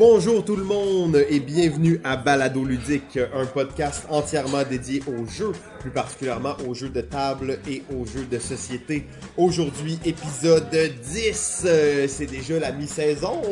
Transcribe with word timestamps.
Bonjour 0.00 0.42
tout 0.42 0.56
le 0.56 0.64
monde 0.64 1.26
et 1.28 1.40
bienvenue 1.40 2.00
à 2.04 2.16
Balado 2.16 2.64
Ludique, 2.64 3.18
un 3.34 3.44
podcast 3.44 4.06
entièrement 4.08 4.62
dédié 4.64 5.02
aux 5.06 5.26
jeux, 5.26 5.52
plus 5.80 5.90
particulièrement 5.90 6.56
aux 6.66 6.72
jeux 6.72 6.88
de 6.88 7.02
table 7.02 7.58
et 7.68 7.82
aux 7.94 8.06
jeux 8.06 8.24
de 8.24 8.38
société. 8.38 9.06
Aujourd'hui, 9.36 9.98
épisode 10.06 10.70
10, 10.70 11.64
euh, 11.66 12.06
c'est 12.08 12.24
déjà 12.24 12.58
la 12.58 12.72
mi-saison. 12.72 13.42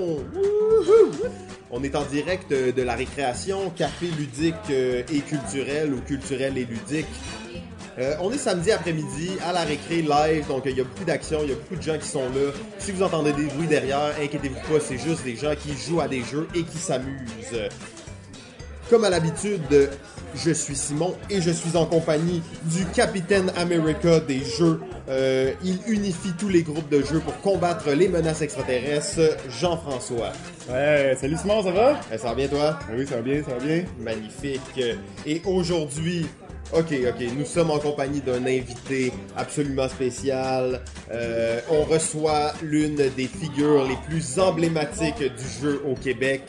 On 1.70 1.82
est 1.82 1.94
en 1.94 2.04
direct 2.06 2.50
de 2.50 2.82
la 2.82 2.94
récréation, 2.94 3.68
café 3.68 4.06
ludique 4.06 4.54
euh, 4.70 5.02
et 5.12 5.20
culturel 5.20 5.92
ou 5.92 6.00
culturel 6.00 6.56
et 6.56 6.64
ludique. 6.64 7.04
Euh, 7.98 8.14
on 8.20 8.30
est 8.30 8.38
samedi 8.38 8.70
après-midi 8.70 9.30
à 9.44 9.52
la 9.52 9.62
récré 9.62 10.02
live, 10.02 10.46
donc 10.46 10.62
il 10.66 10.76
y 10.76 10.80
a 10.80 10.84
beaucoup 10.84 11.04
d'action, 11.04 11.40
il 11.42 11.48
y 11.48 11.52
a 11.52 11.56
beaucoup 11.56 11.74
de 11.74 11.82
gens 11.82 11.98
qui 11.98 12.06
sont 12.06 12.20
là. 12.20 12.52
Si 12.78 12.92
vous 12.92 13.02
entendez 13.02 13.32
des 13.32 13.46
bruits 13.46 13.66
derrière, 13.66 14.12
inquiétez-vous 14.22 14.54
pas, 14.72 14.80
c'est 14.80 14.98
juste 14.98 15.24
des 15.24 15.34
gens 15.34 15.54
qui 15.60 15.76
jouent 15.76 16.00
à 16.00 16.06
des 16.06 16.22
jeux 16.22 16.46
et 16.54 16.62
qui 16.62 16.78
s'amusent. 16.78 17.68
Comme 18.88 19.02
à 19.02 19.10
l'habitude, 19.10 19.90
je 20.36 20.50
suis 20.52 20.76
Simon 20.76 21.16
et 21.28 21.42
je 21.42 21.50
suis 21.50 21.76
en 21.76 21.86
compagnie 21.86 22.40
du 22.66 22.86
Capitaine 22.86 23.52
America 23.56 24.20
des 24.20 24.44
jeux. 24.44 24.80
Euh, 25.08 25.52
il 25.64 25.78
unifie 25.88 26.32
tous 26.38 26.48
les 26.48 26.62
groupes 26.62 26.88
de 26.88 27.02
jeux 27.02 27.20
pour 27.20 27.36
combattre 27.40 27.90
les 27.90 28.08
menaces 28.08 28.42
extraterrestres, 28.42 29.36
Jean-François. 29.48 30.32
Ouais, 30.70 31.16
salut 31.20 31.36
Simon, 31.36 31.64
ça 31.64 31.72
va? 31.72 32.00
Euh, 32.12 32.18
ça 32.18 32.28
va 32.28 32.34
bien 32.34 32.46
toi? 32.46 32.78
Ah 32.80 32.92
oui, 32.96 33.06
ça 33.08 33.16
va 33.16 33.22
bien, 33.22 33.42
ça 33.42 33.54
va 33.54 33.64
bien. 33.64 33.84
Magnifique. 33.98 34.80
Et 35.26 35.42
aujourd'hui, 35.44 36.26
Ok, 36.70 36.92
ok. 36.92 37.26
Nous 37.34 37.46
sommes 37.46 37.70
en 37.70 37.78
compagnie 37.78 38.20
d'un 38.20 38.44
invité 38.44 39.10
absolument 39.36 39.88
spécial. 39.88 40.82
Euh, 41.10 41.60
on 41.70 41.82
reçoit 41.84 42.52
l'une 42.62 42.96
des 42.96 43.26
figures 43.26 43.88
les 43.88 43.96
plus 44.06 44.38
emblématiques 44.38 45.18
du 45.18 45.62
jeu 45.62 45.82
au 45.86 45.94
Québec. 45.94 46.42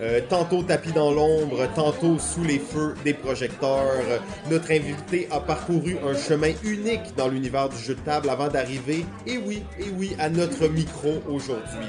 Euh, 0.00 0.20
tantôt 0.28 0.62
tapis 0.62 0.92
dans 0.92 1.12
l'ombre, 1.12 1.68
tantôt 1.74 2.18
sous 2.20 2.44
les 2.44 2.60
feux 2.60 2.94
des 3.04 3.14
projecteurs. 3.14 4.20
Notre 4.48 4.70
invité 4.70 5.26
a 5.32 5.40
parcouru 5.40 5.96
un 6.04 6.16
chemin 6.16 6.52
unique 6.62 7.14
dans 7.16 7.28
l'univers 7.28 7.68
du 7.68 7.76
jeu 7.76 7.94
de 7.94 8.00
table 8.00 8.30
avant 8.30 8.48
d'arriver, 8.48 9.04
et 9.26 9.38
oui, 9.38 9.62
et 9.78 9.90
oui, 9.96 10.14
à 10.18 10.28
notre 10.28 10.68
micro 10.68 11.22
aujourd'hui. 11.28 11.86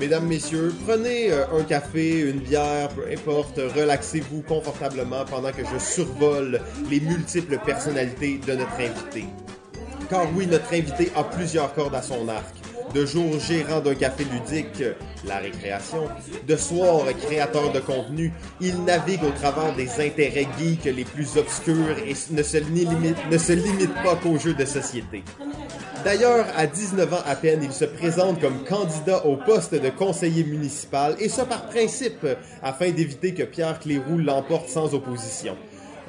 Mesdames, 0.00 0.26
Messieurs, 0.28 0.72
prenez 0.86 1.30
euh, 1.30 1.44
un 1.52 1.62
café, 1.62 2.20
une 2.20 2.38
bière, 2.38 2.88
peu 2.88 3.04
importe, 3.12 3.58
relaxez-vous 3.58 4.40
confortablement 4.40 5.26
pendant 5.26 5.52
que 5.52 5.62
je 5.62 5.78
survole 5.78 6.58
les 6.90 7.00
multiples 7.00 7.58
personnalités 7.58 8.40
de 8.46 8.54
notre 8.54 8.80
invité. 8.80 9.26
Car 10.08 10.26
oui, 10.34 10.46
notre 10.46 10.72
invité 10.72 11.12
a 11.14 11.22
plusieurs 11.22 11.74
cordes 11.74 11.94
à 11.94 12.00
son 12.00 12.26
arc. 12.30 12.59
De 12.94 13.06
jour, 13.06 13.38
gérant 13.38 13.80
d'un 13.80 13.94
café 13.94 14.24
ludique, 14.24 14.82
la 15.24 15.38
récréation. 15.38 16.08
De 16.46 16.56
soir, 16.56 17.06
créateur 17.22 17.70
de 17.72 17.78
contenu, 17.78 18.32
il 18.60 18.82
navigue 18.84 19.22
au 19.22 19.30
travers 19.30 19.74
des 19.76 19.88
intérêts 20.00 20.48
geeks 20.58 20.84
les 20.84 21.04
plus 21.04 21.36
obscurs 21.36 21.98
et 22.04 22.14
ne 22.30 22.42
se 22.42 22.56
limite, 22.56 23.30
ne 23.30 23.38
se 23.38 23.52
limite 23.52 23.94
pas 24.02 24.16
qu'aux 24.16 24.38
jeux 24.38 24.54
de 24.54 24.64
société. 24.64 25.22
D'ailleurs, 26.04 26.46
à 26.56 26.66
19 26.66 27.12
ans 27.12 27.22
à 27.26 27.36
peine, 27.36 27.60
il 27.62 27.72
se 27.72 27.84
présente 27.84 28.40
comme 28.40 28.64
candidat 28.64 29.24
au 29.26 29.36
poste 29.36 29.74
de 29.74 29.90
conseiller 29.90 30.44
municipal, 30.44 31.14
et 31.20 31.28
ce 31.28 31.42
par 31.42 31.66
principe, 31.66 32.26
afin 32.62 32.90
d'éviter 32.90 33.34
que 33.34 33.42
Pierre 33.42 33.78
Cléroux 33.78 34.18
l'emporte 34.18 34.68
sans 34.68 34.94
opposition. 34.94 35.56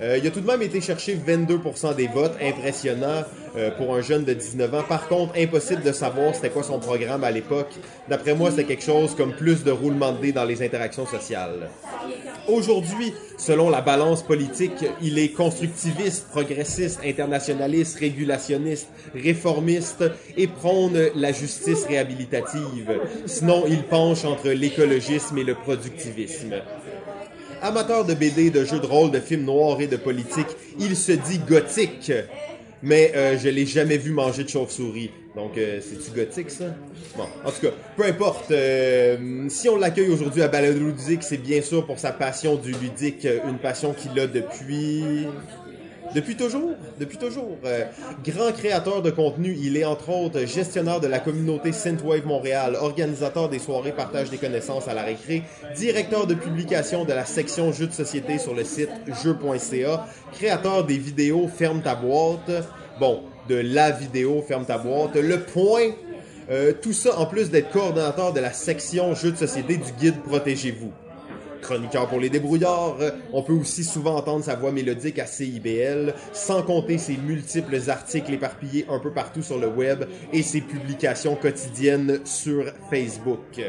Euh, 0.01 0.17
il 0.17 0.25
a 0.25 0.31
tout 0.31 0.41
de 0.41 0.47
même 0.47 0.61
été 0.63 0.81
chercher 0.81 1.15
22% 1.15 1.95
des 1.95 2.07
votes, 2.07 2.35
impressionnant 2.41 3.23
euh, 3.55 3.69
pour 3.71 3.95
un 3.95 4.01
jeune 4.01 4.23
de 4.23 4.33
19 4.33 4.73
ans. 4.73 4.83
Par 4.87 5.07
contre, 5.07 5.33
impossible 5.37 5.83
de 5.83 5.91
savoir 5.91 6.33
c'était 6.33 6.49
quoi 6.49 6.63
son 6.63 6.79
programme 6.79 7.23
à 7.23 7.29
l'époque. 7.29 7.69
D'après 8.09 8.33
moi, 8.33 8.49
c'était 8.49 8.63
quelque 8.63 8.83
chose 8.83 9.13
comme 9.15 9.33
plus 9.33 9.63
de 9.63 9.69
roulement 9.69 10.11
de 10.11 10.17
dés 10.19 10.31
dans 10.31 10.45
les 10.45 10.63
interactions 10.63 11.05
sociales. 11.05 11.69
Aujourd'hui, 12.47 13.13
selon 13.37 13.69
la 13.69 13.81
balance 13.81 14.23
politique, 14.23 14.85
il 15.03 15.19
est 15.19 15.29
constructiviste, 15.29 16.29
progressiste, 16.29 17.01
internationaliste, 17.05 17.99
régulationniste, 17.99 18.87
réformiste 19.13 20.03
et 20.35 20.47
prône 20.47 20.97
la 21.15 21.31
justice 21.31 21.85
réhabilitative. 21.85 22.99
Sinon, 23.27 23.65
il 23.67 23.83
penche 23.83 24.25
entre 24.25 24.49
l'écologisme 24.49 25.37
et 25.37 25.43
le 25.43 25.53
productivisme. 25.53 26.55
Amateur 27.61 28.05
de 28.05 28.13
BD, 28.13 28.49
de 28.49 28.65
jeux 28.65 28.79
de 28.79 28.85
rôle, 28.85 29.11
de 29.11 29.19
films 29.19 29.45
noirs 29.45 29.79
et 29.81 29.87
de 29.87 29.97
politique, 29.97 30.47
il 30.79 30.95
se 30.95 31.11
dit 31.11 31.39
gothique. 31.39 32.11
Mais 32.83 33.11
euh, 33.15 33.37
je 33.37 33.47
l'ai 33.49 33.67
jamais 33.67 33.97
vu 33.97 34.09
manger 34.11 34.43
de 34.43 34.49
chauve-souris. 34.49 35.11
Donc, 35.35 35.55
euh, 35.57 35.79
c'est-tu 35.79 36.11
gothique, 36.17 36.49
ça? 36.49 36.65
Bon, 37.15 37.25
en 37.45 37.51
tout 37.51 37.61
cas, 37.61 37.73
peu 37.95 38.05
importe. 38.05 38.49
euh, 38.49 39.45
si 39.49 39.69
on 39.69 39.77
l'accueille 39.77 40.09
aujourd'hui 40.09 40.41
à 40.41 40.47
Balado 40.47 40.79
Ludique, 40.79 41.21
c'est 41.21 41.37
bien 41.37 41.61
sûr 41.61 41.85
pour 41.85 41.99
sa 41.99 42.11
passion 42.11 42.55
du 42.55 42.71
ludique, 42.71 43.25
euh, 43.25 43.37
une 43.47 43.59
passion 43.59 43.93
qu'il 43.93 44.19
a 44.19 44.25
depuis... 44.25 45.27
Depuis 46.13 46.35
toujours, 46.35 46.71
depuis 46.99 47.17
toujours. 47.17 47.57
Euh, 47.63 47.85
grand 48.25 48.51
créateur 48.51 49.01
de 49.01 49.11
contenu, 49.11 49.55
il 49.57 49.77
est 49.77 49.85
entre 49.85 50.09
autres 50.09 50.45
gestionnaire 50.45 50.99
de 50.99 51.07
la 51.07 51.19
communauté 51.19 51.71
Synthwave 51.71 52.25
Montréal, 52.25 52.75
organisateur 52.75 53.47
des 53.47 53.59
soirées 53.59 53.93
partage 53.93 54.29
des 54.29 54.37
connaissances 54.37 54.89
à 54.89 54.93
la 54.93 55.03
récré, 55.03 55.43
directeur 55.77 56.27
de 56.27 56.33
publication 56.33 57.05
de 57.05 57.13
la 57.13 57.23
section 57.23 57.71
jeux 57.71 57.87
de 57.87 57.93
société 57.93 58.39
sur 58.39 58.53
le 58.53 58.65
site 58.65 58.89
jeux.ca, 59.23 60.05
créateur 60.33 60.85
des 60.85 60.97
vidéos 60.97 61.47
Ferme 61.47 61.81
ta 61.81 61.95
boîte, 61.95 62.51
bon, 62.99 63.21
de 63.47 63.55
la 63.55 63.91
vidéo 63.91 64.43
Ferme 64.45 64.65
ta 64.65 64.77
boîte, 64.77 65.15
le 65.15 65.39
point, 65.39 65.91
euh, 66.49 66.73
tout 66.73 66.93
ça 66.93 67.17
en 67.19 67.25
plus 67.25 67.49
d'être 67.49 67.71
coordonnateur 67.71 68.33
de 68.33 68.41
la 68.41 68.51
section 68.51 69.15
jeux 69.15 69.31
de 69.31 69.37
société 69.37 69.77
du 69.77 69.91
guide 69.93 70.21
Protégez-vous 70.23 70.91
chroniqueur 71.61 72.07
pour 72.07 72.19
les 72.19 72.29
débrouillards. 72.29 72.97
On 73.33 73.43
peut 73.43 73.53
aussi 73.53 73.83
souvent 73.83 74.15
entendre 74.15 74.43
sa 74.43 74.55
voix 74.55 74.71
mélodique 74.71 75.19
à 75.19 75.25
CIBL, 75.25 76.13
sans 76.33 76.63
compter 76.63 76.97
ses 76.97 77.17
multiples 77.17 77.79
articles 77.87 78.33
éparpillés 78.33 78.85
un 78.89 78.99
peu 78.99 79.11
partout 79.11 79.41
sur 79.41 79.57
le 79.57 79.67
web 79.67 80.05
et 80.33 80.43
ses 80.43 80.61
publications 80.61 81.35
quotidiennes 81.35 82.19
sur 82.25 82.65
Facebook. 82.89 83.61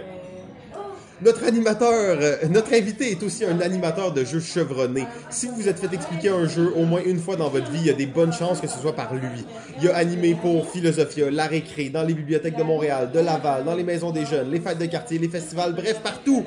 Notre 1.24 1.44
animateur, 1.44 2.18
euh, 2.20 2.48
notre 2.50 2.74
invité 2.74 3.12
est 3.12 3.22
aussi 3.22 3.44
un 3.44 3.60
animateur 3.60 4.12
de 4.12 4.24
jeux 4.24 4.40
chevronné. 4.40 5.06
Si 5.30 5.46
vous 5.46 5.54
vous 5.54 5.68
êtes 5.68 5.78
fait 5.78 5.94
expliquer 5.94 6.30
un 6.30 6.48
jeu 6.48 6.72
au 6.74 6.84
moins 6.84 7.00
une 7.06 7.20
fois 7.20 7.36
dans 7.36 7.48
votre 7.48 7.70
vie, 7.70 7.78
il 7.78 7.86
y 7.86 7.90
a 7.90 7.94
des 7.94 8.06
bonnes 8.06 8.32
chances 8.32 8.60
que 8.60 8.66
ce 8.66 8.76
soit 8.80 8.96
par 8.96 9.14
lui. 9.14 9.46
Il 9.80 9.88
a 9.88 9.96
animé 9.96 10.34
pour 10.34 10.68
Philosophia, 10.68 11.30
La 11.30 11.46
Récré, 11.46 11.90
dans 11.90 12.02
les 12.02 12.14
bibliothèques 12.14 12.56
de 12.56 12.64
Montréal, 12.64 13.12
de 13.12 13.20
Laval, 13.20 13.64
dans 13.64 13.76
les 13.76 13.84
maisons 13.84 14.10
des 14.10 14.26
jeunes, 14.26 14.50
les 14.50 14.58
fêtes 14.58 14.78
de 14.78 14.86
quartier, 14.86 15.18
les 15.18 15.28
festivals, 15.28 15.74
bref, 15.74 16.00
partout 16.02 16.44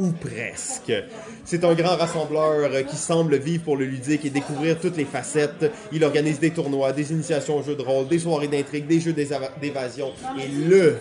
ou 0.00 0.12
presque. 0.12 0.92
C'est 1.44 1.62
un 1.64 1.74
grand 1.74 1.96
rassembleur 1.96 2.70
euh, 2.72 2.82
qui 2.82 2.96
semble 2.96 3.36
vivre 3.36 3.64
pour 3.64 3.76
le 3.76 3.84
ludique 3.84 4.24
et 4.24 4.30
découvrir 4.30 4.78
toutes 4.80 4.96
les 4.96 5.04
facettes. 5.04 5.70
Il 5.92 6.02
organise 6.04 6.40
des 6.40 6.50
tournois, 6.50 6.92
des 6.92 7.12
initiations 7.12 7.58
aux 7.58 7.62
jeux 7.62 7.76
de 7.76 7.82
rôle, 7.82 8.08
des 8.08 8.18
soirées 8.18 8.48
d'intrigue, 8.48 8.86
des 8.86 9.00
jeux 9.00 9.12
d'éva- 9.12 9.50
d'évasion 9.60 10.12
et 10.38 10.48
le, 10.48 10.96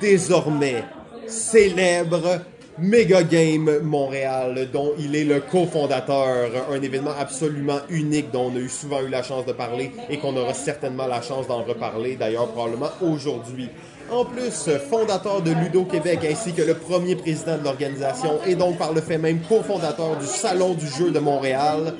désormais, 0.00 0.84
célèbre 1.26 2.40
Mega 2.78 3.22
Game 3.22 3.78
Montréal, 3.82 4.68
dont 4.70 4.92
il 4.98 5.16
est 5.16 5.24
le 5.24 5.40
cofondateur, 5.40 6.50
un 6.70 6.82
événement 6.82 7.14
absolument 7.18 7.78
unique 7.88 8.30
dont 8.30 8.52
on 8.52 8.56
a 8.56 8.68
souvent 8.68 9.00
eu 9.00 9.08
la 9.08 9.22
chance 9.22 9.46
de 9.46 9.52
parler 9.52 9.92
et 10.10 10.18
qu'on 10.18 10.36
aura 10.36 10.52
certainement 10.52 11.06
la 11.06 11.22
chance 11.22 11.48
d'en 11.48 11.62
reparler, 11.62 12.16
d'ailleurs 12.16 12.48
probablement 12.48 12.90
aujourd'hui. 13.00 13.70
En 14.10 14.24
plus, 14.24 14.70
fondateur 14.88 15.42
de 15.42 15.50
Ludo 15.50 15.84
Québec 15.84 16.20
ainsi 16.30 16.52
que 16.52 16.62
le 16.62 16.74
premier 16.74 17.16
président 17.16 17.58
de 17.58 17.64
l'organisation 17.64 18.38
et 18.46 18.54
donc 18.54 18.78
par 18.78 18.92
le 18.92 19.00
fait 19.00 19.18
même 19.18 19.40
cofondateur 19.40 20.16
du 20.16 20.26
Salon 20.26 20.74
du 20.74 20.86
jeu 20.86 21.10
de 21.10 21.18
Montréal. 21.18 21.92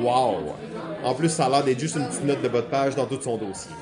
Wow! 0.00 0.54
En 1.02 1.14
plus, 1.14 1.28
ça 1.28 1.46
a 1.46 1.48
l'air 1.48 1.64
d'être 1.64 1.80
juste 1.80 1.96
une 1.96 2.06
petite 2.06 2.24
note 2.24 2.42
de 2.42 2.48
bas 2.48 2.62
page 2.62 2.94
dans 2.94 3.06
tout 3.06 3.18
son 3.20 3.36
dossier. 3.36 3.72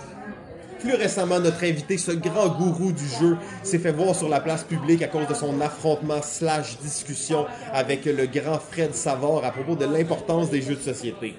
Plus 0.80 0.94
récemment, 0.94 1.40
notre 1.40 1.62
invité, 1.64 1.98
ce 1.98 2.12
grand 2.12 2.48
gourou 2.48 2.92
du 2.92 3.06
jeu, 3.06 3.36
s'est 3.62 3.78
fait 3.78 3.92
voir 3.92 4.14
sur 4.14 4.28
la 4.28 4.40
place 4.40 4.62
publique 4.64 5.02
à 5.02 5.08
cause 5.08 5.26
de 5.26 5.34
son 5.34 5.60
affrontement 5.60 6.22
slash 6.22 6.78
discussion 6.78 7.46
avec 7.72 8.06
le 8.06 8.26
grand 8.26 8.60
Fred 8.60 8.94
Savard 8.94 9.44
à 9.44 9.50
propos 9.50 9.74
de 9.74 9.84
l'importance 9.84 10.50
des 10.50 10.62
jeux 10.62 10.76
de 10.76 10.80
société. 10.80 11.34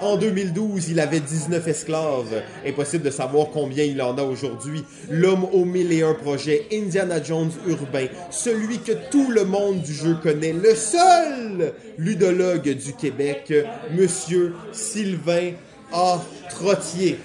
En 0.00 0.16
2012, 0.16 0.90
il 0.90 1.00
avait 1.00 1.20
19 1.20 1.66
esclaves. 1.68 2.42
Impossible 2.66 3.04
de 3.04 3.10
savoir 3.10 3.48
combien 3.52 3.84
il 3.84 4.00
en 4.02 4.16
a 4.18 4.22
aujourd'hui. 4.22 4.84
L'homme 5.10 5.44
aux 5.44 5.64
mille 5.64 5.92
et 5.92 6.02
un 6.02 6.14
projets, 6.14 6.66
Indiana 6.72 7.22
Jones 7.22 7.50
urbain, 7.66 8.06
celui 8.30 8.78
que 8.78 8.92
tout 9.10 9.30
le 9.30 9.44
monde 9.44 9.80
du 9.80 9.94
jeu 9.94 10.16
connaît, 10.22 10.52
le 10.52 10.74
seul 10.74 11.72
ludologue 11.96 12.68
du 12.68 12.92
Québec, 12.92 13.52
Monsieur 13.96 14.54
Sylvain 14.72 15.52
A. 15.92 16.20
Trottier. 16.50 17.18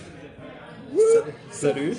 Salut. 1.52 1.94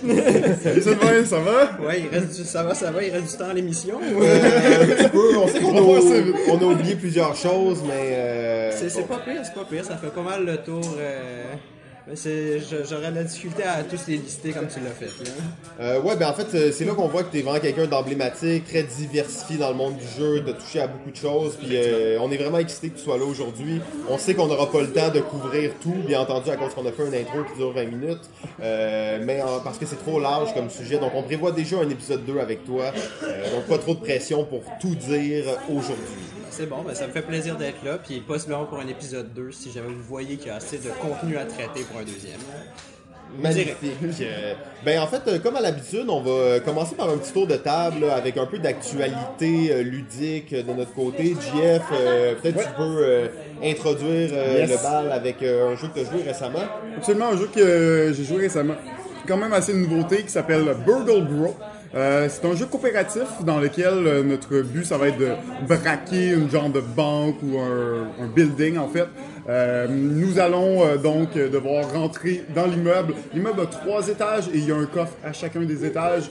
Salut 0.63 1.27
ça 1.27 1.39
va? 1.39 1.87
ouais, 1.87 2.01
il 2.01 2.09
reste 2.09 2.37
du... 2.37 2.45
ça 2.45 2.63
va, 2.63 2.75
ça 2.75 2.91
va, 2.91 3.03
il 3.03 3.11
reste 3.13 3.31
du 3.33 3.37
temps 3.39 3.51
à 3.51 3.55
l'émission. 3.55 3.99
Euh, 4.03 4.83
un 4.83 4.95
petit 4.97 5.09
peu, 5.09 5.37
on 5.37 5.49
sait 5.49 5.61
qu'on 5.61 5.77
a, 5.97 6.01
vite. 6.01 6.35
on 6.49 6.59
a 6.59 6.65
oublié 6.65 6.97
plusieurs 6.97 7.35
choses, 7.35 7.83
mais... 7.87 8.13
euh, 8.15 8.89
C'est 8.89 9.07
pas 9.07 9.19
pire, 9.19 9.41
c'est 9.45 9.55
pas 9.55 9.65
pire, 9.69 9.85
ça 9.85 9.97
fait 9.97 10.09
pas 10.13 10.23
mal 10.23 10.45
le 10.45 10.57
tour. 10.59 10.97
euh, 10.99 11.55
j'aurais 12.09 13.11
de 13.11 13.17
la 13.17 13.25
difficulté 13.25 13.63
à 13.63 13.83
tous 13.85 14.07
les 14.09 14.17
lister 14.17 14.51
comme 14.51 14.67
tu 14.67 14.81
l'as 14.81 14.91
fait. 14.91 15.11
Euh, 15.81 16.01
ouais, 16.01 16.17
ben 16.17 16.29
en 16.29 16.33
fait, 16.33 16.55
euh, 16.55 16.73
c'est 16.73 16.85
là 16.85 16.95
qu'on 16.95 17.09
voit 17.09 17.23
que 17.23 17.33
t'es 17.33 17.43
vraiment 17.43 17.61
quelqu'un 17.61 17.87
d'emblématique, 17.87 18.65
très 18.65 18.83
diversifié 18.83 19.57
dans 19.57 19.69
le 19.69 19.77
monde 19.77 19.97
du 19.97 20.07
jeu, 20.07 20.41
de 20.41 20.53
toucher 20.53 20.81
à 20.81 20.87
beaucoup 20.89 21.11
de 21.11 21.17
choses, 21.17 21.57
puis 21.57 21.71
euh, 21.73 22.19
on 22.21 22.31
est 22.31 22.37
vraiment 22.37 22.59
excité 22.59 22.91
que 22.91 22.99
tu 22.99 23.05
sois 23.05 23.19
là 23.19 23.25
aujourd'hui. 23.25 23.81
On 24.09 24.19
sait 24.19 24.35
qu'on 24.35 24.47
n'aura 24.47 24.71
pas 24.71 24.81
le 24.81 24.93
temps 24.93 25.11
de 25.11 25.21
couvrir 25.21 25.73
tout, 25.81 25.95
bien 26.07 26.21
entendu, 26.21 26.51
à 26.51 26.57
cause 26.57 26.75
qu'on 26.75 26.87
a 26.87 26.93
fait 26.93 27.07
une 27.07 27.15
intro 27.15 27.45
qui 27.45 27.57
dure 27.57 27.73
20 27.73 27.85
minutes, 27.85 28.31
mais 28.59 29.41
parce 29.65 29.79
que 29.79 29.87
c'est 29.87 30.03
trop 30.03 30.21
large 30.21 30.53
comme 30.55 30.71
sujet, 30.71 30.99
donc 30.99 31.13
on 31.15 31.23
prévoit 31.23 31.53
déjà 31.53 31.79
un 31.79 31.89
épisode 31.89 32.25
2 32.25 32.39
avec 32.39 32.65
toi, 32.65 32.93
donc 33.23 33.67
pas 33.69 33.79
trop 33.79 33.95
de 33.95 34.01
pression 34.01 34.45
pour 34.45 34.63
tout 34.81 34.95
dire 34.95 35.45
aujourd'hui. 35.69 36.42
C'est 36.55 36.67
bon, 36.67 36.83
ben, 36.87 36.95
ça 36.95 37.07
me 37.07 37.13
fait 37.13 37.23
plaisir 37.23 37.57
d'être 37.57 37.83
là, 37.83 37.97
puis 37.99 38.21
possiblement 38.21 38.65
pour 38.67 38.79
un 38.79 38.87
épisode 38.87 39.33
2 39.33 39.51
si 39.53 39.73
jamais 39.73 39.89
vous 39.89 40.03
voyez 40.03 40.37
qu'il 40.37 40.49
y 40.49 40.51
a 40.51 40.57
assez 40.57 40.77
de 40.77 40.91
contenu 41.01 41.37
à 41.39 41.45
traiter 41.47 41.81
pour 41.91 41.99
un 42.01 42.05
deuxième. 42.05 42.39
Magnifique. 43.41 43.77
Euh, 44.21 44.53
ben 44.85 45.01
en 45.01 45.07
fait, 45.07 45.23
euh, 45.27 45.39
comme 45.39 45.57
à 45.57 45.63
l'habitude, 45.63 46.05
on 46.11 46.21
va 46.21 46.31
euh, 46.31 46.61
commencer 46.61 46.95
par 46.95 47.09
un 47.09 47.17
petit 47.17 47.33
tour 47.33 47.47
de 47.47 47.57
table 47.57 48.01
là, 48.05 48.15
avec 48.17 48.37
un 48.37 48.45
peu 48.45 48.59
d'actualité 48.59 49.73
euh, 49.73 49.83
ludique 49.83 50.55
de 50.55 50.71
notre 50.75 50.93
côté. 50.93 51.35
JF, 51.41 51.83
euh, 51.95 52.35
peut-être 52.35 52.59
tu 52.59 52.75
peux 52.77 52.83
euh, 53.03 53.29
introduire 53.65 54.31
euh, 54.35 54.59
Yes. 54.59 54.71
le 54.71 54.77
bal 54.83 55.13
avec 55.13 55.43
euh, 55.43 55.73
un 55.73 55.77
jeu 55.77 55.89
que 55.89 56.01
tu 56.01 56.07
as 56.07 56.11
joué 56.11 56.23
récemment. 56.23 56.59
Absolument, 56.99 57.29
un 57.29 57.37
jeu 57.39 57.49
que 57.55 58.13
j'ai 58.15 58.25
joué 58.25 58.43
récemment. 58.43 58.75
Quand 59.27 59.39
même 59.39 59.55
assez 59.55 59.73
de 59.73 59.79
nouveauté 59.79 60.25
qui 60.25 60.29
s'appelle 60.31 60.65
Burgle 60.85 61.23
Bro. 61.25 61.57
Euh, 61.95 62.27
c'est 62.31 62.47
un 62.47 62.57
jeu 62.57 62.65
coopératif 62.65 63.43
dans 63.45 63.61
lequel 63.61 64.07
euh, 64.07 64.23
notre 64.23 64.63
but 64.63 64.85
ça 64.85 64.97
va 64.97 65.09
être 65.09 65.19
de 65.19 65.33
braquer 65.69 66.31
une 66.31 66.51
genre 66.51 66.71
de 66.71 66.81
banque 66.81 67.37
ou 67.43 67.59
un, 67.59 68.09
un 68.19 68.27
building 68.35 68.79
en 68.79 68.89
fait. 68.89 69.07
Euh, 69.49 69.87
nous 69.89 70.39
allons 70.39 70.87
euh, 70.87 70.97
donc 70.97 71.35
devoir 71.35 71.93
rentrer 71.93 72.45
dans 72.55 72.67
l'immeuble. 72.67 73.15
L'immeuble 73.35 73.61
a 73.61 73.67
trois 73.67 74.09
étages 74.09 74.49
et 74.49 74.59
il 74.59 74.67
y 74.67 74.73
a 74.73 74.77
un 74.77 74.87
coffre 74.87 75.17
à 75.23 75.33
chacun 75.35 75.61
des 75.61 75.85
étages. 75.85 76.31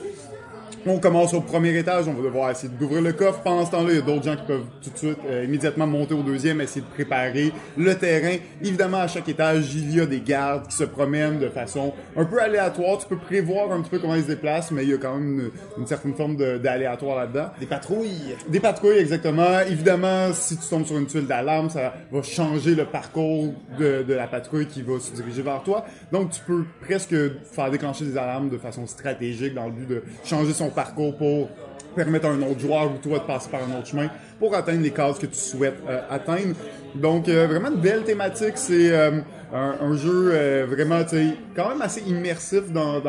On 0.84 0.98
commence 0.98 1.32
au 1.32 1.40
premier 1.40 1.78
étage, 1.78 2.08
on 2.08 2.12
va 2.12 2.24
devoir 2.24 2.50
essayer 2.50 2.68
d'ouvrir 2.68 3.02
le 3.02 3.12
coffre. 3.12 3.40
Pendant 3.42 3.64
ce 3.64 3.70
temps-là, 3.70 3.90
il 3.90 3.94
y 3.94 3.98
a 3.98 4.02
d'autres 4.02 4.24
gens 4.24 4.34
qui 4.34 4.42
peuvent 4.42 4.66
tout 4.82 4.90
de 4.90 4.98
suite, 4.98 5.18
euh, 5.28 5.44
immédiatement 5.44 5.86
monter 5.86 6.12
au 6.12 6.22
deuxième, 6.24 6.60
essayer 6.60 6.80
de 6.80 6.92
préparer 6.92 7.52
le 7.78 7.94
terrain. 7.94 8.36
Évidemment, 8.60 8.98
à 8.98 9.06
chaque 9.06 9.28
étage, 9.28 9.72
il 9.76 9.94
y 9.94 10.00
a 10.00 10.06
des 10.06 10.20
gardes 10.20 10.66
qui 10.66 10.74
se 10.74 10.82
promènent 10.82 11.38
de 11.38 11.48
façon 11.48 11.92
un 12.16 12.24
peu 12.24 12.42
aléatoire. 12.42 12.98
Tu 12.98 13.06
peux 13.06 13.16
prévoir 13.16 13.70
un 13.70 13.80
petit 13.80 13.90
peu 13.90 14.00
comment 14.00 14.16
ils 14.16 14.22
se 14.22 14.26
déplacent, 14.26 14.72
mais 14.72 14.82
il 14.82 14.90
y 14.90 14.94
a 14.94 14.96
quand 14.96 15.14
même 15.14 15.38
une, 15.38 15.82
une 15.82 15.86
certaine 15.86 16.14
forme 16.14 16.36
d'aléatoire 16.36 17.16
là-dedans. 17.16 17.50
Des 17.60 17.66
patrouilles. 17.66 18.34
Des 18.48 18.58
patrouilles, 18.58 18.98
exactement. 18.98 19.60
Évidemment, 19.60 20.32
si 20.32 20.56
tu 20.56 20.66
tombes 20.68 20.84
sur 20.84 20.98
une 20.98 21.06
tuile 21.06 21.28
d'alarme, 21.28 21.70
ça 21.70 21.94
va 22.10 22.22
changer 22.22 22.74
le 22.74 22.86
parcours 22.86 23.54
de, 23.78 24.02
de 24.02 24.14
la 24.14 24.26
patrouille 24.26 24.66
qui 24.66 24.82
va 24.82 24.98
se 24.98 25.12
diriger 25.12 25.42
vers 25.42 25.62
toi. 25.62 25.84
Donc, 26.10 26.30
tu 26.30 26.40
peux 26.44 26.64
presque 26.80 27.14
faire 27.52 27.70
déclencher 27.70 28.04
des 28.04 28.16
alarmes 28.16 28.48
de 28.48 28.58
façon 28.58 28.84
stratégique 28.88 29.54
dans 29.54 29.66
le 29.66 29.72
but 29.72 29.88
de 29.88 30.02
changer 30.24 30.52
son 30.52 30.71
parcours 30.72 31.16
pour 31.16 31.48
permettre 31.94 32.26
à 32.26 32.30
un 32.30 32.42
autre 32.42 32.60
joueur 32.60 32.86
ou 32.86 32.98
toi 32.98 33.18
de 33.18 33.24
passer 33.24 33.50
par 33.50 33.60
un 33.62 33.78
autre 33.78 33.86
chemin 33.86 34.08
pour 34.38 34.54
atteindre 34.54 34.82
les 34.82 34.90
cases 34.90 35.18
que 35.18 35.26
tu 35.26 35.38
souhaites 35.38 35.78
euh, 35.88 36.00
atteindre. 36.10 36.56
Donc, 36.94 37.28
euh, 37.28 37.46
vraiment 37.46 37.68
une 37.68 37.80
belle 37.80 38.02
thématique. 38.02 38.54
C'est 38.56 38.90
euh, 38.90 39.20
un, 39.52 39.96
jeu 39.96 40.64
vraiment, 40.64 41.02
tu 41.04 41.10
sais, 41.10 41.36
quand 41.54 41.68
même 41.68 41.82
assez 41.82 42.00
immersif 42.00 42.72
dans, 42.72 43.00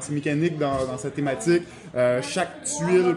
ses 0.00 0.12
mécaniques, 0.12 0.58
dans, 0.58 0.96
sa 0.98 1.10
thématique. 1.10 1.62
Chaque 2.20 2.62
tuile 2.64 3.16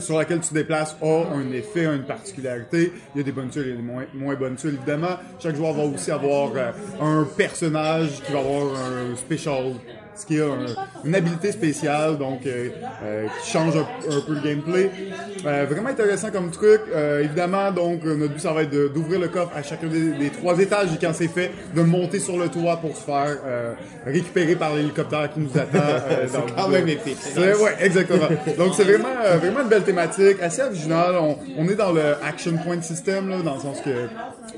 sur 0.00 0.18
laquelle 0.18 0.40
tu 0.40 0.54
déplaces 0.54 0.96
a 1.02 1.34
un 1.34 1.52
effet, 1.52 1.86
a 1.86 1.92
une 1.92 2.04
particularité. 2.04 2.90
Il 3.14 3.18
y 3.18 3.20
a 3.20 3.24
des 3.24 3.32
bonnes 3.32 3.50
tuiles 3.50 3.68
et 3.68 3.76
des 3.76 3.82
moins, 3.82 4.34
bonnes 4.34 4.56
tuiles, 4.56 4.76
évidemment. 4.76 5.18
Chaque 5.38 5.56
joueur 5.56 5.74
va 5.74 5.84
aussi 5.84 6.10
avoir 6.10 6.52
un 7.02 7.26
personnage 7.36 8.22
qui 8.22 8.32
va 8.32 8.38
avoir 8.38 8.62
un 8.62 9.14
special 9.16 9.74
ce 10.16 10.26
qui 10.26 10.40
a 10.40 10.44
un- 10.46 10.66
une 11.04 11.14
habilité 11.14 11.50
spéciale, 11.52 12.18
donc 12.18 12.46
euh, 12.46 12.68
euh, 13.02 13.26
qui 13.42 13.50
change 13.50 13.76
un, 13.76 13.80
un 13.80 14.20
peu 14.20 14.34
le 14.34 14.40
gameplay. 14.40 14.90
Euh, 15.46 15.66
vraiment 15.68 15.88
intéressant 15.90 16.30
comme 16.30 16.50
truc. 16.50 16.80
Euh, 16.94 17.22
évidemment, 17.22 17.70
donc 17.72 18.04
euh, 18.04 18.14
notre 18.16 18.32
but 18.34 18.40
ça 18.40 18.52
va 18.52 18.62
être 18.62 18.92
d'ouvrir 18.92 19.20
le 19.20 19.28
coffre 19.28 19.52
à 19.56 19.62
chacun 19.62 19.88
des, 19.88 20.12
des 20.12 20.30
trois 20.30 20.58
étages 20.58 20.88
et 20.94 20.98
quand 21.04 21.12
c'est 21.12 21.28
fait, 21.28 21.50
de 21.74 21.82
monter 21.82 22.18
sur 22.20 22.38
le 22.38 22.48
toit 22.48 22.76
pour 22.78 22.96
se 22.96 23.02
faire 23.02 23.36
euh, 23.46 23.72
récupérer 24.06 24.54
par 24.56 24.74
l'hélicoptère 24.74 25.32
qui 25.32 25.40
nous 25.40 25.50
attend. 25.58 25.78
euh, 25.78 26.22
le 26.32 26.54
Quand 26.56 26.68
même 26.68 26.88
épique. 26.88 27.16
c'est- 27.20 27.54
ouais, 27.56 27.74
exactement. 27.80 28.28
Donc 28.56 28.74
c'est 28.74 28.84
vraiment, 28.84 29.08
euh, 29.24 29.36
vraiment 29.38 29.60
une 29.62 29.68
belle 29.68 29.82
thématique, 29.84 30.36
assez 30.40 30.62
originale. 30.62 31.16
On, 31.20 31.36
on 31.58 31.68
est 31.68 31.74
dans 31.74 31.92
le 31.92 32.14
action 32.24 32.56
point 32.56 32.80
system, 32.80 33.28
là, 33.28 33.38
dans 33.42 33.54
le 33.56 33.60
sens 33.60 33.80
que 33.80 33.90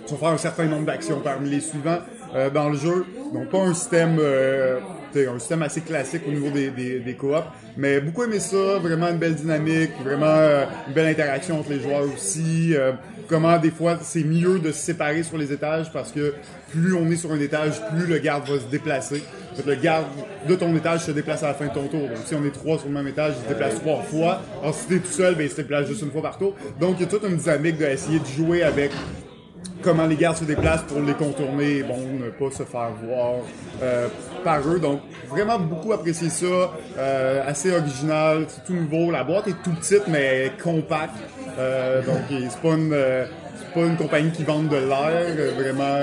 tu 0.07 0.13
vas 0.13 0.19
faire 0.19 0.29
un 0.29 0.39
certain 0.39 0.65
nombre 0.67 0.85
d'actions 0.87 1.21
parmi 1.21 1.49
les 1.51 1.61
suivants 1.61 1.99
euh, 2.35 2.51
dans 2.51 2.69
le 2.69 2.77
jeu. 2.77 3.05
Donc 3.33 3.49
pas 3.49 3.59
un 3.61 3.75
système, 3.75 4.19
euh, 4.21 4.79
un 5.15 5.39
système 5.39 5.63
assez 5.63 5.81
classique 5.81 6.23
au 6.29 6.31
niveau 6.31 6.51
des, 6.51 6.71
des, 6.71 7.01
des 7.01 7.15
coops, 7.15 7.43
mais 7.77 8.01
beaucoup 8.01 8.25
aimé 8.25 8.39
ça. 8.39 8.79
Vraiment 8.79 9.09
une 9.09 9.19
belle 9.19 9.35
dynamique, 9.35 9.91
vraiment 10.05 10.27
euh, 10.27 10.65
une 10.89 10.95
belle 10.95 11.09
interaction 11.09 11.61
entre 11.61 11.71
les 11.71 11.81
joueurs 11.81 12.05
aussi. 12.15 12.75
euh, 12.75 12.93
comment 13.29 13.59
des 13.59 13.73
fois 13.73 13.99
c'est 14.03 14.23
mieux 14.23 14.61
de 14.61 14.71
se 14.71 14.79
séparer 14.79 15.25
sur 15.25 15.37
les 15.37 15.53
étages 15.53 15.91
parce 15.93 16.13
que 16.13 16.35
plus 16.71 16.95
on 16.95 17.11
est 17.11 17.17
sur 17.17 17.33
un 17.33 17.41
étage, 17.41 17.73
plus 17.91 18.07
le 18.07 18.19
garde 18.19 18.49
va 18.49 18.61
se 18.61 18.67
déplacer. 18.67 19.23
Le 19.67 19.75
garde 19.75 20.07
de 20.49 20.55
ton 20.55 20.77
étage 20.77 21.01
se 21.01 21.11
déplace 21.11 21.43
à 21.43 21.49
la 21.49 21.55
fin 21.55 21.67
de 21.67 21.73
ton 21.73 21.89
tour. 21.89 22.03
Donc 22.03 22.19
si 22.27 22.35
on 22.35 22.45
est 22.45 22.53
trois 22.53 22.79
sur 22.79 22.89
le 22.89 22.95
même 22.95 23.09
étage, 23.09 23.33
il 23.41 23.45
se 23.45 23.49
déplace 23.49 23.75
trois 23.77 24.03
fois. 24.03 24.43
Alors 24.63 24.75
si 24.75 24.87
t'es 24.87 24.99
tout 24.99 25.11
seul, 25.11 25.35
ben, 25.35 25.45
il 25.45 25.51
se 25.51 25.57
déplace 25.57 25.89
juste 25.89 26.03
une 26.03 26.13
fois 26.13 26.23
par 26.23 26.39
tour. 26.39 26.55
Donc 26.79 26.97
il 26.99 27.03
y 27.03 27.05
a 27.05 27.09
toute 27.09 27.25
une 27.25 27.37
dynamique 27.37 27.79
d'essayer 27.79 28.21
de 28.21 28.27
jouer 28.27 28.63
avec 28.63 28.93
comment 29.87 30.07
les 30.07 30.17
gardes 30.17 30.37
se 30.37 30.45
déplacent 30.45 30.83
pour 30.83 31.01
les 31.01 31.15
contourner, 31.15 31.85
bon, 31.85 31.97
ne 32.21 32.31
pas 32.31 32.51
se 32.51 32.65
faire 32.65 32.91
voir 33.05 33.35
euh, 33.81 34.09
par 34.43 34.61
eux. 34.69 34.81
Donc, 34.81 35.01
vraiment 35.31 35.61
beaucoup 35.61 35.93
apprécié 35.93 36.29
ça. 36.29 36.73
Euh, 36.99 37.43
assez 37.47 37.71
original, 37.71 38.47
c'est 38.49 38.65
tout 38.65 38.75
nouveau. 38.75 39.13
La 39.13 39.23
boîte 39.23 39.47
est 39.47 39.63
tout 39.63 39.71
petite, 39.71 40.09
mais 40.09 40.51
compacte. 40.61 41.15
Euh, 41.57 42.03
donc, 42.03 42.19
et 42.33 42.49
c'est 42.51 42.61
pas 42.61 42.75
une... 42.75 42.91
pas 43.75 43.81
une 43.81 43.97
compagnie 43.97 44.33
qui 44.33 44.43
vend 44.43 44.63
de 44.63 44.77
l'air, 44.77 45.55
vraiment, 45.55 45.99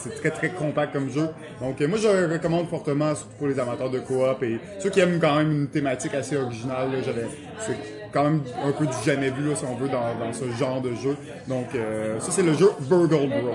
c'est 0.00 0.14
très 0.20 0.30
très 0.30 0.50
compact 0.50 0.92
comme 0.92 1.10
jeu. 1.10 1.28
Donc 1.60 1.80
moi 1.80 1.98
je 1.98 2.32
recommande 2.32 2.68
fortement, 2.68 3.14
surtout 3.16 3.36
pour 3.36 3.48
les 3.48 3.58
amateurs 3.58 3.90
de 3.90 3.98
coop 3.98 4.42
et 4.42 4.60
ceux 4.78 4.90
qui 4.90 5.00
aiment 5.00 5.18
quand 5.20 5.36
même 5.36 5.50
une 5.50 5.68
thématique 5.68 6.14
assez 6.14 6.36
originale. 6.36 6.90
J'avais, 7.04 7.26
quand 8.14 8.24
même 8.24 8.40
un 8.64 8.72
peu 8.72 8.86
du 8.86 8.92
jamais 9.04 9.28
vu 9.30 9.48
là, 9.48 9.56
si 9.56 9.64
on 9.64 9.74
veut 9.74 9.88
dans, 9.88 10.14
dans 10.24 10.32
ce 10.32 10.44
genre 10.58 10.80
de 10.80 10.90
jeu. 10.94 11.16
Donc 11.48 11.66
euh, 11.74 12.18
ça 12.20 12.30
c'est 12.30 12.42
le 12.42 12.54
jeu 12.54 12.70
Burgle 12.88 13.28
Bro. 13.28 13.52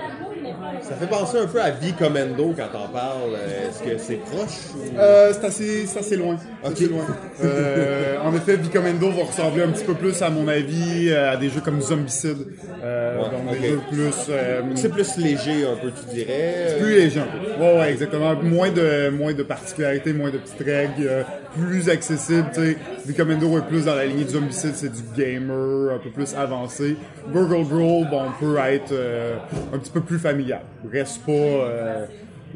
Ça 0.82 0.94
fait 0.94 1.06
penser 1.06 1.38
un 1.38 1.46
peu 1.46 1.60
à 1.60 1.70
V 1.70 1.92
Commando 1.98 2.54
quand 2.56 2.68
t'en 2.72 2.88
parles. 2.88 3.34
Euh, 3.34 3.68
Est-ce 3.68 3.82
que 3.82 3.98
c'est 3.98 4.16
proche 4.16 4.70
ou... 4.74 4.98
Euh, 4.98 5.32
c'est 5.32 5.98
assez, 5.98 6.16
loin. 6.16 6.36
Assez 6.64 6.86
loin. 6.86 7.04
Euh, 7.44 8.16
en 8.24 8.34
effet, 8.34 8.56
Vicomendo 8.56 9.10
va 9.10 9.24
ressembler 9.24 9.62
un 9.62 9.68
petit 9.68 9.84
peu 9.84 9.94
plus, 9.94 10.20
à 10.22 10.30
mon 10.30 10.48
avis, 10.48 11.12
à 11.12 11.36
des 11.36 11.50
jeux 11.50 11.60
comme 11.60 11.80
Zombicide. 11.80 12.46
Euh, 12.82 13.18
Ouais, 13.20 13.30
donc 13.30 13.60
des 13.60 13.68
jeux 13.68 13.80
plus... 13.90 14.76
C'est 14.76 14.88
plus 14.88 15.16
léger 15.18 15.66
un 15.66 15.76
peu, 15.76 15.90
tu 15.90 16.14
dirais. 16.14 16.76
plus 16.78 16.94
léger 16.94 17.20
un 17.20 17.24
peu. 17.26 17.62
Ouais, 17.62 17.78
ouais, 17.78 17.92
exactement. 17.92 18.34
Moins 18.36 18.70
de, 18.70 19.10
moins 19.10 19.34
de 19.34 19.42
particularités, 19.42 20.12
moins 20.12 20.30
de 20.30 20.38
petites 20.38 20.64
règles, 20.64 21.26
plus 21.58 21.88
accessible, 21.88 22.46
tu 22.54 22.60
sais. 22.60 22.76
Vicomendo 23.06 23.58
est 23.58 23.66
plus 23.66 23.84
dans 23.84 23.94
la 23.94 24.06
lignée 24.06 24.24
de 24.24 24.30
Zombicide, 24.30 24.72
c'est 24.74 24.92
du 24.92 25.02
gamer, 25.16 25.94
un 25.94 25.98
peu 25.98 26.10
plus 26.10 26.34
avancé. 26.34 26.96
Burgle 27.26 27.64
Brawl, 27.68 28.08
bon, 28.10 28.22
on 28.28 28.32
peut 28.44 28.56
être 28.58 28.92
euh, 28.92 29.36
un 29.72 29.78
petit 29.78 29.90
peu 29.90 30.00
plus 30.00 30.18
familial. 30.18 30.62
Reste 30.90 31.22
pas, 31.24 31.32
euh, 31.32 32.06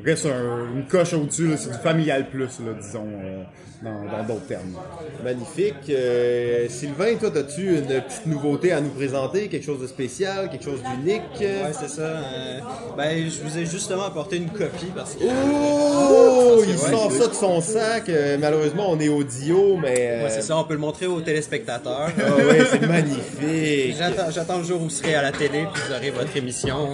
reste 0.04 0.26
un- 0.26 0.74
une 0.76 0.86
coche 0.86 1.12
au-dessus, 1.14 1.50
c'est 1.56 1.70
du 1.72 1.78
familial 1.78 2.28
plus, 2.30 2.60
là, 2.60 2.72
disons, 2.80 3.06
euh, 3.24 3.42
dans 3.84 4.24
d'autres 4.26 4.46
termes. 4.46 4.74
Magnifique. 5.22 5.74
Euh, 5.90 6.66
Sylvain, 6.68 7.14
toi, 7.16 7.30
as-tu 7.36 7.78
une 7.78 7.86
petite 7.86 8.26
nouveauté 8.26 8.72
à 8.72 8.80
nous 8.80 8.90
présenter? 8.90 9.48
Quelque 9.48 9.64
chose 9.64 9.80
de 9.80 9.86
spécial? 9.86 10.50
Quelque 10.50 10.64
chose 10.64 10.80
d'unique? 10.82 11.22
Ouais, 11.40 11.72
c'est 11.78 11.88
ça. 11.88 12.02
euh, 12.02 12.58
ben, 12.96 13.28
je 13.28 13.42
vous 13.42 13.58
ai 13.58 13.66
justement 13.66 14.04
apporté 14.04 14.36
une 14.36 14.50
copie 14.50 14.90
parce 14.94 15.14
que. 15.14 15.24
Oh! 15.24 16.56
Parce 16.56 16.66
que, 16.66 16.70
Il 16.70 16.76
ouais, 16.76 16.90
sort 16.90 17.12
ça 17.12 17.26
de 17.28 17.34
son 17.34 17.60
sac. 17.60 18.08
Euh, 18.08 18.36
malheureusement, 18.40 18.86
on 18.90 18.98
est 19.00 19.08
audio, 19.08 19.76
mais... 19.76 20.22
Ouais, 20.24 20.30
c'est 20.30 20.42
ça, 20.42 20.56
on 20.56 20.64
peut 20.64 20.74
le 20.74 20.80
montrer 20.80 21.06
aux 21.06 21.20
téléspectateurs. 21.20 22.08
Ah 22.18 22.36
ouais, 22.36 22.64
c'est 22.70 22.86
magnifique. 22.86 23.96
J'attends, 24.30 24.58
le 24.58 24.64
jour 24.64 24.80
où 24.80 24.84
vous 24.84 24.90
serez 24.90 25.14
à 25.14 25.22
la 25.22 25.32
télé 25.32 25.66
puis 25.72 25.82
vous 25.86 25.94
aurez 25.94 26.10
votre 26.10 26.36
émission. 26.36 26.88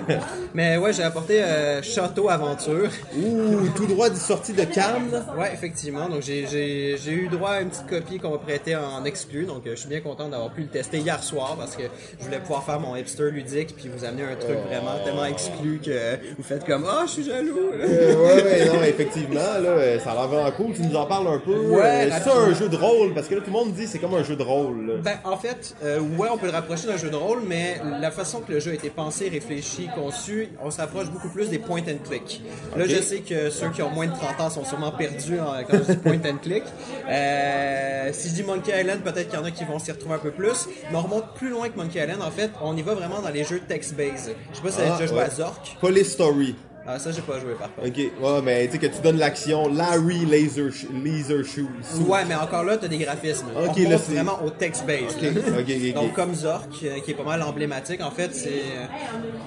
Mais 0.54 0.76
ouais, 0.76 0.92
j'ai 0.92 1.02
apporté 1.02 1.42
Château 1.82 2.28
Aventure. 2.28 2.90
Ouh, 3.16 3.68
tout 3.74 3.86
droit 3.86 4.10
du 4.10 4.18
sorti 4.18 4.52
de 4.52 4.64
Cannes. 4.64 5.24
Ouais, 5.38 5.50
effectivement. 5.52 6.08
Donc 6.08 6.22
j'ai, 6.50 7.12
eu 7.12 7.28
droit 7.28 7.50
à 7.50 7.60
une 7.60 7.70
petite 7.70 7.86
copie 7.88 8.18
qu'on 8.18 8.30
m'a 8.30 8.38
prêtée 8.38 8.76
en 8.76 9.04
exclu. 9.04 9.44
Donc 9.44 9.66
euh, 9.66 9.70
je 9.72 9.80
suis 9.80 9.88
bien 9.88 10.00
content 10.00 10.28
d'avoir 10.28 10.50
pu 10.50 10.62
le 10.62 10.68
tester 10.68 10.98
hier 10.98 11.22
soir 11.22 11.56
parce 11.58 11.76
que 11.76 11.82
je 12.18 12.24
voulais 12.24 12.38
pouvoir 12.38 12.64
faire 12.64 12.78
mon 12.80 12.94
hipster 12.96 13.30
ludique 13.30 13.74
puis 13.76 13.88
vous 13.88 14.04
amener 14.04 14.22
un 14.22 14.36
truc 14.36 14.56
vraiment 14.68 14.92
tellement 15.04 15.24
exclu 15.24 15.80
que 15.84 16.16
vous 16.36 16.42
faites 16.42 16.64
comme 16.64 16.86
ah 16.88 17.02
je 17.06 17.10
suis 17.12 17.24
jaloux. 17.24 17.70
Euh, 17.74 18.14
ouais, 18.16 18.44
ouais, 18.44 18.64
non, 18.66 18.82
effectivement, 18.82 19.40
là, 19.40 19.68
euh, 19.68 19.98
ça 20.00 20.12
a 20.12 20.14
l'air 20.14 20.28
vraiment 20.28 20.50
cool. 20.52 20.72
Tu 20.74 20.82
nous 20.82 20.96
en 20.96 21.06
parles 21.06 21.26
un 21.28 21.38
peu. 21.38 21.56
Ouais, 21.58 21.80
Euh, 22.06 22.10
c'est 22.12 22.30
ça 22.30 22.36
un 22.36 22.54
jeu 22.54 22.68
de 22.68 22.76
rôle? 22.76 23.14
Parce 23.14 23.26
que 23.28 23.34
là, 23.34 23.40
tout 23.40 23.46
le 23.48 23.52
monde 23.52 23.72
dit 23.72 23.86
c'est 23.86 23.98
comme 23.98 24.14
un 24.14 24.22
jeu 24.24 24.36
de 24.36 24.42
rôle. 24.42 24.86
là. 24.86 24.94
Ben, 25.02 25.18
en 25.24 25.36
fait, 25.36 25.74
euh, 25.84 26.00
ouais, 26.18 26.28
on 26.32 26.38
peut 26.38 26.46
le 26.46 26.52
rapprocher 26.52 26.86
d'un 26.86 26.96
jeu 26.96 27.10
de 27.10 27.16
rôle, 27.16 27.40
mais 27.46 27.80
la 28.00 28.10
façon 28.10 28.40
que 28.40 28.52
le 28.52 28.60
jeu 28.60 28.70
a 28.72 28.74
été 28.74 28.90
pensé, 28.90 29.28
réfléchi, 29.28 29.88
conçu, 29.94 30.48
on 30.62 30.70
s'approche 30.70 31.10
beaucoup 31.10 31.28
plus 31.28 31.48
des 31.48 31.58
point 31.58 31.80
and 31.80 31.98
click. 32.08 32.42
Là, 32.76 32.84
je 32.86 33.00
sais 33.00 33.18
que 33.20 33.50
ceux 33.50 33.68
qui 33.70 33.82
ont 33.82 33.90
moins 33.90 34.06
de 34.06 34.12
30 34.12 34.40
ans 34.40 34.50
sont 34.50 34.64
sûrement 34.64 34.92
perdus 34.92 35.38
en- 35.40 35.62
quand 35.68 35.78
je 35.86 35.92
dis 35.92 35.96
point 35.98 36.18
and 36.26 36.38
click. 36.38 36.64
Euh, 37.08 38.10
si 38.12 38.28
je 38.28 38.34
dis 38.34 38.42
Monkey 38.42 38.78
Island, 38.78 39.00
peut-être 39.02 39.28
qu'il 39.28 39.38
y 39.38 39.42
en 39.42 39.44
a 39.44 39.50
qui 39.50 39.64
vont 39.64 39.78
s'y 39.78 39.92
retrouver 39.92 40.14
un 40.14 40.18
peu 40.18 40.30
plus. 40.30 40.66
Mais 40.90 40.96
on 40.96 41.02
remonte 41.02 41.34
plus 41.34 41.50
loin 41.50 41.68
que 41.68 41.76
Monkey 41.76 42.00
Island. 42.02 42.22
En 42.22 42.30
fait, 42.30 42.50
on 42.62 42.76
y 42.76 42.82
va 42.82 42.94
vraiment 42.94 43.20
dans 43.20 43.30
les 43.30 43.44
jeux 43.44 43.60
text-based. 43.60 44.34
Je 44.50 44.56
sais 44.56 44.62
pas 44.62 44.70
si 44.70 44.76
vous 44.76 44.82
avez 44.82 44.90
déjà 44.92 45.06
joué 45.06 45.20
à 45.20 45.30
Zork. 45.30 45.76
Police 45.80 46.12
Story. 46.12 46.56
Ah, 46.92 46.98
ça, 46.98 47.12
j'ai 47.12 47.20
pas 47.22 47.38
joué 47.38 47.54
par 47.54 47.72
contre. 47.74 47.86
Ok, 47.88 47.96
ouais, 47.96 48.42
mais 48.42 48.66
tu 48.66 48.72
sais 48.72 48.78
que 48.78 48.86
tu 48.86 49.00
donnes 49.00 49.18
l'action 49.18 49.72
Larry 49.72 50.26
Laser, 50.26 50.70
Sh- 50.70 50.86
Laser 51.04 51.44
Shoes. 51.44 51.68
Ouais, 52.08 52.24
mais 52.26 52.34
encore 52.34 52.64
là, 52.64 52.76
t'as 52.76 52.88
des 52.88 52.98
graphismes. 52.98 53.46
Ok, 53.56 53.74
on 53.86 53.88
là, 53.90 53.98
c'est- 53.98 54.12
vraiment 54.14 54.40
au 54.44 54.50
text-based. 54.50 55.18
Ok, 55.20 55.58
ok, 55.60 55.70
ok. 55.88 55.94
Donc, 55.94 56.12
comme 56.14 56.34
Zork, 56.34 56.68
euh, 56.82 56.98
qui 57.00 57.12
est 57.12 57.14
pas 57.14 57.22
mal 57.22 57.42
emblématique, 57.42 58.00
en 58.02 58.10
fait, 58.10 58.34
c'est. 58.34 58.48
euh, 58.48 58.86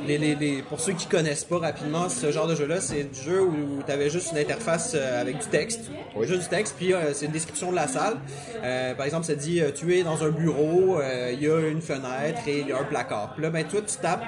Les, 0.07 0.17
les, 0.17 0.35
les- 0.35 0.61
pour 0.61 0.79
ceux 0.79 0.93
qui 0.93 1.07
connaissent 1.07 1.45
pas 1.45 1.59
rapidement 1.59 2.09
ce 2.09 2.29
genre 2.31 2.45
de 2.47 2.55
jeu-là, 2.55 2.81
c'est 2.81 3.03
du 3.05 3.19
jeu 3.21 3.41
où 3.41 3.81
tu 3.85 3.91
avais 3.91 4.09
juste 4.09 4.31
une 4.33 4.37
interface 4.37 4.93
euh, 4.95 5.21
avec 5.21 5.39
du 5.39 5.47
texte. 5.47 5.81
Oui. 6.15 6.27
Juste 6.27 6.41
du 6.43 6.47
texte, 6.49 6.75
puis 6.77 6.93
euh, 6.93 7.13
c'est 7.13 7.25
une 7.25 7.31
description 7.31 7.71
de 7.71 7.75
la 7.75 7.87
salle. 7.87 8.17
Euh, 8.63 8.93
par 8.95 9.05
exemple, 9.05 9.25
ça 9.25 9.35
dit 9.35 9.61
Tu 9.75 9.97
es 9.97 10.03
dans 10.03 10.23
un 10.23 10.29
bureau, 10.29 10.99
euh, 10.99 11.31
il 11.33 11.41
y 11.41 11.49
a 11.49 11.59
une 11.69 11.81
fenêtre 11.81 12.41
et 12.47 12.59
il 12.59 12.67
y 12.67 12.71
a 12.73 12.79
un 12.79 12.83
placard. 12.83 13.31
Puis 13.33 13.43
là, 13.43 13.49
ben, 13.49 13.63
toi, 13.65 13.79
tu 13.85 13.95
tapes 13.97 14.25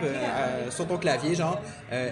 sur 0.70 0.88
ton 0.88 0.98
clavier, 0.98 1.36
genre, 1.36 1.62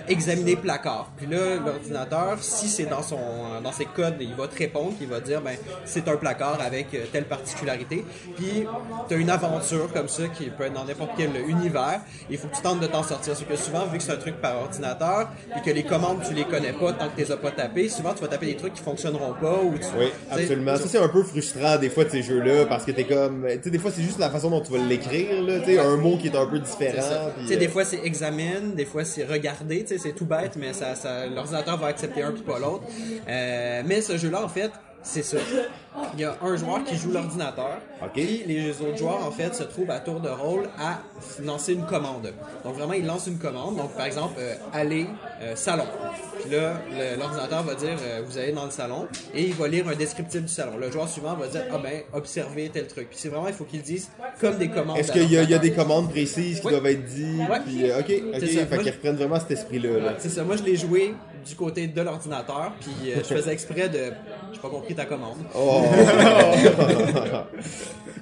examiner 0.07 0.55
placard. 0.55 0.93
Puis 1.18 1.28
là, 1.28 1.56
l'ordinateur, 1.66 2.38
si 2.42 2.68
c'est 2.68 2.86
dans 2.86 3.02
son 3.02 3.18
euh, 3.18 3.62
dans 3.62 3.72
ses 3.72 3.86
codes, 3.86 4.16
il 4.20 4.34
va 4.36 4.48
te 4.48 4.58
répondre, 4.58 4.94
puis 4.96 5.06
il 5.06 5.10
va 5.10 5.20
te 5.20 5.26
dire 5.26 5.42
ben 5.42 5.56
c'est 5.86 6.08
un 6.08 6.16
placard 6.16 6.60
avec 6.62 6.94
euh, 6.94 7.06
telle 7.12 7.26
particularité. 7.26 8.06
Puis 8.36 8.66
tu 9.08 9.14
as 9.14 9.18
une 9.18 9.30
aventure 9.30 9.92
comme 9.94 10.08
ça 10.08 10.28
qui 10.28 10.50
peut 10.50 10.66
être 10.66 10.74
dans 10.74 10.86
n'importe 10.86 11.12
quel 11.18 11.36
univers. 11.48 12.02
Il 12.30 12.38
faut 12.38 12.48
que 12.48 12.56
tu 12.56 12.62
tentes 12.62 12.80
de 12.80 12.88
t'en 12.88 13.04
sortir. 13.04 13.34
Parce 13.34 13.44
que 13.44 13.56
souvent, 13.56 13.86
vu 13.86 13.98
que 13.98 14.04
c'est 14.04 14.12
un 14.12 14.18
truc 14.18 14.36
par 14.42 14.58
ordinateur, 14.58 15.30
puis 15.52 15.62
que 15.62 15.72
les 15.72 15.84
commandes 15.84 16.22
tu 16.28 16.34
les 16.34 16.46
connais 16.46 16.74
pas 16.74 16.94
tant 16.94 17.10
que 17.10 17.16
tu 17.16 17.22
les 17.26 17.32
as 17.32 17.38
pas 17.38 17.52
tapées, 17.52 17.90
souvent 17.90 18.14
tu 18.14 18.22
vas 18.22 18.28
taper 18.28 18.48
des 18.48 18.56
trucs 18.56 18.74
qui 18.74 18.84
fonctionneront 18.84 19.34
pas 19.34 19.60
ou 19.64 19.78
tu 19.78 19.86
Oui, 19.98 20.12
absolument. 20.30 20.78
Ça, 20.78 20.88
c'est 20.88 20.98
un 20.98 21.10
peu 21.10 21.24
frustrant, 21.24 21.78
des 21.78 21.90
fois, 21.90 22.06
de 22.06 22.10
ces 22.10 22.24
jeux-là, 22.24 22.66
parce 22.66 22.86
que 22.86 22.92
t'es 22.92 23.06
comme... 23.06 23.46
Tu 23.48 23.64
sais, 23.64 23.70
des 23.70 23.80
fois, 23.80 23.92
c'est 23.92 24.02
juste 24.02 24.20
la 24.20 24.30
façon 24.30 24.50
dont 24.50 24.62
tu 24.62 24.72
vas 24.72 24.78
l'écrire, 24.78 25.42
là, 25.42 25.60
tu 25.60 25.66
sais, 25.66 25.80
un 25.80 25.98
mot 25.98 26.18
qui 26.18 26.28
est 26.28 26.36
un 26.36 26.46
peu 26.46 26.60
différent. 26.60 27.32
Tu 27.40 27.48
sais, 27.48 27.56
euh, 27.56 27.60
des 27.60 27.68
fois 27.68 27.86
c'est 27.86 28.02
examine, 28.04 28.76
des 28.76 28.86
fois 28.86 29.06
c'est 29.06 29.24
regarder, 29.24 29.84
tu 29.84 29.90
sais, 29.90 29.98
c'est 29.98 30.14
tout 30.14 30.26
bête, 30.26 30.56
mais 30.56 30.74
ça, 30.74 30.83
l'ordinateur 31.34 31.78
va 31.78 31.88
accepter 31.88 32.24
un 32.24 32.32
puis 32.32 32.44
pas 32.44 32.60
l'autre. 32.60 32.84
Euh, 33.28 33.82
mais 33.86 34.02
ce 34.02 34.18
jeu-là, 34.18 34.44
en 34.44 34.50
fait, 34.50 34.72
c'est 35.03 35.24
ça. 35.24 35.38
Il 36.15 36.19
y 36.22 36.24
a 36.24 36.36
un 36.41 36.55
joueur 36.55 36.83
qui 36.83 36.95
joue 36.98 37.12
l'ordinateur, 37.12 37.77
Ok. 38.01 38.10
puis 38.13 38.43
les 38.48 38.72
autres 38.81 38.98
joueurs, 38.98 39.25
en 39.25 39.29
fait, 39.31 39.53
se 39.53 39.63
trouvent 39.63 39.91
à 39.91 40.00
tour 40.00 40.19
de 40.19 40.29
rôle 40.29 40.67
à 40.79 41.00
lancer 41.43 41.74
une 41.74 41.86
commande. 41.86 42.33
Donc 42.63 42.75
vraiment, 42.75 42.93
ils 42.93 43.05
lancent 43.05 43.27
une 43.27 43.38
commande. 43.38 43.77
Donc 43.77 43.91
par 43.95 44.05
exemple, 44.07 44.33
euh, 44.39 44.55
aller 44.74 45.05
euh, 45.41 45.55
salon. 45.55 45.86
Puis 46.41 46.50
là, 46.51 46.74
le- 46.89 47.19
l'ordinateur 47.19 47.62
va 47.63 47.75
dire, 47.75 47.95
euh, 48.01 48.22
vous 48.25 48.38
allez 48.39 48.51
dans 48.53 48.65
le 48.65 48.72
salon, 48.72 49.07
et 49.36 49.43
il 49.43 49.53
va 49.53 49.67
lire 49.67 49.88
un 49.88 49.95
descriptif 49.95 50.41
du 50.41 50.48
salon. 50.48 50.77
Le 50.77 50.89
joueur 50.91 51.07
suivant 51.07 51.36
va 51.36 51.48
dire, 51.48 51.63
ah 51.72 51.77
ben, 51.77 52.01
observez 52.13 52.69
tel 52.69 52.88
truc. 52.88 53.10
Puis 53.10 53.19
c'est 53.19 53.29
vraiment, 53.29 53.48
il 53.48 53.53
faut 53.53 53.65
qu'il 53.65 53.79
le 53.79 53.86
dise 53.86 54.10
comme 54.41 54.57
des 54.57 54.69
commandes. 54.69 54.98
Est-ce 54.98 55.12
qu'il 55.12 55.31
y, 55.31 55.38
a- 55.38 55.43
il 55.43 55.50
y 55.50 55.53
a 55.53 55.60
des 55.60 55.74
commandes 55.74 56.10
précises 56.10 56.60
qui 56.60 56.65
Oui. 56.65 56.72
doivent 56.72 56.88
être 56.88 57.05
dites? 57.05 57.39
Ouais. 57.50 57.60
Puis, 57.65 57.89
euh, 57.91 58.00
ok, 58.00 58.12
ok, 58.36 58.39
fait 58.39 58.77
qu'ils 58.79 58.91
reprennent 58.93 59.15
vraiment 59.15 59.39
cet 59.39 59.51
esprit-là. 59.51 60.00
Là. 60.00 60.13
C'est 60.17 60.29
ça, 60.29 60.43
moi 60.43 60.55
je 60.57 60.63
l'ai 60.63 60.75
joué 60.75 61.13
du 61.46 61.56
côté 61.56 61.88
de 61.88 62.02
l'ordinateur, 62.02 62.72
puis 62.80 63.12
euh, 63.12 63.18
je 63.18 63.36
faisais 63.36 63.52
exprès 63.54 63.90
de. 63.90 64.14
J'ai 64.54 64.60
pas 64.60 64.70
compris 64.70 64.96
ta 64.96 65.06
commande. 65.06 65.38
Oh! 65.56 65.84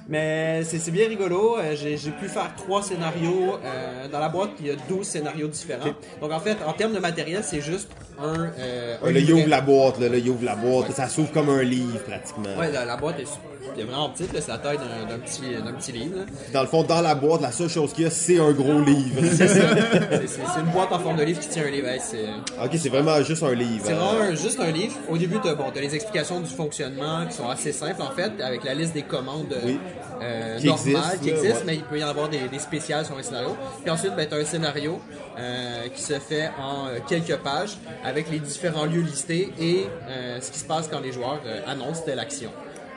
Mais 0.08 0.62
c'est 0.64 0.90
bien 0.90 1.08
rigolo. 1.08 1.56
euh, 1.58 1.74
J'ai 1.76 1.96
j'ai 1.96 2.10
pu 2.10 2.28
faire 2.28 2.54
trois 2.56 2.82
scénarios. 2.82 3.56
euh, 3.64 4.08
dans 4.08 4.18
la 4.18 4.28
boîte, 4.28 4.50
il 4.60 4.66
y 4.66 4.70
a 4.70 4.74
12 4.88 5.06
scénarios 5.06 5.48
différents. 5.48 5.94
Donc 6.20 6.32
en 6.32 6.40
fait, 6.40 6.56
en 6.66 6.72
termes 6.72 6.92
de 6.92 6.98
matériel, 6.98 7.42
c'est 7.44 7.60
juste 7.60 7.88
un. 8.20 8.50
euh, 8.58 8.96
là, 9.02 9.18
il 9.18 9.32
ouvre 9.32 9.48
la 9.48 9.60
boîte, 9.60 9.98
là, 10.00 10.08
là, 10.08 10.16
il 10.16 10.28
ouvre 10.30 10.44
la 10.44 10.54
boîte, 10.56 10.92
ça 10.92 11.08
s'ouvre 11.08 11.32
comme 11.32 11.48
un 11.48 11.62
livre, 11.62 11.98
pratiquement. 12.06 12.56
Ouais, 12.58 12.70
la, 12.70 12.84
la 12.84 12.96
boîte 12.96 13.16
est, 13.20 13.82
vraiment 13.82 14.10
petite, 14.10 14.30
c'est 14.32 14.48
la 14.48 14.58
taille 14.58 14.78
d'un 14.78 15.18
petit, 15.18 15.42
petit 15.78 15.92
livre. 15.92 16.18
là. 16.18 16.22
Dans 16.52 16.60
le 16.62 16.66
fond, 16.68 16.82
dans 16.82 17.00
la 17.00 17.14
boîte, 17.14 17.40
la 17.40 17.52
seule 17.52 17.68
chose 17.70 17.92
qu'il 17.92 18.04
y 18.04 18.06
a, 18.06 18.10
c'est 18.10 18.38
un 18.38 18.52
gros 18.52 18.80
livre. 18.80 19.20
C'est 19.32 20.60
une 20.60 20.70
boîte 20.72 20.92
en 20.92 20.98
forme 20.98 21.16
de 21.16 21.22
livre 21.24 21.40
qui 21.40 21.48
tient 21.48 21.64
un 21.64 21.70
livre. 21.70 21.88
Hey, 21.88 22.00
c'est. 22.00 22.26
ok, 22.62 22.70
c'est 22.78 22.88
vraiment 22.88 23.22
juste 23.22 23.42
un 23.42 23.54
livre. 23.54 23.82
C'est 23.84 23.92
hein. 23.92 23.96
vraiment 23.96 24.34
juste 24.36 24.60
un 24.60 24.70
livre. 24.70 24.94
Au 25.08 25.16
début, 25.16 25.38
tu 25.40 25.48
as, 25.48 25.54
bon, 25.54 25.64
les 25.74 25.94
explications 25.94 26.40
du 26.40 26.50
fonctionnement 26.50 27.26
qui 27.26 27.34
sont 27.36 27.48
assez 27.48 27.72
simples, 27.72 28.02
en 28.02 28.10
fait, 28.10 28.32
avec 28.42 28.64
la 28.64 28.74
liste 28.74 28.94
des 28.94 29.02
commandes 29.02 29.54
Oui. 29.64 29.78
euh, 30.22 30.58
Qui 30.58 30.66
normales 30.66 31.18
qui 31.22 31.30
existent, 31.30 31.62
mais 31.66 31.76
il 31.76 31.82
peut 31.84 31.98
y 31.98 32.04
en 32.04 32.08
avoir 32.08 32.28
des, 32.28 32.48
des 32.48 32.58
spéciales 32.58 33.04
sur 33.04 33.16
un 33.18 33.22
scénario. 33.22 33.56
Puis 33.82 33.90
ensuite, 33.90 34.14
ben, 34.16 34.26
tu 34.28 34.34
as 34.34 34.38
un 34.38 34.44
scénario 34.44 35.00
euh, 35.38 35.88
qui 35.88 36.02
se 36.02 36.18
fait 36.18 36.50
en 36.58 36.88
euh, 36.88 36.98
quelques 37.08 37.36
pages 37.36 37.78
avec 38.04 38.30
les 38.30 38.38
différents 38.38 38.84
lieux 38.84 39.00
listés 39.00 39.50
et 39.58 39.86
euh, 40.08 40.40
ce 40.40 40.50
qui 40.50 40.58
se 40.58 40.64
passe 40.64 40.88
quand 40.88 41.00
les 41.00 41.12
joueurs 41.12 41.40
annoncent 41.66 42.02
telle 42.04 42.18
action. 42.18 42.50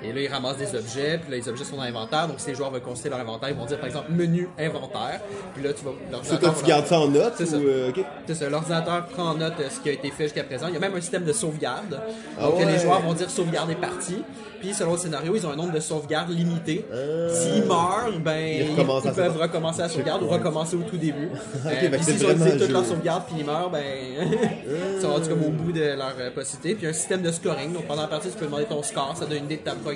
Et 0.08 0.14
là, 0.14 0.22
ils 0.22 0.28
ramassent 0.28 0.58
des 0.58 0.76
objets, 0.76 1.18
puis 1.18 1.32
là, 1.32 1.38
les 1.38 1.50
objets 1.50 1.64
sont 1.64 1.78
dans 1.78 1.84
l'inventaire. 1.84 2.28
Donc, 2.28 2.40
si 2.40 2.50
les 2.50 2.56
joueurs 2.56 2.72
veulent 2.72 2.82
consulter 2.82 3.10
leur 3.10 3.20
inventaire, 3.20 3.50
ils 3.50 3.56
vont 3.56 3.66
dire, 3.66 3.78
par 3.78 3.88
exemple, 3.88 4.12
menu 4.12 4.50
inventaire. 4.58 5.22
Puis 5.54 5.64
là, 5.64 5.74
tu 5.74 5.84
vas. 5.84 5.92
L'ordinateur 6.12 6.54
toi, 6.54 6.62
tu 6.62 6.68
gardes 6.68 6.88
ça 6.88 7.00
en 7.00 7.08
note? 7.08 7.34
C'est 7.38 7.46
ça. 7.46 7.58
euh, 7.58 7.92
c'est 8.28 8.36
ça, 8.36 8.50
l'ordinateur 8.50 9.06
prend 9.08 9.32
en 9.32 9.36
note 9.36 9.54
euh, 9.60 9.70
ce 9.70 9.80
qui 9.80 9.90
a 9.90 9.92
été 9.94 10.10
fait 10.12 10.24
jusqu'à 10.24 10.44
présent. 10.44 10.68
Il 10.68 10.74
y 10.74 10.78
a 10.78 10.80
même 10.80 10.96
un 10.96 11.02
système 11.02 11.24
de 11.24 11.34
sauvegarde. 11.34 12.00
Ah 12.38 12.44
Donc 12.44 12.58
ouais. 12.58 12.66
les 12.66 12.80
joueurs 12.80 13.02
vont 13.02 13.14
dire 13.14 13.30
sauvegarde 13.30 13.70
est 13.72 13.76
partie. 13.76 14.24
Puis 14.60 14.74
selon 14.74 14.94
le 14.94 14.98
scénario, 14.98 15.36
ils 15.36 15.46
ont 15.46 15.52
un 15.52 15.56
nombre 15.56 15.74
de 15.74 15.80
sauvegardes 15.80 16.32
limité. 16.32 16.86
Ah. 16.92 17.34
S'ils 17.34 17.66
meurent, 17.66 18.20
ben 18.20 18.66
ils, 18.68 19.14
peuvent 19.14 19.38
recommencer 19.38 19.82
la 19.82 19.90
sauvegarde 19.90 20.24
ou 20.24 20.28
recommencer 20.28 20.76
au 20.76 20.82
tout 20.82 20.98
début. 20.98 21.30
Euh, 21.66 21.70
que 21.70 21.88
puis 21.88 22.04
c'est 22.04 22.18
s'ils 22.18 22.26
ont 22.28 22.32
utilisé 22.32 22.58
toute 22.58 22.68
le 22.68 22.74
leur 22.74 22.86
sauvegarde 22.86 23.24
puis 23.26 23.38
ils 23.40 23.46
meurent, 23.46 23.72
ben 23.72 23.82
ils 24.96 25.02
sont 25.02 25.10
rendus 25.10 25.30
comme 25.30 25.44
au 25.44 25.50
bout 25.50 25.72
de 25.72 25.82
leur 25.82 26.14
euh, 26.20 26.30
possibilité. 26.30 26.76
Puis 26.76 26.88
un 26.88 26.94
système 26.94 27.22
de 27.22 27.32
scoring. 27.32 27.74
Donc 27.74 27.86
pendant 27.86 28.04
la 28.04 28.08
partie, 28.08 28.30
tu 28.30 28.36
peux 28.36 28.46
demander 28.46 28.66
ton 28.66 28.84
score, 28.84 29.16
ça 29.18 29.26
donne 29.26 29.40
une 29.40 29.46
idée 29.46 29.58
de 29.58 29.62
ta 29.62 29.72
progression. 29.72 29.95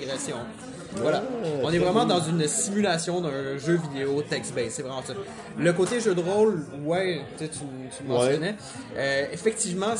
Voilà. 0.95 1.21
On 1.63 1.71
est 1.71 1.77
vraiment 1.77 2.03
dans 2.05 2.19
une 2.19 2.47
simulation 2.47 3.21
d'un 3.21 3.59
jeu 3.59 3.79
vidéo 3.93 4.23
text-based. 4.27 4.71
C'est 4.71 4.81
vraiment 4.81 5.03
ça. 5.05 5.13
Le 5.57 5.71
côté 5.73 5.99
jeu 5.99 6.15
de 6.15 6.19
rôle, 6.21 6.63
ouais, 6.83 7.21
tu 7.37 7.47
tu, 7.47 7.59
tu 7.59 7.63
le 8.07 8.11
Ouais. 8.11 8.17
mentionnais. 8.25 8.55
Euh, 8.97 9.25
effectivement, 9.31 9.93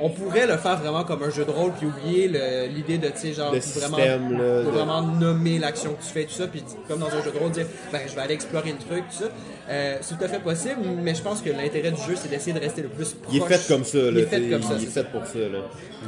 on 0.00 0.08
pourrait 0.08 0.46
le 0.46 0.56
faire 0.56 0.78
vraiment 0.78 1.04
comme 1.04 1.22
un 1.22 1.28
jeu 1.28 1.44
de 1.44 1.50
rôle 1.50 1.72
puis 1.72 1.86
oublier 1.86 2.28
l'idée 2.74 2.96
de, 2.96 3.08
tu 3.08 3.18
sais, 3.18 3.32
genre, 3.34 3.50
vraiment, 3.54 3.60
système, 3.98 4.32
là, 4.38 4.62
de- 4.62 4.70
vraiment 4.70 5.02
nommer 5.02 5.58
l'action 5.58 5.92
que 5.92 6.02
tu 6.02 6.08
fais, 6.08 6.24
tout 6.24 6.32
ça, 6.32 6.46
puis 6.46 6.64
comme 6.88 7.00
dans 7.00 7.08
un 7.08 7.22
jeu 7.22 7.30
de 7.30 7.38
rôle, 7.38 7.50
dire, 7.50 7.66
ben, 7.92 8.00
je 8.08 8.14
vais 8.14 8.20
aller 8.22 8.34
explorer 8.34 8.70
le 8.72 8.78
truc, 8.78 9.04
tout 9.10 9.24
ça. 9.24 9.30
Euh, 9.68 9.98
c'est 10.00 10.16
tout 10.16 10.24
à 10.24 10.28
fait 10.28 10.40
possible, 10.40 10.80
mais 11.02 11.14
je 11.14 11.20
pense 11.22 11.42
que 11.42 11.50
l'intérêt 11.50 11.90
du 11.90 12.00
jeu, 12.00 12.14
c'est 12.16 12.28
d'essayer 12.30 12.54
de 12.54 12.60
rester 12.60 12.80
le 12.80 12.88
plus 12.88 13.12
proche. 13.12 13.34
Il 13.34 13.42
est 13.42 13.46
fait 13.46 13.68
comme 13.68 13.84
ça, 13.84 13.98
là. 13.98 14.10
Il 14.12 14.18
est 14.20 14.22
fait 14.26 14.40
comme 14.48 14.62
ça. 14.62 14.68
Il 14.78 14.82
est 14.84 14.86
c'est 14.86 14.92
ça. 14.92 15.04
fait 15.04 15.10
pour 15.10 15.26
ça, 15.26 15.38
là. 15.40 15.58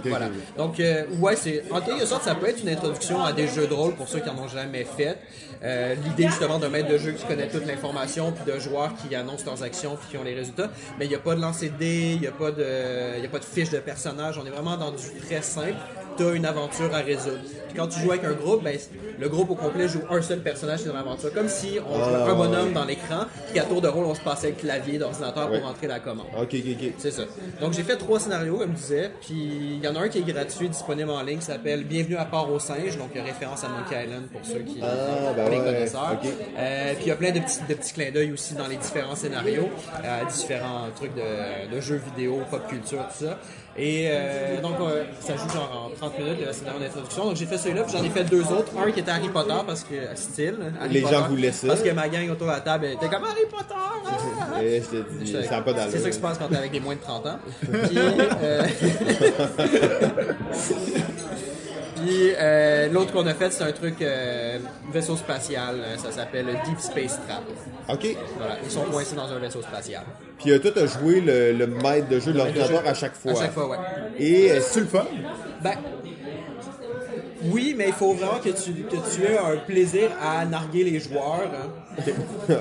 Voilà. 0.04 0.28
Donc, 0.56 0.80
euh, 0.80 1.04
ouais, 1.20 1.36
c'est. 1.36 1.64
En 1.70 1.80
quelque 1.80 2.06
sorte, 2.06 2.22
ça 2.24 2.34
peut 2.34 2.48
être 2.48 2.60
une 2.62 2.68
introduction 2.68 3.22
à 3.24 3.32
des 3.32 3.48
jeux 3.48 3.66
de 3.66 3.74
rôle 3.74 3.94
pour 3.94 4.08
ceux 4.08 4.20
qui 4.20 4.28
en 4.28 4.38
ont 4.38 4.48
jamais 4.48 4.84
fait. 4.84 5.18
Euh, 5.62 5.94
L'idée, 6.04 6.26
justement, 6.28 6.58
d'un 6.58 6.68
maître 6.68 6.88
de 6.88 6.98
jeu 6.98 7.12
qui 7.12 7.24
connaît 7.24 7.48
toute 7.48 7.66
l'information, 7.66 8.32
puis 8.32 8.52
de 8.52 8.58
joueurs 8.58 8.92
qui 8.96 9.14
annoncent 9.14 9.44
leurs 9.46 9.62
actions, 9.62 9.96
puis 9.96 10.08
qui 10.10 10.16
ont 10.18 10.24
les 10.24 10.34
résultats. 10.34 10.70
Mais 10.98 11.06
il 11.06 11.08
n'y 11.08 11.14
a 11.14 11.18
pas 11.20 11.34
de 11.34 11.40
lancer 11.40 11.70
de 11.70 11.76
dés, 11.78 12.12
il 12.14 12.20
n'y 12.20 12.26
a, 12.26 12.32
pas 12.32 12.50
de- 12.50 13.16
il 13.18 13.22
y 13.22 13.26
a 13.26 13.30
pas 13.30 13.38
de 13.38 13.44
fiche 13.44 13.70
de 13.70 13.78
personnage. 13.78 14.38
On 14.42 14.46
est 14.46 14.50
vraiment 14.50 14.76
dans 14.76 14.90
du 14.90 15.04
très 15.26 15.40
simple. 15.42 15.74
Tu 16.16 16.25
as 16.25 16.30
une 16.33 16.47
aventure 16.47 16.94
à 16.94 16.99
résoudre. 16.99 17.38
Puis 17.68 17.76
quand 17.76 17.88
tu 17.88 17.99
joues 18.00 18.12
avec 18.12 18.25
un 18.25 18.33
groupe, 18.33 18.62
ben, 18.62 18.78
le 19.18 19.28
groupe 19.28 19.50
au 19.50 19.54
complet 19.54 19.88
joue 19.88 20.02
un 20.11 20.23
seul 20.23 20.40
personnage 20.40 20.80
qui 20.83 20.85
est 20.88 20.88
dans 20.92 20.97
l'aventure. 20.97 21.33
Comme 21.33 21.49
si 21.49 21.78
on 21.88 21.94
jouait 21.97 22.14
Ah, 22.26 22.30
un 22.30 22.35
bonhomme 22.35 22.73
dans 22.73 22.85
l'écran, 22.85 23.25
puis 23.47 23.54
qu'à 23.54 23.64
tour 23.64 23.80
de 23.80 23.88
rôle, 23.88 24.04
on 24.04 24.14
se 24.14 24.21
passait 24.21 24.49
le 24.50 24.54
clavier 24.54 24.99
d'ordinateur 24.99 25.50
Ouais. 25.50 25.59
pour 25.59 25.68
rentrer 25.68 25.87
la 25.88 25.99
commande. 26.00 26.26
Ok, 26.40 26.54
ok, 26.54 26.64
ok. 26.80 26.92
C'est 26.99 27.11
ça. 27.11 27.23
Donc 27.61 27.73
j'ai 27.73 27.83
fait 27.83 27.97
trois 27.97 28.21
scénarios, 28.21 28.59
comme 28.59 28.73
je 28.73 28.80
disais, 28.83 29.11
puis 29.21 29.35
il 29.35 29.85
y 29.85 29.88
en 29.88 29.97
a 29.97 30.00
un 30.00 30.09
qui 30.09 30.18
est 30.18 30.23
gratuit, 30.23 30.68
disponible 30.68 31.11
en 31.11 31.23
ligne, 31.23 31.38
qui 31.38 31.44
s'appelle 31.47 31.85
Bienvenue 31.85 32.16
à 32.16 32.25
Port 32.25 32.50
au 32.52 32.59
Singe, 32.59 32.97
donc 32.99 33.11
référence 33.14 33.64
à 33.64 33.68
Monkey 33.68 34.04
Island 34.04 34.26
pour 34.33 34.44
ceux 34.44 34.61
qui 34.61 34.78
Ah, 34.83 35.33
ben 35.37 35.50
les 35.50 35.56
ouais, 35.59 35.64
connaisseurs. 35.64 36.16
ok. 36.23 36.28
Euh, 36.59 36.92
puis 36.94 37.04
il 37.06 37.09
y 37.09 37.12
a 37.12 37.16
plein 37.16 37.33
de 37.33 37.40
petits, 37.40 37.59
de 37.68 37.75
petits 37.75 37.92
clins 37.92 38.11
d'œil 38.12 38.33
aussi 38.33 38.54
dans 38.54 38.68
les 38.68 38.76
différents 38.76 39.16
scénarios, 39.16 39.68
euh, 40.04 40.25
différents 40.33 40.87
trucs 40.94 41.14
de, 41.14 41.75
de 41.75 41.80
jeux 41.80 42.00
vidéo, 42.14 42.40
pop 42.50 42.66
culture, 42.68 43.04
tout 43.18 43.25
ça. 43.25 43.38
Et 43.76 44.06
euh, 44.08 44.60
donc 44.60 44.74
euh, 44.80 45.04
ça 45.20 45.34
joue 45.36 45.48
genre 45.48 45.90
en 45.92 45.96
30 45.96 46.18
minutes 46.18 46.38
le 46.46 46.52
scénario 46.52 46.80
d'introduction. 46.80 47.24
Donc 47.24 47.36
j'ai 47.36 47.46
fait 47.46 47.58
celui-là, 47.58 47.82
puis 47.82 47.92
j'en 47.96 48.04
ai 48.04 48.10
fait 48.10 48.24
deux 48.24 48.42
autres. 48.52 48.72
Un 48.78 48.90
qui 48.92 49.00
était 49.00 49.10
Harry 49.10 49.28
Potter 49.28 49.54
parce 49.66 49.82
que 49.82 49.94
style. 50.14 50.56
Harry 50.80 50.94
Les 50.94 51.00
gens 51.00 51.26
voulaient 51.28 51.50
ça. 51.52 51.66
Parce 51.66 51.82
que 51.82 51.90
ma 51.90 52.08
gang 52.08 52.30
autour 52.30 52.46
de 52.46 52.52
la 52.52 52.60
table 52.60 52.86
était 52.86 53.08
comme 53.08 53.24
Harry 53.24 53.46
Potter. 53.50 53.74
ah! 53.74 53.90
Eh, 54.62 54.80
je 54.80 54.98
te 54.98 55.24
dis, 55.24 55.32
ça 55.32 55.56
n'a 55.56 55.62
pas 55.62 55.72
d'allure. 55.72 55.90
C'est 55.90 55.98
ça 55.98 56.08
qui 56.08 56.14
se 56.16 56.20
passe 56.20 56.38
quand 56.38 56.48
t'es 56.48 56.56
avec 56.56 56.70
des 56.70 56.78
moins 56.80 56.94
de 56.94 57.00
30 57.00 57.26
ans. 57.26 57.38
Puis, 57.60 57.98
euh, 57.98 58.62
Puis, 62.04 62.32
euh, 62.38 62.88
l'autre 62.90 63.12
qu'on 63.12 63.26
a 63.26 63.34
fait, 63.34 63.50
c'est 63.52 63.64
un 63.64 63.73
truc 63.73 64.00
euh, 64.02 64.58
vaisseau 64.92 65.16
spatial. 65.16 65.76
Euh, 65.78 65.96
Ça 65.96 66.12
s'appelle 66.12 66.46
Deep 66.66 66.78
Space 66.80 67.18
Trap. 67.26 67.42
Ok. 67.88 68.16
Voilà, 68.38 68.56
ils 68.64 68.70
sont 68.70 68.82
coincés 68.84 69.16
dans 69.16 69.30
un 69.32 69.38
vaisseau 69.38 69.62
spatial. 69.62 70.02
Puis 70.38 70.50
euh, 70.52 70.58
toi, 70.58 70.70
t'as 70.75 70.87
joué 70.87 71.20
le, 71.20 71.52
le 71.52 71.66
maître 71.66 72.08
de 72.08 72.20
jeu 72.20 72.32
de 72.32 72.38
l'ordinateur 72.38 72.82
à 72.87 72.94
chaque 72.94 73.14
fois. 73.14 73.32
À 73.32 73.34
chaque 73.37 73.52
fois, 73.52 73.68
ouais. 73.68 73.76
Et 74.18 74.50
euh, 74.52 74.61
C'est 74.61 74.80
le 74.80 74.87
fun? 74.87 75.06
Ben, 75.62 75.75
Oui, 77.44 77.75
mais 77.76 77.88
il 77.88 77.92
faut 77.92 78.14
vraiment 78.14 78.38
que 78.38 78.49
tu, 78.50 78.73
que 78.84 78.96
tu 79.14 79.23
aies 79.25 79.37
un 79.38 79.56
plaisir 79.58 80.11
à 80.23 80.44
narguer 80.46 80.84
les 80.84 80.99
joueurs. 81.00 81.50
hein. 81.54 81.68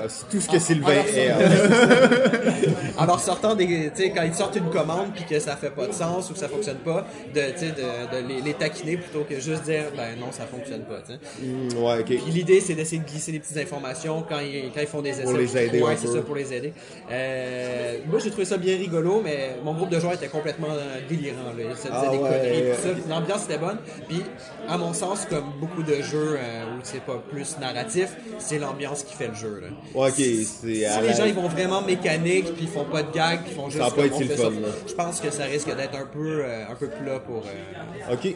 C'est 0.08 0.28
tout 0.30 0.40
ce 0.40 0.48
que 0.48 0.58
Sylvain 0.58 0.92
alors, 0.92 1.06
est. 1.16 1.30
hein. 1.30 1.38
Alors 2.98 3.20
sortant 3.20 3.54
des, 3.54 3.90
tu 3.94 4.02
sais, 4.04 4.10
quand 4.10 4.22
ils 4.22 4.34
sortent 4.34 4.56
une 4.56 4.70
commande 4.70 5.12
puis 5.14 5.24
que 5.24 5.38
ça 5.40 5.56
fait 5.56 5.70
pas 5.70 5.86
de 5.86 5.92
sens 5.92 6.30
ou 6.30 6.34
que 6.34 6.38
ça 6.38 6.48
fonctionne 6.48 6.78
pas, 6.78 7.06
de, 7.34 7.40
de, 7.40 8.22
de 8.22 8.28
les, 8.28 8.40
les 8.40 8.54
taquiner 8.54 8.96
plutôt 8.96 9.24
que 9.24 9.40
juste 9.40 9.64
dire, 9.64 9.84
ben 9.96 10.18
non, 10.18 10.26
ça 10.30 10.44
fonctionne 10.46 10.82
pas. 10.82 11.00
Mm, 11.42 11.82
ouais, 11.82 11.98
ok. 12.00 12.04
Puis 12.06 12.32
l'idée, 12.32 12.60
c'est 12.60 12.74
d'essayer 12.74 13.02
de 13.02 13.06
glisser 13.08 13.32
des 13.32 13.40
petites 13.40 13.56
informations 13.56 14.24
quand 14.28 14.38
ils, 14.38 14.70
quand 14.74 14.80
ils 14.80 14.86
font 14.86 15.02
des 15.02 15.10
essais. 15.10 15.22
Pour 15.24 15.32
les 15.36 15.56
aider 15.58 15.82
Ouais, 15.82 15.96
c'est 16.00 16.06
ça, 16.08 16.20
pour 16.22 16.34
les 16.36 16.52
aider. 16.52 16.72
Euh, 17.10 17.98
moi, 18.08 18.18
j'ai 18.22 18.30
trouvé 18.30 18.44
ça 18.44 18.56
bien 18.56 18.76
rigolo, 18.76 19.20
mais 19.22 19.56
mon 19.64 19.74
groupe 19.74 19.90
de 19.90 19.98
joueurs 19.98 20.14
était 20.14 20.28
complètement 20.28 20.68
euh, 20.70 21.00
délirant. 21.08 21.52
Là. 21.56 21.74
Ça 21.76 21.88
Ah 21.92 22.02
des 22.10 22.16
ouais. 22.18 22.22
conneries, 22.28 22.62
tout 22.76 22.82
ça. 22.88 22.94
Puis 22.94 23.02
L'ambiance 23.08 23.44
était 23.44 23.58
bonne. 23.58 23.78
Puis, 24.08 24.22
à 24.68 24.78
mon 24.78 24.92
sens, 24.92 25.26
comme 25.28 25.52
beaucoup 25.60 25.82
de 25.82 25.94
jeux 26.02 26.36
euh, 26.38 26.64
où 26.66 26.80
c'est 26.82 27.02
pas 27.02 27.22
plus 27.30 27.58
narratif, 27.60 28.10
c'est 28.38 28.58
l'ambiance 28.58 29.02
qui 29.02 29.14
fait 29.14 29.23
le 29.28 29.34
jeu. 29.34 29.60
Là. 29.60 29.68
Ouais, 29.94 30.08
ok, 30.08 30.14
Si 30.14 30.44
c'est 30.44 30.84
à 30.86 31.00
les 31.02 31.08
la- 31.08 31.14
gens 31.14 31.24
ils 31.24 31.34
vont 31.34 31.48
vraiment 31.48 31.82
mécanique 31.82 32.46
puis 32.54 32.62
ils 32.64 32.68
font 32.68 32.84
pas 32.84 33.02
de 33.02 33.12
gags 33.12 33.40
puis 33.42 33.52
ils 33.52 33.54
font 33.56 33.68
juste 33.70 33.78
Ça 33.82 33.86
a 33.86 33.90
pas 33.90 34.02
on 34.12 34.20
le 34.20 34.26
fun, 34.26 34.50
là. 34.50 34.68
je 34.86 34.92
pense 34.94 35.20
que 35.20 35.30
ça 35.30 35.44
risque 35.44 35.74
d'être 35.74 35.96
un 35.96 36.06
peu 36.06 36.42
euh, 36.44 36.64
un 36.70 36.74
peu 36.74 36.88
plat 36.88 37.18
pour 37.20 37.44
euh, 37.46 38.12
Ok. 38.14 38.34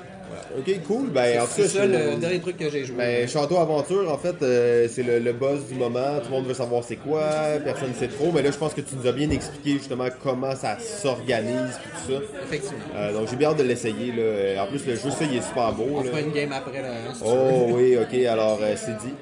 Ok, 0.59 0.81
cool. 0.87 1.11
Ben, 1.11 1.41
en 1.43 1.47
c'est 1.47 1.69
ça 1.69 1.87
le 1.87 2.17
dernier 2.17 2.41
truc 2.41 2.57
que 2.57 2.71
j'ai 2.71 2.85
joué. 2.85 2.97
Ben, 2.97 3.29
Château 3.29 3.59
Aventure, 3.59 4.11
en 4.13 4.19
fait, 4.19 4.37
euh, 4.43 4.87
c'est 4.91 5.03
le, 5.03 5.19
le 5.19 5.33
buzz 5.33 5.67
du 5.69 5.75
moment. 5.75 6.19
Tout 6.21 6.31
le 6.31 6.37
monde 6.37 6.47
veut 6.47 6.55
savoir 6.55 6.83
c'est 6.85 6.97
quoi. 6.97 7.23
Personne 7.65 7.91
ne 7.91 7.95
sait 7.95 8.09
trop. 8.09 8.31
Mais 8.33 8.43
là, 8.43 8.51
je 8.51 8.57
pense 8.57 8.75
que 8.75 8.81
tu 8.81 8.95
nous 8.97 9.07
as 9.07 9.13
bien 9.13 9.31
expliqué 9.31 9.73
justement 9.73 10.07
comment 10.23 10.55
ça 10.55 10.79
s'organise 10.79 11.51
et 11.53 12.07
tout 12.07 12.13
ça. 12.13 12.21
Effectivement. 12.45 12.79
Euh, 12.97 13.13
donc, 13.13 13.29
j'ai 13.31 13.37
bien 13.37 13.51
hâte 13.51 13.59
de 13.59 13.63
l'essayer. 13.65 14.13
Là. 14.13 14.23
Euh, 14.23 14.59
En 14.61 14.67
plus, 14.67 14.85
le 14.87 14.95
jeu, 14.97 15.11
ça, 15.11 15.25
il 15.31 15.37
est 15.39 15.43
super 15.43 15.73
beau. 15.73 15.87
On 15.95 16.03
là. 16.03 16.11
fera 16.11 16.21
une 16.21 16.33
game 16.33 16.53
après 16.53 16.83
là. 16.83 16.89
si 17.15 17.21
tu 17.23 17.29
veux. 17.29 17.35
Oh 17.35 17.67
oui, 17.73 17.97
ok. 17.97 18.27
Alors, 18.27 18.59
euh, 18.63 18.75
c'est 18.77 18.97
dit. 18.99 19.15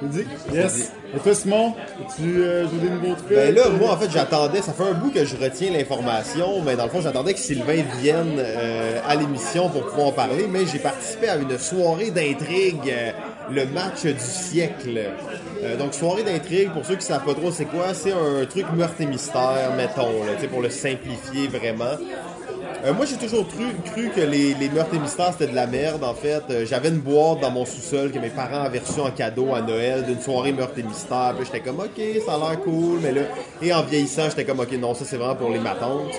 Tu 0.00 0.06
dis? 0.06 0.24
Yes. 0.52 0.92
Et 1.14 1.18
toi, 1.18 1.34
Simon, 1.34 1.74
euh, 2.20 2.68
joué 2.68 2.78
des 2.80 2.90
nouveaux 2.90 3.14
trucs? 3.14 3.28
Ben 3.30 3.54
là, 3.54 3.68
moi, 3.70 3.92
en 3.92 3.96
fait, 3.96 4.10
j'attendais. 4.10 4.60
Ça 4.62 4.72
fait 4.72 4.82
un 4.82 4.92
bout 4.94 5.10
que 5.10 5.24
je 5.24 5.36
retiens 5.36 5.70
l'information. 5.72 6.60
Mais 6.64 6.76
dans 6.76 6.84
le 6.84 6.90
fond, 6.90 7.00
j'attendais 7.00 7.34
que 7.34 7.38
Sylvain 7.40 7.82
vienne 8.00 8.36
euh, 8.38 8.98
à 9.06 9.14
l'émission 9.14 9.68
pour 9.68 9.86
pouvoir 9.86 10.08
en 10.08 10.12
parler. 10.12 10.43
Mais 10.50 10.66
j'ai 10.66 10.78
participé 10.78 11.28
à 11.28 11.36
une 11.36 11.58
soirée 11.58 12.10
d'intrigue. 12.10 12.90
euh, 12.90 13.12
le 13.50 13.66
match 13.66 14.04
du 14.04 14.18
siècle. 14.18 15.00
Euh, 15.62 15.76
donc, 15.76 15.94
soirée 15.94 16.22
d'intrigue, 16.22 16.70
pour 16.72 16.84
ceux 16.84 16.96
qui 16.96 17.04
savent 17.04 17.24
pas 17.24 17.34
trop 17.34 17.50
c'est 17.50 17.66
quoi, 17.66 17.94
c'est 17.94 18.12
un 18.12 18.44
truc 18.46 18.66
meurtre 18.74 19.00
et 19.00 19.06
mystère, 19.06 19.72
mettons, 19.76 20.24
là, 20.24 20.32
pour 20.50 20.62
le 20.62 20.70
simplifier 20.70 21.48
vraiment. 21.48 21.96
Euh, 22.84 22.92
moi, 22.92 23.06
j'ai 23.06 23.16
toujours 23.16 23.46
cru, 23.48 24.10
que 24.10 24.20
les, 24.20 24.54
meurtres 24.68 24.94
et 24.94 24.98
mystères, 24.98 25.32
c'était 25.32 25.50
de 25.50 25.54
la 25.54 25.66
merde, 25.66 26.04
en 26.04 26.14
fait. 26.14 26.42
J'avais 26.66 26.90
une 26.90 26.98
boîte 26.98 27.40
dans 27.40 27.50
mon 27.50 27.64
sous-sol 27.64 28.12
que 28.12 28.18
mes 28.18 28.28
parents 28.28 28.62
avaient 28.62 28.80
reçue 28.80 29.00
en 29.00 29.10
cadeau 29.10 29.54
à 29.54 29.62
Noël 29.62 30.04
d'une 30.04 30.20
soirée 30.20 30.52
meurtre 30.52 30.78
et 30.78 30.82
mystère. 30.82 31.34
Puis 31.36 31.46
j'étais 31.46 31.60
comme, 31.60 31.80
OK, 31.80 32.00
ça 32.26 32.34
a 32.34 32.38
l'air 32.38 32.60
cool, 32.60 33.00
mais 33.02 33.12
là... 33.12 33.22
Et 33.62 33.72
en 33.72 33.82
vieillissant, 33.82 34.28
j'étais 34.28 34.44
comme, 34.44 34.60
OK, 34.60 34.72
non, 34.72 34.92
ça, 34.94 35.04
c'est 35.06 35.16
vraiment 35.16 35.36
pour 35.36 35.50
les 35.50 35.60
matantes. 35.60 36.12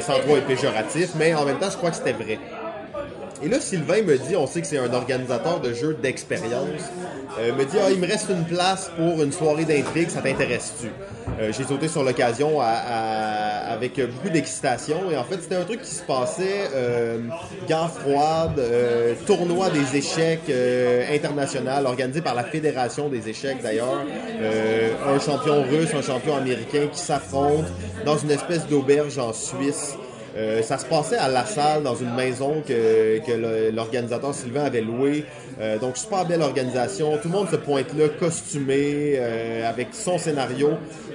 Sans 0.00 0.18
trop 0.20 0.36
être 0.36 0.46
péjoratif, 0.46 1.10
mais 1.16 1.34
en 1.34 1.44
même 1.44 1.58
temps, 1.58 1.70
je 1.70 1.76
crois 1.76 1.90
que 1.90 1.96
c'était 1.96 2.12
vrai. 2.12 2.38
Et 3.42 3.48
là, 3.48 3.60
Sylvain 3.60 4.02
me 4.02 4.16
dit, 4.16 4.34
on 4.34 4.46
sait 4.46 4.60
que 4.62 4.66
c'est 4.66 4.78
un 4.78 4.92
organisateur 4.92 5.60
de 5.60 5.72
jeux 5.74 5.94
d'expérience, 6.02 6.80
euh, 7.38 7.52
me 7.54 7.64
dit, 7.64 7.76
ah, 7.78 7.90
il 7.90 7.98
me 8.00 8.06
reste 8.06 8.30
une 8.30 8.44
place 8.44 8.90
pour 8.96 9.22
une 9.22 9.32
soirée 9.32 9.64
d'intrigue, 9.64 10.08
ça 10.08 10.22
t'intéresse-tu? 10.22 10.86
Euh, 11.38 11.52
J'ai 11.52 11.64
sauté 11.64 11.88
sur 11.88 12.02
l'occasion 12.02 12.60
avec 12.60 14.00
beaucoup 14.00 14.30
d'excitation, 14.30 15.10
et 15.10 15.16
en 15.18 15.24
fait, 15.24 15.42
c'était 15.42 15.56
un 15.56 15.64
truc 15.64 15.82
qui 15.82 15.94
se 15.94 16.02
passait, 16.02 16.70
euh, 16.74 17.18
guerre 17.68 17.90
froide, 17.90 18.58
euh, 18.58 19.14
tournoi 19.26 19.68
des 19.70 19.96
échecs 19.98 20.48
euh, 20.48 21.04
international, 21.14 21.84
organisé 21.86 22.22
par 22.22 22.34
la 22.34 22.44
Fédération 22.44 23.08
des 23.08 23.28
échecs 23.28 23.62
d'ailleurs, 23.62 24.04
Euh, 24.40 24.92
un 25.06 25.18
champion 25.18 25.62
russe, 25.62 25.92
un 25.94 26.02
champion 26.02 26.36
américain 26.36 26.88
qui 26.92 26.98
s'affrontent 27.00 27.68
dans 28.04 28.18
une 28.18 28.30
espèce 28.30 28.66
d'auberge 28.66 29.18
en 29.18 29.32
Suisse. 29.32 29.94
Euh, 30.36 30.62
ça 30.62 30.76
se 30.78 30.84
passait 30.84 31.16
à 31.16 31.28
La 31.28 31.46
Salle, 31.46 31.82
dans 31.82 31.94
une 31.94 32.14
maison 32.14 32.62
que, 32.66 33.18
que 33.26 33.70
l'organisateur 33.74 34.34
Sylvain 34.34 34.64
avait 34.64 34.82
louée. 34.82 35.24
Euh, 35.60 35.78
donc, 35.78 35.96
super 35.96 36.26
belle 36.26 36.42
organisation. 36.42 37.16
Tout 37.16 37.28
le 37.28 37.34
monde 37.34 37.48
se 37.50 37.56
pointe 37.56 37.86
là, 37.96 38.08
costumé, 38.20 39.14
euh, 39.16 39.68
avec 39.68 39.88
son 39.92 40.18
scénario. 40.18 40.70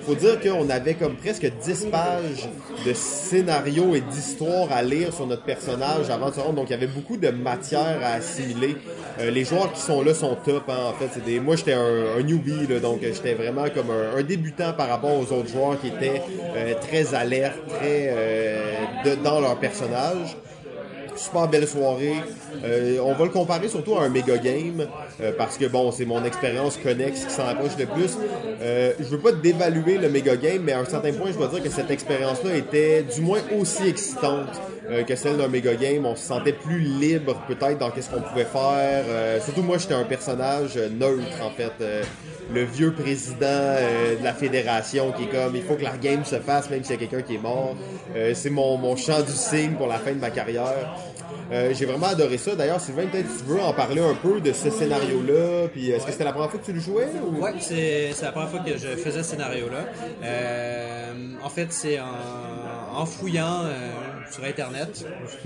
faut 0.06 0.16
dire 0.16 0.40
qu'on 0.42 0.68
avait 0.70 0.96
comme 0.96 1.16
presque 1.16 1.46
10 1.64 1.86
pages 1.92 2.50
de 2.86 2.94
scénario 2.94 3.94
et 3.94 4.02
d'histoire 4.02 4.72
à 4.72 4.82
lire 4.82 5.14
sur 5.14 5.28
notre 5.28 5.44
personnage 5.44 6.10
avant 6.10 6.30
de 6.30 6.36
se 6.36 6.40
rendre. 6.40 6.56
Donc, 6.56 6.70
il 6.70 6.72
y 6.72 6.76
avait 6.76 6.88
beaucoup 6.88 7.18
de 7.18 7.30
matière 7.30 8.00
à 8.04 8.14
assimiler. 8.14 8.76
Euh, 9.20 9.30
les 9.30 9.44
joueurs 9.46 9.72
qui 9.74 9.82
sont 9.82 10.02
là 10.02 10.14
sont 10.16 10.36
top. 10.44 10.64
hein. 10.70 10.78
En 10.90 10.94
fait, 10.94 11.24
des... 11.24 11.40
moi, 11.40 11.56
j'étais 11.56 11.74
un, 11.74 12.18
un 12.18 12.24
newbie, 12.24 12.66
là, 12.68 12.80
donc 12.80 13.02
j'étais 13.02 13.34
vraiment 13.36 13.66
comme 13.74 13.92
un, 13.92 14.18
un 14.18 14.24
débutant 14.24 14.74
par 14.74 14.88
rapport 14.90 15.12
aux 15.14 15.32
autres 15.32 15.50
joueurs 15.50 15.80
qui 15.80 15.88
étaient 15.90 16.22
euh, 16.56 16.74
très 16.82 17.14
alertes, 17.14 17.60
très 17.68 18.10
euh, 18.10 18.74
dans 19.16 19.40
leur 19.40 19.58
personnage. 19.58 20.38
Super 21.16 21.48
belle 21.48 21.68
soirée. 21.68 22.16
Euh, 22.64 23.00
on 23.04 23.14
va 23.14 23.26
le 23.26 23.32
comparer 23.32 23.68
surtout 23.68 23.96
à 23.96 24.04
un 24.04 24.10
méga 24.10 24.38
game 24.38 24.88
euh, 25.20 25.32
parce 25.38 25.58
que 25.58 25.66
bon, 25.66 25.92
c'est 25.92 26.06
mon 26.06 26.24
expérience 26.24 26.78
connexe 26.78 27.26
qui 27.26 27.34
s'en 27.34 27.48
approche 27.48 27.78
le 27.78 27.86
plus. 27.86 28.18
Euh, 28.62 28.94
je 28.98 29.06
veux 29.06 29.20
pas 29.20 29.34
dévaluer 29.34 29.98
le 29.98 30.10
méga 30.10 30.36
game, 30.38 30.62
mais 30.64 30.72
à 30.72 30.80
un 30.80 30.86
certain 30.86 31.12
point, 31.12 31.32
je 31.32 31.38
dois 31.38 31.48
dire 31.48 31.62
que 31.62 31.70
cette 31.70 31.92
expérience-là 31.92 32.56
était 32.56 33.04
du 33.04 33.22
moins 33.22 33.40
aussi 33.60 33.90
excitante 33.90 34.62
euh, 34.90 35.04
que 35.04 35.16
celle 35.16 35.38
d'un 35.38 35.48
méga 35.48 35.76
game. 35.76 36.06
On 36.06 36.16
se 36.16 36.26
sentait 36.26 36.54
plus 36.54 36.80
libre 36.80 37.42
peut-être 37.48 37.78
dans 37.78 37.92
qu'est-ce 37.92 38.10
qu'on 38.10 38.22
pouvait 38.22 38.46
faire. 38.46 39.04
Euh, 39.08 39.40
surtout 39.40 39.64
moi, 39.64 39.78
j'étais 39.78 39.94
un 39.94 40.04
personnage 40.04 40.78
neutre 40.78 41.42
en 41.44 41.52
fait. 41.52 41.74
Euh, 41.82 42.04
le 42.54 42.64
vieux 42.64 42.92
président 42.92 43.36
euh, 43.46 44.20
de 44.20 44.24
la 44.24 44.34
fédération 44.34 45.14
qui 45.14 45.24
est 45.24 45.28
comme 45.28 45.56
il 45.56 45.64
faut 45.64 45.76
que 45.76 45.84
la 45.84 45.96
game 45.96 46.26
se 46.26 46.36
fasse 46.36 46.70
même 46.70 46.84
s'il 46.84 46.96
y 46.96 46.98
a 46.98 47.00
quelqu'un 47.00 47.22
qui 47.22 47.36
est 47.36 47.42
mort. 47.42 47.78
Euh, 48.16 48.34
c'est 48.34 48.50
mon, 48.50 48.78
mon 48.78 48.98
chant 48.98 49.22
du 49.22 49.32
signe 49.32 49.76
pour 49.76 49.88
la 49.88 49.98
fin 50.00 50.12
de 50.12 50.20
ma 50.20 50.32
carrière. 50.32 50.98
Euh, 51.54 51.74
j'ai 51.74 51.86
vraiment 51.86 52.08
adoré 52.08 52.38
ça. 52.38 52.56
D'ailleurs, 52.56 52.82
Sylvain, 52.82 53.08
peut-être 53.08 53.28
tu 53.38 53.44
veux 53.46 53.62
en 53.62 53.72
parler 53.74 54.02
un 54.02 54.16
peu 54.16 54.42
de 54.42 54.52
ce 54.52 54.70
scénario-là. 54.70 55.68
Puis 55.72 55.92
est-ce 55.92 56.06
que 56.06 56.12
c'était 56.12 56.24
la 56.26 56.32
première 56.34 56.50
fois 56.50 56.60
que 56.60 56.66
tu 56.66 56.74
le 56.74 56.80
jouais 56.82 57.08
ou... 57.26 57.42
Ouais, 57.42 57.54
c'est 57.60 58.12
c'est 58.14 58.26
la 58.26 58.32
première 58.32 58.50
fois 58.50 58.60
que 58.60 58.72
je 58.78 58.88
faisais 58.98 59.24
ce 59.24 59.32
scénario-là. 59.32 59.86
En 61.44 61.50
fait, 61.50 61.68
c'est 61.72 62.00
en, 62.00 63.00
en 63.02 63.06
fouillant 63.06 63.64
euh, 63.66 63.90
sur 64.30 64.44
Internet. 64.44 65.06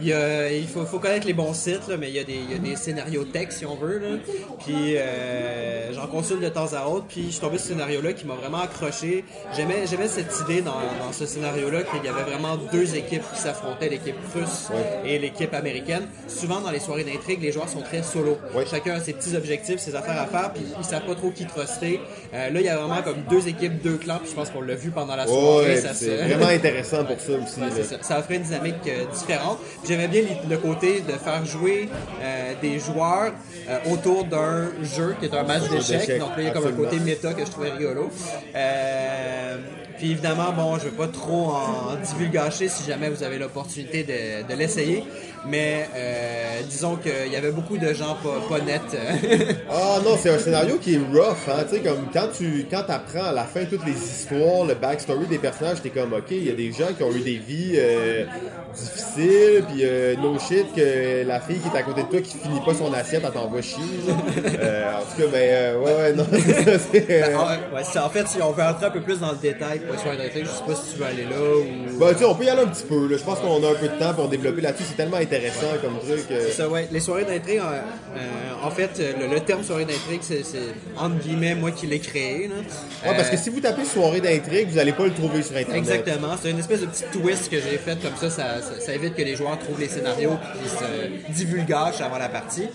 il, 0.00 0.06
y 0.06 0.12
a- 0.12 0.52
il 0.52 0.66
faut, 0.66 0.84
faut 0.86 0.98
connaître 0.98 1.26
les 1.26 1.32
bons 1.34 1.52
sites, 1.54 1.86
là, 1.88 1.96
mais 1.96 2.08
il 2.08 2.14
y, 2.14 2.18
a 2.18 2.24
des, 2.24 2.34
il 2.34 2.50
y 2.50 2.54
a 2.54 2.58
des 2.58 2.76
scénarios 2.76 3.24
tech, 3.24 3.48
si 3.50 3.64
on 3.66 3.76
veut. 3.76 3.98
Là. 3.98 4.16
Puis 4.64 4.96
euh, 4.96 5.92
j'en 5.92 6.06
consulte 6.06 6.40
de 6.42 6.48
temps 6.48 6.72
à 6.74 6.86
autre. 6.86 7.06
Puis 7.08 7.24
je 7.26 7.30
suis 7.32 7.40
tombé 7.40 7.58
sur 7.58 7.66
ce 7.68 7.72
scénario-là 7.72 8.12
qui 8.12 8.26
m'a 8.26 8.34
vraiment 8.34 8.60
accroché. 8.62 9.24
J'aimais 9.56 9.86
cette 10.08 10.32
idée 10.48 10.62
dans, 10.62 10.72
dans 10.72 11.12
ce 11.12 11.26
scénario-là 11.26 11.82
qu'il 11.82 12.04
y 12.04 12.08
avait 12.08 12.22
vraiment 12.22 12.56
deux 12.72 12.94
équipes 12.96 13.22
qui 13.34 13.40
s'affrontaient, 13.40 13.88
l'équipe 13.88 14.16
russe 14.34 14.68
et 15.04 15.18
l'équipe 15.18 15.52
américaine. 15.54 16.06
Souvent, 16.26 16.60
dans 16.60 16.70
les 16.70 16.80
soirées 16.80 17.04
d'intrigue, 17.04 17.42
les 17.42 17.52
joueurs 17.52 17.68
sont 17.68 17.82
très 17.82 18.02
solo. 18.02 18.38
Ouais. 18.54 18.64
Chacun 18.70 18.94
a 18.94 19.00
ses 19.00 19.12
petits 19.12 19.36
objectifs, 19.36 19.78
ses 19.80 19.94
affaires 19.94 20.20
à 20.20 20.26
faire, 20.26 20.52
puis 20.52 20.62
ils 20.78 20.84
savent 20.84 21.06
pas 21.06 21.14
trop 21.14 21.30
qui 21.30 21.46
truster. 21.46 22.00
Euh, 22.34 22.50
là, 22.50 22.60
il 22.60 22.66
y 22.66 22.68
a 22.68 22.76
vraiment 22.76 23.02
comme 23.02 23.22
deux 23.30 23.48
équipes, 23.48 23.80
deux 23.82 23.96
clans, 23.96 24.18
puis 24.18 24.30
je 24.30 24.34
pense 24.34 24.50
qu'on 24.50 24.60
l'a 24.62 24.74
vu 24.74 24.90
pendant 24.90 25.16
la 25.16 25.26
soirée. 25.26 25.66
Ouais, 25.66 25.76
ça 25.76 25.94
c'est 25.94 26.06
se- 26.06 26.24
vraiment 26.24 26.46
intéressant 26.48 27.04
pour 27.04 27.20
ça 27.20 27.32
aussi. 27.32 27.60
Ça. 27.82 27.96
Ça 28.02 28.18
offrait 28.18 28.36
une 28.36 28.42
dynamique 28.42 28.76
euh, 28.86 29.04
différente. 29.12 29.58
J'aimais 29.86 30.08
bien 30.08 30.22
le 30.48 30.58
côté 30.58 31.00
de 31.00 31.12
faire 31.12 31.44
jouer 31.44 31.88
euh, 32.22 32.54
des 32.60 32.78
joueurs 32.78 33.32
euh, 33.68 33.92
autour 33.92 34.24
d'un 34.24 34.70
jeu 34.82 35.16
qui 35.18 35.26
est 35.26 35.34
un 35.34 35.44
match 35.44 35.68
d'échecs. 35.68 36.18
Donc 36.18 36.30
là, 36.30 36.36
il 36.38 36.44
y 36.44 36.48
a 36.48 36.50
comme 36.50 36.66
un 36.66 36.72
côté 36.72 36.98
méta 37.00 37.34
que 37.34 37.44
je 37.44 37.50
trouvais 37.50 37.70
rigolo. 37.70 38.10
Puis 39.98 40.12
évidemment, 40.12 40.52
bon, 40.52 40.78
je 40.78 40.84
vais 40.84 40.96
pas 40.96 41.08
trop 41.08 41.50
en 41.50 41.96
divulgacher 42.02 42.68
si 42.68 42.84
jamais 42.88 43.10
vous 43.10 43.22
avez 43.22 43.38
l'opportunité 43.38 44.04
de, 44.04 44.48
de 44.50 44.58
l'essayer. 44.58 45.04
Mais 45.46 45.88
euh, 45.94 46.60
disons 46.68 46.96
qu'il 46.96 47.32
y 47.32 47.36
avait 47.36 47.52
beaucoup 47.52 47.78
de 47.78 47.92
gens 47.94 48.16
pas, 48.22 48.40
pas 48.48 48.60
nets. 48.64 48.80
Ah 49.70 49.98
non, 50.04 50.16
c'est 50.20 50.30
un 50.30 50.38
scénario 50.38 50.76
qui 50.78 50.94
est 50.94 50.98
rough, 50.98 51.36
hein, 51.48 51.64
tu 51.68 51.76
sais, 51.76 51.80
comme 51.82 52.06
quand 52.12 52.28
tu 52.36 52.66
quand 52.70 52.84
apprends 52.88 53.24
à 53.28 53.32
la 53.32 53.44
fin 53.44 53.64
toutes 53.64 53.84
les 53.84 53.92
histoires, 53.92 54.64
le 54.66 54.74
backstory 54.74 55.26
des 55.26 55.38
personnages, 55.38 55.82
t'es 55.82 55.90
comme, 55.90 56.12
ok, 56.14 56.30
il 56.30 56.44
y 56.46 56.50
a 56.50 56.54
des 56.54 56.72
gens 56.72 56.92
qui 56.96 57.02
ont 57.02 57.12
eu 57.12 57.20
des 57.20 57.36
vies 57.36 57.74
euh, 57.76 58.24
difficiles, 58.74 59.64
puis 59.68 59.80
euh, 59.84 60.16
no 60.16 60.38
shit 60.38 60.66
que 60.74 61.26
la 61.26 61.40
fille 61.40 61.58
qui 61.58 61.68
est 61.68 61.78
à 61.78 61.82
côté 61.82 62.02
de 62.02 62.08
toi 62.08 62.20
qui 62.20 62.38
finit 62.38 62.60
pas 62.64 62.74
son 62.74 62.92
assiette, 62.92 63.22
elle 63.24 63.32
t'envoie 63.32 63.62
chier. 63.62 63.82
Euh, 64.60 64.92
en 64.96 65.00
tout 65.00 65.22
cas, 65.22 65.28
ben, 65.30 65.38
euh, 65.38 65.78
ouais, 65.80 65.94
ouais, 65.94 66.12
non, 66.14 66.26
c'est... 66.92 67.06
euh, 67.10 67.36
Ah 67.38 67.58
ouais, 67.74 67.98
en 68.00 68.08
fait, 68.10 68.26
si 68.28 68.42
on 68.42 68.50
veut 68.52 68.62
entrer 68.62 68.86
un 68.86 68.90
peu 68.90 69.00
plus 69.00 69.20
dans 69.20 69.30
le 69.32 69.36
détail 69.38 69.80
les 69.92 69.98
soirées 69.98 70.16
d'intrigue. 70.16 70.44
Je 70.44 70.50
sais 70.50 70.64
pas 70.66 70.74
si 70.74 70.92
tu 70.92 70.98
veux 70.98 71.06
aller 71.06 71.24
là 71.24 71.36
ou. 71.38 71.98
Bah, 71.98 72.06
tu 72.12 72.18
sais, 72.20 72.24
on 72.24 72.34
peut 72.34 72.44
y 72.44 72.48
aller 72.50 72.62
un 72.62 72.66
petit 72.66 72.84
peu. 72.84 73.08
Là. 73.08 73.16
Je 73.16 73.22
pense 73.24 73.38
qu'on 73.40 73.62
a 73.64 73.70
un 73.70 73.74
peu 73.74 73.88
de 73.88 73.98
temps 73.98 74.14
pour 74.14 74.28
développer 74.28 74.60
là-dessus. 74.60 74.84
C'est 74.88 74.96
tellement 74.96 75.16
intéressant 75.16 75.66
comme 75.82 75.98
truc. 75.98 76.24
euh. 76.30 76.44
C'est 76.46 76.52
ça, 76.56 76.68
ouais. 76.68 76.88
Les 76.92 77.00
soirées 77.00 77.24
d'intrigue, 77.24 77.58
euh, 77.58 77.80
euh, 78.16 78.66
en 78.66 78.70
fait, 78.70 78.90
le, 78.98 79.26
le 79.32 79.40
terme 79.40 79.62
soirée 79.64 79.84
d'intrigue, 79.84 80.20
c'est, 80.22 80.42
entre 80.96 81.16
guillemets 81.16 81.54
moi 81.54 81.70
qui 81.70 81.86
l'ai 81.86 81.98
créé. 82.00 82.48
Là. 82.48 82.54
Ouais, 83.10 83.16
parce 83.16 83.28
Euh, 83.28 83.32
que 83.32 83.36
si 83.36 83.50
vous 83.50 83.60
tapez 83.60 83.84
soirée 83.84 84.20
d'intrigue, 84.20 84.68
vous 84.70 84.78
allez 84.78 84.92
pas 84.92 85.04
le 85.04 85.12
trouver 85.12 85.42
sur 85.42 85.56
Internet. 85.56 85.76
Exactement, 85.78 86.34
c'est 86.40 86.50
une 86.50 86.58
espèce 86.58 86.80
de 86.80 86.86
petit 86.86 87.04
twist 87.12 87.50
que 87.50 87.56
j'ai 87.56 87.78
fait 87.78 87.96
comme 88.02 88.16
ça, 88.16 88.30
ça, 88.30 88.60
ça, 88.62 88.80
ça 88.80 88.94
évite 88.94 89.14
que 89.14 89.22
les 89.22 89.36
joueurs 89.36 89.58
trouvent 89.58 89.80
les 89.80 89.88
scénarios 89.88 90.36
puis 90.60 90.68
se 90.70 91.32
divulgachent 91.32 92.00
avant 92.00 92.18
la 92.18 92.28
partie. 92.28 92.68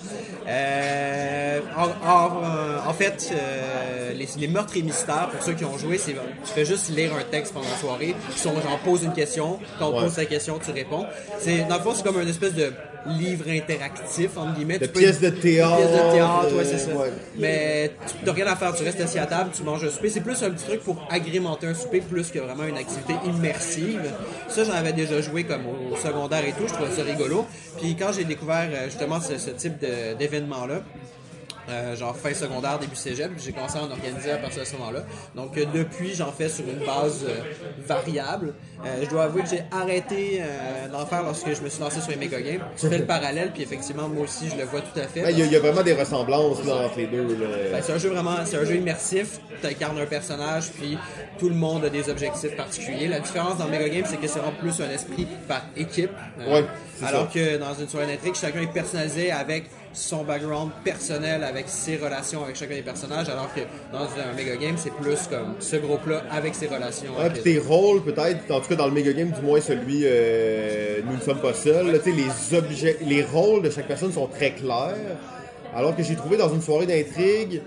Euh, 0.48 1.60
en, 1.78 2.08
en- 2.10 2.44
euh, 2.44 2.78
en 2.88 2.94
fait, 2.94 3.32
euh, 3.34 4.14
les, 4.14 4.28
les 4.38 4.48
meurtres 4.48 4.76
et 4.78 4.82
mystères, 4.82 5.30
pour 5.32 5.42
ceux 5.44 5.54
qui 5.54 5.66
ont 5.66 5.78
joué, 5.78 5.98
c'est 5.98 6.14
tu 6.14 6.52
fais 6.54 6.66
juste 6.66 6.90
lire 7.04 7.16
un 7.16 7.24
texte 7.24 7.54
pendant 7.54 7.70
la 7.70 7.76
soirée, 7.78 8.16
qui 8.32 8.40
sont 8.40 8.54
genre 8.54 8.80
pose 8.84 9.04
une 9.04 9.14
question, 9.14 9.60
quand 9.80 9.90
on 9.90 9.96
Ouais. 9.98 10.04
pose 10.06 10.16
ta 10.16 10.26
question, 10.26 10.60
tu 10.64 10.72
réponds. 10.72 11.06
C'est 11.40 11.68
dans 11.68 11.76
le 11.78 11.82
fond, 11.82 11.94
c'est 11.96 12.04
comme 12.04 12.20
une 12.22 12.28
espèce 12.30 12.54
de 12.54 12.72
livre 13.06 13.46
interactif 13.50 14.38
entre 14.38 14.54
guillemets. 14.56 14.80
De 14.80 14.88
peux- 14.88 15.00
pièces 15.02 15.20
de 15.20 15.30
théâtre, 15.30 15.76
Pièces 15.76 15.92
de 15.92 16.12
théâtre, 16.14 16.54
ouais, 16.56 16.60
euh, 16.64 16.64
c'est 16.66 16.78
ça. 16.78 16.92
ouais. 16.96 17.12
Mais 17.38 17.92
tu 18.20 18.26
n'as 18.26 18.32
rien 18.32 18.48
à 18.48 18.56
faire, 18.56 18.74
tu 18.74 18.84
restes 18.84 19.02
assis 19.02 19.20
à 19.20 19.26
table, 19.26 19.50
tu 19.54 19.62
manges 19.64 19.84
un 19.84 19.90
souper. 19.90 20.10
C'est 20.10 20.22
plus 20.22 20.42
un 20.42 20.52
petit 20.52 20.64
truc 20.66 20.82
pour 20.84 21.06
agrémenter 21.10 21.68
un 21.68 21.74
souper 21.74 22.00
plus 22.00 22.32
que 22.32 22.40
vraiment 22.40 22.64
une 22.64 22.78
activité 22.78 23.14
immersive. 23.26 24.02
Ça, 24.48 24.64
j'en 24.64 24.72
avais 24.74 24.94
déjà 24.94 25.20
joué 25.22 25.44
comme 25.44 25.64
au 25.92 25.98
secondaire 25.98 26.46
et 26.48 26.54
tout, 26.54 26.66
je 26.68 26.74
trouvais 26.74 26.92
ça 26.96 27.04
rigolo. 27.04 27.46
Puis 27.82 27.96
quand 28.00 28.14
j'ai 28.14 28.24
découvert 28.24 28.70
euh, 28.72 28.86
justement 28.86 29.20
ce, 29.20 29.38
ce 29.38 29.50
type 29.50 29.84
d'événement-là, 30.18 30.82
euh, 31.70 31.96
genre 31.96 32.16
fin 32.16 32.34
secondaire, 32.34 32.78
début 32.80 32.96
cégep, 32.96 33.32
j'ai 33.38 33.52
commencé 33.52 33.78
à 33.78 33.84
en 33.84 33.92
organiser 33.92 34.32
à 34.32 34.38
partir 34.38 34.62
de 34.62 34.68
ce 34.68 34.74
moment-là. 34.78 35.02
Donc 35.36 35.58
euh, 35.58 35.66
depuis, 35.74 36.14
j'en 36.14 36.32
fais 36.32 36.50
sur 36.50 36.66
une 36.68 36.86
base 36.86 37.26
euh, 37.28 37.42
variable. 37.88 38.54
Euh, 38.86 39.04
je 39.04 39.10
dois 39.10 39.24
avouer 39.24 39.44
que 39.44 39.50
j'ai 39.50 39.64
arrêté 39.72 40.42
euh, 40.42 40.88
d'en 40.90 41.06
faire 41.06 41.24
lorsque 41.24 41.54
je 41.54 41.62
me 41.62 41.70
suis 41.70 41.82
lancé 41.82 42.02
sur 42.02 42.12
les 42.12 42.18
méga 42.18 42.42
games. 42.42 42.62
Tu 42.78 42.88
fais 42.90 42.98
le 42.98 43.06
parallèle, 43.06 43.52
puis 43.54 43.64
effectivement, 43.64 44.10
moi 44.10 44.24
aussi, 44.26 44.50
je 44.50 44.56
le 44.58 44.64
vois 44.66 44.82
tout 44.82 45.00
à 45.00 45.04
fait. 45.04 45.24
Ouais, 45.24 45.32
Il 45.32 45.40
y, 45.40 45.42
a- 45.42 45.46
il 45.46 45.52
y 45.52 45.56
a 45.56 45.60
vraiment 45.60 45.84
des 45.84 45.94
ressemblances 45.94 46.64
là, 46.66 46.76
entre 46.86 46.98
les 46.98 47.08
deux. 47.08 47.24
Ben, 47.72 47.82
c'est 47.82 47.94
un 47.94 47.98
jeu 47.98 48.10
vraiment, 48.10 48.36
c'est 48.46 48.58
un 48.58 48.66
jeu 48.66 48.76
immersif. 48.76 49.40
Tu 49.62 49.68
incarnes 49.68 50.00
un 50.00 50.06
personnage, 50.06 50.70
puis 50.72 50.98
tout 51.40 51.48
le 51.50 51.56
monde 51.56 51.86
a 51.86 51.90
des 51.90 52.10
objectifs 52.10 52.56
particuliers. 52.58 53.08
La 53.08 53.20
différence 53.20 53.58
dans 53.58 53.68
Mega 53.68 53.88
Game, 53.90 54.04
c'est 54.06 54.18
que 54.18 54.28
c'est 54.28 54.40
vraiment 54.40 54.58
plus 54.60 54.82
un 54.82 54.90
esprit 54.90 55.28
par 55.48 55.62
équipe. 55.78 56.12
Euh, 56.40 56.54
Ouais, 56.54 56.66
alors 57.04 57.24
ça. 57.24 57.30
que 57.34 57.58
dans 57.58 57.74
une 57.74 57.88
soirée 57.88 58.08
d'intrigue, 58.08 58.36
chacun 58.36 58.62
est 58.62 58.68
personnalisé 58.74 59.32
avec 59.32 59.66
son 59.94 60.24
background 60.24 60.72
personnel, 60.84 61.44
avec 61.44 61.70
ses 61.70 61.98
relations 61.98 62.44
avec 62.44 62.56
chacun 62.56 62.76
des 62.76 62.82
personnages, 62.82 63.30
alors 63.30 63.54
que 63.54 63.62
dans 63.92 64.04
un 64.04 64.34
Mega 64.36 64.56
Game, 64.56 64.76
c'est 64.78 64.94
plus 64.94 65.28
comme 65.28 65.56
ce 65.60 65.76
groupe-là 65.78 66.24
avec 66.32 66.56
ses 66.56 66.68
relations. 66.68 67.12
Ouais, 67.18 67.30
puis 67.30 67.42
tes 67.42 67.60
rôles, 67.60 68.04
peut-être, 68.04 68.52
en 68.52 68.60
tout 68.60 68.70
cas 68.70 68.76
dans 68.76 68.88
le 68.88 68.94
méga 68.94 69.14
game, 69.14 69.32
du 69.32 69.42
moins 69.42 69.62
celui 69.62 70.02
euh, 70.04 71.02
Nous 71.06 71.16
ne 71.16 71.22
sommes 71.22 71.40
pas 71.40 71.54
seuls, 71.54 71.92
là, 71.92 72.00
les 72.06 72.58
objets, 72.58 72.98
les 73.02 73.24
rôles 73.24 73.62
de 73.64 73.70
chaque 73.70 73.88
personne 73.88 74.12
sont 74.12 74.28
très 74.28 74.52
clairs. 74.52 75.18
Alors 75.76 75.96
que 75.96 76.04
j'ai 76.04 76.16
trouvé 76.16 76.38
dans 76.38 76.54
une 76.54 76.62
soirée 76.62 76.86
d'intrigue, 76.86 77.62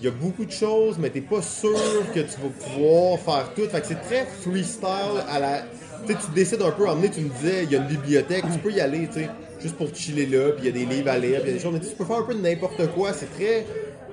il 0.00 0.04
y 0.04 0.08
a 0.08 0.12
beaucoup 0.12 0.44
de 0.44 0.52
choses, 0.52 0.96
mais 0.98 1.10
t'es 1.10 1.20
pas 1.20 1.42
sûr 1.42 1.76
que 2.14 2.20
tu 2.20 2.40
vas 2.40 2.48
pouvoir 2.64 3.18
faire 3.18 3.52
tout. 3.54 3.68
Fait 3.68 3.80
que 3.80 3.86
c'est 3.86 4.00
très 4.02 4.26
freestyle 4.26 5.24
à 5.28 5.38
la. 5.38 5.62
Tu 6.06 6.14
décides 6.34 6.62
un 6.62 6.70
peu, 6.70 6.88
emmener, 6.88 7.10
tu 7.10 7.20
me 7.20 7.28
disais, 7.28 7.64
il 7.64 7.72
y 7.72 7.76
a 7.76 7.78
une 7.80 7.86
bibliothèque, 7.86 8.44
tu 8.50 8.58
peux 8.58 8.72
y 8.72 8.80
aller, 8.80 9.06
tu 9.08 9.20
sais, 9.20 9.28
juste 9.60 9.76
pour 9.76 9.94
chiller 9.94 10.26
là, 10.26 10.52
puis 10.52 10.66
il 10.66 10.66
y 10.66 10.68
a 10.68 10.86
des 10.86 10.94
livres 10.94 11.10
à 11.10 11.18
lire, 11.18 11.40
puis 11.40 11.50
il 11.50 11.54
y 11.54 11.54
a 11.54 11.58
des 11.58 11.62
choses, 11.62 11.72
mais 11.72 11.80
tu 11.80 11.94
peux 11.96 12.04
faire 12.04 12.18
un 12.18 12.22
peu 12.22 12.34
de 12.34 12.40
n'importe 12.40 12.86
quoi, 12.94 13.12
c'est 13.12 13.32
très 13.34 13.66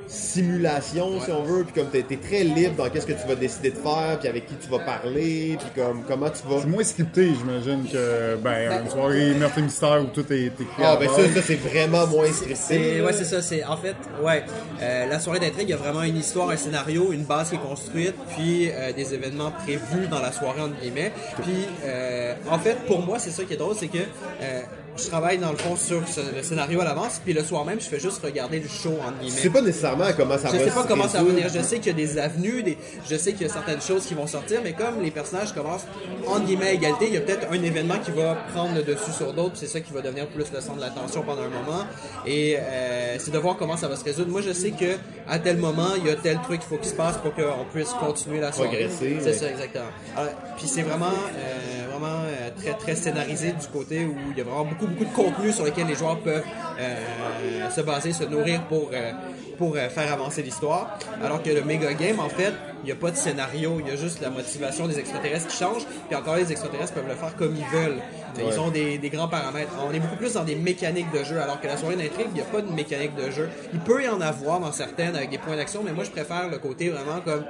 simulation 0.08 1.20
si 1.20 1.30
on 1.34 1.44
veut 1.44 1.66
puis 1.66 1.74
comme 1.74 1.90
t'es 1.90 2.00
es 2.10 2.16
très 2.16 2.46
libre 2.46 2.76
dans 2.78 2.90
qu'est-ce 2.90 3.06
que 3.06 3.12
tu 3.12 3.28
vas 3.28 3.36
décider 3.36 3.72
de 3.72 3.76
faire 3.76 4.18
puis 4.18 4.30
avec 4.30 4.46
qui 4.46 4.54
tu 4.56 4.70
vas 4.70 4.80
parler 4.80 5.58
puis 5.60 5.84
comme 5.84 6.04
comment 6.08 6.30
tu 6.30 6.48
vas 6.48 6.62
C'est 6.62 6.68
moins 6.68 6.84
scripté, 6.86 7.34
j'imagine, 7.38 7.84
que 7.92 8.38
ben, 8.38 8.84
une 8.86 8.90
soirée 8.90 9.34
meurtre 9.34 9.58
et 9.58 9.64
mystère 9.64 10.02
où 10.02 10.06
tout 10.06 10.32
est 10.32 10.46
écrit. 10.46 10.66
ah 10.82 10.96
ben 10.98 11.10
ça, 11.10 11.28
ça 11.28 11.42
c'est 11.42 11.56
vraiment 11.56 12.08
moins 12.08 12.32
stressé 12.32 13.02
ouais, 13.08 13.14
c'est 13.14 13.26
ça. 13.26 13.42
C'est 13.42 13.64
en 13.64 13.78
fait, 13.78 13.96
ouais, 14.24 14.44
euh, 14.82 15.06
la 15.08 15.20
soirée 15.20 15.40
d'intrigue, 15.40 15.68
il 15.68 15.72
y 15.72 15.74
a 15.74 15.78
vraiment 15.78 16.04
une 16.04 16.18
histoire, 16.18 16.50
un 16.50 16.58
scénario, 16.58 17.12
une 17.12 17.24
base 17.24 17.50
qui 17.50 17.56
est 17.56 17.60
construite, 17.60 18.16
puis 18.36 18.70
euh, 18.72 18.92
des 18.94 19.14
événements 19.14 19.52
prévus 19.52 20.08
dans 20.10 20.20
la 20.20 20.32
soirée 20.32 20.62
entre 20.62 20.80
guillemets. 20.80 21.12
Puis, 21.42 21.66
euh, 21.84 22.34
en 22.50 22.60
fait, 22.60 22.76
pour 22.86 23.02
moi, 23.02 23.20
c'est 23.20 23.32
ça 23.32 23.44
qui 23.44 23.54
est 23.54 23.58
drôle, 23.58 23.76
c'est 23.78 23.88
que 23.88 23.98
euh, 23.98 24.62
je 24.98 25.08
travaille 25.08 25.38
dans 25.38 25.52
le 25.52 25.58
fond 25.58 25.76
sur 25.76 26.02
le 26.02 26.44
scénario 26.44 26.82
à 26.82 26.86
l'avance, 26.86 27.22
puis 27.24 27.34
le 27.34 27.44
soir 27.44 27.66
même, 27.66 27.80
je 27.80 27.86
fais 27.86 28.00
juste 28.00 28.24
regarder 28.24 28.60
le 28.60 28.68
show 28.68 28.98
tu 29.20 29.26
guillemets. 29.26 29.42
sais 29.42 29.50
pas 29.50 29.62
nécessairement 29.62 30.06
comment 30.16 30.38
ça 30.38 30.50
Je 30.52 30.58
va 30.58 30.64
sais 30.66 30.72
pas 30.72 30.84
comment 30.84 31.08
ça 31.08 31.24
va 31.24 31.30
venir. 31.30 31.50
Je 31.50 31.62
sais 31.62 31.78
qu'il 31.78 31.88
y 31.88 31.90
a 31.90 31.94
des 31.94 32.18
avenues, 32.18 32.64
des... 32.64 32.78
je 33.10 33.16
sais 33.16 33.34
qu'il 33.34 33.48
y 33.48 33.50
a 33.50 33.54
certaines 33.54 33.82
choses 33.82 34.06
qui 34.06 34.14
vont 34.14 34.28
sortir, 34.28 34.62
mais 34.64 34.74
comme 34.74 35.02
les 35.02 35.12
personnages 35.12 35.54
commencent 35.54 35.86
entre 36.28 36.46
guillemets 36.46 36.68
à 36.68 36.74
égalité, 36.74 37.08
il 37.08 37.14
y 37.14 37.18
a 37.18 37.22
peut-être 37.22 37.48
un 37.52 37.62
événement 37.64 38.00
qui 38.04 38.12
va 38.12 38.36
prendre 38.54 38.76
le 38.76 38.84
dessus 38.84 39.12
sur 39.12 39.34
d'autres. 39.34 39.52
puis 39.52 39.60
C'est 39.62 39.68
ça 39.68 39.80
qui 39.80 39.94
va 39.94 40.02
devenir 40.02 40.28
plus 40.28 40.46
le 40.52 40.62
centre 40.62 40.78
de 40.78 40.82
l'attention 40.82 41.24
pendant 41.24 41.44
un 41.44 41.50
moment. 41.50 41.86
Et 42.26 42.58
euh, 42.58 43.16
c'est 43.20 43.32
de 43.32 43.38
voir 43.38 43.58
comment 43.58 43.78
ça 43.78 43.88
va 43.88 43.96
se 43.96 44.04
résoudre. 44.04 44.30
Moi, 44.32 44.42
je 44.42 44.52
sais 44.52 44.72
que 44.72 44.98
à 45.28 45.40
tel 45.40 45.58
moment, 45.58 45.90
il 45.98 46.06
y 46.06 46.10
a 46.10 46.16
tel 46.16 46.40
truc 46.42 46.60
qu'il 46.60 46.70
faut 46.70 46.78
qu'il 46.78 46.90
se 46.90 46.96
passe 46.96 47.18
pour 47.18 47.34
qu'on 47.34 47.66
puisse 47.72 47.92
continuer 47.94 48.40
la 48.40 48.52
soirée. 48.52 48.88
Progresser, 48.88 49.18
C'est 49.22 49.34
ça, 49.34 49.50
exactement. 49.50 49.86
Alors, 50.16 50.32
puis 50.58 50.68
c'est 50.68 50.82
vraiment, 50.82 51.06
euh, 51.08 51.92
vraiment 51.92 52.24
euh, 52.26 52.50
très 52.62 52.74
très 52.74 52.96
scénarisé 52.96 53.52
du 53.52 53.68
côté 53.68 54.06
où 54.06 54.16
il 54.32 54.38
y 54.38 54.42
a 54.42 54.44
vraiment 54.44 54.66
beaucoup 54.66 54.87
beaucoup 54.88 55.06
de 55.06 55.16
contenu 55.16 55.52
sur 55.52 55.66
lequel 55.66 55.88
les 55.88 55.96
joueurs 55.96 56.20
peuvent 56.20 56.44
euh, 56.80 57.70
se 57.70 57.82
baser, 57.82 58.14
se 58.14 58.24
nourrir 58.24 58.64
pour 58.64 58.90
euh, 58.94 59.12
pour 59.58 59.76
euh, 59.76 59.90
faire 59.90 60.12
avancer 60.14 60.44
l'histoire. 60.44 60.98
Alors 61.24 61.42
que 61.42 61.50
le 61.50 61.64
méga 61.64 61.94
game, 61.94 62.20
en 62.20 62.30
fait, 62.30 62.54
il 62.84 62.86
n'y 62.86 62.92
a 62.92 62.96
pas 62.96 63.12
de 63.12 63.18
scénario, 63.18 63.78
il 63.80 63.88
y 63.88 63.92
a 63.92 63.96
juste 63.96 64.22
la 64.22 64.30
motivation 64.30 64.88
des 64.88 65.00
extraterrestres 65.00 65.48
qui 65.48 65.58
change. 65.58 65.84
Puis 66.08 66.16
encore, 66.16 66.36
les 66.36 66.52
extraterrestres 66.52 66.94
peuvent 66.94 67.08
le 67.08 67.16
faire 67.16 67.36
comme 67.36 67.56
ils 67.56 67.78
veulent. 67.78 68.00
Ils 68.38 68.60
ont 68.60 68.70
des, 68.70 69.00
des 69.00 69.10
grands 69.10 69.28
paramètres. 69.28 69.72
On 69.88 69.92
est 69.92 70.00
beaucoup 70.00 70.16
plus 70.16 70.34
dans 70.34 70.44
des 70.44 70.56
mécaniques 70.56 71.12
de 71.12 71.24
jeu, 71.24 71.42
alors 71.42 71.60
que 71.60 71.66
la 71.66 71.76
soirée 71.76 71.96
d'intrigue, 71.96 72.28
il 72.30 72.36
n'y 72.36 72.42
a 72.42 72.46
pas 72.46 72.62
de 72.62 72.72
mécanique 72.72 73.16
de 73.16 73.32
jeu. 73.32 73.50
Il 73.74 73.80
peut 73.80 74.04
y 74.04 74.08
en 74.08 74.22
avoir 74.22 74.60
dans 74.60 74.72
certaines 74.72 75.16
avec 75.16 75.32
des 75.32 75.40
points 75.40 75.56
d'action, 75.56 75.82
mais 75.84 75.92
moi 75.92 76.04
je 76.04 76.12
préfère 76.12 76.48
le 76.48 76.60
côté 76.60 76.90
vraiment 76.90 77.20
comme 77.22 77.44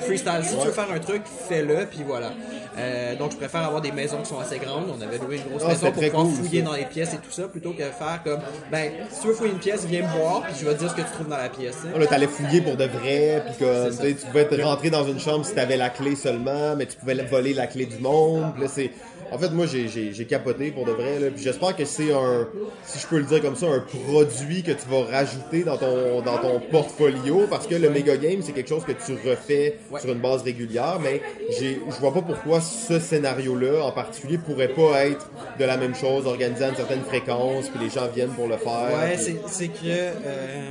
freestyle. 0.00 0.40
Si 0.42 0.56
tu 0.56 0.66
veux 0.66 0.72
faire 0.72 0.90
un 0.92 0.98
truc, 0.98 1.22
fais-le, 1.48 1.86
puis 1.86 2.00
voilà. 2.06 2.32
Euh, 2.76 3.14
donc 3.16 3.32
je 3.32 3.36
préfère 3.36 3.62
avoir 3.62 3.80
des 3.80 3.92
maisons 3.92 4.18
qui 4.22 4.28
sont 4.28 4.38
assez 4.40 4.58
grandes. 4.58 4.84
On 4.96 5.00
avait 5.00 5.18
loué 5.18 5.36
une 5.36 5.48
grosse 5.50 5.62
Ah, 5.64 5.68
maison 5.68 5.92
pour 5.92 6.02
pouvoir 6.02 6.24
cool, 6.24 6.32
fouiller 6.34 6.60
ça. 6.60 6.66
dans 6.66 6.72
les 6.74 6.84
pièces 6.84 7.14
et 7.14 7.18
tout 7.18 7.30
ça, 7.30 7.44
plutôt 7.44 7.70
que 7.72 7.82
faire 7.84 8.20
comme, 8.24 8.40
ben, 8.70 8.90
si 9.10 9.20
tu 9.20 9.26
veux 9.28 9.34
fouiller 9.34 9.52
une 9.52 9.58
pièce, 9.58 9.84
viens 9.86 10.02
me 10.02 10.18
voir, 10.18 10.42
puis 10.42 10.54
je 10.60 10.64
vais 10.66 10.74
te 10.74 10.78
dire 10.80 10.90
ce 10.90 10.94
que 10.96 11.02
tu 11.02 11.10
trouves 11.12 11.28
dans 11.28 11.36
la 11.36 11.48
pièce. 11.48 11.76
hein. 11.84 11.90
Ah, 11.94 11.98
Là, 11.98 12.06
t'allais 12.06 12.26
fouiller 12.26 12.60
pour 12.60 12.76
de 12.76 12.84
vrai, 12.84 13.42
puis 13.46 13.64
comme, 13.64 13.96
tu 13.96 14.14
pouvais 14.26 14.46
te 14.48 14.60
rentrer 14.60 14.90
dans 14.90 15.06
une 15.06 15.20
chambre 15.20 15.44
si 15.44 15.54
t'avais 15.54 15.76
la 15.76 15.90
clé 15.90 16.16
seulement, 16.16 16.74
mais 16.76 16.86
tu 16.86 16.96
pouvais 16.96 17.14
voler 17.14 17.54
la 17.54 17.66
clé 17.66 17.86
du 17.86 17.98
monde. 17.98 18.52
Puis 18.54 18.62
là, 18.62 18.68
c'est... 18.68 18.90
En 19.32 19.38
fait, 19.38 19.48
moi, 19.50 19.66
j'ai, 19.66 19.88
j'ai, 19.88 20.12
j'ai 20.12 20.26
capoté 20.26 20.70
pour 20.70 20.84
de 20.84 20.92
vrai, 20.92 21.18
là, 21.18 21.28
puis 21.34 21.42
j'espère 21.42 21.74
que 21.74 21.84
c'est 21.86 22.12
un, 22.12 22.46
si 22.84 22.98
je 22.98 23.06
peux 23.06 23.16
le 23.18 23.24
dire 23.24 23.40
comme 23.40 23.56
ça, 23.56 23.66
un 23.66 23.80
produit 23.80 24.62
que 24.62 24.70
tu 24.72 24.86
vas 24.88 25.02
rajouter 25.10 25.62
dans 25.64 25.78
ton, 25.78 26.20
dans 26.20 26.38
ton 26.38 26.60
portfolio, 26.70 27.46
parce 27.48 27.66
que 27.66 27.74
le 27.74 27.88
Mega 27.90 28.16
Game, 28.16 28.40
c'est 28.42 28.52
quelque 28.52 28.68
chose 28.68 28.84
que 28.84 28.92
tu 28.92 29.12
refais 29.28 29.78
Ouais. 29.90 30.00
sur 30.00 30.10
une 30.12 30.20
base 30.20 30.42
régulière, 30.42 30.98
mais 31.02 31.20
j'ai, 31.58 31.80
je 31.88 32.00
vois 32.00 32.12
pas 32.14 32.22
pourquoi 32.22 32.60
ce 32.60 32.98
scénario-là, 32.98 33.84
en 33.84 33.92
particulier, 33.92 34.38
pourrait 34.38 34.68
pas 34.68 35.06
être 35.06 35.28
de 35.58 35.64
la 35.64 35.76
même 35.76 35.94
chose, 35.94 36.26
organisé 36.26 36.64
à 36.64 36.68
une 36.70 36.76
certaine 36.76 37.02
fréquence, 37.02 37.68
puis 37.68 37.80
les 37.84 37.90
gens 37.90 38.08
viennent 38.08 38.30
pour 38.34 38.48
le 38.48 38.56
faire. 38.56 38.90
Ouais, 38.94 39.14
puis- 39.16 39.22
c'est, 39.24 39.36
c'est 39.48 39.68
que 39.68 39.74
euh, 39.84 40.70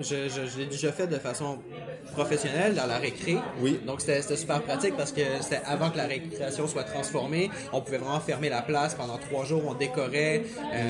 je, 0.00 0.28
je, 0.28 0.46
je 0.52 0.58
l'ai 0.58 0.66
déjà 0.66 0.90
fait 0.92 1.06
de 1.06 1.16
façon 1.18 1.58
professionnelle 2.12 2.74
dans 2.74 2.86
la 2.86 2.98
récré. 2.98 3.36
Oui. 3.60 3.80
Donc 3.86 4.00
c'était, 4.00 4.22
super 4.36 4.62
pratique 4.62 4.96
parce 4.96 5.12
que 5.12 5.22
c'était 5.40 5.60
avant 5.66 5.90
que 5.90 5.96
la 5.96 6.06
récréation 6.06 6.66
soit 6.68 6.84
transformée. 6.84 7.50
On 7.72 7.80
pouvait 7.80 7.98
vraiment 7.98 8.20
fermer 8.20 8.48
la 8.48 8.62
place 8.62 8.94
pendant 8.94 9.18
trois 9.18 9.44
jours. 9.44 9.62
On 9.66 9.74
décorait, 9.74 10.42
euh, 10.72 10.82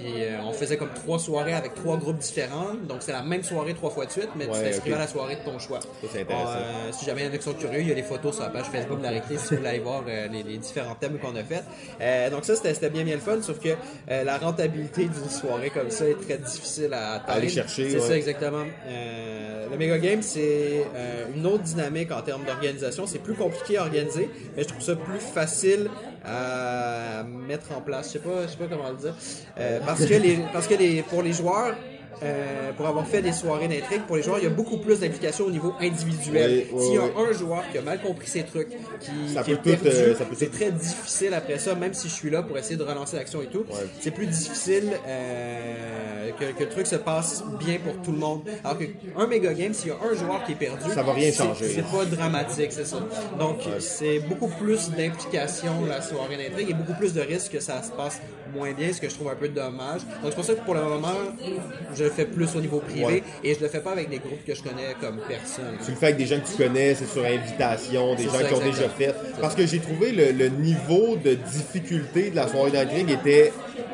puis 0.00 0.12
euh, 0.24 0.38
on 0.44 0.52
faisait 0.52 0.76
comme 0.76 0.92
trois 0.94 1.18
soirées 1.18 1.54
avec 1.54 1.74
trois 1.74 1.96
groupes 1.96 2.18
différents. 2.18 2.74
Donc 2.88 2.98
c'est 3.00 3.12
la 3.12 3.22
même 3.22 3.42
soirée 3.42 3.74
trois 3.74 3.90
fois 3.90 4.06
de 4.06 4.10
suite, 4.10 4.30
mais 4.36 4.46
Ouais, 4.46 4.54
tu 4.58 4.64
t'inscrivais 4.70 4.94
ok. 4.96 5.00
à 5.00 5.04
la 5.04 5.08
soirée 5.08 5.36
de 5.36 5.50
ton 5.50 5.58
choix. 5.58 5.80
c'est 6.12 6.20
intéressant. 6.22 6.48
Euh, 6.56 6.92
si 6.92 7.04
jamais 7.04 7.22
il 7.22 7.26
y 7.26 7.30
en 7.30 7.34
a 7.34 7.38
qui 7.38 7.44
sont 7.44 7.52
curieux, 7.54 7.80
il 7.80 7.88
y 7.88 7.92
a 7.92 7.94
des 7.94 8.02
photos 8.02 8.34
sur 8.34 8.44
la 8.44 8.50
page 8.50 8.66
Facebook 8.66 8.98
de 8.98 9.02
la 9.04 9.10
récré 9.10 9.36
si 9.36 9.50
vous 9.50 9.56
voulez 9.56 9.68
aller 9.68 9.78
voir 9.80 10.02
euh, 10.08 10.28
les, 10.28 10.42
les 10.42 10.56
différents 10.58 10.94
thèmes 10.94 11.18
qu'on 11.18 11.36
a 11.36 11.42
fait. 11.44 11.62
Euh, 12.00 12.30
donc 12.30 12.44
ça, 12.44 12.54
c'était 12.56 12.90
bien 12.90 13.04
bien 13.04 13.14
le 13.14 13.20
fun, 13.20 13.40
sauf 13.42 13.58
que 13.58 13.68
euh, 14.10 14.24
la 14.24 14.38
rentabilité 14.38 15.02
d'une 15.04 15.28
soirée 15.30 15.70
comme 15.70 15.90
ça 15.90 16.06
est 16.08 16.14
très 16.20 16.38
difficile 16.38 16.92
à 16.94 17.14
atteindre. 17.14 17.38
Aller 17.38 17.48
chercher, 17.48 17.90
C'est 17.90 17.96
ouais. 18.00 18.06
ça, 18.08 18.16
exactement. 18.16 18.64
Euh, 18.86 19.66
le 19.70 19.76
Mega 19.76 19.98
Game, 19.98 20.22
c'est 20.22 20.67
euh, 20.94 21.24
une 21.34 21.46
autre 21.46 21.62
dynamique 21.62 22.10
en 22.12 22.22
termes 22.22 22.44
d'organisation. 22.44 23.06
C'est 23.06 23.18
plus 23.18 23.34
compliqué 23.34 23.78
à 23.78 23.82
organiser, 23.82 24.28
mais 24.56 24.62
je 24.62 24.68
trouve 24.68 24.82
ça 24.82 24.96
plus 24.96 25.20
facile 25.20 25.88
à 26.24 27.24
mettre 27.24 27.72
en 27.76 27.80
place. 27.80 28.08
Je 28.08 28.12
sais 28.14 28.18
pas, 28.18 28.42
je 28.42 28.48
sais 28.48 28.56
pas 28.56 28.66
comment 28.66 28.90
le 28.90 28.96
dire. 28.96 29.14
Euh, 29.58 29.80
parce 29.84 30.04
que 30.04 30.14
les, 30.14 30.38
parce 30.52 30.66
que 30.66 30.74
les, 30.74 31.02
pour 31.02 31.22
les 31.22 31.32
joueurs, 31.32 31.74
euh, 32.22 32.72
pour 32.76 32.86
avoir 32.86 33.06
fait 33.06 33.22
des 33.22 33.32
soirées 33.32 33.68
d'intrigue, 33.68 34.02
pour 34.06 34.16
les 34.16 34.22
joueurs, 34.22 34.38
il 34.38 34.44
y 34.44 34.46
a 34.46 34.50
beaucoup 34.50 34.78
plus 34.78 35.00
d'implications 35.00 35.44
au 35.46 35.50
niveau 35.50 35.74
individuel. 35.80 36.50
Oui, 36.50 36.66
oui, 36.72 36.84
S'il 36.84 36.94
y 36.94 36.98
a 36.98 37.04
oui. 37.04 37.10
un 37.28 37.32
joueur 37.32 37.62
qui 37.70 37.78
a 37.78 37.82
mal 37.82 38.00
compris 38.02 38.26
ses 38.28 38.42
trucs, 38.44 38.70
qui, 39.00 39.32
Ça 39.34 39.42
qui 39.42 39.54
peut 39.54 39.70
est 39.70 39.76
perdu, 39.76 39.86
euh, 39.88 40.14
c'est 40.36 40.46
tout- 40.46 40.56
très 40.56 40.70
difficile 40.72 41.34
après 41.34 41.58
ça, 41.58 41.74
même 41.74 41.94
si 41.94 42.08
je 42.08 42.14
suis 42.14 42.30
là 42.30 42.42
pour 42.42 42.58
essayer 42.58 42.76
de 42.76 42.82
relancer 42.82 43.16
l'action 43.16 43.40
et 43.42 43.46
tout. 43.46 43.64
C'est 44.00 44.10
plus 44.10 44.26
difficile 44.26 44.92
euh, 45.06 46.30
que, 46.38 46.44
que 46.58 46.64
le 46.64 46.68
truc 46.70 46.86
se 46.86 46.96
passe 46.96 47.44
bien 47.58 47.78
pour 47.78 48.00
tout 48.02 48.12
le 48.12 48.18
monde. 48.18 48.42
Alors 48.64 48.78
qu'un 48.78 49.26
méga 49.26 49.52
game, 49.54 49.72
s'il 49.74 49.88
y 49.88 49.90
a 49.92 49.96
un 49.96 50.14
joueur 50.14 50.44
qui 50.44 50.52
est 50.52 50.56
perdu, 50.56 50.90
Ça 50.92 51.02
va 51.02 51.12
rien 51.12 51.30
c'est- 51.30 51.42
changer. 51.44 51.68
C'est 51.68 51.82
pas 51.98 52.04
dramatique, 52.04 52.72
c'est 52.72 52.84
ça. 52.86 52.98
Donc 53.38 53.60
c'est 53.80 54.18
beaucoup 54.20 54.48
plus 54.48 54.90
d'implication 54.90 55.72
la 55.88 56.00
soirée 56.02 56.36
d'intrigue 56.36 56.70
et 56.70 56.74
beaucoup 56.74 56.94
plus 56.98 57.12
de 57.14 57.20
risques 57.20 57.52
que 57.52 57.60
ça 57.60 57.82
se 57.82 57.90
passe 57.92 58.20
moins 58.54 58.72
bien, 58.72 58.92
ce 58.92 59.00
que 59.00 59.08
je 59.08 59.14
trouve 59.14 59.28
un 59.28 59.34
peu 59.36 59.48
dommage. 59.48 60.00
Donc 60.22 60.30
c'est 60.30 60.34
pour 60.34 60.44
ça 60.44 60.54
que 60.54 60.64
pour 60.64 60.74
le 60.74 60.82
moment, 60.82 61.12
je 61.94 62.04
le 62.08 62.14
fais 62.14 62.24
plus 62.24 62.54
au 62.56 62.60
niveau 62.60 62.78
privé 62.80 63.04
Ouais. 63.04 63.22
et 63.44 63.54
je 63.54 63.60
le 63.60 63.68
fais 63.68 63.80
pas 63.80 63.92
avec 63.92 64.08
des 64.10 64.18
groupes 64.18 64.44
que 64.46 64.54
je 64.54 64.62
connais 64.62 64.94
comme 65.00 65.18
personne. 65.28 65.76
Tu 65.84 65.90
le 65.92 65.96
fais 65.96 66.06
avec 66.06 66.18
des 66.18 66.26
gens 66.26 66.40
que 66.40 66.48
tu 66.50 66.56
connais, 66.56 66.94
c'est 66.94 67.06
sur 67.06 67.24
invitation, 67.24 68.14
des 68.14 68.24
gens 68.24 68.32
ça, 68.32 68.44
qui 68.44 68.54
ont 68.54 68.58
déjà 68.64 68.88
fait. 68.88 69.14
Parce 69.40 69.54
que 69.54 69.66
j'ai 69.66 69.78
trouvé 69.78 70.12
le, 70.12 70.32
le 70.32 70.48
niveau 70.48 71.16
de 71.16 71.34
difficulté 71.34 72.30
de 72.30 72.36
la 72.36 72.48
soirée 72.48 72.70
d'intrigue 72.70 73.10
était 73.10 73.52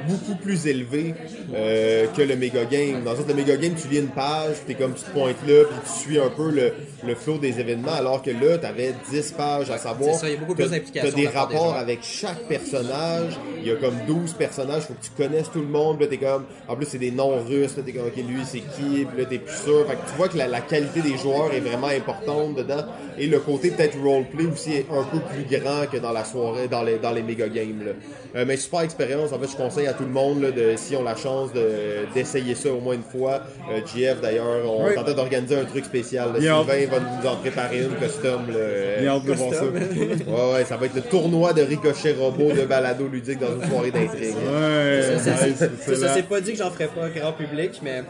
beaucoup 0.08 0.34
plus 0.36 0.66
élevé 0.66 1.14
euh, 1.54 2.06
que 2.16 2.22
le 2.22 2.36
méga 2.36 2.64
game. 2.64 3.02
Dans 3.04 3.12
le 3.12 3.18
sens, 3.18 3.26
le 3.28 3.34
méga 3.34 3.56
game, 3.56 3.74
tu 3.74 3.88
lis 3.88 3.98
une 3.98 4.08
page, 4.08 4.56
t'es 4.66 4.74
comme 4.74 4.94
tu 4.94 5.02
te 5.02 5.10
pointes 5.10 5.36
là, 5.46 5.64
puis 5.64 5.78
tu 5.84 6.08
suis 6.08 6.18
un 6.18 6.30
peu 6.30 6.50
le, 6.50 6.72
le 7.06 7.14
flow 7.14 7.38
des 7.38 7.60
événements, 7.60 7.92
alors 7.92 8.22
que 8.22 8.30
là, 8.30 8.58
t'avais 8.58 8.94
10 9.10 9.32
pages 9.32 9.70
à 9.70 9.78
savoir. 9.78 10.14
ça, 10.14 10.28
il 10.28 10.34
y 10.34 10.36
a 10.36 10.40
beaucoup 10.40 10.54
plus 10.54 10.70
d'implication 10.70 11.10
T'as 11.10 11.16
des 11.16 11.28
rapports 11.28 11.76
avec 11.76 12.02
chaque 12.02 12.46
personnage. 12.48 13.38
Il 13.60 13.66
y 13.66 13.70
a 13.70 13.76
comme 13.76 13.96
12 14.06 14.34
personnages, 14.34 14.82
faut 14.82 14.94
que 14.94 15.04
tu 15.04 15.10
connaisses 15.10 15.50
tout 15.50 15.60
le 15.60 15.68
monde. 15.68 16.00
Là, 16.00 16.06
t'es 16.06 16.18
comme, 16.18 16.44
en 16.68 16.76
plus, 16.76 16.86
c'est 16.86 16.98
des 16.98 17.10
noms 17.10 17.42
russes. 17.42 17.76
Là, 17.76 17.82
t'es 17.84 17.92
comme, 17.92 18.06
ok, 18.06 18.16
lui, 18.16 18.42
c'est 18.44 18.60
qui? 18.60 19.04
Puis 19.04 19.18
là, 19.18 19.24
t'es 19.24 19.38
plus 19.38 19.56
sûr. 19.56 19.86
Fait 19.86 19.94
que 19.94 20.10
tu 20.10 20.16
vois 20.16 20.28
que 20.28 20.38
la, 20.38 20.46
la 20.46 20.60
qualité 20.60 21.00
des 21.00 21.16
joueurs 21.16 21.52
est 21.52 21.60
vraiment 21.60 21.88
importante 21.88 22.56
dedans. 22.56 22.84
Et 23.18 23.26
le 23.26 23.38
côté 23.40 23.70
peut-être 23.70 23.98
roleplay 23.98 24.46
aussi 24.46 24.72
est 24.72 24.86
un 24.90 25.04
peu 25.04 25.18
plus 25.20 25.58
grand 25.58 25.86
que 25.90 25.98
dans 25.98 26.12
la 26.12 26.24
soirée, 26.24 26.68
dans 26.68 26.82
les, 26.82 26.98
dans 26.98 27.12
les 27.12 27.22
méga 27.22 27.48
games. 27.48 27.82
Là. 27.84 27.92
Euh, 28.36 28.44
mais 28.46 28.56
super 28.56 28.80
expérience. 28.80 29.32
En 29.32 29.38
fait, 29.38 29.50
je 29.50 29.56
conseille 29.56 29.73
à 29.86 29.92
tout 29.92 30.04
le 30.04 30.10
monde, 30.10 30.42
là, 30.42 30.50
de, 30.50 30.74
si 30.76 30.94
on 30.96 31.00
a 31.06 31.10
la 31.10 31.16
chance 31.16 31.52
de- 31.52 32.06
d'essayer 32.14 32.54
ça 32.54 32.70
au 32.72 32.80
moins 32.80 32.94
une 32.94 33.02
fois. 33.02 33.42
Euh, 33.70 33.80
GF, 33.84 34.20
d'ailleurs, 34.20 34.44
on 34.66 34.86
Oui. 34.86 34.94
tentait 34.94 35.14
d'organiser 35.14 35.56
un 35.56 35.64
truc 35.64 35.84
spécial. 35.84 36.32
là. 36.32 36.40
Sylvain 36.40 36.86
va 36.90 36.98
nous 37.00 37.28
en 37.28 37.36
préparer 37.36 37.82
une 37.82 37.94
custom. 37.96 38.42
Là, 38.48 39.00
Bien 39.00 39.10
hâte 39.16 39.24
de 39.24 39.32
voir 39.32 39.52
ça. 39.54 39.64
Ouais, 39.64 40.52
ouais, 40.54 40.64
ça 40.64 40.76
va 40.76 40.86
être 40.86 40.94
le 40.94 41.02
tournoi 41.02 41.52
de 41.52 41.62
ricochet 41.62 42.12
robot 42.18 42.52
de 42.52 42.62
balado 42.66 43.06
ludique 43.08 43.38
dans 43.40 43.54
une 43.60 43.68
soirée 43.68 43.90
d'intrigue. 43.90 44.34
Ouais, 44.34 45.18
Ça, 45.18 45.36
c'est- 45.36 45.94
ça, 45.96 46.22
pas 46.28 46.40
dit 46.40 46.52
que 46.52 46.58
j'en 46.58 46.70
ferai 46.70 46.86
pas 46.86 47.08
grand 47.08 47.32
public, 47.32 47.80
mais 47.82 48.02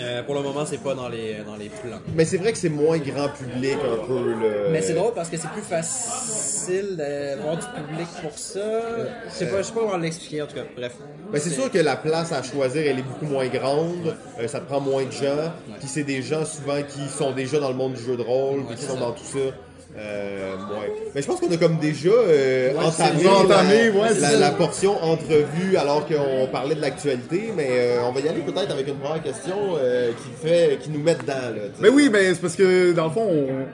euh, 0.00 0.22
pour 0.22 0.34
le 0.34 0.42
moment, 0.42 0.64
c'est 0.66 0.82
pas 0.82 0.94
dans 0.94 1.08
les, 1.08 1.36
dans 1.46 1.56
les 1.56 1.68
plans. 1.68 1.98
Mais 2.14 2.24
c'est 2.24 2.36
vrai 2.36 2.52
que 2.52 2.58
c'est 2.58 2.68
moins 2.68 2.98
grand 2.98 3.28
public 3.28 3.76
un 3.84 4.06
peu. 4.06 4.34
Le... 4.34 4.70
Mais 4.70 4.82
c'est 4.82 4.94
drôle 4.94 5.12
parce 5.14 5.28
que 5.28 5.36
c'est 5.36 5.50
plus 5.50 5.62
facile 5.62 6.96
d'avoir 6.96 7.56
du 7.56 7.66
public 7.66 8.06
pour 8.22 8.38
ça. 8.38 8.60
Je 9.28 9.32
sais 9.32 9.46
pas, 9.46 9.58
je 9.58 9.62
sais 9.62 9.72
pas 9.72 9.80
comment 9.80 9.96
l'expliquer 9.96 10.42
en 10.42 10.46
tout 10.46 10.54
cas. 10.54 10.64
Bref. 10.76 10.94
Ben, 11.32 11.40
c'est 11.40 11.50
sûr 11.50 11.70
que 11.70 11.78
la 11.78 11.96
place 11.96 12.32
à 12.32 12.42
choisir, 12.42 12.82
elle 12.86 12.98
est 12.98 13.02
beaucoup 13.02 13.26
moins 13.26 13.46
grande. 13.48 14.16
Euh, 14.40 14.48
ça 14.48 14.60
te 14.60 14.66
prend 14.66 14.80
moins 14.80 15.04
de 15.04 15.12
gens. 15.12 15.52
Puis 15.78 15.88
c'est 15.88 16.04
des 16.04 16.22
gens 16.22 16.44
souvent 16.44 16.82
qui 16.82 17.08
sont 17.08 17.32
déjà 17.32 17.58
dans 17.58 17.70
le 17.70 17.76
monde 17.76 17.94
du 17.94 18.02
jeu 18.02 18.16
de 18.16 18.22
rôle, 18.22 18.64
puis 18.66 18.76
qui 18.76 18.84
sont 18.84 18.94
ça. 18.94 19.00
dans 19.00 19.12
tout 19.12 19.24
ça. 19.24 19.54
Euh, 19.98 20.54
ouais. 20.78 20.92
Mais 21.14 21.22
je 21.22 21.26
pense 21.26 21.40
qu'on 21.40 21.50
a 21.50 21.56
comme 21.56 21.78
déjà 21.78 22.10
euh, 22.10 22.72
Ouais, 22.74 22.84
entamé, 22.84 23.10
c'est- 23.20 23.26
on 23.26 23.30
a 23.30 23.44
entamé, 23.44 23.84
la, 23.88 23.90
ouais, 24.00 24.08
c'est 24.12 24.20
la- 24.20 24.30
ça. 24.30 24.38
la 24.38 24.50
portion 24.50 25.02
entrevue 25.02 25.76
alors 25.78 26.06
qu'on 26.06 26.46
parlait 26.52 26.74
de 26.74 26.82
l'actualité. 26.82 27.50
Mais 27.56 27.68
euh, 27.70 28.00
on 28.04 28.12
va 28.12 28.20
y 28.20 28.28
aller 28.28 28.40
peut-être 28.42 28.70
avec 28.70 28.86
une 28.88 28.96
première 28.96 29.22
question 29.22 29.56
euh, 29.80 30.10
qui 30.12 30.46
fait, 30.46 30.78
qui 30.82 30.90
nous 30.90 31.00
met 31.00 31.14
dedans. 31.14 31.32
Là, 31.34 31.62
tu 31.74 31.82
sais. 31.82 31.88
Ben 31.88 31.94
oui, 31.94 32.08
ben 32.10 32.34
c'est 32.34 32.40
parce 32.42 32.56
que 32.56 32.92
dans 32.92 33.04
le 33.04 33.10
fond, 33.10 33.26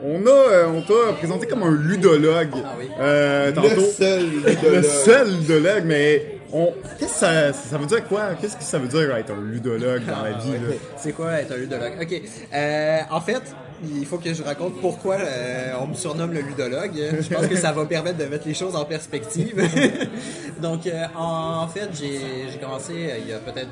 on, 0.04 0.14
on 0.14 0.26
a, 0.26 0.30
euh, 0.30 0.66
on 0.68 0.82
t'a 0.82 1.12
présenté 1.18 1.46
comme 1.48 1.64
un 1.64 1.72
ludologue. 1.76 2.50
Ah 2.56 2.74
oui. 2.78 2.88
Euh, 3.00 3.46
le 3.48 3.52
tantôt. 3.54 3.80
seul 3.80 4.22
Le 4.44 4.50
ludologue. 4.50 4.84
seul 4.84 5.28
ludologue, 5.28 5.82
mais 5.86 6.26
on, 6.52 6.72
qu'est-ce 7.00 7.14
que 7.14 7.18
ça, 7.18 7.52
ça 7.52 7.78
veut 7.78 7.86
dire 7.86 8.04
quoi? 8.06 8.30
Qu'est-ce 8.40 8.56
que 8.56 8.62
ça 8.62 8.78
veut 8.78 8.86
dire 8.86 9.16
être 9.16 9.32
un 9.32 9.40
ludologue 9.42 10.02
dans 10.06 10.22
la 10.22 10.32
vie 10.38 10.52
là? 10.52 10.74
C'est 10.98 11.12
quoi 11.12 11.32
être 11.40 11.52
un 11.52 11.56
ludologue? 11.56 11.92
Ok. 12.00 12.22
Euh, 12.54 12.98
en 13.10 13.20
fait, 13.20 13.40
il 13.84 14.06
faut 14.06 14.18
que 14.18 14.32
je 14.32 14.42
raconte 14.42 14.80
pourquoi 14.80 15.16
euh, 15.16 15.72
on 15.80 15.88
me 15.88 15.94
surnomme 15.94 16.32
le 16.32 16.40
ludologue. 16.40 16.92
Je 16.94 17.34
pense 17.34 17.46
que 17.46 17.56
ça 17.56 17.72
va 17.72 17.84
permettre 17.86 18.18
de 18.18 18.24
mettre 18.26 18.46
les 18.46 18.54
choses 18.54 18.76
en 18.76 18.84
perspective. 18.84 19.56
Donc, 20.62 20.86
euh, 20.86 21.04
en, 21.16 21.62
en 21.64 21.68
fait, 21.68 21.88
j'ai 21.92 22.20
j'ai 22.52 22.58
commencé 22.58 22.92
euh, 22.92 23.18
il 23.18 23.28
y 23.28 23.32
a 23.32 23.38
peut-être 23.38 23.70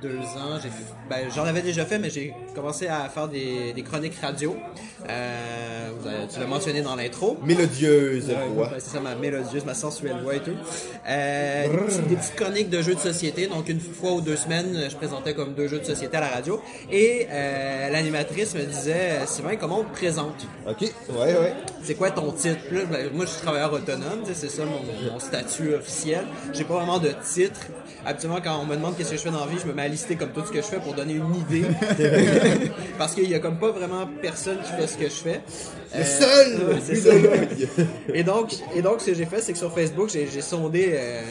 deux 0.00 0.18
ans. 0.18 0.58
Ben, 1.08 1.28
J'en 1.34 1.44
avais 1.44 1.62
déjà 1.62 1.84
fait, 1.84 1.98
mais 1.98 2.10
j'ai 2.10 2.34
commencé 2.54 2.86
à 2.86 3.08
faire 3.08 3.28
des, 3.28 3.72
des 3.72 3.82
chroniques 3.82 4.14
radio. 4.20 4.56
Euh, 5.08 5.90
vous 5.98 6.06
avez- 6.06 6.26
tu 6.28 6.38
l'as 6.40 6.46
mentionné 6.46 6.82
dans 6.82 6.94
l'intro. 6.96 7.38
Mélodieuse 7.42 8.28
Ouais, 8.28 8.34
voix. 8.54 8.66
ouais, 8.68 8.78
c'est 8.78 8.90
ça, 8.90 9.00
ma 9.00 9.14
mélodieuse, 9.14 9.64
ma 9.64 9.74
sensuelle 9.74 10.16
voix 10.22 10.34
et 10.36 10.40
tout. 10.40 10.52
Euh, 11.08 11.68
des, 11.68 11.76
petites, 11.78 12.08
des 12.08 12.16
petites 12.16 12.34
chroniques 12.36 12.70
de 12.70 12.82
jeux 12.82 12.94
de 12.94 13.00
société. 13.00 13.46
Donc, 13.46 13.68
une 13.68 13.80
fois 13.80 14.12
ou 14.12 14.20
deux 14.20 14.36
semaines, 14.36 14.86
je 14.90 14.96
présentais 14.96 15.34
comme 15.34 15.54
deux 15.54 15.68
jeux 15.68 15.78
de 15.80 15.84
société 15.84 16.16
à 16.16 16.20
la 16.20 16.28
radio. 16.28 16.60
Et 16.90 17.26
euh, 17.30 17.88
l'animatrice 17.90 18.54
me 18.54 18.62
disait 18.62 19.20
Sylvain, 19.26 19.56
comment 19.56 19.80
on 19.80 19.84
te 19.84 19.92
présente? 19.92 20.46
Ok, 20.68 20.82
ouais, 20.82 20.92
ouais. 21.18 21.54
C'est 21.82 21.94
quoi 21.94 22.10
ton 22.10 22.30
titre? 22.32 22.58
Là, 22.70 22.80
ben, 22.90 23.10
Moi, 23.12 23.24
je 23.26 23.30
suis 23.30 23.40
travailleur 23.42 23.72
autonome, 23.72 24.20
c'est 24.32 24.48
ça 24.50 24.62
mon, 24.64 25.12
mon 25.12 25.18
statut 25.18 25.74
officiel. 25.74 26.24
J'ai 26.52 26.64
pas 26.64 26.74
vraiment 26.74 26.98
de 26.98 27.10
titre. 27.24 27.60
Habituellement, 28.06 28.40
quand 28.42 28.58
on 28.60 28.66
me 28.66 28.74
demande 28.76 28.96
qu'est-ce 28.96 29.10
que 29.10 29.16
je 29.16 29.22
fais 29.22 29.30
dans 29.30 29.44
la 29.44 29.50
vie, 29.50 29.58
je 29.62 29.66
me 29.68 29.72
mets 29.74 29.82
à 29.82 29.88
lister 29.88 30.16
comme 30.16 30.30
tout 30.30 30.42
ce 30.44 30.50
que 30.50 30.56
je 30.58 30.66
fais 30.66 30.78
pour 30.78 30.94
donner 30.94 31.14
une 31.14 31.34
idée. 31.34 31.64
Parce 32.98 33.14
qu'il 33.14 33.28
y 33.28 33.34
a 33.34 33.38
comme 33.38 33.58
pas 33.58 33.70
vraiment 33.70 34.08
personne 34.20 34.58
qui 34.64 34.72
fait 34.72 34.86
ce 34.86 34.96
que 34.96 35.04
je 35.04 35.10
fais. 35.10 35.40
Le 35.94 36.00
Euh, 36.00 36.04
seul 36.04 36.78
c'est 36.84 36.94
ça. 36.96 37.14
ludologue. 37.14 37.48
Et 38.14 38.22
donc, 38.22 38.52
et 38.74 38.82
donc, 38.82 39.00
ce 39.00 39.06
que 39.06 39.14
j'ai 39.14 39.26
fait, 39.26 39.40
c'est 39.40 39.52
que 39.52 39.58
sur 39.58 39.72
Facebook, 39.74 40.08
j'ai 40.10 40.40
sondé 40.40 40.90
euh, 40.94 41.22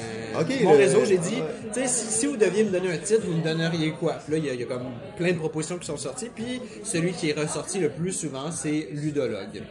mon 0.64 0.72
le- 0.74 0.78
réseau. 0.78 1.00
J'ai 1.06 1.18
dit, 1.18 1.42
tu 1.74 1.80
sais, 1.82 1.88
si, 1.88 2.06
si 2.20 2.26
vous 2.28 2.38
deviez 2.38 2.64
me 2.66 2.70
donner 2.72 2.92
un 2.92 2.98
titre, 2.98 3.22
vous 3.26 3.34
me 3.38 3.44
donneriez 3.44 3.92
quoi? 3.92 4.14
Puis 4.24 4.34
là, 4.34 4.38
il 4.38 4.46
y, 4.46 4.50
a- 4.50 4.54
il 4.54 4.60
y 4.60 4.64
a 4.64 4.68
comme 4.68 4.84
plein 5.18 5.32
de 5.32 5.38
propositions 5.38 5.78
qui 5.78 5.86
sont 5.88 5.98
sorties. 5.98 6.30
Puis 6.34 6.62
celui 6.84 7.14
qui 7.14 7.30
est 7.30 7.40
ressorti 7.40 7.80
le 7.80 7.90
plus 7.90 8.12
souvent, 8.12 8.52
c'est 8.52 8.90
ludologue. 8.92 9.64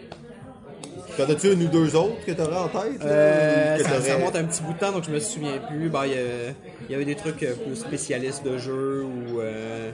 T'en 1.18 1.28
as-tu 1.28 1.52
une 1.52 1.64
ou 1.64 1.66
deux 1.66 1.96
autres 1.96 2.24
que 2.24 2.30
t'aurais 2.30 2.58
en 2.58 2.68
tête? 2.68 3.02
Euh, 3.04 3.76
ça, 3.78 4.14
remonte 4.14 4.36
un 4.36 4.44
petit 4.44 4.62
bout 4.62 4.72
de 4.72 4.78
temps, 4.78 4.92
donc 4.92 5.02
je 5.04 5.10
me 5.10 5.18
souviens 5.18 5.58
plus. 5.68 5.88
Ben, 5.88 6.02
il, 6.06 6.92
y 6.92 6.94
avait 6.94 7.04
des 7.04 7.16
trucs 7.16 7.42
euh, 7.42 7.54
plus 7.54 7.74
spécialistes 7.74 8.44
de 8.44 8.56
jeu 8.56 9.02
ou. 9.02 9.40
Euh, 9.40 9.90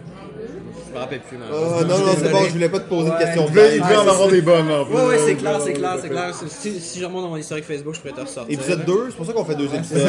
je 0.87 0.93
me 0.93 0.99
rappelle 0.99 1.21
plus. 1.21 1.39
Ah, 1.43 1.83
non, 1.83 1.99
non, 1.99 2.13
c'est 2.19 2.31
bon, 2.31 2.45
je 2.45 2.53
voulais 2.53 2.69
pas 2.69 2.81
te 2.81 2.91
poser 2.91 3.09
Ouais, 3.09 3.19
de 3.19 3.25
questions 3.25 3.47
Il 3.49 3.55
devait, 3.55 3.97
en 3.97 4.07
avoir 4.07 4.29
des 4.29 4.43
bonnes 4.43 4.71
en 4.71 4.85
plus. 4.85 4.95
Ouais, 4.95 5.07
ouais, 5.07 5.19
c'est 5.25 5.35
clair, 5.37 5.61
c'est 5.65 5.73
clair, 5.73 5.97
c'est 6.03 6.09
clair. 6.11 6.35
Si, 6.47 6.79
si 6.79 7.01
je 7.01 7.05
remonte 7.07 7.23
dans 7.23 7.31
mon 7.31 7.39
historique 7.39 7.65
Facebook, 7.65 7.95
je 7.95 8.01
pourrais 8.01 8.13
te 8.13 8.21
ressortir. 8.21 8.55
Épisode 8.55 8.85
2, 8.85 9.07
c'est 9.09 9.17
pour 9.17 9.25
ça 9.25 9.33
qu'on 9.33 9.45
fait 9.47 9.55
deux 9.55 9.75
épisodes. 9.75 10.03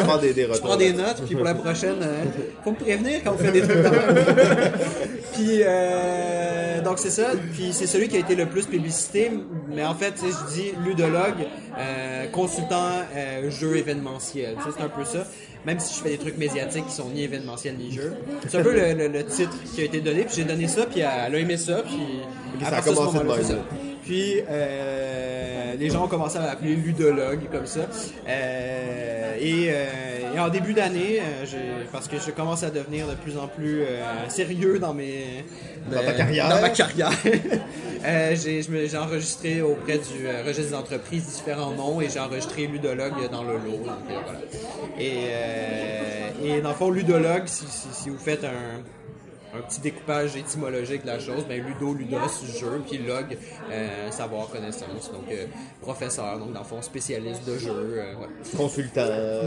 on 0.00 0.04
prend 0.04 0.18
des, 0.18 0.32
des 0.32 0.48
Je 0.52 0.60
prends 0.60 0.76
des 0.76 0.92
notes, 0.92 1.22
puis 1.26 1.36
pour 1.36 1.44
la 1.44 1.54
prochaine, 1.54 2.02
euh, 2.02 2.24
faut 2.64 2.72
me 2.72 2.76
prévenir 2.76 3.20
quand 3.22 3.34
on 3.34 3.38
fait 3.38 3.52
des 3.52 3.62
trucs 3.62 3.76
Puis, 5.32 5.60
euh, 5.62 6.80
donc 6.80 6.98
c'est 6.98 7.10
ça. 7.10 7.28
Puis 7.52 7.70
c'est 7.72 7.86
celui 7.86 8.08
qui 8.08 8.16
a 8.16 8.20
été 8.20 8.34
le 8.34 8.46
plus 8.46 8.66
publicité. 8.66 9.30
Mais 9.68 9.84
en 9.84 9.94
fait, 9.94 10.12
tu 10.12 10.20
sais, 10.20 10.26
je 10.28 10.54
dis 10.54 10.55
ludologue, 10.84 11.46
euh, 11.78 12.26
consultant 12.32 12.90
euh, 13.14 13.50
jeu 13.50 13.76
événementiel. 13.76 14.56
C'est 14.76 14.82
un 14.82 14.88
peu 14.88 15.04
ça. 15.04 15.26
Même 15.64 15.80
si 15.80 15.94
je 15.96 16.00
fais 16.02 16.10
des 16.10 16.18
trucs 16.18 16.38
médiatiques 16.38 16.86
qui 16.86 16.92
sont 16.92 17.08
ni 17.10 17.24
événementiels 17.24 17.74
ni 17.76 17.90
jeux. 17.92 18.14
C'est 18.48 18.58
un 18.58 18.62
peu 18.62 18.72
le, 18.72 18.94
le- 18.94 19.08
le 19.08 19.24
titre 19.24 19.52
qui 19.74 19.80
a 19.80 19.84
été 19.84 20.00
donné. 20.00 20.22
Puis 20.24 20.34
j'ai 20.36 20.44
donné 20.44 20.68
ça, 20.68 20.86
puis 20.86 21.00
elle 21.00 21.34
a 21.34 21.38
aimé 21.38 21.56
ça. 21.56 21.82
Puis 21.82 21.96
ça 22.64 22.76
a 22.76 22.82
commencé 22.82 23.18
de 23.18 23.24
même. 23.24 23.62
Puis 24.04 24.34
euh, 24.48 25.74
les 25.76 25.90
gens 25.90 26.04
ont 26.04 26.08
commencé 26.08 26.36
à 26.38 26.42
m'appeler 26.42 26.76
ludologue 26.76 27.40
comme 27.50 27.66
ça. 27.66 27.80
Et, 28.28 29.66
euh, 29.70 30.15
et 30.34 30.38
en 30.40 30.48
début 30.48 30.74
d'année, 30.74 31.20
euh, 31.20 31.84
parce 31.92 32.08
que 32.08 32.16
je 32.18 32.30
commence 32.30 32.62
à 32.62 32.70
devenir 32.70 33.06
de 33.06 33.14
plus 33.14 33.36
en 33.36 33.48
plus 33.48 33.82
euh, 33.82 34.28
sérieux 34.28 34.78
dans 34.78 34.94
mes 34.94 35.44
Dans 35.90 36.00
ta 36.00 36.10
euh, 36.10 36.16
carrière. 36.16 36.48
Dans 36.48 36.60
ma 36.60 36.70
carrière. 36.70 37.10
Euh, 38.04 38.36
j'ai 38.36 38.96
enregistré 38.98 39.62
auprès 39.62 39.98
du 39.98 40.28
registre 40.46 40.70
des 40.70 40.74
entreprises 40.74 41.26
différents 41.26 41.72
noms 41.72 42.00
et 42.00 42.08
j'ai 42.08 42.20
enregistré 42.20 42.68
ludologue 42.68 43.28
dans 43.32 43.42
le 43.42 43.54
lot. 43.54 43.84
donc, 43.84 43.96
voilà. 44.06 44.38
Et, 45.00 45.24
et 46.44 46.60
dans 46.60 46.68
le 46.68 46.74
fond, 46.76 46.90
ludologue, 46.90 47.46
si, 47.46 47.64
si, 47.66 47.88
si 47.90 48.10
vous 48.10 48.18
faites 48.18 48.44
un, 48.44 48.84
un 49.58 49.62
petit 49.62 49.80
découpage 49.80 50.36
étymologique 50.36 51.02
de 51.02 51.06
la 51.08 51.18
chose, 51.18 51.44
ben 51.48 51.62
ludo, 51.64 51.94
ludos, 51.94 52.18
jeu, 52.58 52.82
puis 52.88 52.98
log, 52.98 53.36
euh, 53.70 54.10
savoir, 54.10 54.48
connaissance, 54.48 55.10
donc 55.12 55.24
euh, 55.30 55.46
professeur, 55.80 56.38
donc 56.38 56.52
dans 56.52 56.60
le 56.60 56.66
fond 56.66 56.82
spécialiste 56.82 57.46
de 57.46 57.58
jeu. 57.58 57.70
euh, 57.70 58.12
voilà. 58.16 58.32
Consultant. 58.56 59.06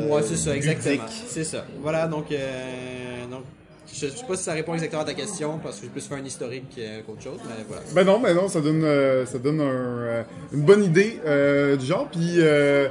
Ouais, 0.09 0.21
c'est 0.23 0.37
ça, 0.37 0.55
exactement. 0.55 1.03
C'est 1.27 1.43
ça. 1.43 1.65
Voilà, 1.81 2.07
donc, 2.07 2.31
euh, 2.31 3.25
donc 3.29 3.43
je 3.91 4.07
sais 4.07 4.25
pas 4.27 4.35
si 4.35 4.43
ça 4.43 4.53
répond 4.53 4.73
exactement 4.73 5.01
à 5.01 5.05
ta 5.05 5.13
question, 5.15 5.59
parce 5.61 5.77
que 5.77 5.83
j'ai 5.83 5.89
plus 5.89 6.05
fait 6.07 6.15
un 6.15 6.23
historique 6.23 6.75
euh, 6.77 7.01
qu'autre 7.05 7.23
chose, 7.23 7.39
mais 7.45 7.63
voilà. 7.67 7.81
Ben 7.93 8.03
non, 8.03 8.19
ben 8.19 8.35
non, 8.35 8.47
ça 8.47 8.61
donne, 8.61 8.83
euh, 8.83 9.25
ça 9.25 9.39
donne 9.39 9.59
un, 9.61 9.63
euh, 9.63 10.23
une 10.53 10.61
bonne 10.61 10.83
idée 10.83 11.19
euh, 11.25 11.75
du 11.75 11.85
genre. 11.85 12.07
Puis, 12.11 12.35
euh, 12.37 12.89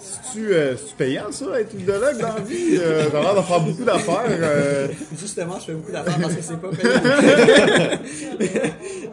C'est-tu 0.00 0.52
euh, 0.52 0.74
payant, 0.96 1.30
ça, 1.32 1.46
être 1.60 1.74
idologue 1.74 2.18
dans 2.18 2.34
la 2.34 2.40
vie? 2.40 2.78
Euh, 2.80 3.06
T'as 3.10 3.20
l'air 3.20 3.34
de 3.34 3.40
faire 3.42 3.60
beaucoup 3.60 3.84
d'affaires. 3.84 4.22
euh. 4.28 4.86
Justement, 5.18 5.58
je 5.58 5.64
fais 5.66 5.72
beaucoup 5.72 5.90
d'affaires 5.90 6.18
parce 6.20 6.34
que 6.34 6.42
c'est 6.42 6.60
pas 6.60 6.68
payant. 6.70 7.98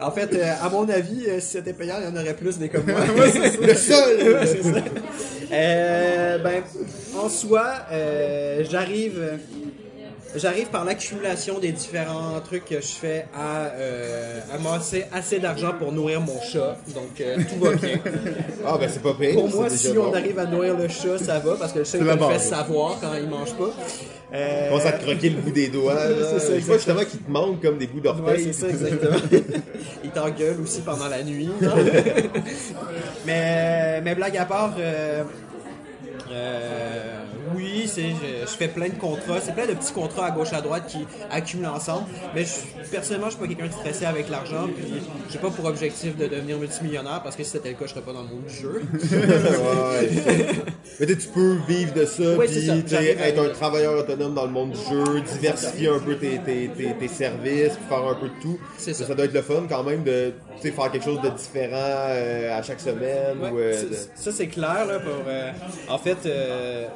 en 0.00 0.10
fait, 0.12 0.32
euh, 0.34 0.52
à 0.62 0.68
mon 0.68 0.88
avis, 0.88 1.24
euh, 1.28 1.40
si 1.40 1.48
c'était 1.48 1.72
payant, 1.72 1.96
il 2.00 2.04
y 2.04 2.08
en 2.08 2.20
aurait 2.20 2.34
plus 2.34 2.58
des 2.58 2.68
comme 2.68 2.84
moi. 2.86 3.00
Le 3.16 3.74
seul! 3.74 4.46
C'est 4.46 4.62
ça. 4.62 4.78
Euh, 5.52 6.38
ben, 6.38 6.62
en 7.20 7.28
soi, 7.28 7.66
euh, 7.92 8.62
j'arrive, 8.70 9.38
j'arrive 10.36 10.68
par 10.68 10.84
l'accumulation 10.84 11.58
des 11.58 11.72
différents 11.72 12.40
trucs 12.44 12.64
que 12.64 12.80
je 12.80 12.86
fais 12.86 13.26
à 13.34 13.66
euh, 13.66 14.40
amasser 14.54 15.04
assez 15.12 15.38
d'argent 15.38 15.72
pour 15.78 15.92
nourrir 15.92 16.20
mon 16.20 16.40
chat. 16.40 16.76
Donc 16.94 17.20
euh, 17.20 17.36
tout 17.36 17.64
va 17.64 17.74
bien. 17.74 17.98
Ah, 18.64 18.76
ben 18.78 18.88
c'est 18.92 19.02
pas 19.02 19.14
payé. 19.14 19.34
Pour 19.34 19.48
moi, 19.48 19.68
si 19.70 19.92
bon. 19.92 20.10
on 20.10 20.14
arrive 20.14 20.38
à 20.38 20.46
nourrir 20.46 20.76
le 20.76 20.88
chat, 20.88 21.18
ça 21.18 21.38
va 21.38 21.54
parce 21.56 21.72
que 21.72 21.80
le 21.80 21.84
chat 21.84 21.98
il 21.98 22.04
me 22.04 22.16
fait 22.16 22.38
savoir 22.38 22.98
quand 23.00 23.14
il 23.14 23.28
mange 23.28 23.54
pas. 23.54 23.70
Euh, 24.34 24.68
commence 24.68 24.86
à 24.86 24.92
te 24.92 25.02
croquer 25.04 25.30
le 25.30 25.40
bout 25.40 25.50
des 25.50 25.68
doigts. 25.68 25.96
C'est 26.38 26.40
ça, 26.40 26.58
vois 26.58 26.76
justement 26.76 27.04
qu'il 27.04 27.20
te 27.20 27.30
manque 27.30 27.62
comme 27.62 27.78
des 27.78 27.86
bouts 27.86 27.98
Ouais, 27.98 28.02
d'orteil. 28.02 28.44
c'est 28.44 28.52
ça, 28.52 28.68
exactement. 28.68 29.16
il 30.04 30.10
t'engueule 30.10 30.60
aussi 30.62 30.80
pendant 30.80 31.08
la 31.08 31.22
nuit. 31.22 31.48
mais, 33.26 34.00
mais 34.02 34.14
blague 34.14 34.36
à 34.36 34.44
part, 34.44 34.74
euh, 34.78 35.22
euh, 36.30 37.24
oui, 37.56 37.84
c'est, 37.92 38.02
je, 38.10 38.42
je 38.42 38.56
fais 38.56 38.68
plein 38.68 38.88
de 38.88 38.94
contrats. 38.94 39.40
C'est 39.44 39.54
plein 39.54 39.66
de 39.66 39.72
petits 39.74 39.92
contrats 39.92 40.26
à 40.26 40.30
gauche 40.30 40.52
à 40.52 40.60
droite 40.60 40.84
qui 40.86 41.06
accumulent 41.30 41.66
ensemble. 41.66 42.04
Mais 42.34 42.44
je, 42.44 42.88
personnellement, 42.90 43.26
je 43.26 43.32
suis 43.36 43.40
pas 43.40 43.46
quelqu'un 43.48 43.66
de 43.66 43.72
stressé 43.72 44.04
avec 44.04 44.28
l'argent. 44.28 44.66
Puis 44.74 44.92
j'ai 45.30 45.38
pas 45.38 45.50
pour 45.50 45.64
objectif 45.64 46.16
de 46.16 46.26
devenir 46.26 46.58
multimillionnaire 46.58 47.20
parce 47.22 47.34
que 47.36 47.42
si 47.42 47.50
c'était 47.50 47.70
le 47.70 47.74
cas, 47.74 47.86
je 47.86 47.90
serais 47.90 48.02
pas 48.02 48.12
dans 48.12 48.22
le 48.22 48.28
monde 48.28 48.44
du 48.46 48.54
jeu. 48.54 48.82
Ouais. 49.56 50.08
Mais 51.00 51.06
tu 51.06 51.28
peux 51.34 51.56
vivre 51.68 51.92
de 51.94 52.04
ça, 52.04 52.36
Ouais, 52.36 52.46
puis 52.46 52.66
ça. 52.86 53.02
être 53.02 53.38
un 53.38 53.48
travailleur 53.50 53.98
autonome 53.98 54.34
dans 54.34 54.44
le 54.46 54.50
monde 54.52 54.70
du 54.72 54.78
jeu, 54.78 55.20
diversifier 55.20 55.88
un 55.88 55.98
peu 55.98 56.16
tes, 56.16 56.38
tes, 56.38 56.68
tes, 56.76 56.94
tes 56.94 57.08
services, 57.08 57.72
puis 57.74 57.88
faire 57.88 58.06
un 58.06 58.14
peu 58.14 58.26
de 58.28 58.40
tout. 58.42 58.58
C'est 58.78 58.94
ça. 58.94 59.06
Ça 59.06 59.14
doit 59.14 59.24
être 59.26 59.34
le 59.34 59.42
fun 59.42 59.64
quand 59.68 59.82
même 59.82 60.02
de 60.04 60.32
faire 60.62 60.90
quelque 60.90 61.04
chose 61.04 61.20
de 61.20 61.28
différent 61.30 61.76
euh, 61.76 62.58
à 62.58 62.62
chaque 62.62 62.80
semaine. 62.80 63.38
Ouais, 63.42 63.50
ou, 63.50 63.58
euh, 63.58 63.82
de- 63.82 63.94
Ça, 64.14 64.32
c'est 64.32 64.48
clair. 64.48 64.86
Là, 64.86 64.98
pour, 65.00 65.12
euh, 65.26 65.50
en 65.88 65.98
fait, 65.98 66.16
euh, 66.26 66.86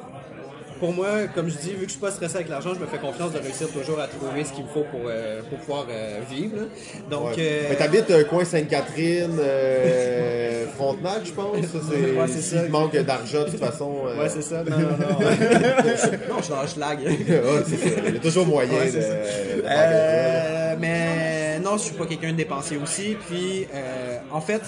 pour 0.81 0.91
moi, 0.93 1.27
comme 1.33 1.47
je 1.47 1.55
dis, 1.57 1.69
vu 1.69 1.77
que 1.81 1.85
je 1.85 1.91
suis 1.91 1.99
pas 2.01 2.11
stressé 2.11 2.35
avec 2.37 2.49
l'argent, 2.49 2.73
je 2.73 2.79
me 2.79 2.87
fais 2.87 2.97
confiance 2.97 3.31
de 3.31 3.37
réussir 3.39 3.69
toujours 3.69 3.99
à 4.01 4.07
trouver 4.07 4.43
ce 4.43 4.51
qu'il 4.51 4.63
me 4.65 4.69
faut 4.69 4.83
pour, 4.91 5.01
euh, 5.05 5.41
pour 5.49 5.57
pouvoir 5.59 5.85
euh, 5.89 6.19
vivre. 6.29 6.57
là. 6.57 6.63
Donc, 7.09 7.37
euh, 7.37 7.61
Mais 7.69 7.75
t'habites 7.77 8.27
coin 8.27 8.43
Sainte-Catherine, 8.43 9.37
euh, 9.39 10.65
Frontenac, 10.75 11.21
je 11.23 11.31
pense? 11.31 11.55
Ça, 11.67 11.79
c'est, 11.89 12.11
Ouais, 12.11 12.27
c'est 12.27 12.41
s'il 12.41 12.57
ça. 12.57 12.63
te 12.65 12.71
manque 12.71 12.95
d'argent, 12.97 13.43
de 13.45 13.49
toute 13.51 13.59
façon. 13.59 13.93
euh, 14.07 14.19
Ouais, 14.21 14.27
c'est 14.29 14.41
ça. 14.41 14.63
Non, 14.63 14.77
non, 14.77 14.87
non. 14.87 15.19
non, 16.29 16.37
je 16.39 16.41
suis 16.43 16.51
dans 16.51 16.61
le 16.63 16.67
schlag. 16.67 16.99
ouais, 16.99 17.63
c'est 17.65 17.77
ça. 17.77 18.01
Il 18.07 18.13
y 18.15 18.17
a 18.17 18.19
toujours 18.19 18.45
moyen 18.47 18.71
Ouais, 18.73 18.87
de, 18.87 18.91
c'est 18.91 19.01
ça. 19.01 19.13
de 19.15 19.61
faire 19.61 19.61
Euh, 19.69 20.75
mais 20.79 21.59
non, 21.59 21.77
je 21.77 21.83
suis 21.83 21.93
pas 21.95 22.05
quelqu'un 22.07 22.31
de 22.31 22.37
dépensier 22.37 22.77
aussi. 22.77 23.15
Puis, 23.27 23.67
euh, 23.73 24.17
en 24.31 24.41
fait, 24.41 24.61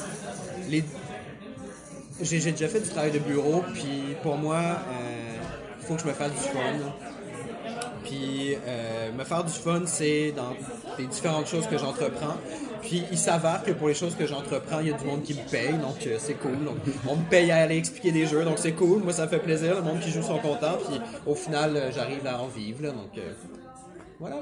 les... 0.70 0.84
j'ai 2.22 2.40
j'ai 2.40 2.52
déjà 2.52 2.68
fait 2.68 2.82
du 2.82 2.90
travail 2.90 3.12
de 3.12 3.20
bureau. 3.20 3.64
Puis, 3.74 4.16
pour 4.22 4.38
moi, 4.38 4.60
faut 5.84 5.96
que 5.96 6.02
je 6.02 6.08
me 6.08 6.14
fasse 6.14 6.32
du 6.32 6.38
fun. 6.38 6.60
Puis, 8.04 8.56
euh, 8.68 9.12
me 9.18 9.24
faire 9.24 9.44
du 9.44 9.54
fun, 9.54 9.82
c'est 9.86 10.34
dans 10.36 10.54
les 11.00 11.06
différentes 11.06 11.48
choses 11.48 11.66
que 11.68 11.78
j'entreprends. 11.78 12.36
Puis, 12.82 13.04
il 13.12 13.18
s'avère 13.18 13.64
que 13.64 13.72
pour 13.72 13.88
les 13.88 13.94
choses 13.94 14.16
que 14.16 14.28
j'entreprends, 14.28 14.80
il 14.82 14.90
y 14.90 14.94
a 14.94 14.98
du 14.98 15.06
monde 15.06 15.24
qui 15.24 15.34
me 15.34 15.50
paye, 15.50 15.72
donc 15.74 16.06
euh, 16.06 16.18
c'est 16.20 16.34
cool. 16.34 16.64
Donc, 16.66 16.76
on 17.08 17.16
me 17.16 17.24
paye 17.30 17.50
à 17.52 17.58
aller 17.64 17.78
expliquer 17.78 18.12
des 18.12 18.26
jeux, 18.26 18.44
donc 18.44 18.58
c'est 18.60 18.74
cool. 18.74 19.02
Moi, 19.04 19.14
ça 19.14 19.24
me 19.24 19.30
fait 19.30 19.40
plaisir. 19.40 19.76
Le 19.76 19.82
monde 19.82 20.00
qui 20.02 20.12
joue 20.12 20.22
sont 20.22 20.40
contents. 20.40 20.78
Puis, 20.90 21.00
au 21.26 21.34
final, 21.36 21.76
euh, 21.78 21.92
j'arrive 21.96 22.28
à 22.28 22.42
en 22.42 22.48
vivre. 22.48 22.84
Là, 22.84 22.90
donc, 22.90 23.18
voilà. 24.20 24.36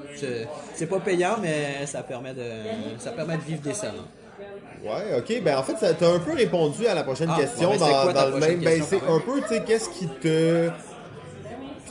C'est 0.73 0.87
pas 0.87 0.99
payant, 0.99 1.37
mais 1.41 1.85
ça 1.85 2.01
permet 2.01 2.33
de, 2.33 2.43
ça 2.97 3.11
permet 3.11 3.37
de 3.37 3.43
vivre 3.43 3.61
décemment. 3.61 4.07
Ouais, 4.83 5.15
ok. 5.19 5.43
Ben 5.43 5.57
en 5.57 5.63
fait, 5.63 5.77
ça- 5.77 5.93
t'as 5.93 6.11
un 6.11 6.17
peu 6.19 6.33
répondu 6.33 6.87
à 6.87 6.95
la 6.95 7.03
prochaine 7.03 7.29
Ah, 7.31 7.39
question 7.39 7.69
bon, 7.69 7.77
ben, 7.77 7.79
dans, 7.87 8.01
quoi 8.03 8.13
dans 8.13 8.27
le 8.29 8.37
même. 8.39 8.59
Ben 8.61 8.81
c'est 8.83 8.97
un 9.07 9.19
peu, 9.19 9.39
tu 9.41 9.47
sais, 9.49 9.61
qu'est-ce 9.63 9.89
qui 9.89 10.07
te. 10.07 10.69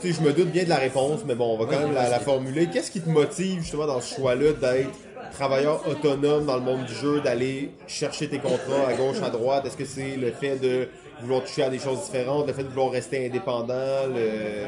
Je 0.03 0.21
me 0.21 0.33
doute 0.33 0.51
bien 0.51 0.63
de 0.63 0.69
la 0.69 0.77
réponse, 0.77 1.19
mais 1.27 1.35
bon, 1.35 1.53
on 1.53 1.57
va 1.57 1.65
quand 1.65 1.79
même 1.79 1.93
la, 1.93 2.19
formuler. 2.19 2.67
Qu'est-ce 2.67 2.89
qui 2.89 3.01
te 3.01 3.09
motive 3.09 3.61
justement 3.61 3.85
dans 3.85 4.01
ce 4.01 4.15
choix-là 4.15 4.53
d'être 4.53 4.89
travailleur 5.31 5.87
autonome 5.87 6.45
dans 6.45 6.55
le 6.55 6.61
monde 6.61 6.85
du 6.85 6.93
jeu, 6.93 7.21
d'aller 7.21 7.71
chercher 7.87 8.27
tes 8.27 8.39
contrats 8.39 8.87
à 8.87 8.93
gauche, 8.93 9.21
à 9.23 9.29
droite? 9.29 9.65
Est-ce 9.65 9.77
que 9.77 9.85
c'est 9.85 10.17
le 10.17 10.31
fait 10.31 10.57
de 10.57 10.87
vouloir 11.21 11.43
toucher 11.43 11.63
à 11.63 11.69
des 11.69 11.77
choses 11.77 12.03
différentes, 12.05 12.47
le 12.47 12.53
fait 12.53 12.63
de 12.63 12.69
vouloir 12.69 12.91
rester 12.91 13.27
indépendant, 13.27 14.07
le... 14.07 14.65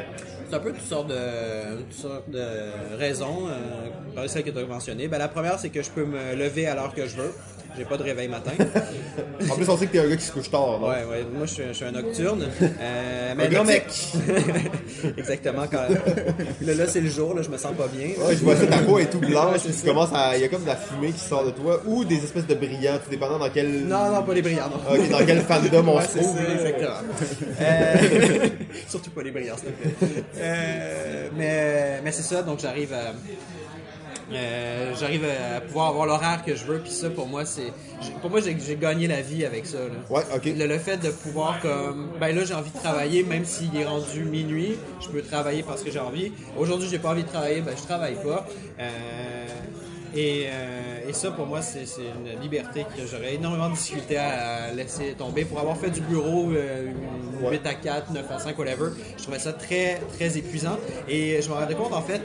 C'est 0.48 0.56
un 0.56 0.60
peu 0.60 0.72
toutes 0.72 0.82
sortes 0.88 1.08
de, 1.08 1.82
toutes 1.82 1.94
sortes 1.94 2.30
de 2.30 2.98
raisons, 2.98 3.48
euh, 3.48 3.90
parmi 4.14 4.30
celles 4.30 4.44
que 4.44 4.52
tu 4.52 4.60
as 4.60 4.66
mentionnées. 4.66 5.08
Ben, 5.08 5.18
la 5.18 5.30
première, 5.30 5.58
c'est 5.58 5.70
que 5.70 5.82
je 5.82 5.90
peux 5.90 6.06
me 6.06 6.36
lever 6.36 6.68
à 6.68 6.76
l'heure 6.76 6.94
que 6.94 7.08
je 7.08 7.16
veux. 7.16 7.34
J'ai 7.78 7.86
pas 7.86 7.98
de 7.98 8.04
réveil 8.04 8.28
matin. 8.28 8.52
En 9.52 9.56
plus, 9.56 9.68
on 9.68 9.78
sait 9.78 9.88
que 9.88 9.92
t'es 9.92 10.00
un 10.00 10.08
gars 10.08 10.16
qui 10.16 10.24
se 10.26 10.32
couche 10.32 10.50
tard, 10.50 10.80
non? 10.80 10.88
Ouais, 10.88 11.04
ouais, 11.04 11.26
moi 11.36 11.46
je 11.46 11.54
suis, 11.54 11.64
je 11.68 11.74
suis 11.74 11.86
un 11.86 11.92
nocturne. 11.92 12.48
Euh, 12.62 13.34
mais 13.36 13.48
Un 13.48 13.50
non, 13.50 13.64
mais. 13.66 13.84
Exactement. 15.18 15.64
Quand... 15.70 15.82
Là, 16.62 16.74
là 16.74 16.88
c'est 16.88 17.02
le 17.02 17.10
jour, 17.10 17.34
là, 17.34 17.42
je 17.42 17.50
me 17.50 17.58
sens 17.58 17.74
pas 17.78 17.88
bien. 17.88 18.08
Ouais, 18.26 18.36
je 18.36 18.44
vois 18.44 18.56
ça, 18.56 18.68
ta 18.68 18.78
peau 18.80 19.00
est 19.00 19.08
tout 19.10 19.20
blanche, 19.20 19.66
Ouais, 19.66 19.72
tu 19.72 19.86
commences 19.86 20.14
à. 20.14 20.38
Il 20.38 20.42
y 20.42 20.46
a 20.46 20.48
comme 20.48 20.62
de 20.64 20.68
la 20.68 20.78
fumée 20.78 21.12
qui 21.12 21.20
sort 21.20 21.46
de 21.46 21.52
toi, 21.52 21.82
ou 21.86 22.06
des 22.06 22.24
espèces 22.24 22.48
de 22.48 22.56
brillants, 22.56 22.98
tout 23.04 23.10
dépendant 23.10 23.38
dans 23.38 23.50
quel. 23.50 23.86
Non, 23.86 24.12
non, 24.12 24.24
pas 24.24 24.34
les 24.34 24.42
brillants, 24.42 24.70
non. 24.70 24.96
Ok, 24.96 25.10
dans 25.10 25.26
quel 25.26 25.42
fandom 25.42 25.88
on 25.90 25.98
Ouais, 25.98 26.04
se 26.06 26.18
trouve. 26.18 26.38
ça, 26.38 26.54
exactement. 26.54 26.94
Euh, 27.62 27.96
surtout 28.88 29.10
pas 29.12 29.22
les 29.24 29.32
brillants, 29.32 29.56
s'il 29.58 29.70
te 29.72 29.88
plaît. 30.06 30.24
Euh, 30.38 31.30
mais 31.38 32.02
mais 32.04 32.12
c'est 32.12 32.22
ça, 32.24 32.42
donc 32.44 32.60
j'arrive 32.60 32.94
à. 32.94 33.14
Euh, 34.36 34.94
j'arrive 35.00 35.26
à 35.26 35.62
pouvoir 35.62 35.88
avoir 35.90 36.06
l'horaire 36.06 36.44
que 36.46 36.56
je 36.56 36.66
veux 36.66 36.80
puis 36.80 36.92
ça 36.92 37.10
pour 37.10 37.28
moi 37.28 37.46
c'est 37.46 37.72
j'ai- 38.02 38.12
pour 38.22 38.30
moi 38.30 38.42
j'ai 38.42 38.58
j'ai 38.60 38.76
gagné 38.76 39.08
la 39.08 39.22
vie 39.22 39.46
avec 39.46 39.66
ça 39.66 39.78
là. 39.78 39.96
Ouais, 40.10 40.24
ok. 40.36 40.46
le, 40.46 40.68
le 40.68 40.80
fait 40.80 40.98
de 40.98 41.10
pouvoir 41.10 41.60
comme 41.62 42.12
ben 42.20 42.36
là 42.36 42.44
j'ai 42.46 42.54
envie 42.54 42.72
de 42.72 42.78
travailler 42.80 43.24
même 43.24 43.46
s'il 43.46 43.76
est 43.78 43.86
rendu 43.86 44.24
minuit 44.26 44.76
je 45.02 45.08
peux 45.10 45.22
travailler 45.22 45.64
parce 45.64 45.84
que 45.84 45.92
j'ai 45.92 46.00
envie 46.00 46.32
aujourd'hui 46.58 46.88
j'ai 46.90 47.00
pas 47.00 47.10
envie 47.12 47.24
de 47.24 47.30
travailler 47.30 47.62
ben 47.62 47.74
je 47.78 47.84
travaille 47.84 48.16
pas 48.16 48.46
Euh, 48.80 49.46
et, 50.16 50.46
euh, 50.48 51.10
et 51.10 51.14
ça 51.14 51.32
pour 51.32 51.46
moi 51.46 51.62
c'est 51.62 51.86
une 51.98 52.42
liberté 52.42 52.86
que 52.96 53.06
j'aurais 53.06 53.36
énormément 53.36 53.70
de 53.70 53.76
difficulté 53.76 54.18
à 54.18 54.72
laisser 54.74 55.14
tomber 55.18 55.46
pour 55.46 55.60
avoir 55.60 55.78
fait 55.78 55.90
du 55.90 56.02
bureau 56.02 56.52
euh, 56.52 56.92
8 57.42 57.66
à 57.66 57.74
4 57.74 58.12
9 58.14 58.32
à 58.32 58.40
5 58.40 58.58
whatever 58.60 58.90
je 59.18 59.24
trouvais 59.24 59.40
ça 59.40 59.54
très 59.54 60.00
très 60.18 60.38
épuisant 60.38 60.78
et 61.08 61.42
je 61.42 61.50
me 61.50 61.54
rendais 61.56 61.76
compte 61.76 61.94
en 61.94 62.02
fait 62.02 62.22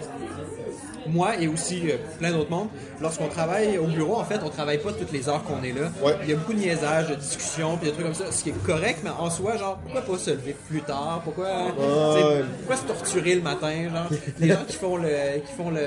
moi 1.06 1.36
et 1.40 1.48
aussi 1.48 1.90
euh, 1.90 1.96
plein 2.18 2.32
d'autres 2.32 2.50
mondes, 2.50 2.68
lorsqu'on 3.00 3.28
travaille 3.28 3.78
au 3.78 3.86
bureau, 3.86 4.16
en 4.16 4.24
fait, 4.24 4.40
on 4.44 4.50
travaille 4.50 4.76
pas 4.76 4.92
toutes 4.92 5.10
les 5.10 5.26
heures 5.28 5.42
qu'on 5.42 5.62
est 5.62 5.72
là. 5.72 5.90
Ouais. 6.04 6.14
Il 6.24 6.28
y 6.28 6.32
a 6.34 6.36
beaucoup 6.36 6.52
de 6.52 6.58
niaisages, 6.58 7.08
de 7.08 7.14
discussions, 7.14 7.78
puis 7.78 7.86
des 7.86 7.92
trucs 7.94 8.04
comme 8.04 8.14
ça, 8.14 8.30
ce 8.30 8.42
qui 8.42 8.50
est 8.50 8.62
correct, 8.66 9.00
mais 9.02 9.10
en 9.18 9.30
soi, 9.30 9.56
genre, 9.56 9.78
pourquoi 9.78 10.02
pas 10.02 10.18
se 10.18 10.30
lever 10.32 10.54
plus 10.68 10.82
tard? 10.82 11.22
Pourquoi, 11.24 11.46
Ouais. 11.46 12.42
pourquoi 12.58 12.76
se 12.76 12.82
torturer 12.82 13.36
le 13.36 13.40
matin? 13.40 13.72
Genre, 13.90 14.08
les 14.38 14.48
gens 14.48 14.64
qui 14.66 14.76
font 14.76 14.96
le, 14.98 15.08
qui 15.46 15.52
font 15.56 15.70
le, 15.70 15.80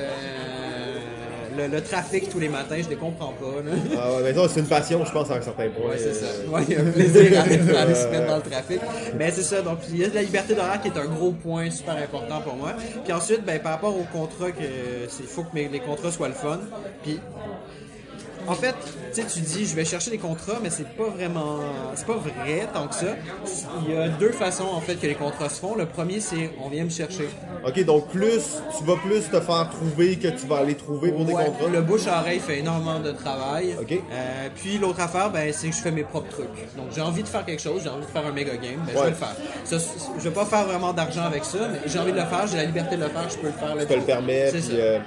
le, 1.58 1.68
le 1.68 1.82
trafic 1.82 2.30
tous 2.30 2.40
les 2.40 2.50
matins, 2.50 2.78
je 2.84 2.90
les 2.90 2.96
comprends 2.96 3.34
pas. 3.34 3.62
Là. 3.66 3.72
Ah 3.98 4.14
ouais, 4.16 4.24
mais 4.24 4.34
ça, 4.34 4.48
c'est 4.50 4.60
une 4.62 4.68
passion, 4.68 5.04
je 5.06 5.12
pense, 5.12 5.30
à 5.32 5.36
un 5.36 5.42
certain 5.42 5.70
point. 5.70 5.90
Ouais, 5.92 5.98
c'est 5.98 6.14
ça. 6.14 6.26
Euh, 6.26 6.48
Ouais, 6.50 6.62
il 6.68 6.74
y 6.74 6.78
a 6.78 6.82
un 6.82 6.86
plaisir 6.92 7.40
à 7.40 7.44
aller, 7.44 7.58
se 7.96 8.08
mettre 8.08 8.28
dans 8.28 8.38
le 8.38 8.42
trafic. 8.42 8.80
Mais 9.18 9.32
c'est 9.32 9.44
ça. 9.44 9.62
Donc, 9.62 9.80
il 9.90 9.98
y 10.00 10.04
a 10.06 10.10
de 10.10 10.16
la 10.16 10.24
liberté 10.24 10.54
d'horaire 10.56 10.82
qui 10.82 10.88
est 10.90 10.98
un 10.98 11.06
gros 11.08 11.32
point 11.32 11.70
super 11.70 11.96
important 11.96 12.42
pour 12.42 12.56
moi. 12.56 12.74
Puis 13.04 13.14
ensuite, 13.14 13.44
ben, 13.46 13.60
par 13.60 13.74
rapport 13.74 13.96
au 13.98 14.04
contrat, 14.12 14.52
que 14.52 14.64
c'est 15.10 15.24
faut 15.28 15.44
que 15.44 15.54
mes- 15.54 15.68
les 15.70 15.80
contrats 15.80 16.12
soient 16.12 16.28
le 16.30 16.34
fun. 16.34 16.60
Puis 17.04 17.20
en 18.48 18.56
fait, 18.56 18.76
tu 19.14 19.22
sais, 19.22 19.28
tu 19.28 19.40
dis, 19.40 19.66
je 19.66 19.76
vais 19.76 19.86
chercher 19.86 20.12
des 20.12 20.18
contrats, 20.18 20.60
mais 20.62 20.70
c'est 20.70 20.88
pas 20.96 21.10
vraiment, 21.10 21.60
c'est 21.96 22.06
pas 22.06 22.18
vrai 22.18 22.68
tant 22.74 22.88
que 22.88 22.96
ça. 22.96 23.16
Il 23.86 23.94
y 23.94 23.98
a 23.98 24.10
deux 24.10 24.32
façons 24.32 24.66
en 24.66 24.82
fait 24.82 24.96
que 24.96 25.08
les 25.08 25.16
contrats 25.16 25.50
se 25.50 25.60
font. 25.60 25.76
Le 25.76 25.86
premier, 25.86 26.20
c'est 26.20 26.52
on 26.64 26.70
vient 26.70 26.84
me 26.84 26.90
chercher. 26.90 27.30
Ok, 27.66 27.84
donc 27.86 28.10
plus, 28.10 28.62
tu 28.78 28.84
vas 28.84 28.96
plus 28.96 29.30
te 29.30 29.40
faire 29.40 29.70
trouver 29.70 30.18
que 30.18 30.28
tu 30.30 30.48
vas 30.48 30.58
aller 30.58 30.76
trouver 30.76 31.12
pour 31.12 31.26
des 31.26 31.34
contrats? 31.34 31.68
le 31.72 31.82
bouche 31.82 32.08
à 32.08 32.20
oreille 32.22 32.40
fait 32.40 32.60
énormément 32.60 33.00
de 33.00 33.12
travail. 33.12 33.76
Ok. 33.80 33.92
Euh, 33.92 34.50
puis 34.56 34.78
l'autre 34.78 35.00
affaire, 35.00 35.30
ben, 35.30 35.52
c'est 35.54 35.70
que 35.70 35.76
je 35.76 35.82
fais 35.82 35.92
mes 35.92 36.04
propres 36.04 36.30
trucs. 36.30 36.76
Donc 36.76 36.88
j'ai 36.96 37.02
envie 37.02 37.24
de 37.24 37.28
faire 37.28 37.46
quelque 37.46 37.62
chose, 37.62 37.82
j'ai 37.84 37.90
envie 37.90 38.06
de 38.06 38.12
faire 38.12 38.26
un 38.26 38.32
méga 38.32 38.56
game, 38.56 38.82
ben, 38.86 38.94
je 38.96 39.04
vais 39.04 39.10
le 39.10 39.16
faire. 39.16 39.36
Ça, 39.64 39.78
je 40.18 40.24
vais 40.24 40.34
pas 40.34 40.46
faire 40.46 40.66
vraiment 40.66 40.94
d'argent 40.94 41.24
avec 41.24 41.46
ça, 41.46 41.68
mais 41.72 41.80
j'ai 41.86 42.00
envie 42.00 42.12
de 42.12 42.18
le 42.18 42.26
faire, 42.26 42.48
j'ai 42.48 42.58
la 42.58 42.66
liberté 42.66 42.96
de 42.96 43.04
le 43.04 43.10
faire, 43.10 43.30
je 43.30 43.38
peux 43.38 43.48
le 43.48 43.54
faire. 43.54 43.76
Tu 43.80 43.86
te 43.86 43.94
le 43.94 44.02
permets, 44.02 44.52
puis... 44.52 44.64
euh, 44.72 45.00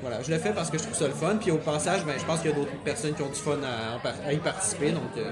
Voilà, 0.00 0.18
je 0.22 0.30
le 0.30 0.38
fais 0.38 0.50
parce 0.50 0.70
que 0.70 0.78
je 0.78 0.84
trouve 0.84 0.96
ça 0.96 1.06
le 1.06 1.12
fun. 1.14 1.36
Puis 1.40 1.50
au 1.50 1.56
passage, 1.56 2.04
ben, 2.06 2.14
je 2.18 2.24
pense 2.24 2.40
qu'il 2.40 2.50
y 2.50 2.52
a 2.52 2.56
d'autres 2.56 2.70
personnes 2.84 3.14
qui 3.14 3.22
ont 3.22 3.28
du 3.28 3.34
fun 3.34 3.56
à, 3.64 4.32
y 4.32 4.36
participer, 4.36 4.90
donc 4.92 5.02
euh, 5.16 5.30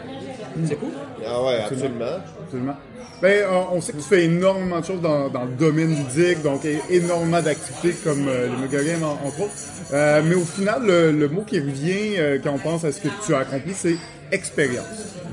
c'est 0.66 0.74
cool. 0.76 0.90
Ah 1.26 1.42
ouais, 1.42 1.60
absolument. 1.60 2.04
Absolument. 2.44 2.76
Ben, 3.22 3.44
euh, 3.44 3.48
on 3.72 3.80
sait 3.80 3.92
que 3.92 3.98
tu 3.98 4.02
fais 4.04 4.24
énormément 4.24 4.80
de 4.80 4.84
choses 4.84 5.00
dans, 5.00 5.28
dans 5.28 5.44
le 5.44 5.52
domaine 5.52 5.94
ludique, 5.96 6.42
donc 6.42 6.66
énormément 6.90 7.40
d'activités 7.40 7.92
comme 8.04 8.26
euh, 8.28 8.48
le 8.48 8.56
Mega 8.58 8.82
Game, 8.84 9.02
en- 9.04 9.12
entre 9.26 9.40
autres. 9.42 9.52
Euh, 9.92 10.20
mais 10.24 10.34
au 10.34 10.44
final, 10.44 10.82
le, 10.84 11.12
le 11.12 11.28
mot 11.28 11.42
qui 11.42 11.58
revient 11.60 12.16
euh, 12.18 12.38
quand 12.42 12.52
on 12.52 12.58
pense 12.58 12.84
à 12.84 12.92
ce 12.92 13.00
que 13.00 13.08
tu 13.24 13.34
as 13.34 13.38
accompli, 13.38 13.72
c'est 13.74 13.96
expérience. 14.32 14.84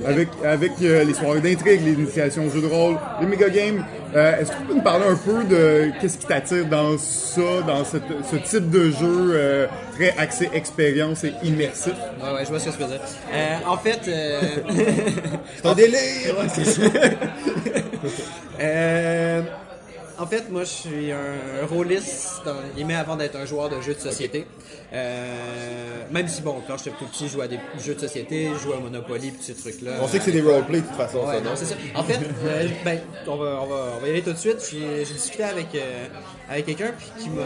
Avec, 0.06 0.28
avec 0.44 0.72
euh, 0.82 1.04
les 1.04 1.14
soirées 1.14 1.40
d'intrigue, 1.40 1.82
les 1.86 1.94
initiations 1.94 2.46
au 2.48 2.50
jeu 2.50 2.62
de 2.62 2.68
rôle, 2.68 2.98
les 3.22 3.28
méga 3.28 3.48
games. 3.50 3.86
Euh, 4.16 4.40
Est-ce 4.40 4.52
que 4.52 4.58
tu 4.58 4.64
peux 4.64 4.74
nous 4.76 4.82
parler 4.82 5.06
un 5.08 5.16
peu 5.16 5.44
de 5.44 5.92
qu'est-ce 6.02 6.18
qui 6.18 6.26
t'attire 6.26 6.66
dans 6.66 6.98
ça, 6.98 7.62
dans 7.66 7.84
cette- 7.86 8.02
ce 8.30 8.36
type 8.38 8.70
de 8.70 8.90
jeu 8.92 9.32
euh, 9.34 9.68
très 9.96 10.14
axé 10.18 10.50
expérience 10.54 11.24
et 11.24 11.34
immersif? 11.44 11.94
Ouais, 12.22 12.34
ouais, 12.34 12.44
je 12.44 12.50
vois 12.50 12.60
ce 12.60 12.66
que 12.70 12.76
tu 12.76 12.82
veux 12.84 12.88
dire. 12.88 13.00
En 13.68 13.78
fait, 13.78 14.00
C'est 15.58 15.66
un 15.68 15.74
délire! 15.76 16.36
euh, 18.60 19.42
en 20.24 20.28
fait, 20.28 20.50
moi, 20.50 20.64
je 20.64 20.70
suis 20.70 21.12
un 21.12 21.66
rôliste, 21.70 22.42
dans 22.46 22.54
les 22.54 22.70
guillemets, 22.76 22.96
avant 22.96 23.18
d'être 23.18 23.36
un 23.36 23.46
joueur 23.46 23.70
de 23.70 23.82
jeux 23.82 23.94
de 23.94 24.00
société. 24.00 24.46
Euh, 24.94 26.04
même 26.12 26.28
si, 26.30 26.42
bon, 26.42 26.62
quand 26.66 26.78
j'étais 26.78 26.92
plus 26.92 27.06
petit, 27.08 27.28
je 27.28 27.34
jouais 27.34 27.46
à 27.46 27.48
des 27.50 27.60
jeux 27.84 27.96
de 27.96 28.00
société, 28.00 28.50
je 28.54 28.60
jouais 28.64 28.76
à 28.76 28.80
Monopoly, 28.80 29.32
pis 29.32 29.44
ces 29.44 29.54
trucs-là. 29.56 29.94
On 30.02 30.08
sait 30.08 30.20
que 30.20 30.24
c'est 30.26 30.32
des 30.32 30.42
roleplays 30.42 30.82
de 30.82 30.86
toute 30.88 30.96
façon, 30.96 31.20
Ouais, 31.20 31.36
ça, 31.36 31.42
non, 31.42 31.50
non? 31.50 31.56
c'est 31.56 31.66
ça. 31.66 31.76
En 31.96 32.04
fait, 32.04 32.20
euh, 32.46 32.68
ben, 32.86 33.00
on 33.28 33.36
va, 33.36 33.60
on, 33.62 33.66
va, 33.66 33.94
on 33.98 34.00
va 34.02 34.08
y 34.08 34.12
aller 34.12 34.22
tout 34.22 34.32
de 34.34 34.38
suite. 34.38 34.58
J'ai 34.72 35.04
j'ai 35.04 35.14
discuté 35.14 35.44
avec, 35.44 35.68
euh, 35.76 36.08
avec 36.50 36.66
quelqu'un 36.66 36.92
puis 36.98 37.08
qui 37.24 37.30
m'a 37.30 37.44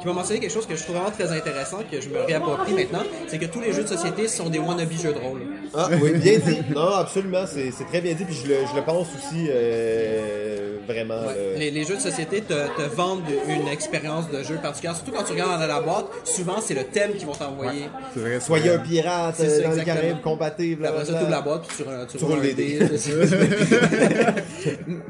qui 0.00 0.06
m'a 0.06 0.12
mentionné 0.14 0.40
quelque 0.40 0.52
chose 0.52 0.66
que 0.66 0.74
je 0.76 0.82
trouve 0.82 0.96
vraiment 0.96 1.10
très 1.10 1.30
intéressant, 1.30 1.78
que 1.90 2.00
je 2.00 2.08
me 2.08 2.20
réapproprie 2.20 2.72
maintenant, 2.74 3.02
c'est 3.28 3.38
que 3.38 3.46
tous 3.46 3.60
les 3.60 3.72
jeux 3.72 3.82
de 3.82 3.88
société 3.88 4.26
sont 4.28 4.48
des 4.48 4.58
wannabe 4.58 4.90
jeux 4.92 5.12
de 5.12 5.18
rôle. 5.18 5.42
Ah, 5.74 5.88
oui, 6.02 6.12
bien 6.14 6.38
dit. 6.38 6.58
Non, 6.74 6.88
absolument, 6.94 7.44
c'est 7.46 7.70
c'est 7.70 7.84
très 7.84 8.00
bien 8.00 8.14
dit, 8.14 8.24
puis 8.24 8.34
je 8.34 8.48
le, 8.48 8.54
je 8.70 8.76
le 8.76 8.82
pense 8.84 9.08
aussi 9.08 9.46
euh, 9.48 10.78
vraiment. 10.86 11.14
euh, 11.14 11.56
Les, 11.58 11.70
les 11.70 11.84
jeux 11.84 11.96
de 11.96 12.00
société 12.00 12.40
te, 12.40 12.52
te 12.52 12.82
vendent 12.94 13.22
une 13.48 13.68
expérience 13.68 14.30
de 14.30 14.42
jeu 14.42 14.56
particulière, 14.62 14.96
surtout 14.96 15.12
quand 15.12 15.24
tu 15.24 15.32
regardes 15.32 15.60
dans 15.60 15.66
la 15.66 15.80
boîte. 15.80 16.06
Souvent, 16.24 16.60
c'est 16.60 16.74
le 16.74 16.84
thème 16.84 17.12
qu'ils 17.14 17.26
vont 17.26 17.32
t'envoyer. 17.34 17.86
C'est 18.14 18.20
vrai. 18.20 18.40
Soyez 18.40 18.70
un 18.70 18.78
pirate 18.78 19.34
C'est 19.36 19.48
ça, 19.48 19.52
euh, 19.56 19.62
dans 19.62 19.70
les 19.70 19.78
exactement. 19.80 19.96
Caraïbes, 19.96 20.20
combattez, 20.22 20.76
Puis 20.76 20.86
Après 20.86 21.04
ça, 21.04 21.06
tu 21.06 21.10
blablabla. 21.12 21.36
la 21.36 21.42
boîte, 21.42 21.62
puis 21.66 21.76
tu, 21.76 21.84
tu, 22.12 22.18
Tu 22.18 22.24
roules 22.24 22.40
les 22.40 22.54
dés. 22.54 22.78
dé, 22.78 22.96
c'est 22.96 23.26
ça. 23.26 23.36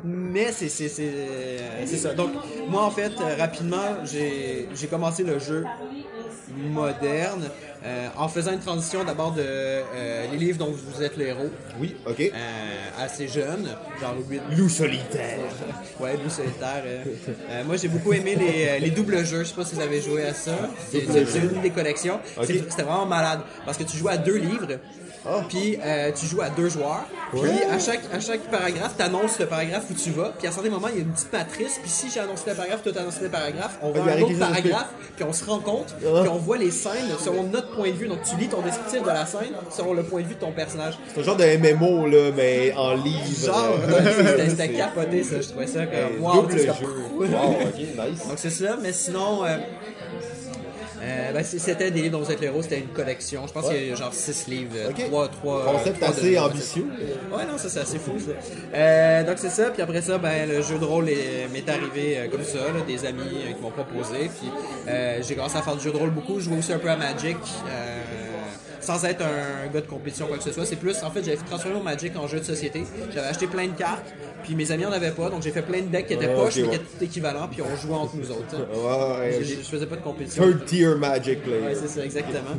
Mais 0.04 0.52
c'est 0.52 0.68
c'est- 0.68 0.88
c'est- 0.88 1.10
c'est 1.86 1.96
ça. 1.96 2.12
Donc, 2.14 2.30
moi, 2.68 2.82
en 2.82 2.90
fait, 2.96 3.12
euh, 3.20 3.36
rapidement, 3.38 3.96
j'ai 4.04 4.86
commencé 4.88 5.22
le 5.22 5.38
jeu 5.38 5.64
moderne 6.72 7.50
euh, 7.84 8.08
en 8.16 8.28
faisant 8.28 8.52
une 8.52 8.60
transition 8.60 9.04
d'abord 9.04 9.32
de 9.32 9.42
euh, 9.44 10.26
les 10.32 10.38
livres 10.38 10.58
dont 10.58 10.70
vous 10.72 11.02
êtes 11.02 11.16
le 11.16 11.26
héros, 11.26 11.50
Oui, 11.78 11.94
ok. 12.06 12.20
euh, 12.20 13.04
assez 13.04 13.28
jeune, 13.28 13.68
genre 14.00 14.14
8 14.28 14.40
Loup 14.56 14.68
solitaire. 14.68 15.38
Ouais, 16.00 16.14
Loup 16.22 16.30
solitaire. 16.30 16.84
moi, 17.66 17.76
j'ai 17.76 17.88
beaucoup 17.88 18.12
aimé 18.12 18.36
les, 18.36 18.78
les 18.80 18.90
doubles 18.90 19.24
jeux. 19.24 19.40
Je 19.44 19.48
sais 19.48 19.54
pas 19.54 19.64
si 19.64 19.74
vous 19.74 19.80
avez 19.80 20.00
joué 20.00 20.24
à 20.24 20.34
ça. 20.34 20.52
C'est 20.90 21.00
une 21.00 21.60
des 21.62 21.70
collections. 21.70 22.20
C'était 22.42 22.82
vraiment 22.82 23.06
malade 23.06 23.40
parce 23.64 23.76
que 23.78 23.84
tu 23.84 23.96
joues 23.96 24.08
à 24.08 24.16
deux 24.16 24.36
livres. 24.36 24.68
Ah. 25.28 25.42
Puis 25.48 25.78
euh, 25.84 26.12
tu 26.12 26.26
joues 26.26 26.40
à 26.42 26.50
deux 26.50 26.68
joueurs. 26.68 27.04
Puis 27.32 27.62
à 27.70 27.78
chaque, 27.78 28.00
à 28.12 28.20
chaque 28.20 28.42
paragraphe, 28.50 28.92
tu 28.96 29.02
annonces 29.02 29.38
le 29.38 29.46
paragraphe 29.46 29.84
où 29.90 29.94
tu 29.94 30.10
vas. 30.10 30.32
Puis 30.38 30.46
à 30.46 30.52
certains 30.52 30.70
moments, 30.70 30.88
il 30.88 30.96
y 30.96 30.98
a 30.98 31.02
une 31.02 31.12
petite 31.12 31.32
matrice. 31.32 31.78
Puis 31.82 31.90
si 31.90 32.10
j'ai 32.10 32.20
annoncé 32.20 32.44
le 32.50 32.54
paragraphe, 32.54 32.82
toi 32.82 32.92
t'as 32.94 33.00
annoncé 33.00 33.22
le 33.22 33.28
paragraphe, 33.28 33.78
on 33.82 33.92
Ah, 33.94 33.98
à 34.10 34.14
un 34.16 34.22
autre 34.22 34.38
paragraphe. 34.38 34.88
Puis 35.16 35.24
on 35.24 35.32
se 35.32 35.44
rencontre. 35.44 35.94
Ah. 36.04 36.20
Puis 36.20 36.28
on 36.28 36.36
voit 36.38 36.58
les 36.58 36.70
scènes 36.70 37.10
selon 37.22 37.42
notre 37.44 37.74
point 37.74 37.88
de 37.88 37.94
vue. 37.96 38.08
Donc 38.08 38.22
tu 38.22 38.36
lis 38.36 38.48
ton 38.48 38.60
descriptif 38.62 39.02
de 39.02 39.08
la 39.08 39.26
scène 39.26 39.54
selon 39.70 39.94
le 39.94 40.02
point 40.02 40.22
de 40.22 40.26
vue 40.28 40.34
de 40.34 40.40
ton 40.40 40.52
personnage. 40.52 40.94
C'est 41.14 41.20
un 41.20 41.24
genre 41.24 41.36
de 41.36 41.44
MMO, 41.44 42.06
là, 42.06 42.30
mais 42.36 42.72
en 42.76 42.94
livre. 42.94 43.16
Genre, 43.44 43.78
c'était- 44.48 44.66
capoté 44.76 45.22
ça. 45.22 45.40
Je 45.40 45.48
trouvais 45.48 45.66
ça 45.66 45.80
comme 45.86 46.20
wow, 46.24 46.34
double 46.42 46.54
tu 46.54 46.66
jeu. 46.66 46.72
Wow, 47.18 47.24
ok, 47.24 47.78
nice. 47.78 48.28
Donc 48.28 48.36
c'est 48.36 48.50
ça, 48.50 48.76
mais 48.82 48.92
sinon, 48.92 49.44
euh, 49.44 49.56
euh, 51.02 51.32
ben, 51.32 51.44
c'était 51.44 51.90
des 51.90 52.02
livres 52.02 52.18
dont 52.18 52.24
vous 52.24 52.30
êtes 52.32 52.40
c'était 52.62 52.78
une 52.78 52.88
collection. 52.88 53.46
Je 53.46 53.52
pense 53.52 53.68
qu'il 53.68 53.86
y 53.88 53.92
a 53.92 53.94
genre 53.94 54.12
6 54.14 54.46
livres, 54.48 54.74
Ok. 54.88 55.04
3, 55.08 55.28
3 55.28 55.64
Concept 55.72 56.02
assez 56.02 56.38
ambitieux. 56.38 56.86
Ouais, 57.32 57.44
non, 57.44 57.58
ça 57.58 57.68
c'est 57.68 57.80
assez 57.80 57.98
fou 57.98 58.12
ça. 58.18 58.32
Euh, 58.74 59.24
donc 59.24 59.36
c'est 59.38 59.50
ça, 59.50 59.70
puis 59.70 59.82
après 59.82 60.00
ça, 60.02 60.18
ben, 60.18 60.48
le 60.48 60.62
jeu 60.62 60.78
de 60.78 60.84
rôle 60.84 61.08
est- 61.08 61.48
m'est 61.52 61.68
arrivé 61.68 62.18
euh, 62.18 62.28
comme 62.28 62.44
ça, 62.44 62.58
là, 62.58 62.80
des 62.86 63.04
amis 63.04 63.20
euh, 63.48 63.52
qui 63.52 63.60
m'ont 63.62 63.70
proposé. 63.70 64.30
Puis 64.38 64.48
euh, 64.88 65.20
j'ai 65.26 65.34
commencé 65.34 65.56
à 65.58 65.62
faire 65.62 65.76
du 65.76 65.82
jeu 65.84 65.92
de 65.92 65.96
rôle 65.98 66.10
beaucoup, 66.10 66.38
je 66.40 66.44
jouais 66.46 66.58
aussi 66.58 66.72
un 66.72 66.78
peu 66.78 66.88
à 66.90 66.96
Magic. 66.96 67.36
euh, 67.68 68.25
sans 68.86 69.04
être 69.04 69.22
un 69.22 69.66
gars 69.72 69.80
de 69.80 69.86
compétition 69.86 70.26
quoi 70.28 70.38
que 70.38 70.44
ce 70.44 70.52
soit, 70.52 70.64
c'est 70.64 70.76
plus 70.76 71.02
en 71.02 71.10
fait 71.10 71.22
j'avais 71.24 71.36
transformé 71.36 71.76
mon 71.76 71.82
Magic 71.82 72.16
en 72.16 72.26
jeu 72.28 72.38
de 72.38 72.44
société. 72.44 72.84
J'avais 73.12 73.26
acheté 73.26 73.46
plein 73.46 73.66
de 73.66 73.72
cartes, 73.76 74.06
puis 74.44 74.54
mes 74.54 74.70
amis 74.70 74.86
en 74.86 74.92
avaient 74.92 75.10
pas, 75.10 75.28
donc 75.28 75.42
j'ai 75.42 75.50
fait 75.50 75.62
plein 75.62 75.80
de 75.82 75.88
decks 75.88 76.06
qui 76.06 76.14
étaient 76.14 76.30
Ah, 76.30 76.36
poches 76.36 76.56
ok, 76.58 76.62
mais 76.62 76.68
ouais. 76.70 76.78
qui 76.78 76.94
étaient 76.96 77.04
équivalents, 77.06 77.48
puis 77.50 77.62
on 77.62 77.76
jouait 77.76 77.94
entre 77.94 78.16
nous 78.16 78.30
autres. 78.30 78.54
hein. 78.54 78.66
Ouais, 78.72 79.36
ouais, 79.38 79.44
Je, 79.44 79.54
faisais 79.68 79.86
pas 79.86 79.96
de 79.96 80.02
compétition. 80.02 80.42
Third 80.44 80.64
tier 80.66 80.94
Magic 80.94 81.40
Ouais, 81.46 81.58
Play. 81.60 81.74
c'est 81.74 81.88
ça, 81.88 82.04
exactement. 82.04 82.56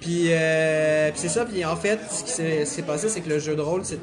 Puis, 0.00 0.26
euh, 0.30 1.10
puis 1.10 1.18
c'est 1.20 1.28
ça, 1.28 1.44
puis 1.44 1.64
en 1.64 1.74
fait, 1.76 1.98
ce 2.10 2.22
qui 2.24 2.66
s'est 2.66 2.82
passé, 2.82 3.08
c'est 3.08 3.20
que 3.20 3.28
le 3.30 3.38
jeu 3.40 3.56
de 3.56 3.60
rôle, 3.60 3.82
c'est. 3.84 3.98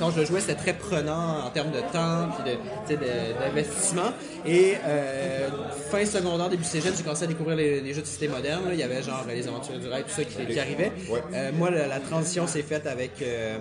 Quand 0.00 0.10
je 0.10 0.20
le 0.20 0.26
jouais, 0.26 0.40
c'était 0.40 0.54
très 0.54 0.72
prenant 0.72 1.44
en 1.46 1.50
termes 1.50 1.70
de 1.70 1.80
temps, 1.92 2.28
de- 2.44 2.96
d'investissement. 3.38 4.12
Et 4.46 4.74
euh, 4.86 5.48
fin 5.90 6.04
secondaire, 6.06 6.48
début 6.48 6.64
cégep, 6.64 6.94
j'ai 6.96 7.02
commencé 7.02 7.24
à 7.24 7.26
découvrir 7.26 7.56
les, 7.56 7.80
les 7.82 7.92
jeux 7.94 8.00
de 8.00 8.06
société 8.06 8.26
modernes. 8.28 8.64
là. 8.66 8.70
Il 8.72 8.80
y 8.80 8.82
avait 8.82 9.02
genre 9.02 9.24
les 9.28 9.46
aventures 9.46 9.78
du 9.78 9.86
rail, 9.88 10.02
tout 10.04 10.10
ça 10.16 10.24
qui, 10.24 10.52
qui 10.52 10.58
arrivait. 10.58 10.90
Ouais. 11.10 11.20
Euh, 11.34 11.50
moi, 11.56 11.70
la, 11.70 11.86
la 11.86 12.00
transition 12.00 12.46
s'est 12.46 12.62
faite 12.62 12.86
avec 12.86 13.12
euh, 13.22 13.58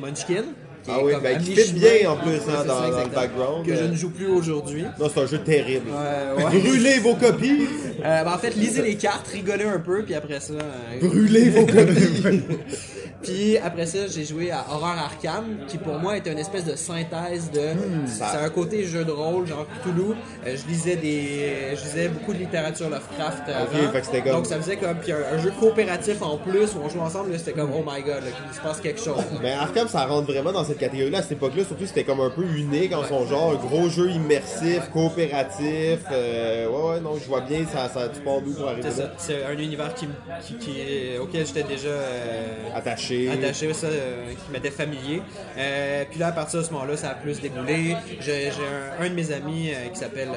Munchkin. 0.00 0.44
qui 0.84 0.90
Ah 0.90 0.98
oui, 1.02 1.12
ben, 1.20 1.36
qui 1.38 1.56
fit 1.56 1.72
bien, 1.72 2.10
en 2.10 2.16
plus, 2.16 2.36
hein, 2.48 2.64
dans- 2.64 3.00
le 3.02 3.08
background. 3.14 3.66
Que 3.66 3.74
je 3.74 3.82
Euh, 3.82 3.88
ne 3.88 3.96
joue 3.96 4.10
plus 4.10 4.28
aujourd'hui. 4.28 4.84
Non, 5.00 5.10
c'est 5.12 5.20
un 5.20 5.26
jeu 5.26 5.38
terrible. 5.38 5.90
Ouais. 6.36 6.60
Brûlez 6.60 6.98
vos 7.00 7.14
copies! 7.16 7.66
Euh, 8.04 8.24
ben, 8.24 8.32
en 8.32 8.38
fait, 8.38 8.54
lisez 8.54 8.82
les 8.82 8.94
cartes, 8.96 9.26
rigolez 9.28 9.64
un 9.64 9.80
peu, 9.80 10.02
puis 10.04 10.14
après 10.14 10.38
ça. 10.40 10.54
euh, 10.54 11.00
Brûlez 11.08 11.50
vos 11.50 11.66
copies! 11.66 12.42
Puis 13.22 13.58
après 13.58 13.86
ça, 13.86 14.06
j'ai 14.08 14.24
joué 14.24 14.50
à 14.50 14.64
Horror 14.70 14.94
Arkham, 14.98 15.58
qui 15.68 15.78
pour 15.78 15.94
moi 15.98 16.16
était 16.16 16.32
une 16.32 16.38
espèce 16.38 16.64
de 16.64 16.74
synthèse 16.76 17.50
de. 17.50 17.60
ça- 18.06 18.30
C'est 18.32 18.44
un 18.44 18.50
côté 18.50 18.84
jeu 18.84 19.04
de 19.04 19.10
rôle, 19.12 19.46
genre 19.46 19.66
Cthulhu. 19.82 20.12
Euh, 20.46 20.56
je 20.56 20.66
lisais 20.66 20.96
des, 20.96 21.76
je 21.76 21.82
lisais 21.84 22.08
beaucoup 22.08 22.32
de 22.32 22.38
littérature 22.38 22.88
Lovecraft 22.90 23.42
avant. 23.48 23.92
fait 23.92 24.00
que 24.00 24.06
c'était 24.06 24.22
comme- 24.22 24.32
Donc 24.32 24.46
ça 24.46 24.56
faisait 24.56 24.76
comme 24.76 24.96
puis 24.96 25.12
un, 25.12 25.18
un 25.34 25.38
jeu 25.38 25.52
coopératif 25.58 26.20
en 26.22 26.36
plus 26.36 26.74
où 26.74 26.80
on 26.84 26.88
jouait 26.88 27.00
ensemble. 27.00 27.38
C'était 27.38 27.52
comme 27.52 27.70
oh 27.74 27.82
my 27.86 28.02
god, 28.02 28.24
là, 28.24 28.30
qu'il 28.30 28.54
se 28.56 28.60
passe 28.60 28.80
quelque 28.80 29.00
chose. 29.00 29.16
là. 29.18 29.38
Mais 29.42 29.52
Arkham, 29.52 29.88
ça 29.88 30.04
rentre 30.06 30.26
vraiment 30.32 30.52
dans 30.52 30.64
cette 30.64 30.78
catégorie-là. 30.78 31.18
À 31.18 31.22
cette 31.22 31.32
époque-là, 31.32 31.64
surtout, 31.64 31.86
c'était 31.86 32.04
comme 32.04 32.20
un 32.20 32.30
peu 32.30 32.42
unique 32.44 32.92
en 32.94 33.04
son 33.04 33.26
genre. 33.26 33.52
Un 33.52 33.66
gros 33.66 33.88
jeu 33.88 34.10
immersif, 34.10 34.88
coopératif. 34.92 36.00
Euh, 36.10 36.66
ouais, 36.68 36.94
ouais, 36.94 37.00
non, 37.00 37.14
je 37.22 37.26
vois 37.28 37.40
bien, 37.42 37.64
ça, 37.72 37.88
ça, 37.88 38.08
tu 38.08 38.20
pars 38.20 38.40
d'où 38.40 38.52
pour 38.52 38.68
arriver 38.68 38.88
C'est 38.90 39.02
là? 39.02 39.08
ça. 39.08 39.12
C'est 39.18 39.44
un 39.44 39.52
univers 39.58 39.94
qui, 39.94 40.06
qui, 40.46 40.54
qui 40.56 40.80
est- 40.80 41.18
auquel 41.18 41.46
j'étais 41.46 41.62
déjà 41.62 41.88
euh, 41.88 42.74
Attaché. 42.74 43.11
Attaché, 43.30 43.72
ça, 43.74 43.86
euh, 43.86 44.32
qui 44.32 44.52
m'était 44.52 44.70
familier. 44.70 45.22
Euh, 45.58 46.04
puis 46.10 46.18
là, 46.18 46.28
à 46.28 46.32
partir 46.32 46.60
de 46.60 46.64
ce 46.64 46.70
moment-là, 46.72 46.96
ça 46.96 47.10
a 47.10 47.14
plus 47.14 47.40
déboulé. 47.40 47.96
J'ai 48.20 48.48
un, 48.50 49.04
un 49.04 49.08
de 49.08 49.14
mes 49.14 49.32
amis 49.32 49.70
euh, 49.70 49.88
qui 49.92 49.98
s'appelle 49.98 50.28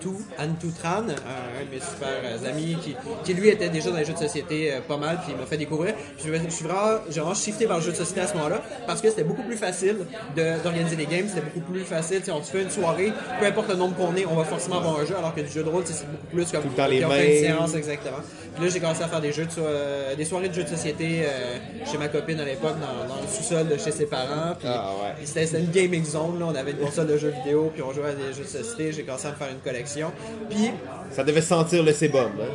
Tou, 0.00 0.16
Anne 0.38 0.56
Toutran, 0.58 1.00
un, 1.00 1.02
un 1.02 1.64
de 1.64 1.70
mes 1.70 1.80
super 1.80 2.48
amis 2.50 2.76
qui, 2.82 2.96
qui 3.24 3.34
lui 3.34 3.48
était 3.48 3.68
déjà 3.68 3.90
dans 3.90 3.98
les 3.98 4.06
jeux 4.06 4.14
de 4.14 4.18
société 4.18 4.72
pas 4.88 4.96
mal, 4.96 5.18
puis 5.22 5.32
il 5.34 5.36
m'a 5.38 5.44
fait 5.44 5.58
découvrir. 5.58 5.94
Je, 6.18 6.32
je 6.32 6.48
suis 6.50 6.64
vraiment, 6.64 6.98
j'ai 7.10 7.20
vraiment 7.20 7.34
shifté 7.34 7.66
vers 7.66 7.76
le 7.76 7.82
jeu 7.82 7.90
de 7.92 7.96
société 7.96 8.20
à 8.22 8.26
ce 8.26 8.34
moment-là 8.34 8.62
parce 8.86 9.02
que 9.02 9.10
c'était 9.10 9.22
beaucoup 9.24 9.42
plus 9.42 9.56
facile 9.58 9.96
d'organiser 10.36 10.96
les 10.96 11.04
games, 11.06 11.26
c'était 11.28 11.42
beaucoup 11.42 11.72
plus 11.72 11.84
facile. 11.84 12.22
Sais, 12.24 12.30
on 12.32 12.42
se 12.42 12.50
fait 12.50 12.62
une 12.62 12.70
soirée, 12.70 13.12
peu 13.38 13.46
importe 13.46 13.68
le 13.68 13.76
nombre 13.76 13.96
qu'on 13.96 14.16
est, 14.16 14.24
on 14.24 14.34
va 14.34 14.44
forcément 14.44 14.78
avoir 14.78 14.98
un 15.00 15.04
jeu, 15.04 15.14
alors 15.16 15.34
que 15.34 15.42
du 15.42 15.48
jeu 15.50 15.62
de 15.62 15.68
rôle, 15.68 15.82
c'est 15.84 16.06
beaucoup 16.10 16.26
plus 16.34 16.50
comme 16.50 16.62
Tout 16.62 16.68
temps 16.70 16.86
les 16.86 17.04
mêmes. 17.04 17.44
séance, 17.44 17.74
exactement. 17.74 18.18
Puis 18.54 18.64
là, 18.64 18.70
j'ai 18.70 18.80
commencé 18.80 19.02
à 19.02 19.08
faire 19.08 19.20
des 19.20 19.32
jeux 19.32 19.46
de 19.46 19.50
so- 19.50 19.60
euh, 19.64 20.14
des 20.14 20.24
soirées 20.24 20.48
de 20.48 20.54
jeux 20.54 20.64
de 20.64 20.68
société 20.68 21.22
euh, 21.24 21.56
chez 21.90 21.96
ma 21.98 22.08
copine 22.08 22.38
à 22.40 22.44
l'époque, 22.44 22.76
dans, 22.80 23.08
dans 23.14 23.20
le 23.20 23.26
sous-sol 23.28 23.68
de 23.68 23.76
chez 23.76 23.90
ses 23.92 24.06
parents. 24.06 24.54
Puis 24.58 24.68
Ah, 24.68 24.90
ouais. 25.02 25.24
c'était 25.24 25.46
c'était 25.46 25.60
une 25.60 25.70
gaming 25.70 26.04
zone, 26.04 26.38
là. 26.40 26.46
on 26.50 26.54
avait 26.54 26.72
une 26.72 26.78
console 26.78 27.06
de 27.06 27.16
jeux 27.16 27.32
vidéo, 27.42 27.70
puis 27.72 27.82
on 27.82 27.92
jouait 27.92 28.08
à 28.10 28.12
des 28.14 28.32
jeux 28.36 28.42
de 28.44 28.48
société. 28.48 28.92
J'ai 28.92 29.02
commencé 29.04 29.26
à 29.28 29.30
me 29.30 29.36
faire 29.36 29.50
une 29.50 29.60
collection. 29.60 30.10
Puis, 30.50 30.70
Ça 31.12 31.24
devait 31.24 31.40
sentir 31.40 31.82
le 31.82 31.92
sébum, 31.92 32.30
hein? 32.40 32.54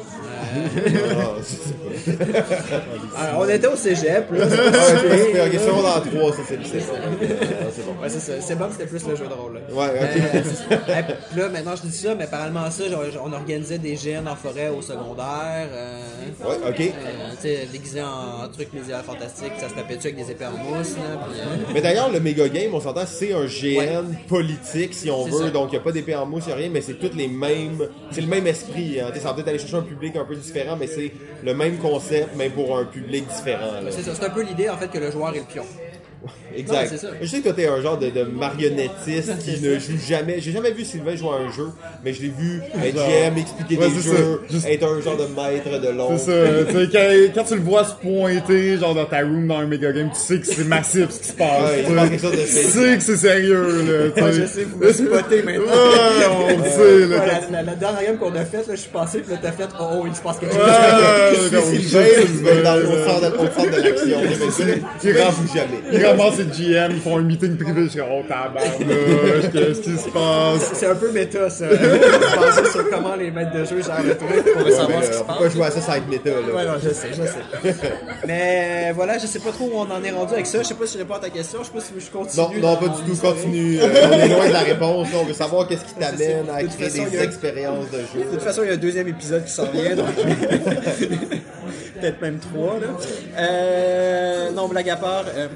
Ah, 0.58 1.34
c'est 1.42 2.18
pas- 2.18 3.22
alors, 3.22 3.42
on 3.46 3.50
était 3.50 3.68
au 3.68 3.76
cégep, 3.76 4.32
là. 4.32 4.46
Ah, 4.50 4.94
ok, 4.98 5.54
ok, 5.54 5.60
secondaire 5.60 6.02
3, 6.14 6.32
ça, 6.34 6.38
c'est 6.48 6.60
c'est. 6.66 6.84
Ah, 6.94 7.06
bon. 7.86 8.02
Ouais, 8.02 8.10
c'est 8.10 8.42
ça. 8.42 8.56
Bon, 8.56 8.66
c'était 8.72 8.86
plus 8.86 9.06
le 9.08 9.16
jeu 9.16 9.26
de 9.28 9.34
rôle. 9.34 9.56
là. 9.56 9.60
Ouais, 9.74 9.90
ok. 10.00 10.22
Euh, 10.72 11.02
puis 11.32 11.40
là, 11.42 11.50
maintenant, 11.50 11.76
je 11.76 11.82
dis 11.90 11.98
ça, 11.98 12.16
mais 12.16 12.26
parallèlement 12.28 12.64
à 12.64 12.72
ça, 12.72 12.88
genre, 12.90 13.02
on 13.26 13.34
organisait 13.34 13.78
des 13.78 13.96
GN 13.96 14.28
en 14.28 14.36
forêt 14.36 14.70
au 14.70 14.82
secondaire. 14.82 15.68
euh, 15.74 16.00
Ouais, 16.48 16.56
ok. 16.70 16.80
euh, 16.80 17.32
tu 17.32 17.42
sais, 17.42 17.68
déguisé 17.72 18.02
en 18.02 18.48
trucs 18.50 18.72
médiéval 18.74 19.04
fantastique, 19.04 19.52
ça 19.60 19.70
se 19.70 19.74
tapait 19.74 19.96
dessus 19.98 20.08
avec 20.08 20.26
des 20.26 20.32
épées 20.32 20.46
en 20.46 20.52
mousse, 20.52 20.96
là. 20.96 21.20
Puis, 21.30 21.40
euh, 21.40 21.44
Mais 21.74 21.82
d'ailleurs, 21.82 22.12
le 22.12 22.20
méga 22.20 22.48
game, 22.48 22.74
on 22.74 22.80
s'entend, 22.80 23.06
c'est 23.06 23.34
un 23.34 23.46
GN 23.46 23.78
Ouais. 23.78 24.18
politique, 24.28 24.94
si 24.94 25.10
on 25.10 25.26
veut. 25.26 25.46
ça. 25.46 25.50
Donc, 25.50 25.70
il 25.70 25.76
n'y 25.76 25.80
a 25.80 25.82
pas 25.82 25.92
d'épée 25.92 26.16
en 26.16 26.26
mousse, 26.26 26.44
il 26.46 26.48
n'y 26.48 26.54
a 26.54 26.58
rien, 26.58 26.70
mais 26.70 26.82
c'est 26.82 26.94
toutes 27.00 27.16
les 27.16 27.28
mêmes. 27.28 27.80
C'est 28.12 28.22
le 28.22 28.28
même 28.28 28.45
esprit. 28.46 29.00
Hein. 29.00 29.12
Ça 29.16 29.30
va 29.30 29.34
peut-être 29.34 29.48
aller 29.48 29.60
chercher 29.60 29.78
un 29.78 29.82
public 29.82 30.16
un 30.16 30.26
peu 30.26 30.36
différent, 30.36 30.76
mais 30.80 30.88
c'est 30.88 31.12
le 31.44 31.54
même 31.54 31.78
concept, 31.78 32.30
mais 32.36 32.50
pour 32.50 32.78
un 32.78 32.86
public 32.86 33.28
différent. 33.28 33.72
c'est 33.90 34.04
ça. 34.04 34.16
C'est 34.16 34.26
un 34.26 34.30
peu 34.30 34.44
l'idée, 34.44 34.70
en 34.70 34.78
fait, 34.78 34.90
que 34.90 34.98
le 34.98 35.12
joueur 35.12 35.36
est 35.36 35.40
le 35.40 35.46
pion. 35.46 35.64
Exact. 36.56 36.92
Non, 36.92 36.98
c'est. 37.00 37.08
Je 37.22 37.28
sais 37.28 37.38
que 37.40 37.44
toi, 37.44 37.54
t'es 37.54 37.68
un 37.68 37.82
genre 37.82 37.98
de, 37.98 38.10
de 38.10 38.24
marionnettiste 38.24 39.38
qui 39.44 39.62
ne 39.62 39.78
joue 39.80 39.98
jamais. 40.08 40.40
J'ai 40.40 40.52
jamais 40.52 40.72
vu 40.72 40.84
Sylvain 40.86 41.16
jouer 41.16 41.30
à 41.30 41.48
un 41.48 41.52
jeu, 41.52 41.68
mais 42.04 42.14
je 42.14 42.22
l'ai 42.22 42.30
vu 42.38 42.62
être 42.84 42.96
GM, 42.96 43.38
expliquer 43.38 43.78
Ouais, 43.78 43.90
des 43.90 44.02
c'est 44.02 44.10
jeux. 44.18 44.42
Juste- 44.50 44.68
être 44.68 44.84
un 44.84 45.02
genre 45.02 45.18
de 45.18 45.24
maître 45.26 45.82
de 45.82 45.90
l'ombre. 45.90 46.18
C'est 46.18 46.32
ça, 46.32 46.64
tu 46.72 46.74
sais, 46.74 46.90
quand, 46.92 47.34
quand 47.42 47.44
tu 47.50 47.56
le 47.56 47.62
vois 47.62 47.84
se 47.84 47.94
pointer, 47.96 48.78
genre 48.78 48.96
dans 48.96 49.06
ta 49.06 49.20
room 49.22 49.48
dans 49.48 49.58
un 49.58 49.66
méga 49.66 49.92
game, 49.92 50.10
tu 50.12 50.20
sais 50.20 50.40
que 50.40 50.46
c'est 50.46 50.64
massif 50.66 51.10
ce 51.10 51.20
qui 51.20 51.28
se 51.30 51.34
passe. 51.34 51.72
Ouais, 51.72 51.80
il 51.80 51.86
tu 51.86 51.92
sais. 51.94 52.10
quelque 52.10 52.22
chose 52.22 52.32
de 52.32 52.38
Tu 52.38 52.48
spécial. 52.48 52.72
sais 52.84 52.98
que 52.98 53.04
c'est 53.04 53.18
sérieux, 53.18 54.12
là. 54.16 54.32
je 54.32 54.46
sais, 54.46 54.64
vous 54.64 54.78
me 54.80 54.92
spotez 54.94 55.44
maintenant. 55.44 55.64
Ouais, 55.66 56.26
on 56.44 56.48
le 56.58 56.64
sait, 56.70 57.08
là. 57.08 57.18
Ouais, 57.20 57.32
la, 57.52 57.62
la, 57.64 57.76
dernière 57.76 58.04
game 58.04 58.18
qu'on 58.18 58.34
a 58.36 58.46
faite, 58.46 58.68
là, 58.68 58.76
je 58.76 58.80
suis 58.82 58.90
passé, 58.90 59.20
puis 59.20 59.32
là, 59.34 59.40
t'as 59.42 59.52
fait, 59.52 59.68
oh, 59.80 59.84
oh, 60.02 60.06
il 60.08 60.16
se 60.16 60.22
passe 60.22 60.38
quelque 60.40 60.54
chose. 60.54 60.64
Ouais, 60.64 61.60
shit, 61.80 62.28
Sylvain, 62.28 62.64
centre 63.06 63.22
de, 63.22 63.38
au 63.38 63.46
centre 63.52 63.72
de 63.72 63.82
l'action. 63.82 64.18
Sylvain 65.00 65.30
joue 65.32 65.54
jamais. 65.54 66.00
Ramassent 66.18 66.38
les 66.40 66.46
GM, 66.74 67.00
font 67.02 67.18
un 67.18 67.22
meeting 67.22 67.58
privé, 67.58 67.84
je 67.86 67.90
suis 67.90 68.00
comme, 68.00 68.10
oh 68.12 68.24
tabarnouche, 68.28 69.52
qu'est-ce 69.52 69.82
qui 69.82 69.98
se 69.98 70.10
passe? 70.10 70.72
C'est 70.74 70.88
un 70.88 70.96
peu 70.96 71.12
méta, 71.12 71.50
ça. 71.50 71.66
Penser 72.36 72.72
sur 72.72 72.90
comment 72.90 73.16
les 73.16 73.32
maîtres 73.32 73.52
de 73.54 73.66
jeu 73.66 73.82
gèrent 73.82 74.04
le 74.04 74.16
truc 74.18 74.54
pour 74.54 74.70
savoir 74.72 75.00
Mais, 75.00 75.06
ce 75.06 75.12
qui 75.12 75.18
euh, 75.18 75.22
pourquoi 75.28 75.50
jouer 75.50 75.66
à 75.66 75.72
ça 75.72 75.82
sans 75.82 75.96
être 75.96 76.08
méta, 76.08 76.30
là? 76.30 76.36
Ouais, 76.56 76.66
non, 76.66 76.74
je 76.84 76.90
sais, 76.90 77.10
je 77.12 77.24
sais. 77.24 77.76
Mais 78.28 78.92
voilà, 78.94 79.18
je 79.18 79.28
sais 79.28 79.40
pas 79.40 79.52
trop 79.52 79.66
où 79.66 79.72
on 79.76 79.92
en 79.92 80.04
est 80.04 80.12
rendu 80.12 80.34
avec 80.34 80.46
ça. 80.46 80.60
Je 80.62 80.68
sais 80.68 80.74
pas 80.74 80.86
si 80.86 80.94
je 80.94 81.00
réponds 81.00 81.16
à 81.16 81.20
ta 81.20 81.30
question. 81.30 81.60
Je 81.62 81.66
sais 81.68 81.72
pas 81.74 81.80
si 81.82 81.94
je 82.06 82.12
continue. 82.12 82.62
Non, 82.62 82.70
non, 82.72 82.76
pas 82.78 82.88
du 82.88 83.02
tout. 83.12 83.18
Continue. 83.22 83.80
Euh, 83.82 83.88
on 84.08 84.14
est 84.20 84.28
loin 84.28 84.48
de 84.48 84.54
la 84.54 84.60
réponse. 84.60 85.08
On 85.20 85.24
veut 85.26 85.34
savoir 85.34 85.68
qu'est-ce 85.68 85.86
qui 85.86 85.94
t'amène 85.96 86.50
à 86.50 86.62
De 86.64 86.68
créer 86.68 86.90
façon, 86.90 87.06
des 87.12 87.20
a- 87.20 87.24
expériences 87.24 87.86
de 87.92 87.98
De 87.98 88.02
jeu. 88.24 88.30
toute 88.32 88.42
façon, 88.42 88.62
il 88.64 88.68
y 88.68 88.72
a 88.72 88.74
un 88.74 88.78
deuxième 88.78 89.08
épisode 89.08 89.46
qui 89.46 89.52
s'en 89.52 89.66
vient, 89.72 89.96
donc. 89.96 90.06
Peut-être 92.00 92.22
même 92.22 92.40
trois, 92.40 92.78
là. 92.80 92.88
Euh, 93.40 94.52
non, 94.52 94.68
blague 94.68 94.90
à 94.90 94.96
part. 94.98 95.26
euh, 95.28 95.46
euh, 95.46 95.48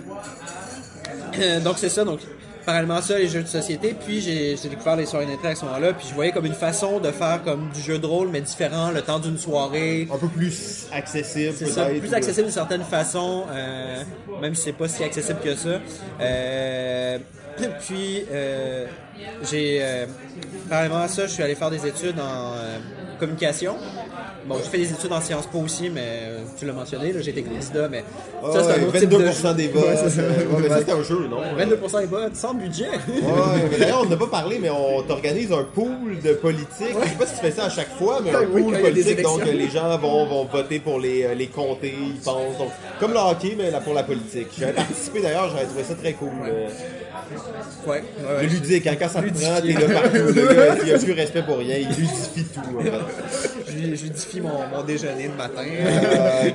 donc, 1.64 1.78
c'est 1.78 1.90
ça. 1.90 2.04
Donc, 2.04 2.20
parallèlement 2.66 2.96
à 2.96 3.02
ça, 3.02 3.18
les 3.18 3.28
jeux 3.28 3.42
de 3.42 3.48
société. 3.48 3.96
Puis, 4.06 4.22
j'ai 4.22 4.56
découvert 4.70 4.96
les 4.96 5.06
soirées 5.06 5.26
d'intérêt 5.26 5.54
à 5.54 5.56
ce 5.56 5.66
moment-là. 5.66 5.94
Puis, 5.94 6.08
je 6.10 6.14
voyais 6.14 6.32
comme 6.32 6.46
une 6.46 6.54
façon 6.54 7.00
de 7.00 7.12
faire 7.12 7.42
comme 7.44 7.70
du 7.74 7.82
jeu 7.82 7.98
de 7.98 8.06
rôle, 8.06 8.30
mais 8.30 8.42
différent, 8.42 8.92
le 8.92 9.02
temps 9.02 9.20
d'une 9.20 9.38
soirée. 9.38 10.08
Un 10.14 10.18
peu 10.18 10.28
plus 10.28 10.88
accessible, 10.92 11.54
peut-être. 11.54 12.00
plus 12.00 12.14
accessible 12.14 12.46
d'une 12.46 12.54
certaine 12.54 12.84
façon, 12.84 13.46
euh, 13.52 14.04
même 14.42 14.56
si 14.56 14.64
c'est 14.64 14.74
pas 14.74 14.88
si 14.88 15.04
accessible 15.04 15.40
que 15.44 15.56
ça. 15.56 15.80
Euh, 16.22 17.18
puis, 17.82 18.24
euh, 18.32 18.86
j'ai, 19.50 19.80
euh, 19.82 20.06
parallèlement 20.70 21.00
à 21.02 21.08
ça, 21.08 21.26
je 21.28 21.32
suis 21.32 21.44
allé 21.44 21.56
faire 21.56 21.70
des 21.70 21.86
études 21.86 22.20
en 22.20 22.54
euh, 22.56 22.78
communication. 23.20 23.76
Bon, 24.50 24.56
j'ai 24.64 24.70
fait 24.72 24.78
des 24.80 24.92
études 24.92 25.12
en 25.14 25.22
Sciences 25.22 25.46
Po 25.46 25.60
aussi, 25.60 25.92
mais 25.92 26.02
euh, 26.04 26.40
tu 26.58 26.66
l'as 26.66 26.74
mentionné, 26.74 27.14
j'ai 27.20 27.30
été 27.30 27.44
candidat, 27.44 27.88
mais 27.88 28.04
ça, 28.52 28.64
c'est 28.64 28.82
un 28.82 28.88
autre 28.88 28.98
type 29.00 29.10
de 29.10 29.18
22% 29.18 29.56
des 29.56 29.68
votes. 29.68 29.84
Ouais, 29.86 29.96
c'est 29.96 30.10
ça. 30.10 30.22
ouais, 30.24 30.92
un 30.92 31.04
jeu, 31.04 31.28
non? 31.30 31.38
22% 31.56 32.00
des 32.00 32.06
votes, 32.08 32.36
sans 32.36 32.56
budget. 32.56 32.90
Ouais, 32.90 33.78
d'ailleurs, 33.80 34.02
on 34.04 34.10
n'a 34.10 34.18
pas 34.18 34.26
parlé, 34.26 34.58
mais 34.60 34.72
on 34.72 35.04
t'organise 35.04 35.52
un 35.54 35.64
pool 35.64 36.20
de 36.24 36.34
politique. 36.34 36.66
Je 36.80 37.10
sais 37.10 37.16
pas 37.16 37.26
si 37.28 37.36
tu 37.36 37.42
fais 37.42 37.52
ça 37.52 37.66
à 37.66 37.70
chaque 37.70 37.96
fois, 38.00 38.22
mais 38.24 38.32
un 38.34 38.42
Oui, 38.52 38.64
pool 38.64 38.80
politique, 38.82 39.22
donc 39.22 39.46
les 39.46 39.70
gens 39.70 39.96
vont, 40.00 40.26
vont 40.26 40.46
voter 40.46 40.80
pour 40.80 41.00
les, 41.00 41.26
euh, 41.26 41.36
les 41.36 41.48
comtés, 41.48 41.94
ils 42.02 42.16
pensent. 42.20 42.58
Donc, 42.58 42.70
comme 43.00 43.12
le 43.14 43.20
hockey, 43.20 43.54
mais 43.56 43.70
là, 43.70 43.82
pour 43.82 43.94
la 43.94 44.02
politique. 44.04 44.48
J'avais 44.60 44.74
participé 44.74 45.22
d'ailleurs, 45.22 45.50
j'avais 45.54 45.66
trouvé 45.68 45.84
ça 45.84 45.94
très 45.94 46.14
cool. 46.14 46.30
euh, 46.48 46.68
Ouais, 47.88 48.04
ouais. 48.20 48.44
Le 48.44 48.48
ludique, 48.48 48.88
hein, 48.88 48.96
quand 49.00 49.10
ça 49.10 49.22
te 49.22 49.28
prend, 49.30 49.62
t'es 49.62 49.74
là 49.74 50.02
partout. 50.02 50.18
Le 50.18 50.54
gars, 50.54 50.76
il 50.86 50.94
a 50.94 50.98
plus 51.00 51.14
respect 51.14 51.44
pour 51.44 51.58
rien, 51.58 51.78
il 51.78 51.88
ludifie 51.88 52.46
tout. 52.54 52.60
en 52.78 52.82
fait. 52.82 52.92
Je, 53.68 53.72
je 53.96 54.04
ludifie 54.06 54.42
mon, 54.42 54.68
mon 54.72 54.84
déjeuner 54.84 55.28
de 55.28 55.34
matin. 55.34 55.64
Euh, 55.64 56.50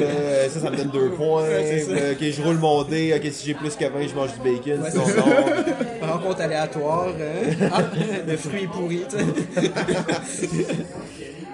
là, 0.00 0.48
ça, 0.48 0.60
ça 0.60 0.70
me 0.70 0.76
donne 0.76 0.90
deux 0.90 1.10
points. 1.10 1.42
Ouais, 1.42 1.84
ok, 2.12 2.22
je 2.22 2.42
roule 2.42 2.56
mon 2.56 2.82
dé. 2.84 3.12
Ok, 3.14 3.30
si 3.32 3.46
j'ai 3.46 3.54
plus 3.54 3.74
que 3.76 3.84
20, 3.84 4.08
je 4.08 4.14
mange 4.14 4.30
du 4.34 4.38
bacon. 4.40 4.80
Ouais, 4.82 4.90
sinon, 4.90 5.06
non. 5.08 6.06
Rencontre 6.12 6.40
aléatoire 6.40 7.08
euh, 7.18 7.52
ah, 7.72 7.82
de 8.26 8.36
fruits 8.36 8.66
pourris. 8.66 9.04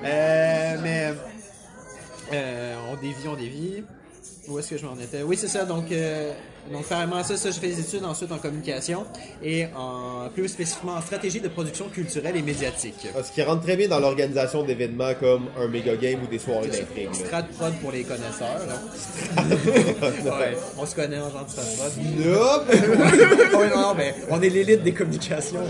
Euh, 0.05 0.77
mais 0.85 1.13
euh, 2.33 2.75
on 2.93 2.97
dévie, 3.01 3.27
on 3.29 3.35
dévie. 3.35 3.83
Où 4.47 4.59
est-ce 4.59 4.71
que 4.71 4.77
je 4.77 4.87
m'en 4.87 4.95
étais? 4.95 5.23
Oui, 5.23 5.37
c'est 5.37 5.49
ça. 5.49 5.65
Donc, 5.65 5.87
donc 6.73 6.89
carrément 6.89 7.23
ça, 7.23 7.37
ça, 7.37 7.51
j'ai 7.51 7.61
fait 7.61 7.69
des 7.69 7.81
études 7.81 8.05
ensuite 8.05 8.33
en 8.33 8.39
communication 8.39 9.05
et 9.43 9.67
en, 9.77 10.29
plus 10.35 10.49
spécifiquement 10.49 10.95
en 10.95 11.01
stratégie 11.01 11.41
de 11.41 11.49
production 11.49 11.89
culturelle 11.89 12.37
et 12.37 12.43
médiatique. 12.43 13.07
Ce 13.23 13.31
qui 13.33 13.43
rentre 13.43 13.63
très 13.63 13.77
bien 13.77 13.89
dans 13.89 14.01
l'organisation 14.01 14.63
d'événements 14.63 15.15
comme 15.19 15.47
un 15.59 15.69
méga 15.69 15.97
game 15.97 16.21
ou 16.23 16.27
des 16.27 16.39
soirées 16.39 16.69
d'intrigue. 16.69 17.07
là. 17.07 17.15
Strat 17.15 17.43
prod 17.43 17.73
pour 17.81 17.93
les 17.93 18.03
connaisseurs. 18.03 18.61
là. 18.67 19.43
ouais, 20.39 20.57
on 20.79 20.87
se 20.87 20.95
connaît 20.95 21.19
en 21.19 21.31
genre 21.31 21.45
de 21.45 21.51
strat 21.51 21.65
prod. 21.77 21.93
Nope. 22.19 22.71
Oh, 23.59 23.65
non, 23.75 23.95
mais 23.97 24.15
on 24.31 24.41
est 24.43 24.49
l'élite 24.51 24.83
des 24.83 24.93
communications. 24.93 25.61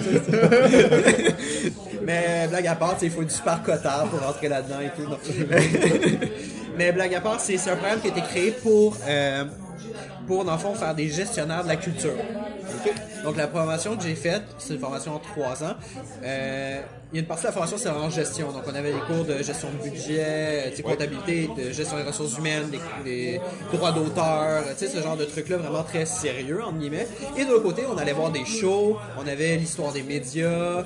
mais 2.02 2.48
blague 2.48 2.66
à 2.66 2.74
part, 2.74 2.96
il 3.02 3.10
faut 3.10 3.22
du 3.22 3.30
super 3.30 3.62
cotard 3.62 4.08
pour 4.08 4.18
rentrer 4.20 4.48
là-dedans 4.48 4.80
et 4.80 4.90
tout. 4.96 5.06
mais 6.76 6.90
blague 6.92 7.14
à 7.14 7.20
part, 7.20 7.38
c'est 7.40 7.56
c'est 7.58 7.70
un 7.70 7.76
programme 7.76 8.00
qui 8.00 8.08
a 8.08 8.10
été 8.10 8.22
créé 8.22 8.50
pour, 8.50 8.96
euh, 9.06 9.44
pour 10.26 10.44
dans 10.44 10.52
le 10.52 10.58
fond, 10.58 10.74
faire 10.74 10.94
des 10.94 11.08
gestionnaires 11.08 11.62
de 11.62 11.68
la 11.68 11.76
culture. 11.76 12.14
Donc 13.24 13.36
la 13.36 13.48
formation 13.48 13.96
que 13.96 14.02
j'ai 14.02 14.14
faite, 14.14 14.42
c'est 14.58 14.74
une 14.74 14.80
formation 14.80 15.14
en 15.16 15.18
trois 15.18 15.64
ans. 15.64 15.74
Euh, 16.22 16.80
il 17.12 17.16
y 17.16 17.18
a 17.18 17.20
une 17.20 17.26
partie 17.26 17.42
de 17.42 17.48
la 17.48 17.52
formation, 17.52 17.76
c'est 17.78 17.88
en 17.88 18.10
gestion. 18.10 18.52
Donc 18.52 18.62
on 18.66 18.74
avait 18.74 18.92
des 18.92 19.00
cours 19.00 19.24
de 19.24 19.42
gestion 19.42 19.68
de 19.70 19.88
budget, 19.90 20.66
euh, 20.66 20.70
tu 20.70 20.76
sais, 20.76 20.82
comptabilité, 20.82 21.48
de 21.56 21.70
gestion 21.70 21.96
des 21.96 22.02
ressources 22.02 22.36
humaines, 22.38 22.70
des, 22.70 22.80
des 23.04 23.40
droits 23.72 23.92
d'auteur, 23.92 24.64
sais, 24.76 24.88
ce 24.88 25.00
genre 25.00 25.16
de 25.16 25.24
trucs-là 25.24 25.56
vraiment 25.56 25.82
très 25.82 26.06
sérieux, 26.06 26.62
entre 26.62 26.78
guillemets. 26.78 27.06
Et 27.36 27.44
de 27.44 27.50
l'autre 27.50 27.64
côté, 27.64 27.82
on 27.92 27.96
allait 27.96 28.12
voir 28.12 28.30
des 28.30 28.44
shows, 28.44 28.96
on 29.18 29.26
avait 29.26 29.56
l'histoire 29.56 29.92
des 29.92 30.02
médias, 30.02 30.48
euh, 30.48 30.84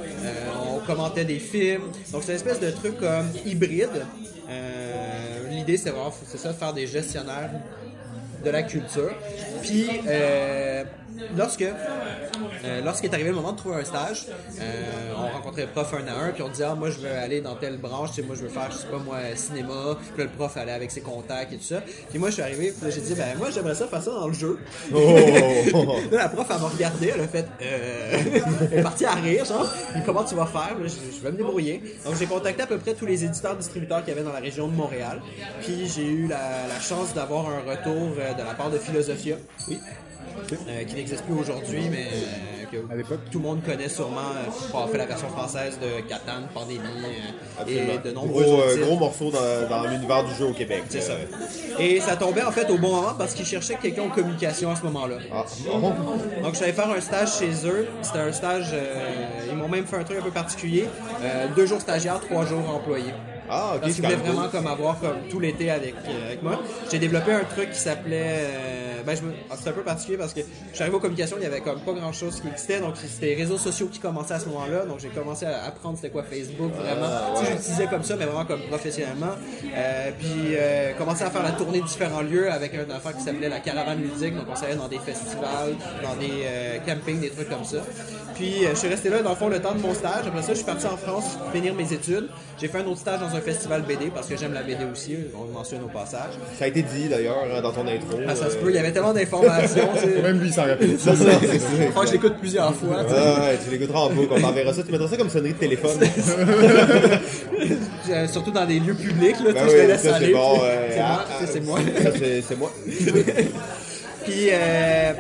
on 0.70 0.78
commentait 0.86 1.24
des 1.24 1.38
films. 1.38 1.82
Donc 2.12 2.22
c'est 2.22 2.32
une 2.32 2.36
espèce 2.36 2.61
de 2.61 2.70
truc 2.70 2.99
comme 2.99 3.28
hybride. 3.45 4.07
Euh, 4.49 5.49
L'idée, 5.51 5.76
c'est 5.76 5.91
vraiment, 5.91 6.12
c'est 6.26 6.38
ça, 6.38 6.53
de 6.53 6.57
faire 6.57 6.72
des 6.72 6.86
gestionnaires 6.86 7.51
de 8.45 8.51
la 8.51 8.62
culture. 8.62 9.12
Puis, 9.62 9.88
euh, 10.07 10.84
lorsque, 11.36 11.62
euh, 11.62 12.80
lorsqu'est 12.84 13.12
arrivé 13.12 13.30
le 13.30 13.34
moment 13.34 13.53
de 13.53 13.59
trouver 13.59 13.76
un 13.76 13.84
stage, 13.84 14.26
euh, 14.61 15.12
on 15.16 15.36
rencontrait 15.36 15.62
le 15.62 15.68
prof 15.68 15.95
un 15.95 16.07
à 16.09 16.26
un, 16.26 16.30
puis 16.30 16.43
on 16.43 16.49
disait, 16.49 16.64
ah, 16.64 16.74
moi, 16.74 16.91
je 16.91 16.99
veux 16.99 17.11
aller 17.11 17.41
dans 17.41 17.55
telle 17.57 17.78
branche, 17.78 18.11
tu 18.11 18.16
sais, 18.16 18.22
moi, 18.22 18.36
je 18.36 18.43
veux 18.43 18.49
faire, 18.49 18.70
je 18.70 18.78
sais 18.78 18.86
pas, 18.86 18.99
moi, 18.99 19.18
cinéma. 19.34 19.97
Puis 20.14 20.18
là, 20.18 20.24
le 20.24 20.36
prof 20.36 20.57
allait 20.57 20.72
avec 20.72 20.91
ses 20.91 21.01
contacts 21.01 21.53
et 21.53 21.57
tout 21.57 21.64
ça. 21.64 21.82
Puis 22.09 22.18
moi, 22.18 22.28
je 22.28 22.34
suis 22.34 22.43
arrivé, 22.43 22.72
puis 22.72 22.91
j'ai 22.91 23.01
dit, 23.01 23.14
ben, 23.14 23.36
moi, 23.38 23.51
j'aimerais 23.51 23.74
ça 23.74 23.86
faire 23.86 24.03
ça 24.03 24.11
dans 24.11 24.28
le 24.28 24.34
jeu. 24.34 24.59
Oh. 24.95 24.99
Là, 26.11 26.18
la 26.18 26.28
prof, 26.28 26.47
elle 26.51 26.61
m'a 26.61 26.68
regardé, 26.68 27.12
elle 27.14 27.20
a 27.20 27.28
fait, 27.28 27.47
euh... 27.62 28.18
elle 28.72 28.78
est 28.78 28.82
partie 28.82 29.05
à 29.05 29.14
rire, 29.14 29.45
genre, 29.45 29.68
Puis 29.93 30.03
comment 30.05 30.24
tu 30.24 30.34
vas 30.34 30.47
faire? 30.47 30.76
Là, 30.78 30.86
je, 30.86 31.16
je 31.16 31.22
vais 31.22 31.32
me 31.32 31.36
débrouiller. 31.36 31.82
Donc, 32.05 32.14
j'ai 32.18 32.26
contacté 32.26 32.62
à 32.62 32.66
peu 32.66 32.78
près 32.78 32.95
tous 32.95 33.07
les 33.07 33.24
éditeurs, 33.24 33.57
distributeurs 33.57 34.01
qu'il 34.01 34.14
y 34.14 34.16
avait 34.16 34.24
dans 34.24 34.32
la 34.32 34.41
région 34.41 34.68
de 34.68 34.74
Montréal. 34.74 35.20
Puis, 35.62 35.86
j'ai 35.95 36.07
eu 36.07 36.26
la, 36.26 36.66
la 36.68 36.80
chance 36.80 37.14
d'avoir 37.14 37.49
un 37.49 37.61
retour 37.61 38.16
de 38.35 38.43
la 38.43 38.55
part 38.55 38.70
de 38.70 38.78
Philosophia. 38.78 39.37
Oui. 39.68 39.78
Euh, 40.68 40.85
qui 40.85 40.95
n'existe 40.95 41.22
plus 41.24 41.35
aujourd'hui, 41.35 41.89
mais 41.91 42.07
euh, 42.07 42.64
que 42.87 42.93
À 42.93 42.97
l'époque. 42.97 43.18
tout 43.31 43.39
le 43.39 43.45
monde 43.45 43.62
connaît 43.64 43.89
sûrement 43.89 44.20
euh, 44.74 44.87
fait 44.93 44.99
la 44.99 45.07
version 45.07 45.28
française 45.28 45.78
de 45.81 46.01
Catan, 46.09 46.43
Pandémie 46.55 46.78
euh, 47.61 47.64
et 47.66 47.99
de 47.99 48.12
nombreux 48.14 48.43
gros, 48.45 48.55
autres 48.59 48.78
euh, 48.78 48.85
gros 48.87 48.97
morceau 48.97 49.31
dans, 49.31 49.68
dans 49.68 49.87
l'univers 49.89 50.24
du 50.24 50.35
jeu 50.35 50.47
au 50.47 50.53
Québec. 50.53 50.85
C'est 50.89 51.01
ça. 51.01 51.12
Euh, 51.12 51.78
Et 51.78 52.01
ça 52.01 52.16
tombait 52.16 52.43
en 52.43 52.53
fait 52.53 52.70
au 52.70 52.78
bon 52.78 52.91
moment 52.95 53.14
parce 53.18 53.35
qu'ils 53.35 53.47
cherchaient 53.47 53.76
quelqu'un 53.81 54.03
en 54.03 54.09
communication 54.11 54.70
à 54.70 54.76
ce 54.76 54.83
moment-là. 54.85 55.16
Ah, 55.33 55.45
bon. 55.66 55.95
Donc 56.43 56.55
j'allais 56.55 56.72
faire 56.72 56.91
un 56.91 57.01
stage 57.01 57.39
chez 57.39 57.51
eux. 57.66 57.89
C'était 58.03 58.18
un 58.20 58.33
stage, 58.33 58.68
euh, 58.72 59.49
ils 59.51 59.57
m'ont 59.57 59.68
même 59.68 59.87
fait 59.87 59.97
un 59.97 60.05
truc 60.05 60.18
un 60.18 60.22
peu 60.22 60.31
particulier. 60.31 60.87
Euh, 61.22 61.47
deux 61.57 61.66
jours 61.66 61.81
stagiaires, 61.81 62.20
trois 62.20 62.47
jours 62.47 62.68
employés. 62.70 63.12
Ah, 63.51 63.72
ok, 63.74 63.80
Parce 63.80 63.92
quand 63.94 64.03
voulaient 64.03 64.16
même 64.16 64.26
vraiment 64.26 64.42
cool. 64.42 64.51
comme 64.51 64.66
avoir 64.66 65.01
comme 65.01 65.16
tout 65.28 65.40
l'été 65.40 65.70
avec, 65.70 65.94
euh, 66.07 66.26
avec 66.26 66.42
moi. 66.42 66.61
J'ai 66.90 66.98
développé 66.98 67.32
un 67.32 67.44
truc 67.44 67.70
qui 67.72 67.78
s'appelait... 67.78 68.22
euh, 68.38 69.03
ben, 69.05 69.16
je 69.16 69.22
me... 69.22 69.32
ah, 69.51 69.55
c'est 69.61 69.70
un 69.70 69.72
peu 69.72 69.82
particulier 69.82 70.18
parce 70.18 70.32
que 70.34 70.40
je 70.40 70.74
suis 70.74 70.82
arrivé 70.82 70.96
aux 70.96 71.01
communications, 71.01 71.36
il 71.38 71.42
y 71.42 71.46
avait 71.46 71.61
comme 71.61 71.80
pas 71.80 71.92
grand 71.92 72.12
chose 72.12 72.40
qui 72.40 72.48
existait. 72.48 72.80
Donc 72.80 72.94
c'était 72.96 73.26
les 73.26 73.34
réseaux 73.34 73.59
sociaux 73.59 73.88
qui 73.90 73.98
commençaient 73.98 74.34
à 74.34 74.40
ce 74.40 74.48
moment-là. 74.48 74.84
Donc 74.86 75.01
j'ai 75.01 75.09
commencé 75.09 75.46
à 75.46 75.64
apprendre 75.64 75.96
c'était 75.96 76.11
quoi 76.11 76.22
Facebook 76.22 76.72
vraiment. 76.72 77.07
Ah, 77.07 77.34
Tu 77.38 77.44
sais, 77.46 77.53
j'utilisais 77.53 77.86
comme 77.86 78.05
ça, 78.05 78.16
mais 78.16 78.24
vraiment 78.26 78.44
comme 78.44 78.61
professionnellement. 78.68 79.34
Euh, 79.74 80.11
puis 80.18 80.28
euh, 80.55 80.92
commencé 80.94 81.24
à 81.24 81.30
faire 81.30 81.42
la 81.42 81.53
tournée 81.53 81.80
de 81.80 81.86
différents 81.86 82.22
lieux 82.22 82.51
avec 82.53 82.74
une 82.74 82.90
affaire 82.92 83.16
qui 83.16 83.22
s'appelait 83.22 83.48
la 83.48 83.61
caravane 83.61 84.01
ludique. 84.01 84.36
Donc 84.36 84.46
on 84.51 84.55
s'allait 84.55 84.76
dans 84.76 84.88
des 84.88 84.98
festivals, 84.98 85.74
dans 86.03 86.14
des 86.16 86.42
euh, 86.44 86.78
campings, 86.86 87.20
des 87.20 87.30
trucs 87.30 87.48
comme 87.48 87.64
ça. 87.64 87.78
Puis 88.34 88.64
euh, 88.64 88.70
je 88.70 88.78
suis 88.78 88.88
resté 88.88 89.09
là 89.09 89.22
dans 89.22 89.30
le 89.30 89.36
fond 89.36 89.48
le 89.48 89.61
temps 89.61 89.74
de 89.74 89.80
mon 89.80 89.94
stage. 89.94 90.26
Après 90.26 90.42
ça, 90.42 90.51
je 90.53 90.57
suis 90.59 90.64
parti 90.66 90.86
en 90.86 90.96
France 90.96 91.36
finir 91.53 91.74
mes 91.74 91.92
études. 91.92 92.28
J'ai 92.61 92.68
fait 92.68 92.78
un 92.78 92.86
autre 92.86 93.01
stage 93.01 93.20
dans 93.20 93.34
un 93.34 93.39
festival 93.41 93.82
BD 93.82 94.11
parce 94.14 94.26
que 94.28 94.36
j'aime 94.36 94.53
la 94.55 94.62
BD 94.62 94.84
aussi. 94.93 95.16
On 95.38 95.45
le 95.45 95.53
mentionne 95.53 95.82
au 95.84 95.88
passage. 95.88 96.32
Ça 96.59 96.64
a 96.64 96.68
été 96.68 96.82
dit 96.82 97.09
d'ailleurs 97.09 97.45
hein, 97.45 97.61
dans 97.61 97.72
ton 97.72 97.86
intro. 97.86 98.18
Ah, 98.28 98.34
ça 98.34 98.51
se 98.51 98.57
euh, 98.57 98.61
peut, 98.61 98.70
il 98.70 98.76
y 98.76 98.78
avait 98.78 98.93
tellement 98.93 99.12
d'informations. 99.12 99.88
Même 100.22 100.41
lui, 100.41 100.49
il 100.49 100.55
s'en 100.55 100.64
rappelle. 100.66 100.99
Ça, 100.99 101.14
c'est 101.16 101.24
ça. 101.24 101.66
Je 101.80 101.91
crois 101.91 102.03
que 102.03 102.09
je 102.09 102.12
l'écoute 102.14 102.34
plusieurs 102.38 102.74
fois. 102.74 103.05
tu 103.05 103.11
sais. 103.14 103.16
Ah 103.18 103.41
ouais, 103.41 103.59
tu 103.64 103.70
l'écouteras 103.70 104.01
en 104.01 104.11
boucle, 104.11 104.32
on 104.36 104.41
t'enverra 104.41 104.72
ça. 104.72 104.82
Tu 104.82 104.93
mettras 104.93 105.09
ça 105.09 105.16
comme 105.16 105.30
sonnerie 105.30 105.53
de 105.55 105.59
téléphone. 105.59 105.99
Euh, 108.11 108.26
Surtout 108.26 108.51
dans 108.51 108.66
des 108.66 108.80
lieux 108.80 108.95
publics, 108.95 109.36
là, 109.45 109.53
Ben 109.53 109.64
je 109.68 109.70
te 109.72 109.86
laisse 109.86 110.03
ça 110.03 110.16
aller. 110.16 110.26
c'est 110.26 110.32
bon. 110.32 110.57
moi, 110.57 110.66
Ah, 110.99 111.24
sais, 111.38 111.47
c'est 111.53 111.61
moi. 111.61 111.78
Ça 112.03 112.11
c'est 112.49 112.57
moi. 112.59 112.72
Puis, 114.24 114.49
euh, 114.51 115.12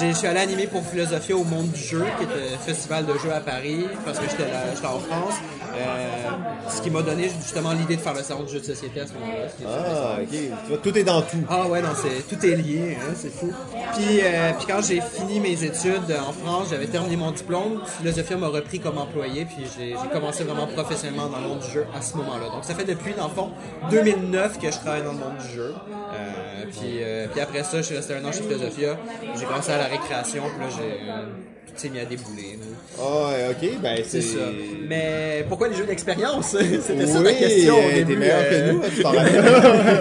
je 0.00 0.12
suis 0.12 0.26
allé 0.26 0.40
animer 0.40 0.66
pour 0.66 0.84
Philosophia 0.84 1.36
au 1.36 1.44
Monde 1.44 1.70
du 1.70 1.80
Jeu, 1.80 2.04
qui 2.18 2.24
est 2.24 2.54
un 2.54 2.58
festival 2.58 3.06
de 3.06 3.12
jeux 3.18 3.32
à 3.32 3.40
Paris, 3.40 3.86
parce 4.04 4.18
que 4.18 4.24
j'étais 4.28 4.44
en 4.86 4.98
France. 4.98 5.34
Euh, 5.76 6.30
ce 6.68 6.80
qui 6.82 6.90
m'a 6.90 7.02
donné 7.02 7.28
justement 7.28 7.72
l'idée 7.72 7.96
de 7.96 8.00
faire 8.00 8.14
le 8.14 8.22
salon 8.22 8.44
de 8.44 8.48
jeux 8.48 8.60
de 8.60 8.64
société 8.64 9.00
à 9.00 9.06
ce 9.06 9.12
moment-là. 9.14 9.48
Ah, 9.66 10.18
ok. 10.22 10.28
Tu 10.30 10.68
vois, 10.68 10.78
tout 10.78 10.96
est 10.96 11.02
dans 11.02 11.20
tout. 11.22 11.44
ah 11.48 11.66
ouais, 11.66 11.82
non, 11.82 11.88
c'est 11.96 12.28
tout 12.28 12.46
est 12.46 12.54
lié, 12.54 12.96
hein, 13.00 13.12
c'est 13.16 13.32
fou. 13.32 13.50
Puis, 13.94 14.20
euh, 14.22 14.52
puis 14.56 14.66
quand 14.68 14.80
j'ai 14.82 15.00
fini 15.00 15.40
mes 15.40 15.64
études 15.64 16.14
en 16.16 16.32
France, 16.32 16.68
j'avais 16.70 16.86
terminé 16.86 17.16
mon 17.16 17.32
diplôme, 17.32 17.80
Philosophia 17.98 18.36
m'a 18.36 18.48
repris 18.48 18.78
comme 18.78 18.98
employé, 18.98 19.44
puis 19.46 19.66
j'ai 19.76 19.96
j'ai 20.00 20.08
commencé 20.12 20.44
vraiment 20.44 20.66
professionnellement 20.66 21.28
dans 21.28 21.38
le 21.38 21.48
monde 21.48 21.60
du 21.60 21.70
jeu 21.70 21.86
à 21.96 22.00
ce 22.00 22.16
moment-là. 22.16 22.50
Donc 22.50 22.64
ça 22.64 22.74
fait 22.74 22.84
depuis, 22.84 23.12
dans 23.14 23.28
le 23.28 23.34
fond, 23.34 23.50
2009 23.90 24.58
que 24.58 24.70
je 24.70 24.78
travaille 24.78 25.02
dans 25.02 25.12
le 25.12 25.18
monde 25.18 25.38
du 25.38 25.54
jeu. 25.54 25.74
Euh, 26.14 26.64
puis, 26.70 26.98
euh, 27.02 27.26
puis 27.30 27.40
après 27.40 27.64
ça, 27.64 27.78
je 27.78 27.82
suis 27.82 27.96
resté 27.96 28.14
un 28.14 28.24
an 28.24 28.32
chez 28.32 28.42
Philosophia. 28.42 28.96
J'ai 29.38 29.44
commencé 29.44 29.72
à 29.72 29.78
la 29.84 29.90
récréation, 29.90 30.42
puis 30.48 30.66
là, 30.66 30.70
j'ai... 30.70 31.10
euh, 31.10 31.26
tout 31.66 31.80
s'est 31.80 31.88
mis 31.88 31.98
à 31.98 32.04
débouler. 32.04 32.58
Ah, 32.98 33.02
ouais, 33.02 33.48
ok, 33.50 33.80
ben 33.80 33.96
c'est. 34.04 34.20
C'est 34.20 34.38
ça. 34.38 34.44
Mais 34.88 35.44
pourquoi 35.48 35.68
les 35.68 35.74
jeux 35.74 35.86
d'expérience? 35.86 36.56
C'était 36.80 37.06
ça 37.06 37.20
la 37.20 37.32
question 37.32 37.76
au 37.76 37.80
euh, 37.80 37.94
début. 37.94 38.12
t'es 38.12 38.18
meilleur 38.20 38.40
euh, 38.40 38.50
que 38.50 38.72
nous, 38.72 38.82
hein, 38.82 38.88
tu 38.94 39.02
t'en 39.02 39.10
rappelles. 39.12 39.44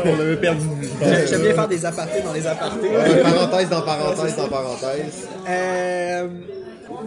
On 0.05 0.19
avait 0.19 0.38
perdu. 0.38 0.67
J'aime 1.29 1.41
bien 1.41 1.53
faire 1.53 1.67
des 1.67 1.86
apartés 1.86 2.21
dans 2.21 2.34
les 2.34 2.45
apartés. 2.45 2.89
Parenthèse 3.23 3.69
dans 3.69 3.81
parenthèse 3.81 4.36
dans 4.36 4.47
parenthèse. 4.47 5.27
Euh, 5.49 6.27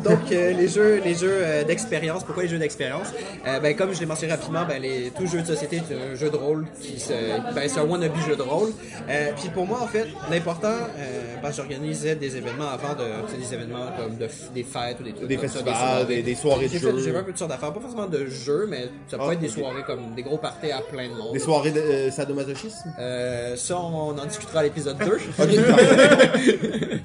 donc 0.04 0.18
euh, 0.32 0.52
les 0.52 0.68
jeux, 0.68 1.00
les 1.04 1.14
jeux 1.14 1.38
euh, 1.40 1.64
d'expérience. 1.64 2.24
Pourquoi 2.24 2.44
les 2.44 2.48
jeux 2.48 2.58
d'expérience? 2.58 3.08
Euh, 3.46 3.60
Ben 3.60 3.74
comme 3.76 3.92
je 3.94 4.00
l'ai 4.00 4.06
mentionné 4.06 4.32
rapidement, 4.32 4.64
ben 4.66 4.80
les 4.80 5.10
tout 5.16 5.26
jeu 5.26 5.40
de 5.42 5.46
société 5.46 5.76
est 5.76 6.12
un 6.12 6.14
jeu 6.14 6.30
de 6.30 6.36
rôle 6.36 6.66
qui 6.80 6.98
se, 7.00 7.12
ben 7.54 7.68
c'est 7.68 7.80
un 7.80 7.84
wannabe 7.84 8.12
jeu 8.26 8.36
de 8.36 8.42
rôle. 8.42 8.70
Euh, 9.08 9.30
puis 9.36 9.48
pour 9.50 9.66
moi 9.66 9.80
en 9.82 9.86
fait, 9.86 10.06
l'important, 10.30 10.68
euh, 10.68 11.34
parce 11.42 11.56
que 11.56 11.62
j'organisais 11.62 12.14
des 12.16 12.36
événements 12.36 12.68
avant 12.68 12.94
de, 12.94 13.04
tu 13.28 13.34
sais, 13.34 13.38
des 13.48 13.54
événements 13.54 13.86
comme 13.98 14.16
de, 14.16 14.28
des 14.54 14.64
fêtes 14.64 14.96
ou 15.00 15.04
des 15.04 15.12
trucs 15.12 15.28
Des 15.28 15.36
comme 15.36 15.48
ça, 15.48 15.58
festivals, 15.60 16.06
des- 16.06 16.22
des 16.22 16.34
soirées 16.34 16.66
de 16.66 16.72
J'ai 16.72 16.78
fait- 16.78 16.90
jeux. 16.90 16.98
J'ai 16.98 17.12
fait 17.12 17.18
un 17.18 17.22
peu 17.22 17.32
de 17.32 17.38
sortes 17.38 17.50
d'affaires, 17.50 17.72
pas 17.72 17.80
forcément 17.80 18.06
de 18.06 18.26
jeux, 18.26 18.66
mais 18.68 18.88
ça 19.08 19.18
peut 19.18 19.24
Ah, 19.28 19.32
être 19.32 19.40
des 19.40 19.48
soirées 19.48 19.82
comme 19.86 20.14
des 20.14 20.22
gros 20.22 20.38
parties 20.38 20.72
à 20.72 20.80
plein 20.80 21.08
de 21.08 21.14
monde. 21.14 21.32
Des 21.32 21.38
soirées 21.38 21.70
de 21.72 21.80
euh, 21.80 22.10
sadomasochisme? 22.10 22.92
Euh, 22.98 23.56
ça, 23.56 23.78
on 23.78 24.16
en 24.18 24.26
discutera 24.26 24.60
à 24.60 24.62
l'épisode 24.64 24.98
2. 24.98 25.18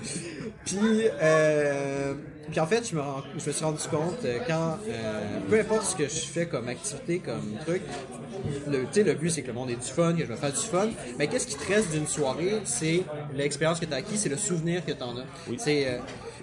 puis, 0.66 0.78
euh, 1.22 2.14
puis 2.52 2.60
en 2.60 2.68
fait, 2.68 2.88
je 2.90 2.96
me, 2.96 3.02
rends- 3.02 3.24
je 3.38 3.46
me 3.48 3.52
suis 3.52 3.64
rendu 3.66 3.82
compte 3.90 4.24
euh, 4.26 4.38
quand, 4.48 4.78
euh, 4.88 5.40
peu 5.50 5.60
importe 5.60 5.84
ce 5.84 5.96
que 5.96 6.04
je 6.04 6.10
fais 6.26 6.46
comme 6.46 6.68
activité, 6.68 7.20
comme 7.20 7.56
truc, 7.66 7.82
le, 8.68 8.82
tu 8.84 8.88
sais, 8.94 9.04
le 9.04 9.14
but 9.14 9.30
c'est 9.30 9.42
que 9.42 9.48
le 9.48 9.54
monde 9.54 9.70
ait 9.70 9.76
du 9.76 9.82
fun, 9.88 10.14
que 10.14 10.26
je 10.26 10.32
me 10.32 10.36
fasse 10.36 10.62
du 10.62 10.68
fun. 10.68 10.90
Mais 11.18 11.28
qu'est-ce 11.28 11.48
qui 11.48 11.56
te 11.56 11.68
reste 11.72 11.92
d'une 11.92 12.08
soirée? 12.08 12.62
C'est 12.66 13.04
l'expérience 13.36 13.80
que 13.80 13.86
tu 13.86 13.94
as 13.94 13.98
acquis, 13.98 14.18
c'est 14.18 14.30
le 14.30 14.38
souvenir 14.38 14.86
que 14.86 14.92
tu 14.92 15.02
en 15.04 15.18
as. 15.18 15.24
C'est, 15.58 15.88
euh, 15.88 15.98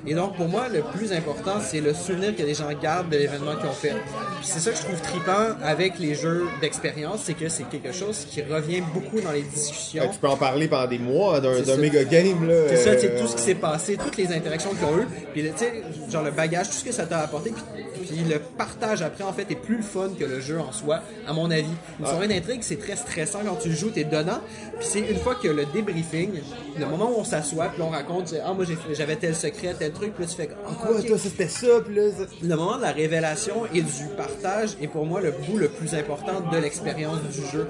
et 0.07 0.15
donc 0.15 0.37
pour 0.37 0.49
moi, 0.49 0.69
le 0.69 0.83
plus 0.97 1.13
important, 1.13 1.61
c'est 1.61 1.81
le 1.81 1.93
souvenir 1.93 2.35
que 2.35 2.43
les 2.43 2.55
gens 2.55 2.69
gardent 2.81 3.11
de 3.11 3.17
l'événement 3.17 3.57
qu'ils 3.57 3.69
ont 3.69 3.73
fait. 3.73 3.95
C'est 4.43 4.61
ça 4.61 4.71
que 4.71 4.77
je 4.77 4.83
trouve 4.83 5.01
trippant 5.01 5.57
avec 5.63 5.99
les 5.99 6.15
jeux 6.15 6.47
d'expérience, 6.61 7.23
c'est 7.25 7.35
que 7.35 7.49
c'est 7.49 7.65
quelque 7.65 7.93
chose 7.93 8.27
qui 8.31 8.43
revient 8.43 8.83
beaucoup 8.95 9.21
dans 9.21 9.33
les 9.33 9.43
discussions. 9.43 10.09
Tu 10.13 10.19
peux 10.19 10.29
en 10.29 10.37
parler 10.37 10.69
pendant 10.69 10.87
des 10.87 10.99
mois 10.99 11.41
d'un 11.41 11.63
C'est 11.65 11.77
méga 11.77 12.05
game 12.05 12.47
là. 12.49 12.69
C'est 12.69 12.77
ça, 12.77 12.95
tu 12.95 13.03
sais, 13.03 13.13
euh, 13.13 13.21
tout 13.21 13.29
ce 13.29 13.37
qui 13.37 13.43
s'est 13.43 13.55
passé, 13.55 13.97
toutes 13.97 14.17
les 14.17 14.33
interactions 14.33 14.71
qu'ils 14.71 14.85
ont 14.85 14.99
eues, 14.99 15.09
puis 15.33 15.43
tu 15.43 15.49
sais, 15.57 15.83
genre 16.11 16.23
le 16.23 16.31
bagage, 16.31 16.69
tout 16.69 16.75
ce 16.75 16.85
que 16.85 16.93
ça 16.93 17.07
t'a 17.07 17.21
apporté, 17.21 17.51
puis, 17.51 18.07
puis 18.07 18.25
le 18.29 18.39
partage 18.39 19.03
après, 19.03 19.25
en 19.25 19.33
fait, 19.33 19.51
est 19.51 19.57
plus 19.61 19.79
le 19.79 19.83
fun 19.83 20.11
que 20.19 20.25
le 20.25 20.41
jeu 20.41 20.59
en 20.61 20.73
soi, 20.73 21.01
à 21.27 21.33
mon 21.33 21.51
avis. 21.51 21.67
Une 21.99 22.07
soirée 22.07 22.29
d'intrigue, 22.29 22.61
c'est 22.63 22.79
très 22.79 22.97
stressant 22.97 23.41
quand 23.45 23.57
tu 23.57 23.69
le 23.71 23.75
joues, 23.75 23.91
t'es 23.91 24.05
dedans, 24.05 24.41
puis 24.79 24.89
c'est 24.89 25.01
une 25.01 25.19
fois 25.19 25.35
que 25.35 25.49
le 25.49 25.67
débriefing, 25.67 26.31
le 26.79 26.87
moment 26.87 27.11
où 27.11 27.21
on 27.21 27.25
s'assoit, 27.25 27.67
puis 27.67 27.83
on 27.83 27.91
raconte, 27.91 28.35
ah, 28.45 28.53
moi 28.53 28.65
j'avais 28.93 29.17
tel 29.17 29.35
secret, 29.35 29.75
tel 29.79 29.88
truc, 29.93 30.14
puis 30.14 30.24
là 30.24 30.30
tu 30.30 30.36
fais, 30.36 30.49
ah, 30.53 30.70
Quoi, 30.80 30.99
ok. 30.99 31.07
toi, 31.07 31.18
c'était 31.18 31.49
ça, 31.49 31.66
pis 31.86 31.95
là. 31.95 32.11
ça- 32.11 32.24
Le 32.43 32.57
moment 32.57 32.76
de 32.76 32.82
la 32.82 32.93
révélation 32.93 33.66
et 33.74 33.82
du 33.82 34.05
partage 34.16 34.76
est 34.80 34.89
pour 34.89 35.07
moi 35.07 35.20
le 35.20 35.30
bout 35.32 35.57
le 35.59 35.68
plus 35.68 35.95
important 35.95 36.41
de 36.53 36.57
l'expérience 36.59 37.18
du 37.22 37.45
jeu. 37.53 37.66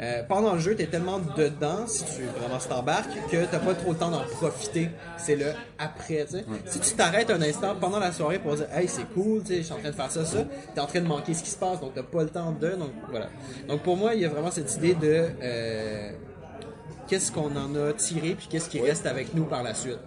Euh, 0.00 0.22
pendant 0.28 0.54
le 0.54 0.60
jeu, 0.60 0.74
tu 0.76 0.82
es 0.82 0.86
tellement 0.86 1.18
dedans, 1.36 1.86
si 1.86 2.04
tu 2.04 2.22
vraiment 2.38 2.60
si 2.60 2.68
t'embarques, 2.68 3.10
que 3.30 3.44
t'as 3.50 3.58
pas 3.58 3.74
trop 3.74 3.92
le 3.92 3.98
temps 3.98 4.10
d'en 4.10 4.22
profiter. 4.24 4.90
C'est 5.18 5.36
le 5.36 5.46
après, 5.78 6.24
tu 6.26 6.38
sais. 6.38 6.44
Si 6.66 6.80
tu 6.80 6.92
t'arrêtes 6.94 7.30
un 7.30 7.42
instant 7.42 7.74
pendant 7.80 7.98
la 7.98 8.12
soirée 8.12 8.38
pour 8.38 8.54
dire 8.56 8.66
Hey, 8.74 8.88
c'est 8.88 9.04
cool, 9.14 9.40
tu 9.42 9.48
sais, 9.48 9.56
je 9.58 9.62
suis 9.62 9.72
en 9.72 9.78
train 9.78 9.90
de 9.90 9.94
faire 9.94 10.10
ça, 10.10 10.24
ça, 10.24 10.38
t'es 10.74 10.80
en 10.80 10.86
train 10.86 11.00
de 11.00 11.06
manquer 11.06 11.34
ce 11.34 11.42
qui 11.42 11.50
se 11.50 11.56
passe, 11.58 11.80
donc 11.80 11.92
t'as 11.94 12.02
pas 12.02 12.22
le 12.22 12.28
temps 12.30 12.52
de. 12.52 12.70
Donc 12.70 12.90
voilà. 13.10 13.28
Donc 13.68 13.82
pour 13.82 13.96
moi, 13.96 14.14
il 14.14 14.20
y 14.20 14.24
a 14.24 14.28
vraiment 14.28 14.50
cette 14.50 14.74
idée 14.76 14.94
de 14.94 15.26
euh, 15.42 16.10
qu'est-ce 17.08 17.30
qu'on 17.32 17.54
en 17.56 17.74
a 17.76 17.92
tiré, 17.92 18.34
puis 18.36 18.46
qu'est-ce 18.50 18.68
qui 18.68 18.80
reste 18.80 19.06
avec 19.06 19.34
nous 19.34 19.44
par 19.44 19.62
la 19.62 19.74
suite. 19.74 19.98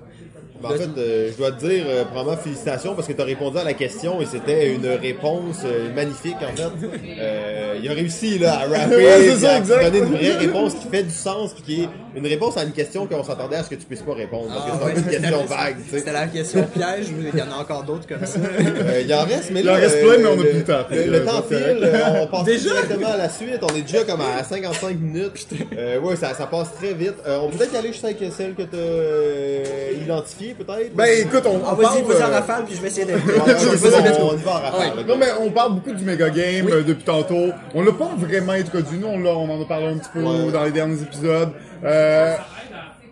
Ben, 0.62 0.70
en 0.70 0.72
fait, 0.74 0.90
euh, 0.98 1.32
je 1.32 1.38
dois 1.38 1.52
te 1.52 1.66
dire, 1.66 1.86
euh, 1.88 2.04
premièrement, 2.06 2.36
félicitations 2.36 2.94
parce 2.94 3.08
que 3.08 3.14
tu 3.14 3.22
as 3.22 3.26
répondu 3.26 3.58
à 3.58 3.64
la 3.64 3.74
question 3.74 4.22
et 4.22 4.26
c'était 4.26 4.74
une 4.74 4.88
réponse 4.88 5.62
euh, 5.64 5.94
magnifique, 5.94 6.36
en 6.42 6.54
fait. 6.56 6.88
Euh, 7.18 7.80
il 7.82 7.90
a 7.90 7.94
réussi, 7.94 8.40
là, 8.40 8.60
à 8.60 8.68
rapper, 8.68 8.96
Ouais, 8.98 9.36
ça, 9.36 9.56
à 9.56 9.62
donner 9.62 10.00
une 10.00 10.16
vraie 10.16 10.36
réponse 10.38 10.76
qui 10.76 10.88
fait 10.88 11.04
du 11.04 11.12
sens, 11.12 11.54
puis 11.54 11.64
qui 11.64 11.84
est 11.84 11.90
une 12.16 12.26
réponse 12.28 12.58
à 12.58 12.64
une 12.64 12.72
question 12.72 13.06
qu'on 13.08 13.24
s'attendait 13.24 13.58
à 13.58 13.64
ce 13.64 13.70
que 13.70 13.76
tu 13.76 13.86
puisses 13.86 14.02
pas 14.02 14.14
répondre. 14.14 14.48
Parce 14.48 14.66
que 14.66 14.72
c'est 14.72 14.78
Ah, 14.82 14.86
ouais, 14.86 14.92
une 14.96 15.04
question 15.04 15.42
c'était- 15.42 15.56
vague, 15.56 15.76
tu 15.84 15.90
sais. 15.92 15.98
C'était 16.00 16.12
la 16.12 16.28
question 16.28 16.64
piège, 16.64 17.08
il 17.34 17.38
y 17.40 17.42
en 17.42 17.52
a 17.52 17.62
encore 17.62 17.84
d'autres 17.84 18.08
comme 18.08 18.26
ça. 18.26 18.40
Euh, 18.40 19.02
il 19.06 19.14
en 19.14 19.24
reste, 19.26 19.52
mais 19.52 19.60
Il 19.62 19.66
là, 19.66 19.74
en 19.74 19.76
reste 19.76 19.96
euh, 19.98 20.04
plein, 20.08 20.18
mais 20.18 20.28
on 20.30 20.34
a 20.34 20.36
le- 20.44 20.50
plus 20.50 20.58
le 20.60 20.64
temps. 20.64 20.86
Le, 20.90 21.04
le 21.06 21.14
Euh, 21.16 21.26
temps 21.26 21.44
file, 21.44 21.80
euh, 21.84 22.00
on 22.22 22.28
passe 22.28 22.44
Déjà? 22.46 22.70
directement 22.70 23.10
à 23.14 23.18
la 23.18 23.30
suite. 23.30 23.60
On 23.62 23.76
est 23.76 23.82
déjà 23.82 24.04
comme 24.04 24.22
à 24.22 24.44
55 24.44 25.00
minutes. 25.00 25.48
Euh, 25.78 26.00
ouais, 26.00 26.16
ça, 26.16 26.34
ça 26.34 26.46
passe 26.46 26.74
très 26.76 26.94
vite. 26.94 27.16
Euh, 27.28 27.40
on 27.42 27.50
peut 27.50 27.58
peut-être 27.58 27.74
y 27.74 27.78
aller 27.78 27.88
juste 27.92 28.04
avec 28.06 28.18
celle 28.36 28.54
que 28.56 28.64
tu 28.64 28.76
as 28.76 30.04
identifiée, 30.04 30.56
peut-être? 30.58 30.96
Ben 30.96 31.06
écoute, 31.20 31.44
on, 31.46 31.60
Ah, 31.66 31.70
on 31.72 31.76
vas-y, 31.76 32.02
parle, 32.02 32.14
vas-y 32.14 32.24
en 32.24 32.28
euh, 32.30 32.34
rafale, 32.40 32.66
puis 32.66 32.76
je 32.78 32.82
vais 32.82 32.88
essayer 32.88 33.06
d'être. 33.06 33.20
On, 33.26 34.34
y 34.34 34.38
va 34.44 34.52
en 34.52 34.54
rafale. 34.54 34.80
Ouais. 34.80 35.02
ok. 35.02 35.08
Non, 35.08 35.18
mais 35.18 35.28
on 35.42 35.50
parle 35.52 35.74
beaucoup 35.76 35.92
du 35.94 36.04
méga 36.04 36.30
game 36.30 36.68
euh, 36.72 36.84
depuis 36.84 37.04
tantôt. 37.04 37.50
On 37.74 37.82
l'a 37.84 37.92
pas 37.92 38.10
vraiment 38.18 38.54
introduit, 38.54 38.98
nous, 39.00 39.08
on, 39.08 39.20
l'a- 39.20 39.32
on 39.36 39.50
en 39.50 39.62
a 39.62 39.66
parlé 39.66 39.88
un 39.88 39.98
petit 39.98 40.10
peu 40.14 40.20
Ouais. 40.22 40.52
dans 40.52 40.64
les 40.64 40.72
derniers 40.72 41.02
épisodes. 41.02 41.50
Euh, 41.84 42.36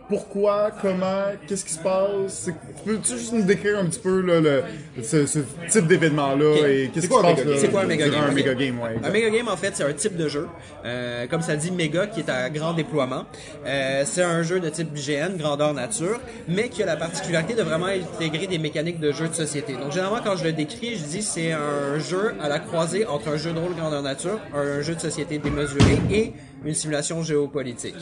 pourquoi, 0.09 0.71
comment, 0.81 1.25
qu'est-ce 1.47 1.65
qui 1.65 1.73
se 1.73 1.79
passe? 1.79 2.49
Peux-tu 2.85 3.17
juste 3.17 3.33
nous 3.33 3.41
décrire 3.43 3.77
un 3.77 3.85
petit 3.87 3.99
peu 3.99 4.21
là, 4.21 4.39
le, 4.39 4.63
ce, 5.03 5.25
ce 5.25 5.39
type 5.69 5.85
d'événement-là 5.85 6.65
et 6.65 6.89
qu'est-ce 6.93 7.07
qui 7.07 7.13
se 7.13 7.21
passe? 7.21 7.39
C'est 7.57 7.69
quoi 7.69 7.81
un 7.81 7.87
méga 7.87 8.07
game? 8.07 8.23
un 8.23 8.31
méga 8.31 8.53
game, 8.53 8.79
ouais. 8.79 8.95
Un 9.03 9.09
méga 9.09 9.29
game, 9.29 9.49
en 9.49 9.57
fait, 9.57 9.75
c'est 9.75 9.83
un 9.83 9.91
type 9.91 10.15
de 10.15 10.29
jeu. 10.29 10.47
Euh, 10.85 11.27
comme 11.27 11.41
ça 11.41 11.57
dit, 11.57 11.71
méga, 11.71 12.07
qui 12.07 12.21
est 12.21 12.29
à 12.29 12.49
grand 12.49 12.71
déploiement. 12.71 13.25
Euh, 13.65 14.03
c'est 14.05 14.23
un 14.23 14.43
jeu 14.43 14.61
de 14.61 14.69
type 14.69 14.93
GN, 14.93 15.35
grandeur 15.37 15.73
nature, 15.73 16.21
mais 16.47 16.69
qui 16.69 16.81
a 16.83 16.85
la 16.85 16.95
particularité 16.95 17.53
de 17.53 17.63
vraiment 17.63 17.87
intégrer 17.87 18.47
des 18.47 18.59
mécaniques 18.59 19.01
de 19.01 19.11
jeu 19.11 19.27
de 19.27 19.33
société. 19.35 19.73
Donc, 19.73 19.91
généralement, 19.91 20.21
quand 20.23 20.37
je 20.37 20.45
le 20.45 20.53
décris, 20.53 20.95
je 20.95 21.03
dis 21.03 21.21
c'est 21.21 21.51
un 21.51 21.99
jeu 21.99 22.33
à 22.41 22.47
la 22.47 22.59
croisée 22.59 23.05
entre 23.05 23.27
un 23.27 23.35
jeu 23.35 23.51
de 23.51 23.59
rôle 23.59 23.75
grandeur 23.75 24.03
nature, 24.03 24.39
un 24.55 24.81
jeu 24.81 24.95
de 24.95 25.01
société 25.01 25.37
démesuré 25.37 25.99
et 26.09 26.31
une 26.65 26.73
simulation 26.73 27.21
géopolitique. 27.23 27.95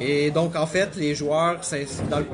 Et 0.00 0.30
donc, 0.30 0.56
en 0.56 0.66
fait, 0.66 0.90
les 0.96 1.14
joueurs 1.14 1.62
s'ins- 1.64 1.78
dans 2.10 2.18
le- 2.18 2.26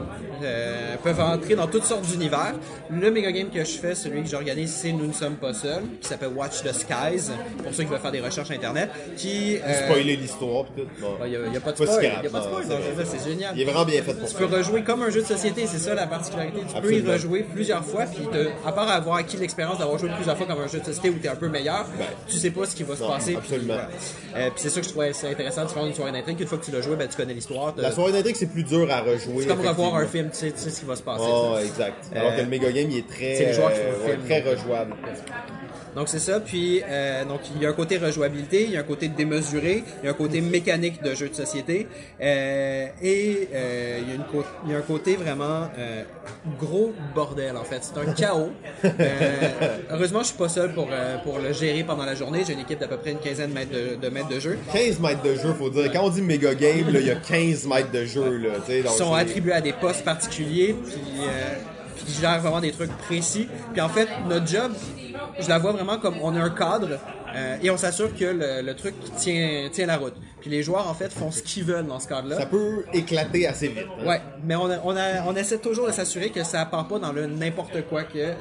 euh, 0.42 0.96
peuvent 1.02 1.20
entrer 1.20 1.54
dans 1.56 1.66
toutes 1.66 1.84
sortes 1.84 2.06
d'univers. 2.06 2.54
Le 2.90 3.10
méga 3.10 3.30
game 3.32 3.48
que 3.50 3.60
je 3.64 3.78
fais, 3.78 3.94
celui 3.94 4.22
que 4.22 4.28
j'organise, 4.28 4.72
c'est 4.72 4.92
Nous 4.92 5.06
ne 5.06 5.12
sommes 5.12 5.36
pas 5.36 5.52
seuls, 5.54 5.82
qui 6.00 6.08
s'appelle 6.08 6.30
Watch 6.34 6.62
the 6.62 6.72
Skies, 6.72 7.30
pour 7.62 7.72
ceux 7.74 7.84
qui 7.84 7.90
veulent 7.90 7.98
faire 8.00 8.10
des 8.12 8.20
recherches 8.20 8.50
internet, 8.50 8.90
qui... 9.16 9.56
euh, 9.58 9.84
Spoiler 9.86 10.16
l'histoire. 10.16 10.64
Bon. 11.00 11.16
Il 11.24 11.30
n'y 11.50 11.56
a, 11.56 11.60
pas 11.60 11.72
de 11.72 11.76
spoil, 11.76 12.02
y 12.04 12.06
a 12.06 12.30
pas 12.30 12.38
de 12.40 12.44
spoil, 12.44 12.64
c'est 13.04 13.28
génial. 13.30 13.52
Il 13.54 13.60
est 13.62 13.64
vraiment 13.64 13.84
bien 13.84 14.02
fait 14.02 14.14
pour 14.14 14.26
Tu 14.28 14.32
ça. 14.34 14.38
peux 14.38 14.46
rejouer 14.56 14.82
comme 14.82 15.02
un 15.02 15.10
jeu 15.10 15.20
de 15.22 15.26
société, 15.26 15.66
c'est 15.66 15.78
ça 15.78 15.94
la 15.94 16.06
particularité. 16.06 16.60
Tu 16.74 16.80
peux 16.80 16.92
y 16.94 17.00
rejouer 17.02 17.42
plusieurs 17.54 17.84
fois, 17.84 18.04
puis 18.06 18.26
à 18.66 18.72
part 18.72 18.88
avoir 18.88 19.16
acquis 19.16 19.36
l'expérience 19.36 19.78
d'avoir 19.78 19.98
joué 19.98 20.10
plusieurs 20.14 20.36
fois 20.36 20.46
comme 20.46 20.60
un 20.60 20.66
jeu 20.68 20.80
de 20.80 20.84
société 20.84 21.10
où 21.10 21.18
tu 21.18 21.26
es 21.26 21.28
un 21.30 21.36
peu 21.36 21.48
meilleur, 21.48 21.86
tu 22.26 22.36
sais 22.36 22.50
pas 22.50 22.64
ce 22.66 22.74
qui 22.74 22.82
va 22.84 22.94
se 22.96 23.00
Ben, 23.00 23.08
passer. 23.08 23.26
puis 23.32 23.36
absolument. 23.38 23.74
voilà. 23.74 23.88
Euh, 24.36 24.50
puis 24.50 24.58
c'est 24.62 24.70
ça 24.70 24.80
que 24.80 24.86
je 24.86 24.90
trouvais 24.90 25.12
intéressant 25.30 25.64
de 25.68 25.72
faire 25.72 25.86
une 25.86 25.94
soirée 25.94 26.12
d'intrigue. 26.12 26.40
Une 26.40 26.46
fois 26.46 26.58
que 26.58 26.64
tu 26.64 26.70
l'as 26.70 26.82
joué, 26.82 26.96
ben, 26.96 27.08
tu 27.08 27.16
connais 27.16 27.34
l'histoire. 27.34 27.74
La 27.76 27.92
soirée 27.92 28.12
d'intrigue, 28.12 28.36
c'est 28.36 28.46
plus 28.50 28.64
dur 28.64 28.88
à 28.90 29.00
rejouer. 29.00 29.42
C'est 29.42 29.48
comme 29.48 29.66
revoir 29.66 29.96
un 29.96 30.06
film, 30.06 30.30
tu 30.30 30.36
sais, 30.36 30.52
tu 30.52 30.58
sais 30.58 30.70
ce 30.70 30.80
qui 30.80 30.86
va 30.86 30.96
se 30.96 31.02
passer. 31.02 31.24
Oh, 31.26 31.56
tu 31.58 31.66
exact. 31.66 32.04
Alors 32.14 32.34
que 32.34 32.40
le 32.40 32.48
méga 32.48 32.70
game, 32.72 32.90
il 32.90 32.98
est 32.98 33.08
très, 33.08 33.36
C'est 33.36 33.46
les 33.46 33.52
joueurs 33.52 33.72
qui 33.72 33.78
font 33.78 34.06
le 34.06 34.12
euh, 34.12 34.16
film. 34.16 34.24
très 34.24 34.40
rejouable. 34.42 34.94
Donc 35.94 36.08
c'est 36.08 36.18
ça. 36.18 36.40
Puis 36.40 36.82
euh, 36.88 37.24
donc 37.24 37.40
il 37.54 37.62
y 37.62 37.66
a 37.66 37.70
un 37.70 37.74
côté 37.74 37.98
rejouabilité, 37.98 38.64
il 38.64 38.70
y 38.70 38.76
a 38.76 38.80
un 38.80 38.84
côté 38.84 39.08
démesuré, 39.08 39.84
il 40.02 40.06
y 40.06 40.08
a 40.08 40.10
un 40.10 40.14
côté 40.14 40.40
mécanique 40.40 41.02
de 41.02 41.14
jeu 41.14 41.28
de 41.28 41.34
société, 41.34 41.86
euh, 42.20 42.86
et 43.02 43.48
euh, 43.52 43.98
il, 44.02 44.08
y 44.08 44.12
a 44.12 44.14
une 44.14 44.24
il 44.66 44.72
y 44.72 44.74
a 44.74 44.78
un 44.78 44.82
côté 44.82 45.16
vraiment 45.16 45.68
euh, 45.78 46.02
gros 46.58 46.92
bordel 47.14 47.56
en 47.56 47.64
fait. 47.64 47.80
C'est 47.82 47.98
un 47.98 48.12
chaos. 48.12 48.52
Euh, 48.84 49.48
heureusement, 49.90 50.20
je 50.20 50.28
suis 50.28 50.36
pas 50.36 50.48
seul 50.48 50.72
pour 50.72 50.88
euh, 50.90 51.18
pour 51.18 51.38
le 51.38 51.52
gérer 51.52 51.84
pendant 51.84 52.04
la 52.04 52.14
journée. 52.14 52.42
J'ai 52.46 52.52
une 52.52 52.60
équipe 52.60 52.78
d'à 52.78 52.88
peu 52.88 52.96
près 52.96 53.12
une 53.12 53.18
quinzaine 53.18 53.50
de 53.50 53.54
mètres 53.54 53.72
de, 53.72 53.96
de 53.96 54.08
mètres 54.08 54.28
de 54.28 54.40
jeu. 54.40 54.58
15 54.72 55.00
mètres 55.00 55.22
de 55.22 55.34
jeu, 55.34 55.52
faut 55.58 55.70
dire. 55.70 55.90
Quand 55.92 56.04
on 56.04 56.10
dit 56.10 56.22
méga 56.22 56.54
game, 56.54 56.90
là, 56.92 57.00
il 57.00 57.06
y 57.06 57.10
a 57.10 57.16
15 57.16 57.66
mètres 57.66 57.90
de 57.90 58.04
jeu, 58.04 58.36
là, 58.38 58.58
donc 58.58 58.68
Ils 58.68 58.88
sont 58.88 59.14
attribués 59.14 59.52
à 59.52 59.60
des 59.60 59.72
postes 59.72 60.04
particuliers, 60.04 60.74
puis, 60.84 61.00
euh, 61.22 61.54
puis 61.96 62.04
qui 62.06 62.20
gèrent 62.20 62.40
vraiment 62.40 62.60
des 62.60 62.72
trucs 62.72 62.96
précis. 62.98 63.48
Puis 63.72 63.80
en 63.80 63.88
fait, 63.88 64.08
notre 64.28 64.46
job, 64.46 64.72
je 65.38 65.48
la 65.48 65.58
vois 65.58 65.72
vraiment 65.72 65.98
comme 65.98 66.16
on 66.22 66.34
a 66.36 66.40
un 66.40 66.50
cadre, 66.50 66.98
Euh, 67.36 67.58
et 67.62 67.68
on 67.70 67.76
s'assure 67.76 68.16
que 68.16 68.24
le, 68.24 68.62
le 68.62 68.74
truc 68.74 68.94
tient, 69.18 69.68
tient 69.70 69.84
la 69.84 69.98
route. 69.98 70.14
Puis 70.40 70.48
les 70.48 70.62
joueurs, 70.62 70.88
en 70.88 70.94
fait, 70.94 71.12
font 71.12 71.30
ce 71.30 71.42
qu'ils 71.42 71.62
veulent 71.62 71.86
dans 71.86 72.00
ce 72.00 72.08
cadre-là. 72.08 72.38
Ça 72.38 72.46
peut 72.46 72.86
éclater 72.94 73.46
assez 73.46 73.68
vite. 73.68 73.84
hein. 74.00 74.06
Ouais, 74.08 74.20
mais 74.44 74.56
on, 74.56 74.70
a- 74.70 74.78
on, 74.82 74.96
a- 74.96 75.22
on 75.26 75.36
essaie 75.36 75.58
toujours 75.58 75.86
de 75.88 75.92
s'assurer 75.92 76.30
que 76.30 76.42
ça 76.42 76.64
part 76.64 76.88
pas 76.88 76.98
dans 76.98 77.12
le 77.12 77.26
n'importe 77.26 77.82
quoi, 77.90 78.04
que, 78.04 78.32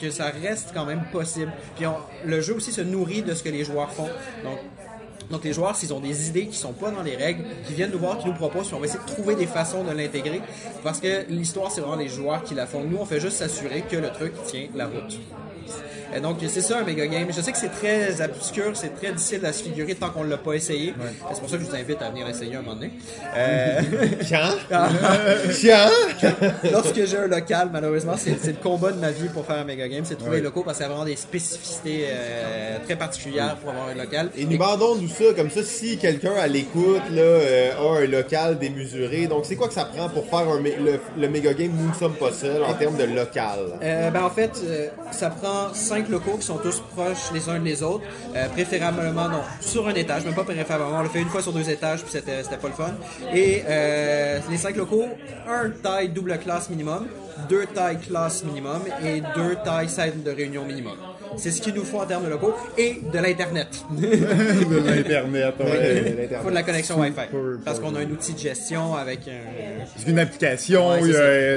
que 0.00 0.10
ça 0.10 0.32
reste 0.42 0.70
quand 0.72 0.86
même 0.86 1.02
possible. 1.12 1.52
Puis 1.76 1.86
on- 1.86 1.96
le 2.24 2.40
jeu 2.40 2.54
aussi 2.54 2.72
se 2.72 2.80
nourrit 2.80 3.20
de 3.20 3.34
ce 3.34 3.42
que 3.42 3.50
les 3.50 3.62
joueurs 3.62 3.90
font. 3.92 4.08
Donc, 4.42 4.58
donc 5.30 5.44
les 5.44 5.52
joueurs, 5.52 5.76
s'ils 5.76 5.92
ont 5.92 6.00
des 6.00 6.28
idées 6.30 6.46
qui 6.46 6.56
sont 6.56 6.72
pas 6.72 6.90
dans 6.90 7.02
les 7.02 7.14
règles, 7.14 7.44
qui 7.66 7.74
viennent 7.74 7.90
nous 7.92 7.98
voir, 7.98 8.16
qui 8.16 8.26
nous 8.26 8.32
proposent, 8.32 8.68
puis 8.68 8.74
on 8.74 8.80
va 8.80 8.86
essayer 8.86 9.00
de 9.06 9.10
trouver 9.12 9.34
des 9.34 9.46
façons 9.46 9.84
de 9.84 9.92
l'intégrer. 9.92 10.40
Parce 10.82 10.98
que 10.98 11.26
l'histoire, 11.28 11.70
c'est 11.70 11.82
vraiment 11.82 11.96
les 11.96 12.08
joueurs 12.08 12.42
qui 12.42 12.54
la 12.54 12.64
font. 12.66 12.82
Nous, 12.84 12.96
on 12.96 13.04
fait 13.04 13.20
juste 13.20 13.36
s'assurer 13.36 13.82
que 13.82 13.96
le 13.98 14.08
truc 14.08 14.32
tient 14.46 14.66
la 14.74 14.86
route. 14.86 15.18
Et 16.14 16.20
donc, 16.20 16.38
c'est 16.46 16.60
ça 16.60 16.78
un 16.78 16.84
méga 16.84 17.06
game. 17.06 17.28
Je 17.34 17.40
sais 17.40 17.52
que 17.52 17.58
c'est 17.58 17.68
très 17.68 18.20
obscur, 18.22 18.72
c'est 18.74 18.94
très 18.94 19.12
difficile 19.12 19.44
à 19.44 19.52
se 19.52 19.62
figurer 19.62 19.94
tant 19.94 20.10
qu'on 20.10 20.22
l'a 20.22 20.38
pas 20.38 20.54
essayé. 20.54 20.94
C'est 21.32 21.40
pour 21.40 21.50
ça 21.50 21.56
que 21.56 21.64
je 21.64 21.68
vous 21.68 21.74
invite 21.76 22.00
à 22.02 22.10
venir 22.10 22.26
l'essayer 22.26 22.56
un 22.56 22.62
moment 22.62 22.74
donné. 22.74 22.92
Euh, 23.36 23.80
Quand? 24.28 24.54
Quand? 24.68 24.88
Lorsque 26.72 27.04
j'ai 27.04 27.16
un 27.16 27.26
local, 27.26 27.70
malheureusement, 27.72 28.14
c'est 28.16 28.46
le 28.46 28.62
combat 28.62 28.92
de 28.92 29.00
ma 29.00 29.10
vie 29.10 29.28
pour 29.28 29.44
faire 29.44 29.56
un 29.56 29.64
méga 29.64 29.88
game, 29.88 30.04
c'est 30.04 30.14
de 30.14 30.20
trouver 30.20 30.38
les 30.38 30.42
locaux 30.42 30.62
parce 30.64 30.78
qu'il 30.78 30.86
y 30.86 30.90
a 30.90 30.92
vraiment 30.92 31.04
des 31.04 31.16
spécificités 31.16 32.06
euh, 32.08 32.78
très 32.84 32.96
particulières 32.96 33.56
pour 33.56 33.70
avoir 33.70 33.88
un 33.88 33.94
local. 33.94 34.30
Et 34.36 34.44
nous 34.44 34.58
bandons 34.58 34.96
nous 34.96 35.08
ça, 35.08 35.24
comme 35.36 35.50
ça, 35.50 35.62
si 35.62 35.98
quelqu'un 35.98 36.34
à 36.34 36.46
l'écoute 36.46 37.02
là, 37.12 37.22
euh, 37.22 37.72
a 37.78 37.98
un 38.02 38.06
local 38.06 38.58
démesuré, 38.58 39.26
donc 39.26 39.44
c'est 39.44 39.56
quoi 39.56 39.68
que 39.68 39.74
ça 39.74 39.84
prend 39.84 40.08
pour 40.08 40.26
faire 40.26 40.48
un, 40.48 40.60
le, 40.60 41.00
le 41.18 41.28
méga 41.28 41.52
game? 41.52 41.72
Nous 41.78 41.88
ne 41.88 41.94
sommes 41.94 42.14
pas 42.14 42.32
seuls 42.32 42.62
en 42.62 42.74
termes 42.74 42.96
de 42.96 43.04
local? 43.04 43.58
Euh, 43.82 44.10
ben 44.10 44.22
en 44.22 44.30
fait, 44.30 44.52
euh, 44.64 44.88
ça 45.10 45.30
prend 45.30 45.72
cinq 45.98 46.08
locaux 46.10 46.36
qui 46.38 46.46
sont 46.46 46.58
tous 46.58 46.80
proches 46.94 47.32
les 47.32 47.48
uns 47.48 47.58
des 47.58 47.82
autres, 47.82 48.04
euh, 48.36 48.48
préférablement 48.50 49.28
non, 49.28 49.42
sur 49.60 49.88
un 49.88 49.94
étage, 49.94 50.24
même 50.24 50.34
pas 50.34 50.44
préférablement. 50.44 50.98
On 50.98 51.02
l'a 51.02 51.08
fait 51.08 51.20
une 51.20 51.28
fois 51.28 51.42
sur 51.42 51.52
deux 51.52 51.68
étages, 51.68 52.02
puis 52.02 52.12
c'était 52.12 52.42
c'était 52.42 52.56
pas 52.56 52.68
le 52.68 52.74
fun. 52.74 52.94
Et 53.34 53.62
euh, 53.66 54.38
les 54.50 54.58
cinq 54.58 54.76
locaux, 54.76 55.06
un 55.48 55.70
taille 55.70 56.10
double 56.10 56.38
classe 56.38 56.70
minimum, 56.70 57.08
deux 57.48 57.66
tailles 57.66 57.98
classe 57.98 58.44
minimum 58.44 58.82
et 59.04 59.22
deux 59.34 59.56
tailles 59.64 59.88
salle 59.88 60.22
de 60.22 60.30
réunion 60.30 60.64
minimum. 60.64 60.96
C'est 61.36 61.50
ce 61.50 61.60
qu'il 61.60 61.74
nous 61.74 61.84
faut 61.84 61.98
en 62.00 62.06
termes 62.06 62.24
de 62.24 62.30
locaux 62.30 62.54
et 62.76 63.00
de 63.12 63.18
l'internet. 63.18 63.68
de 63.90 64.06
l'internet. 64.86 65.54
Il 66.30 66.36
faut 66.42 66.50
de 66.50 66.54
la 66.54 66.62
connexion 66.62 66.98
Wi-Fi. 67.00 67.20
Parce 67.64 67.78
qu'on 67.80 67.94
a 67.94 68.00
un 68.00 68.10
outil 68.10 68.32
de 68.34 68.38
gestion 68.38 68.94
avec 68.94 69.20
un. 69.28 70.08
Une 70.08 70.18
application, 70.18 70.90
Ouais, 70.90 71.00
il, 71.02 71.10
y 71.10 71.16
a, 71.16 71.56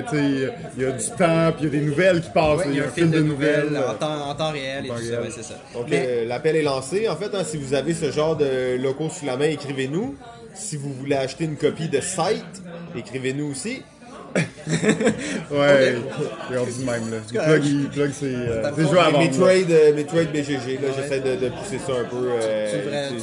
il 0.77 0.83
y 0.83 0.85
a 0.85 0.91
du 0.91 1.05
temps, 1.17 1.51
puis 1.57 1.61
il 1.61 1.63
y 1.63 1.67
a 1.67 1.79
des 1.79 1.81
nouvelles 1.81 2.21
qui 2.21 2.29
passent. 2.29 2.59
Ouais, 2.59 2.65
il 2.69 2.75
y 2.77 2.79
a 2.81 2.85
un 2.85 2.89
fil 2.89 3.09
de 3.09 3.21
nouvelles 3.21 3.77
en 3.77 3.93
temps, 3.95 4.29
en 4.29 4.35
temps 4.35 4.51
réel 4.51 4.85
et 4.85 4.89
tout 4.89 4.97
ça, 4.97 5.01
réel. 5.01 5.19
ouais, 5.21 5.29
c'est 5.35 5.43
ça. 5.43 5.55
Donc 5.73 5.87
Mais- 5.89 6.05
euh, 6.07 6.25
l'appel 6.25 6.55
est 6.55 6.63
lancé. 6.63 7.07
En 7.07 7.15
fait, 7.15 7.33
hein, 7.33 7.43
si 7.45 7.57
vous 7.57 7.73
avez 7.73 7.93
ce 7.93 8.11
genre 8.11 8.35
de 8.35 8.77
locaux 8.81 9.09
sous 9.09 9.25
la 9.25 9.37
main, 9.37 9.45
écrivez-nous. 9.45 10.15
Si 10.53 10.75
vous 10.75 10.91
voulez 10.93 11.15
acheter 11.15 11.45
une 11.45 11.55
copie 11.55 11.87
de 11.87 12.01
site, 12.01 12.61
écrivez-nous 12.95 13.51
aussi. 13.51 13.83
Ouais, 15.51 15.95
c'est 16.49 16.57
rendu 16.57 16.71
de 16.79 16.85
même, 16.85 17.11
là. 17.11 17.17
Il 17.31 17.39
plug, 17.39 17.65
il 17.65 17.89
plug 17.89 18.11
ses, 18.13 18.33
euh, 18.35 18.71
ses 18.75 18.83
jeux 18.83 18.97
Mes 19.19 19.29
trades, 19.31 19.71
euh, 19.71 19.93
mes 19.93 20.05
trades 20.05 20.31
BGG, 20.31 20.79
là, 20.81 20.87
j'essaie 20.95 21.19
de, 21.19 21.35
de 21.35 21.49
pousser 21.49 21.77
ça 21.85 21.91
un 21.99 22.05
peu. 22.05 22.15
euh, 22.41 22.67
Tu 22.71 22.77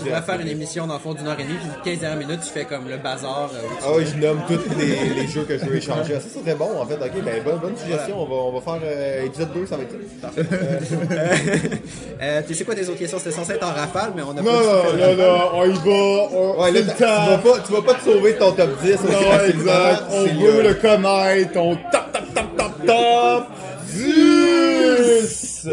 devrais, 0.05 0.21
tu 0.21 0.27
faire 0.27 0.41
une 0.41 0.49
émission 0.49 0.87
dans 0.87 0.95
le 0.95 1.01
fond 1.01 1.15
d'une 1.15 1.27
heure 1.27 1.39
et 1.41 1.45
demie, 1.45 1.55
puis 1.83 1.93
15 1.93 2.01
dernières 2.01 2.19
minutes, 2.19 2.41
tu 2.45 2.51
fais 2.51 2.65
comme 2.65 2.89
le 2.89 2.99
bazar. 2.99 3.51
euh, 3.55 3.59
Ah 3.83 3.89
oui, 3.97 4.05
je 4.13 4.19
nomme 4.21 4.41
tous 4.47 4.59
les, 4.79 5.23
les 5.23 5.29
jeux 5.29 5.45
que 5.45 5.57
je 5.57 5.65
veux 5.65 5.77
échanger. 5.77 6.15
Ah, 6.17 6.21
ça, 6.21 6.27
c'est 6.35 6.43
très 6.43 6.55
bon, 6.55 6.69
en 6.79 6.85
fait. 6.87 6.95
Ok, 6.97 7.25
ben, 7.25 7.43
bonne, 7.45 7.59
bonne 7.61 7.77
suggestion. 7.77 8.21
On, 8.23 8.27
va, 8.27 8.35
on 8.35 8.53
va 8.53 8.61
faire 8.61 8.81
euh, 8.85 9.25
épisode 9.25 9.53
2, 9.55 9.67
ça 9.67 9.77
va 9.77 9.83
être 9.85 9.95
ça. 10.21 10.31
Euh, 12.21 12.43
tu 12.47 12.53
sais 12.55 12.65
quoi 12.65 12.75
tes 12.75 12.83
autres 12.89 12.99
questions? 12.99 13.19
C'était 13.19 13.31
censé 13.31 13.53
être 13.53 13.65
en 13.65 13.73
rafale, 13.73 14.11
mais 14.17 14.23
on 14.23 14.31
a 14.33 14.43
Non, 14.43 14.43
pas 14.43 14.51
non, 14.51 14.93
du 14.93 15.01
non, 15.01 15.15
non, 15.17 15.51
on 15.55 15.65
y 15.65 15.73
va, 15.73 16.37
on, 16.37 16.61
Ouais, 16.63 16.73
là, 16.73 16.81
c'est 16.81 16.87
le 16.87 16.93
tu 16.97 17.03
vas, 17.05 17.37
temps. 17.37 17.39
pas, 17.53 17.59
tu 17.65 17.73
vas 17.73 17.83
pas 17.83 17.95
te 17.95 18.05
sauver 18.11 18.33
de 18.33 18.39
ton 18.39 18.53
top 18.53 18.71
10. 18.83 18.93
aussi 18.95 19.03
Non, 19.05 19.45
exact, 19.47 20.03
on 20.11 20.23
veut 20.25 20.63
le 20.63 20.75
connaître, 21.03 21.57
on 21.57 21.77
top, 21.77 22.13
top, 22.13 22.35
top, 22.35 22.57
top, 22.57 22.87
top, 22.87 23.47
10! 23.93 25.69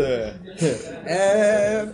Euh, 1.08 1.86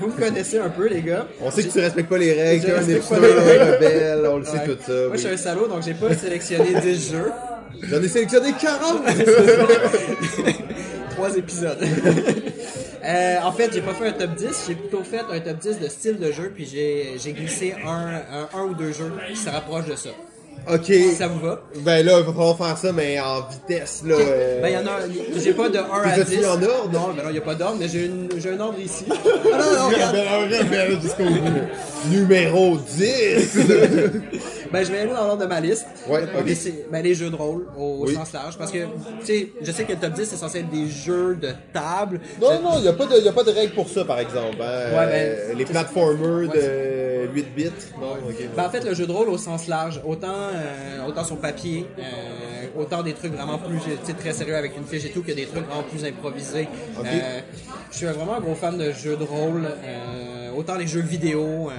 vous 0.00 0.08
me 0.08 0.12
connaissez 0.18 0.58
un 0.58 0.68
peu, 0.68 0.88
les 0.88 1.02
gars. 1.02 1.26
On 1.40 1.50
sait 1.50 1.62
que 1.64 1.72
tu 1.72 1.80
respectes 1.80 2.08
pas 2.08 2.18
les 2.18 2.32
règles, 2.32 2.66
qu'un 2.66 2.74
respecte 2.76 3.08
pas 3.08 3.18
les 3.18 3.32
rebelle, 3.32 4.26
on 4.30 4.38
le 4.38 4.44
sait 4.44 4.52
Ouais. 4.58 4.66
tout 4.66 4.76
ça. 4.86 4.92
Moi, 4.92 5.08
oui. 5.12 5.14
je 5.14 5.18
suis 5.18 5.28
un 5.28 5.36
salaud, 5.36 5.66
donc 5.68 5.82
j'ai 5.84 5.94
pas 5.94 6.14
sélectionné 6.14 6.74
10 6.82 7.10
jeux. 7.12 7.32
J'en 7.82 8.02
ai 8.02 8.08
sélectionné 8.08 8.52
40! 8.60 9.02
Trois 11.10 11.36
épisodes. 11.36 11.78
Euh, 13.04 13.36
en 13.44 13.52
fait, 13.52 13.70
j'ai 13.72 13.80
pas 13.82 13.94
fait 13.94 14.08
un 14.08 14.12
top 14.12 14.34
10, 14.34 14.64
j'ai 14.68 14.74
plutôt 14.74 15.02
fait 15.04 15.20
un 15.30 15.38
top 15.40 15.58
10 15.58 15.78
de 15.80 15.88
style 15.88 16.18
de 16.18 16.32
jeu, 16.32 16.50
puis 16.54 16.66
j'ai 16.70 17.12
j'ai 17.22 17.32
glissé 17.32 17.74
un, 17.86 18.20
un, 18.32 18.48
un 18.58 18.62
ou 18.64 18.74
deux 18.74 18.92
jeux 18.92 19.12
qui 19.28 19.36
se 19.36 19.48
rapprochent 19.48 19.86
de 19.86 19.94
ça. 19.94 20.10
Ok. 20.68 20.92
Ça 21.16 21.28
vous 21.28 21.40
va? 21.40 21.60
Ben 21.80 22.04
là, 22.04 22.18
il 22.20 22.24
va 22.26 22.32
falloir 22.32 22.56
faire 22.56 22.76
ça, 22.78 22.92
mais 22.92 23.18
en 23.20 23.42
vitesse, 23.48 24.02
là. 24.06 24.14
euh, 24.18 24.60
Ben, 24.62 24.68
il 24.68 24.74
y 24.74 24.76
en 24.76 24.86
a, 24.86 25.00
j'ai 25.42 25.52
pas 25.54 25.68
de 25.68 25.78
1 25.78 25.82
à 25.82 26.16
Les 26.16 26.22
as-tu 26.22 26.30
10. 26.32 26.38
mis 26.38 26.44
en 26.46 26.50
ordre? 26.62 26.90
Non, 26.92 27.08
ben 27.16 27.22
non, 27.24 27.30
il 27.30 27.34
y 27.36 27.38
a 27.38 27.42
pas 27.42 27.54
d'ordre, 27.54 27.76
mais 27.80 27.88
j'ai 27.88 28.06
une- 28.06 28.28
un 28.56 28.60
ordre 28.60 28.78
ici. 28.78 29.04
Ah 29.10 29.58
non, 29.58 29.78
non, 29.82 29.88
regarde. 29.88 30.16
Rebelle 30.16 30.98
jusqu'au 31.00 31.24
bout. 31.24 32.10
Numéro 32.10 32.76
10! 32.96 33.58
Ben, 34.72 34.84
je 34.84 34.90
vais 34.92 34.98
aller 35.00 35.10
dans 35.12 35.24
l'ordre 35.24 35.42
de 35.42 35.46
ma 35.46 35.60
liste. 35.60 35.86
Ouais, 36.08 36.22
ben, 36.90 37.02
les 37.02 37.14
jeux 37.14 37.30
de 37.30 37.36
rôle 37.36 37.66
au 37.76 38.04
Oui. 38.06 38.14
sens 38.14 38.32
large. 38.32 38.56
Parce 38.58 38.70
que, 38.72 38.78
tu 38.78 38.86
sais, 39.24 39.48
je 39.62 39.72
sais 39.72 39.84
que 39.84 39.92
le 39.92 39.98
top 39.98 40.12
10, 40.12 40.24
c'est 40.26 40.36
censé 40.36 40.58
être 40.60 40.70
des 40.70 40.88
jeux 40.88 41.36
de 41.36 41.50
table. 41.72 42.20
non, 42.40 42.60
non, 42.62 42.70
il 42.76 42.82
n'y 42.82 42.88
a, 42.88 42.92
pas 42.92 43.06
de- 43.06 43.20
y 43.20 43.28
a 43.28 43.32
pas 43.32 43.44
de 43.44 43.50
règle 43.50 43.74
pour 43.74 43.88
ça, 43.88 44.04
par 44.04 44.18
exemple. 44.18 44.56
hein. 44.60 44.90
Ouais, 44.92 45.06
Euh, 45.06 45.48
ben, 45.48 45.58
les 45.58 45.64
platformers 45.64 46.48
de 46.48 47.28
8 47.32 47.46
bits. 47.54 47.70
Non. 48.00 48.14
Ben, 48.56 48.64
en 48.64 48.70
fait, 48.70 48.84
le 48.84 48.94
jeu 48.94 49.06
de 49.06 49.12
rôle 49.12 49.28
au 49.28 49.38
sens 49.38 49.66
large, 49.68 50.00
autant, 50.04 50.28
euh, 50.52 51.06
autant 51.06 51.24
sur 51.24 51.36
papier, 51.38 51.86
euh, 51.98 52.02
autant 52.80 53.02
des 53.02 53.12
trucs 53.14 53.32
vraiment 53.34 53.58
plus, 53.58 53.78
tu 53.80 53.90
sais, 54.04 54.12
très 54.14 54.32
sérieux 54.32 54.56
avec 54.56 54.76
une 54.76 54.84
fiche 54.84 55.04
et 55.06 55.10
tout, 55.10 55.22
que 55.22 55.32
des 55.32 55.46
trucs 55.46 55.66
vraiment 55.66 55.82
plus 55.82 56.04
improvisés. 56.04 56.68
Ok. 56.98 57.06
Euh, 57.06 57.40
je 57.90 57.96
suis 57.96 58.06
vraiment 58.06 58.36
un 58.36 58.40
gros 58.40 58.54
fan 58.54 58.76
de 58.76 58.90
jeux 58.92 59.16
de 59.16 59.24
rôle, 59.24 59.66
euh, 59.84 60.45
autant 60.56 60.76
les 60.76 60.86
jeux 60.86 61.00
vidéo, 61.02 61.70
euh, 61.70 61.74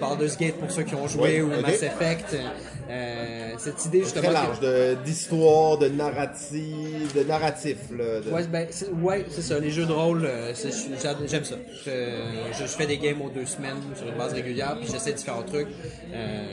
Baldur's 0.00 0.36
Gate 0.36 0.54
pour 0.56 0.70
ceux 0.70 0.82
qui 0.82 0.94
ont 0.94 1.06
joué, 1.06 1.42
ou. 1.42 1.48
Mass 1.60 1.82
Effect. 1.82 2.36
euh, 2.88 3.52
cette 3.58 3.84
idée 3.86 4.00
justement. 4.04 4.24
Très 4.24 4.32
large, 4.32 4.60
d'histoire, 5.04 5.78
de, 5.78 5.88
narrative, 5.88 7.12
de 7.16 7.22
narratif, 7.24 7.78
là. 7.96 8.20
de- 8.20 8.30
Ouais, 8.30 8.46
ben, 8.46 8.66
c'est, 8.70 8.90
ouais, 8.90 9.24
ça. 9.30 9.58
Les 9.58 9.70
jeux 9.70 9.86
de 9.86 9.92
rôle, 9.92 10.24
euh, 10.24 10.52
j'aime 11.26 11.44
ça. 11.44 11.56
Je, 11.84 11.90
je, 12.52 12.58
je 12.62 12.66
fais 12.66 12.86
des 12.86 12.98
games 12.98 13.20
aux 13.22 13.30
deux 13.30 13.46
semaines 13.46 13.76
sur 13.96 14.06
une 14.08 14.14
base 14.16 14.32
régulière, 14.34 14.76
puis 14.80 14.88
j'essaie 14.90 15.12
différents 15.12 15.42
trucs. 15.42 15.68
Euh, 16.12 16.44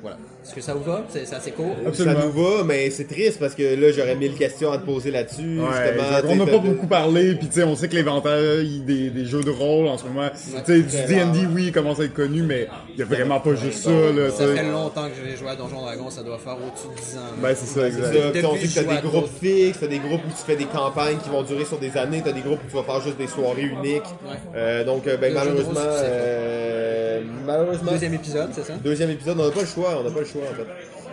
voilà. 0.00 0.18
Est-ce 0.44 0.54
que 0.54 0.60
ça 0.60 0.72
vous 0.72 0.84
va? 0.84 1.04
C'est, 1.10 1.26
c'est 1.26 1.34
assez 1.34 1.50
court. 1.50 1.76
Absolument. 1.86 2.20
Ça 2.20 2.26
nous 2.26 2.32
va, 2.32 2.64
mais 2.64 2.88
c'est 2.90 3.04
triste 3.04 3.38
parce 3.38 3.54
que 3.54 3.74
là, 3.74 3.92
j'aurais 3.92 4.14
mille 4.16 4.34
questions 4.34 4.72
à 4.72 4.78
te 4.78 4.84
poser 4.84 5.10
là-dessus. 5.10 5.60
Ouais, 5.60 6.22
on 6.26 6.36
n'a 6.36 6.46
pas 6.46 6.58
beaucoup 6.58 6.86
parlé, 6.86 7.34
puis 7.34 7.48
tu 7.48 7.54
sais, 7.54 7.64
on 7.64 7.76
sait 7.76 7.88
que 7.88 7.94
l'éventail 7.94 8.80
des, 8.80 9.10
des 9.10 9.24
jeux 9.24 9.42
de 9.42 9.50
rôle 9.50 9.86
en 9.88 9.98
ce 9.98 10.04
moment, 10.04 10.28
tu 10.64 10.64
sais, 10.64 10.82
du 10.82 11.14
D&D, 11.14 11.46
oui, 11.54 11.64
il 11.66 11.72
commence 11.72 12.00
à 12.00 12.04
être 12.04 12.14
connu, 12.14 12.42
mais 12.42 12.66
il 12.98 13.02
y 13.02 13.04
a 13.04 13.06
vraiment 13.06 13.38
pas 13.38 13.54
juste 13.54 13.84
ça, 13.84 13.90
là, 13.90 14.28
Ça 14.28 14.44
fait 14.44 14.64
longtemps 14.64 15.08
que 15.08 15.14
j'ai 15.24 15.36
joué 15.36 15.50
à 15.50 15.54
Donjon 15.54 15.82
Dragon, 15.82 16.10
ça 16.10 16.24
doit 16.24 16.36
faire 16.36 16.54
au-dessus 16.54 16.88
de 16.88 17.00
10 17.00 17.16
ans. 17.16 17.20
Ben, 17.40 17.54
c'est 17.54 17.66
ça, 17.66 17.86
exact. 17.86 18.32
puis 18.32 18.44
on 18.44 18.54
que 18.54 18.74
t'as 18.74 18.82
des 19.00 19.08
groupes 19.08 19.30
fixes, 19.40 19.78
t'as 19.78 19.86
des 19.86 20.00
groupes 20.00 20.22
où 20.26 20.30
tu 20.30 20.44
fais 20.44 20.56
des 20.56 20.64
campagnes 20.64 21.18
qui 21.18 21.28
vont 21.28 21.44
durer 21.44 21.64
sur 21.64 21.78
des 21.78 21.96
années, 21.96 22.22
t'as 22.24 22.32
des 22.32 22.40
groupes 22.40 22.58
où 22.66 22.68
tu 22.68 22.74
vas 22.74 22.82
faire 22.82 23.00
juste 23.00 23.16
des 23.16 23.28
soirées 23.28 23.62
uniques. 23.62 24.02
Ouais. 24.02 24.34
Euh, 24.56 24.84
donc, 24.84 25.06
euh, 25.06 25.16
ben, 25.16 25.32
malheureusement, 25.32 25.78
euh, 25.78 27.22
malheureusement, 27.46 27.92
Deuxième 27.92 28.14
épisode, 28.14 28.50
c'est 28.52 28.64
ça? 28.64 28.72
deuxième 28.82 29.10
épisode, 29.10 29.38
on 29.38 29.46
n'a 29.46 29.52
pas 29.52 29.60
le 29.60 29.66
choix, 29.66 30.00
on 30.00 30.02
n'a 30.02 30.10
pas 30.10 30.20
le 30.20 30.26
choix 30.26 30.42
en 30.50 30.56
fait. 30.56 30.66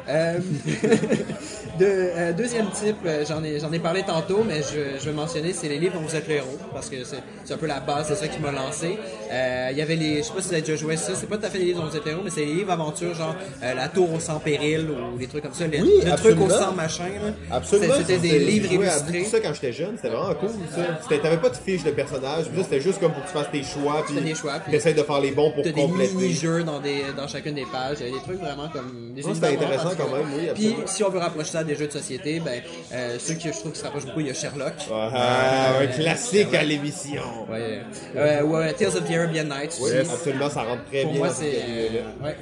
Euh, 0.07 0.38
de, 1.79 1.86
euh, 1.86 2.33
deuxième 2.33 2.69
type, 2.69 2.97
euh, 3.05 3.25
j'en 3.27 3.43
ai, 3.43 3.59
j'en 3.59 3.71
ai 3.71 3.79
parlé 3.79 4.03
tantôt, 4.03 4.43
mais 4.47 4.61
je, 4.61 4.99
je 4.99 5.05
vais 5.05 5.15
mentionner, 5.15 5.51
c'est 5.51 5.67
les 5.67 5.79
livres 5.79 5.95
dont 5.95 6.05
vous 6.05 6.15
êtes 6.15 6.27
le 6.27 6.36
héros, 6.36 6.57
parce 6.73 6.89
que 6.89 7.03
c'est, 7.03 7.23
c'est 7.43 7.53
un 7.53 7.57
peu 7.57 7.65
la 7.65 7.79
base, 7.79 8.07
c'est 8.07 8.15
ça 8.15 8.27
qui 8.27 8.39
m'a 8.39 8.51
lancé. 8.51 8.97
Euh, 9.32 9.69
Il 9.71 9.78
y 9.78 9.82
avait 9.82 9.95
les, 9.95 10.17
je 10.17 10.23
sais 10.23 10.34
pas 10.34 10.41
si 10.41 10.47
vous 10.47 10.53
avez 10.53 10.61
déjà 10.61 10.76
joué 10.76 10.97
ça, 10.97 11.13
c'est 11.15 11.28
pas 11.28 11.38
tout 11.38 11.45
à 11.45 11.49
fait 11.49 11.57
les 11.59 11.65
livres 11.65 11.82
dont 11.82 11.89
vous 11.89 11.95
êtes 11.97 12.05
mais 12.23 12.30
c'est 12.30 12.45
les 12.45 12.53
livres 12.53 12.71
aventures, 12.71 13.13
genre 13.15 13.36
euh, 13.63 13.73
La 13.73 13.88
Tour 13.88 14.13
au 14.13 14.19
sang 14.19 14.39
péril 14.39 14.88
ou 14.89 15.17
des 15.17 15.28
trucs 15.28 15.43
comme 15.43 15.53
ça, 15.53 15.65
les- 15.67 15.82
Oui, 15.82 15.91
le 16.03 16.15
truc 16.15 16.39
au 16.39 16.49
sang 16.49 16.71
machin. 16.73 17.05
Là. 17.23 17.32
Absolument. 17.57 17.93
C'était 17.97 18.17
des 18.17 18.30
j'ai 18.30 18.39
livres 18.39 18.71
joué 18.73 18.88
à 18.88 18.97
illustrés. 18.97 19.23
ça 19.26 19.39
quand 19.39 19.53
j'étais 19.53 19.73
jeune, 19.73 19.93
c'était 19.95 20.09
vraiment 20.15 20.34
cool 20.36 20.49
ça. 20.76 21.17
T'avais 21.17 21.38
pas 21.38 21.49
de 21.49 21.55
fiche 21.57 21.84
de 21.84 21.91
personnage, 21.91 22.45
c'était 22.63 22.82
juste 22.82 22.99
comme 22.99 23.11
pour 23.13 23.23
que 23.23 23.28
tu 23.28 23.34
fasses 23.34 23.51
tes 23.51 23.63
choix, 23.63 24.03
puis 24.05 24.15
des 24.15 24.36
choix, 24.36 24.59
t'essayes 24.59 24.93
de 24.93 25.03
faire 25.03 25.19
les 25.21 25.32
bons 25.32 25.51
pour 25.51 25.63
T'as 25.63 25.71
des 25.71 25.82
compléter. 25.82 26.13
mini-jeux 26.13 26.63
dans, 26.63 26.80
des, 26.80 27.01
dans 27.17 27.28
chacune 27.28 27.55
des 27.55 27.65
pages. 27.71 27.97
Il 28.01 28.07
y 28.07 28.09
a 28.09 28.13
des 28.13 28.21
trucs 28.23 28.39
vraiment 28.39 28.69
comme 28.69 29.13
des 29.13 29.21
c'était 29.23 29.47
intéressant 29.47 29.91
quand 29.97 30.15
même, 30.15 30.28
oui, 30.38 30.49
Puis 30.53 30.76
si 30.86 31.03
on 31.03 31.09
veut 31.09 31.19
rapprocher 31.19 31.51
ça 31.51 31.63
des 31.63 31.76
jeux 31.76 31.88
de 31.88 31.91
société, 31.91 32.39
ben, 32.39 32.61
euh, 32.93 33.15
ceux 33.19 33.34
que 33.36 33.41
je 33.51 33.59
trouve 33.59 33.71
qui 33.71 33.80
se 33.80 33.84
rapprochent 33.84 34.05
beaucoup, 34.05 34.19
il 34.21 34.28
y 34.28 34.30
a 34.30 34.34
Sherlock. 34.34 34.73
Ah, 34.91 35.78
un 35.78 35.80
Ouais, 35.82 35.88
classique 35.91 36.53
à 36.53 36.63
l'émission. 36.63 37.21
Ouais. 37.49 37.82
Euh, 38.15 38.43
ouais, 38.43 38.73
Tales 38.73 38.88
of 38.89 39.03
the 39.05 39.14
Arabian 39.18 39.43
Nights 39.45 39.78
Oui, 39.82 39.91
aussi. 39.91 40.11
absolument, 40.11 40.49
ça 40.49 40.63
rentre 40.63 40.86
très 40.86 41.01
Pour 41.03 41.11
bien 41.11 41.20
moi, 41.20 41.30
c'est. 41.30 41.53
euh, 41.55 42.24
ouais. 42.24 42.36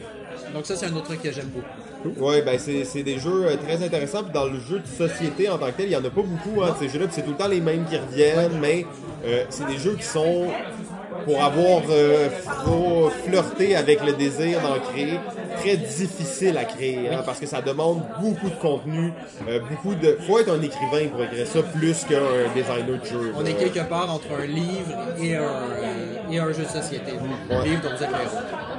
Donc, 0.54 0.66
ça, 0.66 0.76
c'est 0.76 0.86
un 0.88 0.94
autre 0.94 1.06
truc 1.06 1.22
que 1.22 1.32
j'aime 1.32 1.48
beaucoup. 1.50 2.26
Ouais, 2.26 2.42
ben 2.42 2.60
c'est 2.60 2.84
c'est 2.84 3.02
des 3.02 3.18
jeux 3.18 3.46
euh, 3.46 3.56
très 3.56 3.82
intéressants. 3.84 4.24
Puis 4.24 4.34
dans 4.34 4.46
le 4.46 4.60
jeu 4.60 4.80
de 4.80 4.86
société 5.08 5.48
en 5.50 5.58
tant 5.58 5.68
que 5.68 5.78
tel, 5.78 5.86
il 5.86 5.92
y 5.94 5.96
en 5.96 6.00
a 6.04 6.10
pas 6.10 6.22
beaucoup 6.22 6.62
hein, 6.62 6.76
de 6.78 6.86
ces 6.86 6.90
jeux-là. 6.92 7.06
Puis 7.06 7.16
c'est 7.16 7.22
tout 7.22 7.32
le 7.32 7.38
temps 7.38 7.48
les 7.48 7.62
mêmes 7.62 7.86
qui 7.86 7.96
reviennent, 7.98 8.60
mais 8.60 8.86
euh, 9.26 9.46
c'est 9.50 9.66
des 9.68 9.78
jeux 9.78 9.96
qui 9.96 10.04
sont 10.04 10.48
pour 11.26 11.44
avoir 11.44 11.82
euh, 11.90 12.30
flirté 13.26 13.76
avec 13.76 14.04
le 14.04 14.14
désir 14.14 14.62
d'en 14.62 14.80
créer, 14.80 15.20
très 15.58 15.78
difficile 15.78 16.58
à 16.58 16.66
créer, 16.66 17.10
hein, 17.10 17.22
parce 17.26 17.40
que 17.40 17.46
ça 17.46 17.62
demande 17.62 18.02
beaucoup 18.22 18.50
de 18.50 18.56
contenu, 18.56 19.12
euh, 19.48 19.60
beaucoup 19.70 19.96
de... 19.96 20.18
faut 20.28 20.40
être 20.40 20.52
un 20.52 20.62
écrivain 20.62 21.08
pour 21.10 21.24
écrire 21.24 21.48
ça, 21.48 21.64
plus 21.64 22.04
qu'un 22.06 22.54
designer 22.56 23.00
de 23.00 23.06
jeu. 23.06 23.34
On 23.38 23.46
est 23.46 23.54
quelque 23.54 23.88
part 23.88 24.14
entre 24.14 24.28
un 24.40 24.46
livre 24.46 24.98
et 25.22 25.36
un, 25.36 26.32
et 26.32 26.40
un 26.40 26.52
jeu 26.52 26.64
de 26.64 26.70
société. 26.70 27.14
Un 27.50 27.64
livre 27.64 27.82
dont 27.82 27.90
vous 27.96 28.04
êtes 28.04 28.10
le 28.10 28.16
héros. 28.16 28.73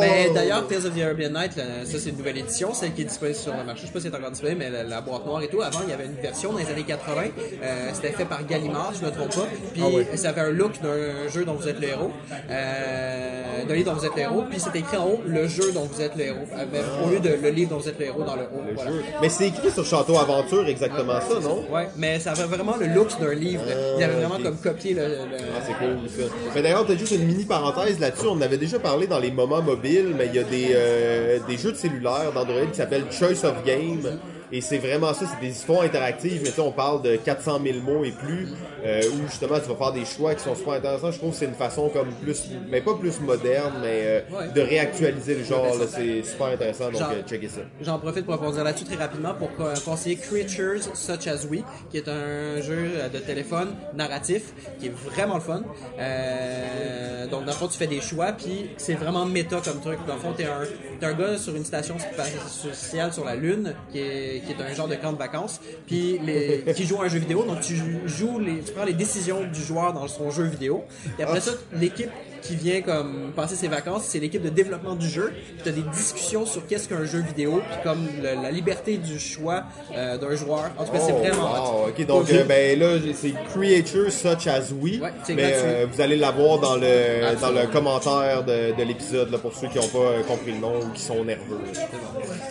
Mais 0.00 0.30
d'ailleurs, 0.34 0.66
Tales 0.66 0.86
of 0.86 0.94
the 0.94 1.00
Arabian 1.02 1.30
Night, 1.30 1.56
là, 1.56 1.64
ça 1.84 1.98
c'est 1.98 2.10
une 2.10 2.16
nouvelle 2.16 2.38
édition, 2.38 2.74
celle 2.74 2.92
qui 2.94 3.02
est 3.02 3.06
disponible 3.06 3.36
sur 3.38 3.54
le 3.56 3.64
marché. 3.64 3.82
Je 3.82 3.86
sais 3.88 3.92
pas 3.92 4.00
si 4.00 4.08
c'est 4.10 4.16
encore 4.16 4.30
disponible, 4.30 4.58
mais 4.58 4.70
la, 4.70 4.82
la 4.82 5.00
boîte 5.00 5.24
noire 5.26 5.42
et 5.42 5.48
tout. 5.48 5.62
Avant, 5.62 5.80
il 5.84 5.90
y 5.90 5.92
avait 5.92 6.06
une 6.06 6.14
version 6.20 6.52
dans 6.52 6.58
les 6.58 6.66
années 6.66 6.82
80. 6.84 7.22
euh, 7.62 7.88
C'était 7.94 8.10
fait 8.12 8.24
par 8.24 8.44
Gallimard, 8.46 8.92
je 8.94 9.04
ne 9.04 9.10
me 9.10 9.16
trompe 9.16 9.34
pas. 9.34 9.46
Puis 9.72 9.82
ça 10.18 10.30
avait 10.30 10.40
un 10.42 10.50
look 10.50 10.72
d'un 10.82 11.28
jeu 11.32 11.44
dont 11.44 11.54
vous 11.54 11.68
êtes 11.68 11.80
le 11.80 11.88
héros, 11.88 12.10
euh, 12.50 13.64
d'un 13.68 13.74
livre 13.74 13.92
dont 13.92 13.98
vous 13.98 14.06
êtes 14.06 14.14
le 14.16 14.22
héros. 14.22 14.44
Puis 14.50 14.60
c'était 14.60 14.80
écrit 14.80 14.96
en 14.96 15.06
haut 15.06 15.20
le 15.26 15.46
jeu 15.48 15.72
dont 15.72 15.84
vous 15.90 16.00
êtes 16.00 16.16
le 16.16 16.24
héros, 16.24 16.46
avec- 16.56 16.82
au 17.04 17.10
lieu 17.10 17.20
de 17.20 17.30
le 17.42 17.50
livre 17.50 17.70
dont 17.70 17.78
vous 17.78 17.88
êtes 17.88 17.98
le 17.98 18.06
héros 18.06 18.22
dans 18.24 18.36
le 18.36 18.42
haut. 18.42 18.62
voilà. 18.74 18.90
Mais 19.22 19.28
c'est 19.28 19.48
écrit 19.48 19.70
sur 19.70 19.84
Château 19.84 20.18
Aventure 20.18 20.66
exactement 20.66 21.20
ça, 21.20 21.40
non? 21.40 21.64
Ouais, 21.70 21.88
mais 21.96 22.18
ça 22.18 22.32
avait 22.32 22.44
vraiment 22.44 22.76
le 22.76 22.86
look 22.86 23.08
d'un 23.20 23.34
livre. 23.34 23.62
Il 23.98 24.02
avait 24.04 24.14
vraiment 24.14 24.36
ok. 24.36 24.42
comme 24.42 24.56
copié 24.56 24.94
le. 24.94 25.02
le- 25.02 25.14
Ah, 25.56 25.62
c'est 25.66 25.74
cool 25.74 25.98
ça. 26.08 26.32
Mais 26.54 26.62
d'ailleurs, 26.62 26.84
peut-être 26.86 26.98
juste 26.98 27.12
une 27.12 27.24
mini 27.26 27.44
parenthèse 27.44 27.98
On 28.26 28.40
avait 28.40 28.58
déjà 28.58 28.78
parlé 28.78 29.06
dans 29.06 29.18
les 29.18 29.30
moments 29.30 29.62
mobiles, 29.62 30.14
mais 30.16 30.26
il 30.26 30.34
y 30.34 30.38
a 30.38 30.44
des, 30.44 30.74
euh, 30.74 31.38
jeux 31.56 31.72
de 31.72 31.76
cellulaire 31.76 32.32
d'Android 32.34 32.66
qui 32.70 32.76
s'appellent 32.76 33.10
Choice 33.10 33.44
of 33.44 33.64
Game. 33.64 34.18
Et 34.52 34.60
c'est 34.60 34.78
vraiment 34.78 35.12
ça, 35.14 35.24
c'est 35.26 35.40
des 35.44 35.52
histoires 35.52 35.82
interactives, 35.82 36.40
mais 36.42 36.48
tu 36.50 36.54
sais, 36.56 36.60
on 36.60 36.70
parle 36.72 37.02
de 37.02 37.16
400 37.16 37.60
000 37.64 37.78
mots 37.80 38.04
et 38.04 38.12
plus, 38.12 38.48
euh, 38.84 39.00
où 39.14 39.26
justement 39.28 39.58
tu 39.60 39.68
vas 39.68 39.74
faire 39.76 39.92
des 39.92 40.04
choix 40.04 40.34
qui 40.34 40.44
sont 40.44 40.54
super 40.54 40.74
intéressants. 40.74 41.10
Je 41.10 41.18
trouve 41.18 41.30
que 41.30 41.36
c'est 41.36 41.44
une 41.46 41.54
façon 41.54 41.88
comme 41.88 42.08
plus, 42.22 42.44
mais 42.70 42.80
pas 42.80 42.94
plus 42.94 43.20
moderne, 43.20 43.74
mais 43.80 44.02
euh, 44.04 44.20
Ouais. 44.30 44.48
de 44.54 44.60
réactualiser 44.60 45.34
le 45.36 45.44
genre. 45.44 45.66
C'est 45.88 46.22
super 46.22 46.46
intéressant, 46.48 46.90
donc 46.90 47.00
euh, 47.02 47.22
checkez 47.28 47.48
ça. 47.48 47.60
J'en 47.80 47.98
profite 47.98 48.24
pour 48.26 48.34
rebondir 48.36 48.64
là-dessus 48.64 48.84
très 48.84 48.96
rapidement 48.96 49.34
pour 49.34 49.52
co- 49.54 49.64
conseiller 49.84 50.16
Creatures 50.16 50.94
Such 50.94 51.26
As 51.26 51.44
We, 51.46 51.60
qui 51.90 51.98
est 51.98 52.08
un 52.08 52.60
jeu 52.60 52.90
euh, 52.96 53.08
de 53.08 53.18
téléphone 53.18 53.74
narratif 53.94 54.52
qui 54.78 54.86
est 54.86 54.94
vraiment 54.94 55.34
le 55.36 55.40
fun. 55.40 55.62
Euh, 55.98 57.26
donc, 57.26 57.40
dans 57.44 57.52
le 57.52 57.56
fond, 57.56 57.68
tu 57.68 57.78
fais 57.78 57.86
des 57.86 58.00
choix, 58.00 58.32
puis 58.32 58.70
c'est 58.76 58.94
vraiment 58.94 59.24
méta 59.26 59.60
comme 59.64 59.80
truc. 59.80 59.98
Dans 60.06 60.14
le 60.14 60.20
fond, 60.20 60.32
t'es 60.36 60.44
un, 60.44 60.60
t'es 61.00 61.06
un 61.06 61.14
gars 61.14 61.38
sur 61.38 61.54
une 61.56 61.64
station 61.64 61.96
spatiale 61.98 63.12
sur 63.12 63.24
la 63.24 63.34
Lune, 63.36 63.74
qui 63.90 63.98
est, 64.00 64.33
qui 64.40 64.52
est 64.52 64.62
un 64.62 64.74
genre 64.74 64.88
de 64.88 64.96
camp 64.96 65.12
de 65.12 65.18
vacances, 65.18 65.60
puis 65.86 66.18
les, 66.24 66.64
qui 66.74 66.86
joue 66.86 67.00
à 67.00 67.06
un 67.06 67.08
jeu 67.08 67.18
vidéo. 67.18 67.44
Donc, 67.44 67.60
tu 67.60 67.76
joues 68.06 68.38
les, 68.38 68.60
tu 68.60 68.72
prends 68.72 68.84
les 68.84 68.92
décisions 68.94 69.42
du 69.44 69.62
joueur 69.62 69.92
dans 69.92 70.08
son 70.08 70.30
jeu 70.30 70.44
vidéo. 70.44 70.84
Et 71.18 71.22
après 71.22 71.40
ça, 71.40 71.52
l'équipe 71.72 72.10
qui 72.44 72.54
vient 72.56 72.82
comme 72.82 73.32
passer 73.34 73.56
ses 73.56 73.68
vacances, 73.68 74.04
c'est 74.06 74.18
l'équipe 74.20 74.42
de 74.42 74.48
développement 74.50 74.94
du 74.94 75.08
jeu. 75.08 75.32
Tu 75.62 75.68
as 75.68 75.72
des 75.72 75.82
discussions 75.82 76.44
sur 76.46 76.66
qu'est-ce 76.66 76.88
qu'un 76.88 77.04
jeu 77.04 77.20
vidéo, 77.20 77.60
puis 77.70 77.78
comme 77.82 78.06
le- 78.22 78.42
la 78.42 78.50
liberté 78.50 78.98
du 78.98 79.18
choix 79.18 79.64
euh, 79.96 80.18
d'un 80.18 80.34
joueur. 80.36 80.70
En 80.78 80.84
tout 80.84 80.92
cas, 80.92 80.98
c'est 81.00 81.12
Oh, 81.14 81.18
vraiment 81.18 81.52
wow. 81.82 81.88
Ok, 81.88 82.06
donc 82.06 82.30
euh, 82.30 82.44
ben 82.44 82.78
là, 82.78 82.86
c'est 83.14 83.32
Creatures 83.54 84.12
Such 84.12 84.46
As 84.46 84.72
We, 84.78 85.00
Ouais, 85.00 85.10
mais 85.30 85.52
euh, 85.54 85.86
vous 85.90 86.00
allez 86.00 86.16
l'avoir 86.16 86.58
dans 86.58 86.76
le 86.76 87.34
dans 87.40 87.50
le 87.50 87.66
commentaire 87.72 88.44
de, 88.44 88.76
de 88.76 88.82
l'épisode 88.82 89.30
pour 89.38 89.54
ceux 89.54 89.68
qui 89.68 89.78
n'ont 89.78 89.88
pas 89.88 90.22
compris 90.28 90.52
le 90.52 90.58
nom 90.58 90.78
ou 90.80 90.88
qui 90.92 91.02
sont 91.02 91.24
nerveux. 91.24 91.58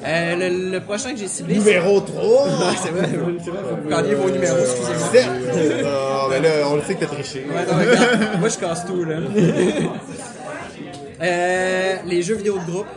Le, 0.05 0.71
le 0.71 0.79
prochain 0.79 1.11
que 1.13 1.19
j'ai 1.19 1.27
ciblé. 1.27 1.55
Numéro 1.55 1.99
3 2.01 2.47
c'est 2.83 2.89
vrai, 2.89 3.07
c'est 3.43 3.49
vrai, 3.51 3.59
vous 3.83 3.89
gardiez 3.89 4.15
vos 4.15 4.29
numéros, 4.29 4.57
excusez-moi. 4.57 5.09
7 5.11 5.83
Non, 5.83 6.29
mais 6.29 6.39
là, 6.41 6.49
on 6.69 6.75
le 6.75 6.81
sait 6.81 6.95
que 6.95 7.01
t'as 7.01 7.05
triché. 7.13 7.45
Ouais, 7.47 7.65
non, 7.71 7.77
regarde, 7.79 8.39
moi 8.39 8.49
je 8.49 8.57
casse 8.57 8.85
tout 8.85 9.03
là. 9.03 9.17
Euh, 11.21 11.95
les 12.05 12.21
jeux 12.21 12.35
vidéo 12.35 12.57
de 12.59 12.71
groupe. 12.71 12.87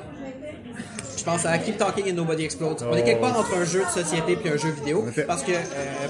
Je 1.17 1.25
pense 1.25 1.45
à 1.45 1.59
Keep 1.59 1.79
Talking 1.79 2.11
and 2.11 2.15
Nobody 2.15 2.45
Explodes. 2.45 2.87
On 2.89 2.97
est 2.97 3.03
quelque 3.03 3.21
part 3.21 3.39
entre 3.39 3.57
un 3.57 3.65
jeu 3.65 3.83
de 3.85 3.91
société 3.91 4.39
et 4.45 4.49
un 4.49 4.57
jeu 4.57 4.71
vidéo. 4.71 5.05
Parce 5.27 5.43
que, 5.43 5.51
euh, 5.53 6.07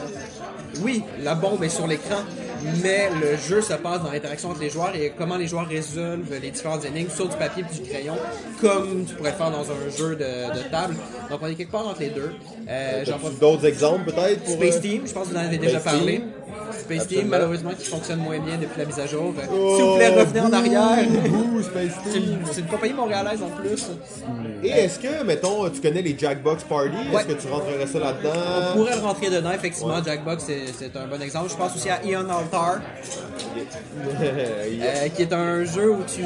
oui, 0.83 1.03
la 1.23 1.35
bombe 1.35 1.65
est 1.65 1.71
sur 1.71 1.87
l'écran, 1.87 2.17
mais 2.83 3.09
le 3.19 3.39
jeu 3.39 3.63
se 3.63 3.73
passe 3.73 4.03
dans 4.03 4.11
l'interaction 4.13 4.51
entre 4.51 4.61
les 4.61 4.69
joueurs 4.69 4.95
et 4.95 5.15
comment 5.17 5.39
les 5.39 5.47
joueurs 5.47 5.67
résolvent 5.67 6.39
les 6.43 6.51
différentes 6.51 6.85
énigmes 6.85 7.09
sur 7.09 7.29
du 7.29 7.37
papier 7.37 7.65
et 7.71 7.75
du 7.75 7.89
crayon, 7.89 8.17
comme 8.61 9.07
tu 9.07 9.15
pourrais 9.15 9.33
faire 9.33 9.51
dans 9.51 9.65
un 9.71 9.97
jeu 9.97 10.17
de, 10.17 10.55
de 10.55 10.71
table. 10.71 10.97
Donc 11.31 11.41
on 11.41 11.47
est 11.47 11.55
quelque 11.55 11.73
part 11.73 11.89
entre 11.89 12.01
les 12.01 12.11
deux. 12.11 12.33
Euh, 12.69 13.05
d'autres 13.41 13.65
exemples 13.65 14.13
peut-être 14.13 14.43
pour 14.45 14.55
Space 14.55 14.81
Team, 14.83 15.03
je 15.07 15.13
pense 15.15 15.29
que 15.29 15.33
vous 15.33 15.39
en 15.39 15.45
avez 15.47 15.57
déjà 15.57 15.81
parlé. 15.81 16.21
Space 16.87 17.07
Team, 17.09 17.29
malheureusement, 17.29 17.71
qui 17.79 17.87
fonctionne 17.87 18.21
moins 18.21 18.39
bien 18.39 18.57
depuis 18.57 18.79
la 18.79 18.85
mise 18.87 18.99
à 18.99 19.07
jour. 19.07 19.35
Euh, 19.39 19.43
Oh, 19.53 19.77
S'il 19.77 19.85
vous 19.85 19.97
plaît, 19.97 20.09
revenez 20.09 20.41
en 20.41 20.53
arrière. 20.53 21.09
bouh, 21.29 21.63
Space 21.63 21.93
C'est 22.05 22.11
Team. 22.13 22.23
une, 22.41 22.47
c'est 22.53 22.61
une 22.63 22.67
compagnie 22.67 22.93
montréalaise 22.95 23.41
en 23.43 23.49
plus. 23.61 23.87
Et 24.63 24.69
est-ce 24.71 24.99
que, 24.99 25.23
mettons, 25.25 25.69
tu 25.71 25.81
connais 25.81 26.03
les 26.03 26.17
Jackbox 26.19 26.65
Party? 26.65 26.91
Ouais. 27.13 27.21
Est-ce 27.23 27.27
que 27.35 27.41
tu 27.43 27.49
rentrerais 27.49 27.87
ça 27.87 27.99
On 27.99 28.05
là-dedans 28.05 28.31
pourrait 28.77 28.95
le 28.97 29.01
rentrer 29.03 29.31
dedans, 29.31 29.51
effectivement. 29.53 30.03
Jackbox, 30.05 30.45
c'est 30.79 30.97
un 30.97 31.07
bon 31.07 31.21
exemple. 31.23 31.51
Je 31.51 31.57
pense 31.57 31.75
aussi 31.77 31.89
à 31.91 32.01
Eon 32.05 32.29
Altar, 32.29 32.81
euh, 34.21 35.09
qui 35.15 35.23
est 35.23 35.33
un 35.33 35.65
jeu 35.65 35.91
où 35.93 36.03
tu 36.07 36.23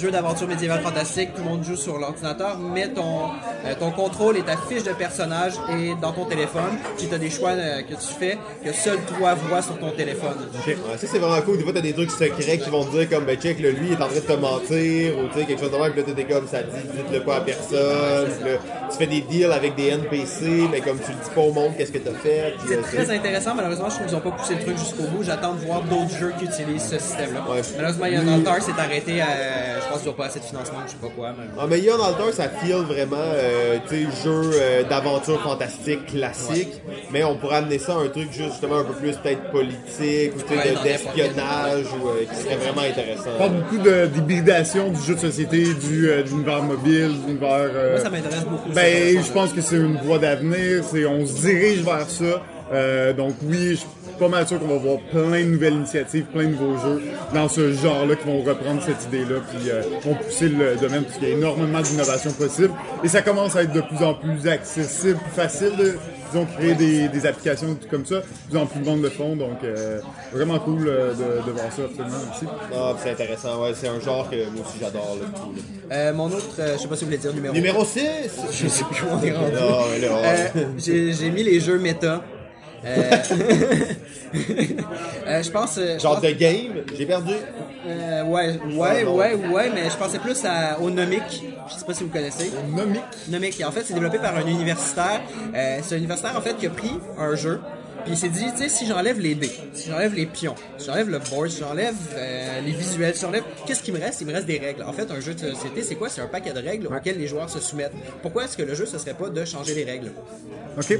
jeu 0.00 0.10
d'aventure 0.10 0.48
médiévale 0.48 0.80
fantastique. 0.82 1.34
Tout 1.34 1.42
le 1.42 1.48
monde 1.50 1.64
joue 1.64 1.76
sur 1.76 1.98
l'ordinateur, 1.98 2.58
mais 2.58 2.88
ton, 2.88 3.26
euh, 3.64 3.74
ton 3.78 3.90
contrôle 3.90 4.36
et 4.36 4.42
ta 4.42 4.56
fiche 4.56 4.82
de 4.84 4.92
personnage 4.92 5.54
est 5.70 6.00
dans 6.00 6.12
ton 6.12 6.24
téléphone. 6.24 6.78
Puis 6.96 7.06
tu 7.08 7.14
as 7.14 7.18
des 7.18 7.30
choix 7.30 7.50
euh, 7.50 7.82
que 7.82 7.94
tu 7.94 8.14
fais 8.18 8.38
que 8.64 8.72
seul 8.72 8.98
toi 9.18 9.34
vois 9.34 9.62
sur 9.62 9.78
ton 9.78 9.90
téléphone. 9.96 10.36
Ouais, 10.66 10.76
ça 10.96 11.06
c'est 11.06 11.18
vraiment 11.18 11.40
cool. 11.42 11.58
Des 11.58 11.64
fois 11.64 11.72
t'as 11.72 11.80
des 11.80 11.92
trucs 11.92 12.10
secrets 12.10 12.58
qui 12.58 12.70
vont 12.70 12.84
te 12.84 12.96
dire 12.96 13.08
comme 13.08 13.24
ben 13.24 13.36
check 13.36 13.60
là, 13.60 13.70
lui 13.70 13.88
il 13.88 13.92
est 13.92 14.02
en 14.02 14.06
train 14.06 14.14
de 14.14 14.20
te 14.20 14.32
mentir 14.32 15.18
ou 15.18 15.28
tu 15.28 15.40
sais 15.40 15.46
quelque 15.46 15.60
chose 15.60 15.72
de 15.72 15.76
même 15.76 15.92
puis 15.92 16.02
là 16.02 16.12
t'es 16.14 16.24
comme 16.24 16.46
ça 16.46 16.62
dit 16.62 16.82
dites-le 16.96 17.20
pas 17.20 17.36
à 17.36 17.40
personne. 17.40 18.28
Puis 18.40 18.50
là, 18.50 18.58
tu 18.90 18.96
fais 18.96 19.06
des 19.06 19.20
deals 19.22 19.52
avec 19.52 19.74
des 19.74 19.88
NPC 19.88 20.68
mais 20.70 20.80
comme 20.80 20.98
tu 20.98 21.10
le 21.10 21.18
dis 21.22 21.30
pas 21.34 21.40
au 21.40 21.52
monde 21.52 21.72
qu'est-ce 21.76 21.92
que 21.92 21.98
t'as 21.98 22.12
fait. 22.12 22.54
C'est 22.66 22.76
euh, 22.76 22.82
très 22.82 23.10
intéressant, 23.16 23.54
malheureusement, 23.54 23.88
je 23.88 23.94
trouve 23.94 24.06
qu'ils 24.06 24.16
n'ont 24.16 24.22
pas 24.22 24.30
poussé 24.32 24.54
le 24.54 24.60
truc 24.62 24.78
jusqu'au 24.78 25.04
bout. 25.04 25.22
J'attends 25.22 25.54
de 25.54 25.60
voir 25.60 25.82
d'autres 25.82 26.16
jeux 26.18 26.32
qui 26.38 26.44
utilisent 26.44 26.88
ce 26.88 26.98
système-là. 26.98 27.44
Ouais. 27.48 27.62
Malheureusement, 27.76 28.06
Ion 28.06 28.34
Altar 28.34 28.62
s'est 28.62 28.78
arrêté 28.78 29.20
à. 29.20 29.80
Je 29.80 29.88
pense 29.88 29.98
qu'ils 29.98 30.08
n'ont 30.08 30.16
pas 30.16 30.26
assez 30.26 30.40
de 30.40 30.44
financement, 30.44 30.78
je 30.86 30.92
sais 30.92 30.98
pas 31.00 31.08
quoi. 31.14 31.32
Mais... 31.38 31.46
Ah, 31.58 31.66
mais 31.68 31.80
Ion 31.80 32.02
Altar, 32.02 32.32
ça 32.32 32.48
feel 32.48 32.76
vraiment, 32.76 33.16
euh, 33.18 33.78
tu 33.88 34.04
sais, 34.04 34.22
jeu 34.24 34.50
euh, 34.54 34.82
d'aventure 34.84 35.40
fantastique 35.42 36.06
classique, 36.06 36.80
mais 37.10 37.24
on 37.24 37.36
pourrait 37.36 37.56
amener 37.56 37.78
ça 37.78 37.94
à 37.94 37.96
un 37.96 38.08
truc 38.08 38.32
juste, 38.32 38.50
justement 38.50 38.78
un 38.78 38.84
peu 38.84 38.94
plus 38.94 39.16
peut-être 39.16 39.50
politique 39.50 39.76
ou 39.86 40.40
tu 40.40 40.48
sais, 40.48 40.54
Ouais, 40.56 40.74
d'espionnage 40.84 41.86
ou 42.02 42.08
euh, 42.08 42.24
qui 42.30 42.42
serait 42.42 42.56
vraiment 42.56 42.82
On 42.86 42.90
intéressant. 42.90 43.30
parle 43.38 43.52
beaucoup 43.52 43.78
de- 43.78 44.06
d'hybridation 44.06 44.90
du 44.90 45.00
jeu 45.02 45.14
de 45.14 45.20
société, 45.20 45.64
du, 45.74 46.08
euh, 46.08 46.22
de 46.22 46.28
l'univers 46.28 46.62
mobile, 46.62 47.10
de 47.22 47.26
l'univers. 47.26 47.48
euh, 47.74 47.92
Moi, 47.92 48.00
ça 48.00 48.10
m'intéresse 48.10 48.44
beaucoup. 48.44 48.70
Ben, 48.74 49.16
ça. 49.16 49.22
je 49.26 49.32
pense 49.32 49.52
que 49.52 49.60
c'est 49.60 49.76
une 49.76 49.96
voie 49.98 50.18
d'avenir. 50.18 50.82
C'est, 50.90 51.04
on 51.06 51.24
se 51.26 51.40
dirige 51.40 51.82
vers 51.84 52.08
ça. 52.08 52.42
Euh, 52.72 53.12
donc 53.12 53.34
oui, 53.44 53.70
je 53.70 53.74
suis 53.76 53.86
pas 54.18 54.26
mal 54.28 54.46
sûr 54.48 54.58
qu'on 54.58 54.66
va 54.66 54.76
voir 54.76 54.98
plein 55.12 55.40
de 55.44 55.50
nouvelles 55.50 55.74
initiatives, 55.74 56.24
plein 56.24 56.44
de 56.44 56.48
nouveaux 56.48 56.78
jeux 56.78 57.02
dans 57.32 57.48
ce 57.48 57.72
genre-là 57.72 58.16
qui 58.16 58.26
vont 58.26 58.42
reprendre 58.42 58.82
cette 58.84 59.04
idée-là, 59.06 59.40
puis 59.50 59.70
euh, 59.70 59.82
vont 60.04 60.14
pousser 60.14 60.48
le 60.48 60.74
domaine 60.80 61.04
parce 61.04 61.18
qu'il 61.18 61.28
y 61.28 61.32
a 61.32 61.36
énormément 61.36 61.80
d'innovations 61.80 62.32
possibles. 62.32 62.72
Et 63.04 63.08
ça 63.08 63.22
commence 63.22 63.54
à 63.54 63.62
être 63.62 63.72
de 63.72 63.82
plus 63.82 64.04
en 64.04 64.14
plus 64.14 64.48
accessible, 64.48 65.16
plus 65.18 65.40
facile 65.42 65.76
de 65.78 65.94
disons, 66.30 66.46
créer 66.56 66.74
des, 66.74 67.08
des 67.08 67.26
applications 67.26 67.74
tout 67.74 67.88
comme 67.90 68.04
ça. 68.06 68.16
Plus 68.48 68.58
en 68.58 68.66
plus 68.66 68.80
de 68.80 68.84
monde 68.84 69.02
le 69.02 69.10
font, 69.10 69.36
donc 69.36 69.62
euh, 69.64 70.00
vraiment 70.32 70.58
cool 70.58 70.86
euh, 70.88 71.12
de, 71.14 71.46
de 71.46 71.52
voir 71.52 71.72
ça 71.72 71.82
absolument 71.84 72.16
aussi. 72.32 72.46
Ah, 72.74 72.92
puis 72.94 73.00
c'est 73.04 73.10
intéressant, 73.12 73.62
ouais, 73.62 73.72
c'est 73.74 73.88
un 73.88 74.00
genre 74.00 74.28
que 74.30 74.36
moi 74.50 74.64
aussi 74.66 74.78
j'adore. 74.80 75.16
là, 75.20 75.26
tout, 75.34 75.52
là. 75.54 75.96
Euh, 75.96 76.12
mon 76.14 76.26
autre, 76.26 76.46
euh, 76.58 76.76
je 76.76 76.82
sais 76.82 76.88
pas 76.88 76.96
si 76.96 77.04
vous 77.04 77.10
voulez 77.10 77.18
dire 77.18 77.32
numéro. 77.34 77.54
Numéro 77.54 77.84
6 77.84 78.00
Je 78.52 78.68
sais 78.68 78.84
plus 78.84 79.04
où 79.04 79.08
on 79.12 79.22
est 79.22 79.32
rendu. 79.32 79.52
Non, 79.54 79.78
mais 79.92 80.00
là, 80.00 80.08
Euh, 80.24 80.64
j'ai 80.78 81.12
j'ai 81.12 81.30
mis 81.30 81.42
les 81.42 81.60
jeux 81.60 81.78
méta. 81.78 82.22
Euh, 82.84 83.10
euh, 85.26 85.42
je 85.42 85.50
pense. 85.50 85.76
euh, 85.78 85.98
genre 85.98 86.20
de 86.20 86.30
game, 86.30 86.82
j'ai 86.96 87.06
perdu. 87.06 87.32
euh, 87.86 88.24
ouais, 88.24 88.58
ouais, 88.76 89.04
ouais, 89.04 89.34
ouais, 89.34 89.70
mais 89.74 89.90
je 89.90 89.96
pensais 89.96 90.18
plus 90.18 90.44
à, 90.44 90.78
au 90.80 90.90
Nomic. 90.90 91.22
Je 91.68 91.74
sais 91.74 91.84
pas 91.84 91.94
si 91.94 92.04
vous 92.04 92.10
connaissez. 92.10 92.52
Nomic. 92.68 93.02
Nomic, 93.28 93.62
en 93.66 93.72
fait, 93.72 93.82
c'est 93.84 93.94
développé 93.94 94.18
par 94.18 94.36
un 94.36 94.46
universitaire. 94.46 95.20
Euh, 95.54 95.78
c'est 95.82 95.94
un 95.94 95.98
universitaire, 95.98 96.36
en 96.36 96.40
fait, 96.40 96.56
qui 96.56 96.66
a 96.66 96.70
pris 96.70 96.92
un 97.18 97.34
jeu. 97.34 97.60
Puis 98.06 98.14
il 98.14 98.16
s'est 98.16 98.28
dit, 98.28 98.44
tu 98.52 98.58
sais, 98.58 98.68
si 98.68 98.86
j'enlève 98.86 99.18
les 99.18 99.34
dés, 99.34 99.50
si 99.74 99.90
j'enlève 99.90 100.14
les 100.14 100.26
pions, 100.26 100.54
si 100.78 100.86
j'enlève 100.86 101.08
le 101.10 101.18
board, 101.18 101.50
si 101.50 101.58
j'enlève 101.60 101.94
euh, 102.14 102.60
les 102.60 102.70
visuels, 102.70 103.14
si 103.16 103.22
j'enlève, 103.22 103.42
qu'est-ce 103.66 103.82
qui 103.82 103.90
me 103.90 103.98
reste? 103.98 104.20
Il 104.20 104.28
me 104.28 104.32
reste 104.32 104.46
des 104.46 104.58
règles. 104.58 104.84
En 104.84 104.92
fait, 104.92 105.10
un 105.10 105.18
jeu 105.20 105.34
de 105.34 105.40
société, 105.52 105.82
c'est 105.82 105.96
quoi? 105.96 106.08
C'est 106.08 106.20
un 106.20 106.28
paquet 106.28 106.52
de 106.52 106.60
règles 106.60 106.86
auxquelles 106.86 107.18
les 107.18 107.26
joueurs 107.26 107.50
se 107.50 107.58
soumettent. 107.58 107.92
Pourquoi 108.22 108.44
est-ce 108.44 108.56
que 108.56 108.62
le 108.62 108.74
jeu, 108.76 108.86
ce 108.86 108.96
serait 108.98 109.14
pas 109.14 109.28
de 109.28 109.44
changer 109.44 109.74
les 109.74 109.84
règles? 109.84 110.12
OK. 110.78 110.96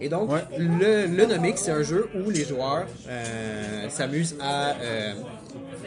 et 0.00 0.08
donc, 0.10 0.30
Ouais. 0.30 0.40
le, 0.58 1.06
le 1.06 1.24
Nomic, 1.26 1.56
c'est 1.56 1.70
un 1.70 1.82
jeu 1.82 2.08
où 2.14 2.28
les 2.30 2.44
joueurs 2.44 2.86
euh, 3.08 3.88
s'amusent 3.88 4.36
à, 4.40 4.72
euh, 4.82 5.14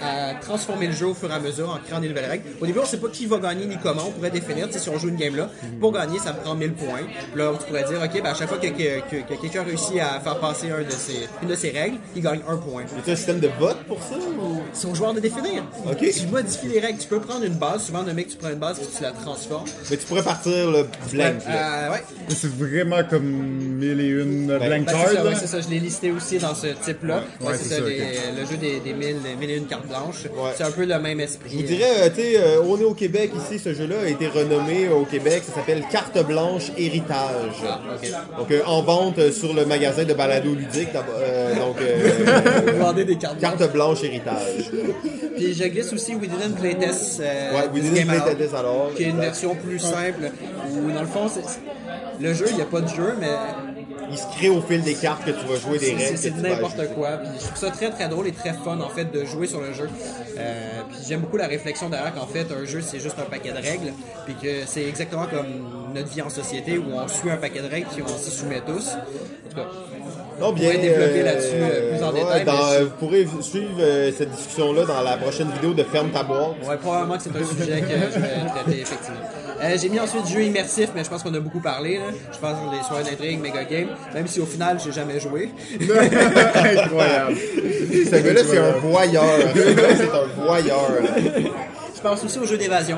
à 0.01 0.33
transformer 0.41 0.87
le 0.87 0.93
jeu 0.93 1.07
au 1.07 1.13
fur 1.13 1.29
et 1.29 1.33
à 1.33 1.39
mesure 1.39 1.69
en 1.69 1.77
créant 1.85 1.99
des 1.99 2.09
nouvelles 2.09 2.29
règles. 2.29 2.43
Au 2.61 2.65
début, 2.65 2.79
on 2.79 2.85
sait 2.85 2.97
pas 2.97 3.07
qui 3.09 3.25
va 3.25 3.37
gagner 3.37 3.65
ni 3.65 3.77
comment. 3.81 4.03
On 4.07 4.11
pourrait 4.11 4.31
définir, 4.31 4.67
tu 4.67 4.73
sais, 4.73 4.79
si 4.79 4.89
on 4.89 4.97
joue 4.97 5.09
une 5.09 5.15
game 5.15 5.35
là, 5.35 5.49
pour 5.79 5.91
gagner, 5.91 6.19
ça 6.19 6.33
me 6.33 6.39
prend 6.39 6.55
1000 6.55 6.73
points. 6.73 7.01
Là, 7.35 7.51
tu 7.59 7.65
pourrais 7.67 7.83
dire, 7.83 8.01
ok, 8.03 8.21
ben, 8.21 8.31
à 8.31 8.33
chaque 8.33 8.49
fois 8.49 8.57
que, 8.57 8.67
que- 8.67 8.99
que- 9.09 9.27
que 9.33 9.41
quelqu'un 9.41 9.63
réussit 9.63 9.99
à 9.99 10.19
faire 10.19 10.39
passer 10.39 10.71
un 10.71 10.81
de 10.81 10.89
ses, 10.91 11.27
une 11.41 11.47
de 11.49 11.55
ses 11.55 11.69
règles, 11.69 11.97
il 12.15 12.21
gagne 12.21 12.41
un 12.47 12.57
point. 12.57 12.83
Y 13.05 13.09
a 13.09 13.13
un 13.13 13.15
système 13.15 13.39
de 13.39 13.49
vote 13.59 13.77
pour 13.87 13.99
ça 14.01 14.15
ou... 14.15 14.61
C'est 14.73 14.87
au 14.87 14.95
joueur 14.95 15.13
de 15.13 15.19
définir. 15.19 15.63
Ok. 15.89 15.99
Tu 16.11 16.27
modifies 16.27 16.67
les 16.67 16.79
règles. 16.79 16.99
Tu 16.99 17.07
peux 17.07 17.19
prendre 17.19 17.43
une 17.45 17.55
base. 17.55 17.83
Souvent, 17.85 18.03
le 18.03 18.13
mec, 18.13 18.27
tu 18.29 18.37
prends 18.37 18.49
une 18.49 18.55
base 18.59 18.79
et 18.79 18.85
tu 18.97 19.03
la 19.03 19.11
transformes. 19.11 19.65
Mais 19.89 19.97
tu 19.97 20.05
pourrais 20.05 20.23
partir 20.23 20.71
le 20.71 20.87
blank. 21.11 21.35
Euh, 21.47 21.91
ouais. 21.91 22.03
C'est 22.29 22.51
vraiment 22.51 23.03
comme 23.09 23.23
mille 23.25 23.99
et 24.01 24.07
une 24.09 24.47
blank 24.47 24.59
Ben, 24.59 24.85
cards. 24.85 25.07
c'est 25.09 25.15
ça, 25.15 25.23
ouais, 25.23 25.35
c'est 25.39 25.47
ça, 25.47 25.61
je 25.61 25.69
l'ai 25.69 25.79
listé 25.79 26.11
aussi 26.11 26.37
dans 26.39 26.55
ce 26.55 26.67
type-là. 26.67 27.23
Ouais, 27.41 27.53
c'est 27.57 27.63
c'est 27.65 27.75
ça, 27.75 27.81
le 27.81 28.45
jeu 28.45 28.57
des, 28.57 28.79
des 28.79 28.93
mille, 28.93 29.17
mille 29.39 29.49
une 29.57 29.65
cartes 29.65 29.87
blanches. 29.87 30.25
Ouais. 30.25 30.51
C'est 30.55 30.63
un 30.63 30.71
peu 30.71 30.85
le 30.85 30.99
même 30.99 31.19
esprit. 31.19 31.49
Je 31.51 31.55
vous 31.57 31.63
dirais, 31.63 31.89
euh, 31.99 32.09
tu 32.09 32.21
sais, 32.21 32.37
euh, 32.37 32.61
on 32.67 32.79
est 32.79 32.83
au 32.83 32.93
Québec 32.93 33.31
ici, 33.37 33.59
ce 33.59 33.73
jeu-là 33.73 33.95
a 34.05 34.07
été 34.07 34.27
renommé 34.27 34.89
au 34.89 35.05
Québec, 35.05 35.43
ça 35.45 35.53
s'appelle 35.53 35.83
Carte 35.91 36.17
Blanche 36.25 36.71
Héritage. 36.77 37.63
Ah. 37.67 37.79
Donc 38.37 38.51
euh, 38.51 38.61
en 38.65 38.81
vente 38.81 39.19
euh, 39.19 39.31
sur 39.31 39.53
le 39.53 39.65
magasin 39.65 40.03
de 40.03 40.13
balado 40.13 40.53
ludique, 40.53 40.89
euh, 40.95 41.55
donc 41.55 41.77
euh, 41.81 42.71
Vous 42.73 42.79
vendez 42.79 43.05
des 43.05 43.17
cartes. 43.17 43.39
Carte 43.39 43.71
Blanche 43.71 44.03
Héritage. 44.03 44.71
Puis 45.35 45.53
je 45.53 45.63
glisse 45.65 45.91
aussi 45.93 46.15
We 46.15 46.29
Didn't 46.29 46.55
Play 46.59 46.75
Test. 46.75 47.19
euh, 47.19 47.51
Ouais, 47.53 47.67
We 47.73 47.83
Didn't 47.83 48.05
Play 48.07 48.35
Test 48.35 48.53
alors. 48.53 48.91
Qui 48.95 49.03
est 49.03 49.09
une 49.09 49.19
version 49.19 49.55
plus 49.55 49.79
simple. 49.79 50.31
Où 50.71 50.91
dans 50.91 51.01
le 51.01 51.07
fond, 51.07 51.27
le 52.19 52.33
jeu, 52.33 52.45
il 52.49 52.55
n'y 52.55 52.61
a 52.61 52.65
pas 52.65 52.81
de 52.81 52.87
jeu, 52.87 53.15
mais 53.19 53.27
Il 54.11 54.17
se 54.17 54.27
crée 54.37 54.49
au 54.49 54.61
fil 54.61 54.81
des 54.83 54.93
cartes 54.93 55.25
que 55.25 55.31
tu 55.31 55.45
vas 55.47 55.55
jouer 55.59 55.79
des 55.79 55.93
règles. 55.93 56.17
c'est 56.17 56.35
n'importe 56.37 56.93
quoi. 56.95 57.17
Puis 57.17 57.29
je 57.39 57.45
trouve 57.45 57.57
ça 57.57 57.71
très 57.71 57.89
très 57.89 58.07
drôle 58.07 58.27
et 58.27 58.31
très 58.31 58.53
fun 58.53 58.79
en 58.79 58.89
fait 58.89 59.05
de 59.11 59.25
jouer 59.25 59.47
sur 59.47 59.61
le 59.61 59.73
jeu. 59.73 59.89
Euh, 60.37 60.81
puis 60.89 60.99
j'aime 61.07 61.21
beaucoup 61.21 61.37
la 61.37 61.47
réflexion 61.47 61.89
derrière 61.89 62.13
qu'en 62.13 62.27
fait 62.27 62.45
un 62.51 62.65
jeu 62.65 62.81
c'est 62.81 62.99
juste 62.99 63.15
un 63.19 63.29
paquet 63.29 63.51
de 63.51 63.57
règles. 63.57 63.93
Puis 64.25 64.35
que 64.35 64.65
c'est 64.67 64.85
exactement 64.85 65.25
comme 65.25 65.93
notre 65.95 66.09
vie 66.09 66.21
en 66.21 66.29
société 66.29 66.77
où 66.77 66.83
on 66.93 67.07
suit 67.07 67.29
un 67.31 67.37
paquet 67.37 67.61
de 67.61 67.67
règles 67.69 67.87
puis 67.93 68.03
on 68.03 68.17
s'y 68.17 68.31
soumet 68.31 68.61
tous. 68.65 68.89
En 68.89 69.49
tout 69.49 69.55
cas, 69.55 69.67
Non, 70.39 70.51
bien, 70.51 70.71
pourrait 70.71 70.81
développer 70.81 71.21
euh, 71.21 71.23
là-dessus, 71.25 71.55
euh, 71.59 71.95
plus 71.95 72.03
en 72.03 72.11
ouais, 72.13 72.19
détail, 72.21 72.45
dans- 72.45 72.53
mais- 72.71 72.83
vous 72.83 72.89
pourrez 72.99 73.27
suivre 73.41 73.69
euh, 73.79 74.11
cette 74.17 74.31
discussion-là 74.31 74.85
dans 74.85 75.01
la 75.01 75.17
prochaine 75.17 75.49
vidéo 75.51 75.73
de 75.73 75.83
Ferme 75.83 76.09
ta 76.11 76.23
boîte. 76.23 76.55
Ouais, 76.67 76.77
probablement 76.77 77.17
que 77.17 77.23
c'est 77.23 77.29
un 77.29 77.45
sujet 77.45 77.81
que 77.81 77.87
je 77.87 78.19
vais 78.19 78.49
traiter, 78.49 78.81
effectivement. 78.81 79.19
Euh, 79.63 79.77
j'ai 79.81 79.87
mis 79.89 79.99
ensuite 79.99 80.27
jeu 80.27 80.43
immersif, 80.43 80.89
mais 80.93 81.03
je 81.03 81.09
pense 81.09 81.23
qu'on 81.23 81.33
a 81.33 81.39
beaucoup 81.39 81.61
parlé. 81.61 81.97
Là. 81.97 82.05
Je 82.33 82.37
pense 82.37 82.57
les 82.71 82.83
soirées 82.85 83.03
d'intrigue, 83.05 83.39
méga 83.39 83.63
game, 83.63 83.87
même 84.13 84.27
si 84.27 84.41
au 84.41 84.45
final, 84.45 84.77
j'ai 84.83 84.91
jamais 84.91 85.19
joué. 85.19 85.51
Incroyable. 85.79 87.35
Ce 87.37 88.15
gars-là, 88.15 88.41
c'est 88.45 88.57
un 88.57 88.71
voyeur. 88.73 89.23
C'est 89.55 90.09
un 90.09 90.43
voyeur. 90.45 90.89
Je 91.95 92.01
pense 92.01 92.23
aussi 92.25 92.39
aux 92.39 92.45
jeux 92.45 92.57
d'évasion. 92.57 92.97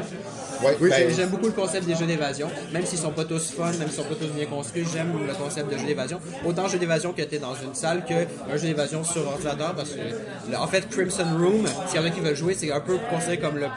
Ouais, 0.64 0.76
ben, 0.80 0.90
J'ai- 1.10 1.14
J'aime 1.16 1.30
beaucoup 1.30 1.46
le 1.48 1.52
concept 1.52 1.86
des 1.86 1.96
jeux 1.96 2.06
d'évasion, 2.06 2.48
même 2.74 2.86
s'ils 2.86 2.98
sont 2.98 3.12
pas 3.12 3.26
tous 3.26 3.52
fun, 3.52 3.66
même 3.78 3.90
s'ils 3.90 3.92
sont 3.92 4.04
pas 4.04 4.16
tous 4.16 4.28
bien 4.34 4.46
construits, 4.46 4.86
j'aime 4.92 5.12
le 5.28 5.34
concept 5.34 5.72
de 5.72 5.78
jeu 5.78 5.86
d'évasion. 5.86 6.20
Autant 6.46 6.68
jeu 6.70 6.80
d'évasion 6.80 7.12
que 7.12 7.22
t'es 7.22 7.38
dans 7.38 7.54
une 7.56 7.76
salle 7.76 8.04
que 8.06 8.14
un 8.52 8.58
jeu 8.58 8.68
d'évasion 8.70 9.04
sur 9.04 9.28
ordinateur, 9.28 9.76
parce 9.76 9.90
que 9.92 10.56
en 10.56 10.66
fait 10.68 10.88
Crimson 10.90 11.26
Room, 11.38 11.66
s'il 11.88 12.00
y 12.00 12.04
en 12.04 12.08
a 12.08 12.10
qui 12.10 12.22
veulent 12.22 12.36
jouer, 12.36 12.56
c'est 12.58 12.72
un 12.72 12.80
peu 12.80 12.98
considéré 13.12 13.38
comme 13.38 13.58
le 13.58 13.68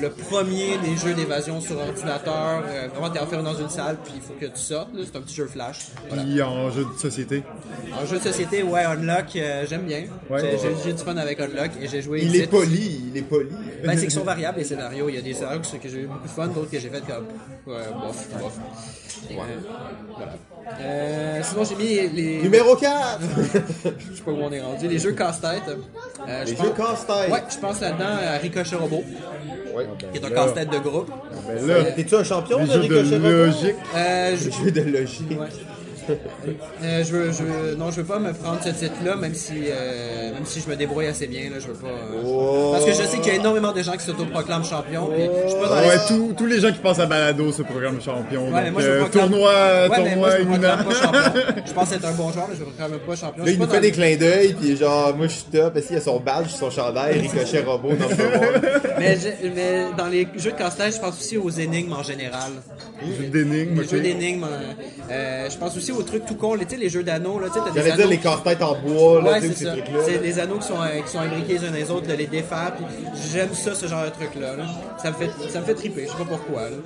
le 0.00 0.10
premier 0.10 0.76
des 0.78 0.96
jeux 0.96 1.14
d'évasion 1.14 1.60
sur 1.60 1.78
ordinateur. 1.78 2.62
Euh, 2.66 2.88
vraiment, 2.88 3.10
t'es 3.10 3.20
enfermé 3.20 3.44
dans 3.44 3.54
une 3.58 3.68
salle, 3.70 3.96
puis 4.04 4.14
il 4.16 4.20
faut 4.22 4.34
que 4.40 4.46
tu 4.46 4.60
sortes. 4.60 4.90
là. 4.94 5.02
C'est 5.04 5.16
un 5.16 5.22
petit 5.22 5.34
jeu 5.34 5.46
flash. 5.46 5.86
Puis 6.10 6.42
en 6.42 6.70
jeu 6.70 6.84
de 6.84 6.98
société. 6.98 7.42
En 8.00 8.06
jeu 8.06 8.18
de 8.18 8.22
société, 8.22 8.62
ouais, 8.62 8.84
Unlock, 8.84 9.36
euh, 9.36 9.64
j'aime 9.68 9.82
bien. 9.82 10.04
Ouais. 10.30 10.40
J'ai- 10.40 10.58
J'ai 10.58 10.74
j'ai 10.84 10.92
du 10.92 11.02
fun 11.02 11.16
avec 11.16 11.40
Unlock 11.40 11.70
et 11.80 11.86
j'ai 11.88 12.02
joué. 12.02 12.22
il 12.22 12.34
est 12.36 12.46
poli, 12.46 13.02
il 13.12 13.16
est 13.16 13.22
poli. 13.22 13.50
Ben, 13.84 13.92
c'est 13.96 14.02
qu'ils 14.02 14.10
sont 14.20 14.24
variables 14.24 14.58
les 14.58 14.64
scénarios. 14.64 15.08
Il 15.08 15.14
y 15.14 15.18
a 15.18 15.22
des 15.22 15.34
scénarios 15.34 15.60
que, 15.60 15.88
j'ai 15.88 16.00
eu 16.02 16.06
beaucoup 16.06 16.26
de 16.26 16.32
fun, 16.32 16.46
d'autres 16.48 16.70
que 16.70 16.78
j'ai 16.78 16.88
fait 16.88 17.02
comme. 17.06 17.26
Ouais, 17.66 17.82
bof, 18.00 18.28
bof. 18.40 18.58
Et, 19.30 19.34
euh, 19.34 19.38
voilà. 20.16 20.32
Euh, 20.80 21.40
sinon, 21.42 21.64
j'ai 21.64 21.76
mis 21.76 21.84
les. 21.88 22.08
les- 22.08 22.42
Numéro 22.42 22.74
4! 22.76 23.20
Je 24.10 24.16
sais 24.16 24.22
pas 24.22 24.30
où 24.32 24.38
on 24.40 24.50
est 24.50 24.60
rendu. 24.60 24.88
Les 24.88 24.98
jeux 24.98 25.12
casse-tête. 25.12 25.62
Euh, 26.28 26.42
je 26.44 26.50
Les 26.50 26.56
pense- 26.56 26.66
jeux 26.66 26.72
casse-tête. 26.72 27.32
Ouais, 27.32 27.42
je 27.52 27.58
pense 27.58 27.80
là-dedans 27.80 28.04
à 28.06 28.38
Ricochet 28.38 28.76
Robot, 28.76 29.02
Ouais. 29.76 29.86
qui 30.12 30.18
est 30.18 30.24
un 30.24 30.30
casse-tête 30.30 30.70
de 30.70 30.78
groupe. 30.78 31.10
Ben 31.46 31.66
là, 31.66 31.84
T'es-tu 31.92 32.14
un 32.14 32.24
champion 32.24 32.58
les 32.60 32.66
de 32.66 32.72
Ricochet 32.78 33.02
de 33.02 33.14
Robot? 33.16 33.28
logique. 33.30 33.76
Euh, 33.96 34.36
je, 34.36 34.44
Les 34.44 34.52
jeux 34.52 34.70
de 34.70 34.80
logique. 34.82 35.30
Ouais. 35.30 35.46
Euh, 36.82 37.04
je 37.04 37.12
veux, 37.12 37.32
je 37.32 37.42
veux- 37.42 37.74
non, 37.76 37.90
je 37.90 37.96
veux 38.00 38.04
pas 38.04 38.18
me 38.18 38.32
prendre 38.32 38.60
ce 38.62 38.68
titre-là, 38.70 39.16
même 39.16 39.34
si, 39.34 39.52
euh, 39.68 40.32
même 40.34 40.44
si 40.44 40.60
je 40.60 40.68
me 40.68 40.76
débrouille 40.76 41.06
assez 41.06 41.26
bien, 41.26 41.42
là, 41.50 41.56
je 41.60 41.68
veux 41.68 41.74
pas. 41.74 41.86
euh, 41.88 42.22
Oh. 42.26 42.70
Parce 42.72 42.84
que 42.84 42.90
je 42.92 43.06
sais 43.08 43.18
qu'il 43.18 43.28
y 43.28 43.36
a 43.36 43.40
énormément 43.40 43.72
de 43.72 43.82
gens 43.82 43.92
qui 43.92 44.04
s'autoproclament 44.04 44.64
champions. 44.64 45.06
puis 45.06 45.24
je 45.44 45.48
suis 45.50 45.58
pas 45.60 45.68
dans 45.68 45.74
Ah 45.74 45.82
les- 45.82 45.88
ouais, 45.88 45.96
tous, 46.08 46.32
tous 46.36 46.46
les 46.46 46.60
gens 46.60 46.72
qui 46.72 46.78
passent 46.78 46.98
à 46.98 47.06
Balado 47.06 47.52
ce 47.52 47.62
programme 47.62 48.00
champion. 48.00 48.46
Ouais, 48.46 48.52
mais 48.54 48.64
donc, 48.64 48.72
moi, 48.74 48.82
je 48.82 48.86
me 48.88 48.92
euh, 48.92 49.00
proclame- 49.00 49.28
tournoi, 49.30 49.50
Ouais, 49.52 49.96
tournoi 49.96 50.14
moi, 50.16 50.30
je 50.30 50.44
pas 50.44 50.94
champion. 50.94 51.42
Je 51.66 51.72
pense 51.72 51.92
être 51.92 52.04
un 52.06 52.12
bon 52.12 52.30
joueur, 52.32 52.46
mais 52.50 52.54
je 52.56 52.60
me 52.60 52.66
proclame 52.66 52.98
pas 52.98 53.16
champion. 53.16 53.44
Là, 53.44 53.50
il 53.50 53.58
nous 53.58 53.66
fait 53.66 53.80
des 53.80 53.90
clins 53.92 54.16
d'œil, 54.16 54.54
puis 54.54 54.76
genre, 54.76 55.16
moi 55.16 55.26
je 55.26 55.32
suis 55.32 55.44
top, 55.44 55.74
parce 55.74 55.86
qu'il 55.86 55.96
a 55.96 56.00
son 56.00 56.20
badge, 56.20 56.48
son 56.48 56.70
chandail, 56.70 57.20
Ricochet 57.20 57.62
Robot 57.62 57.88
dans 57.94 58.08
le 58.08 58.14
mais, 58.98 59.16
je- 59.16 59.48
mais 59.54 59.86
dans 59.96 60.06
les 60.06 60.28
jeux 60.36 60.52
de 60.52 60.56
casse-tête, 60.56 60.94
je 60.94 61.00
pense 61.00 61.18
aussi 61.18 61.36
aux 61.36 61.50
énigmes 61.50 61.92
en 61.92 62.02
général. 62.02 62.52
Jeux 63.02 63.26
d'énigmes, 63.28 63.80
Les 63.80 63.88
jeux 63.88 64.00
d'énigmes. 64.00 64.44
euh, 64.44 64.72
euh, 65.10 65.50
je 65.50 65.56
pense 65.58 65.76
aussi 65.76 65.92
aux 65.98 66.02
trucs 66.02 66.26
tout 66.26 66.34
con, 66.36 66.54
les, 66.54 66.64
tu 66.66 66.74
sais, 66.74 66.80
les 66.80 66.88
jeux 66.88 67.02
d'anneaux. 67.02 67.38
là, 67.38 67.48
J'allais 67.74 67.92
dire 67.96 68.08
les 68.08 68.18
casse-têtes 68.18 68.62
en 68.62 68.74
bois, 68.80 69.22
là, 69.22 69.32
Ouais, 69.32 69.40
c'est 69.40 69.54
ces 69.54 69.64
trucs-là. 69.66 69.98
C'est 70.04 70.18
des 70.18 70.38
anneaux 70.38 70.58
qui 70.58 70.66
sont, 70.66 70.80
euh, 70.82 71.00
qui 71.04 71.10
sont 71.10 71.20
imbriqués 71.20 71.58
les 71.58 71.64
uns 71.68 71.70
les 71.72 71.90
autres, 71.90 72.06
de 72.06 72.12
les 72.14 72.26
défaire. 72.26 72.72
J'aime 73.32 73.52
ça, 73.54 73.74
ce 73.74 73.86
genre 73.86 74.04
de 74.04 74.10
truc-là. 74.10 74.56
là. 74.56 74.64
Ça, 75.02 75.10
me 75.10 75.14
fait, 75.16 75.30
ça 75.50 75.60
me 75.60 75.64
fait 75.64 75.74
triper, 75.74 76.04
je 76.06 76.10
sais 76.12 76.18
pas 76.18 76.24
pourquoi. 76.24 76.62
Là. 76.62 76.76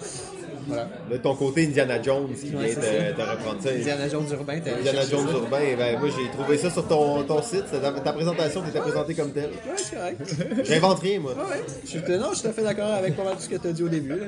Voilà. 0.68 0.88
De 1.10 1.16
ton 1.16 1.34
côté, 1.34 1.64
Indiana 1.66 2.00
Jones 2.02 2.28
qui 2.34 2.54
Ouais, 2.54 2.66
vient 2.66 2.74
te 3.16 3.30
reprendre 3.30 3.62
ça. 3.62 3.70
Indiana 3.70 4.08
Jones 4.08 4.26
urbain, 4.32 4.60
t'as 4.64 4.72
Indiana 4.76 5.00
Jones 5.10 5.26
urbain, 5.32 5.58
ben, 5.78 5.98
moi 5.98 6.08
j'ai 6.16 6.30
trouvé 6.30 6.58
ça 6.58 6.70
sur 6.70 6.86
ton, 6.86 7.22
ton 7.24 7.42
site, 7.42 7.64
ta, 7.70 7.90
ta 7.92 8.12
présentation 8.12 8.62
qui 8.62 8.68
était 8.70 8.80
présentée 8.80 9.14
comme 9.14 9.32
telle. 9.32 9.50
Ouais, 9.50 9.76
c'est 9.76 9.96
correct. 9.96 10.20
J'invente 10.64 10.98
rien, 11.00 11.20
moi. 11.20 11.32
Ouais, 11.32 11.62
je 11.84 11.88
suis, 11.88 11.98
non, 12.00 12.28
je 12.30 12.34
suis 12.34 12.42
tout 12.42 12.48
à 12.48 12.52
fait 12.52 12.62
d'accord 12.62 12.92
avec 12.92 13.16
pas 13.16 13.24
mal 13.24 13.34
tout 13.36 13.42
ce 13.42 13.48
que 13.48 13.56
tu 13.56 13.66
as 13.68 13.72
dit 13.72 13.82
au 13.82 13.88
début. 13.88 14.10
là. 14.10 14.26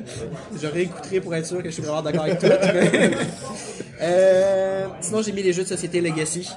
Je 0.60 0.66
réécouterai 0.66 1.20
pour 1.20 1.34
être 1.34 1.46
sûr 1.46 1.58
que 1.62 1.68
je 1.68 1.74
suis 1.74 1.82
vraiment 1.82 2.02
d'accord 2.02 2.22
avec 2.24 2.38
toi. 2.38 2.48
mais- 2.74 3.10
Euh, 4.02 4.86
sinon, 5.02 5.20
j'ai 5.20 5.32
mis 5.32 5.42
les 5.42 5.52
jeux 5.52 5.62
de 5.64 5.68
société 5.68 6.00
Legacy. 6.00 6.48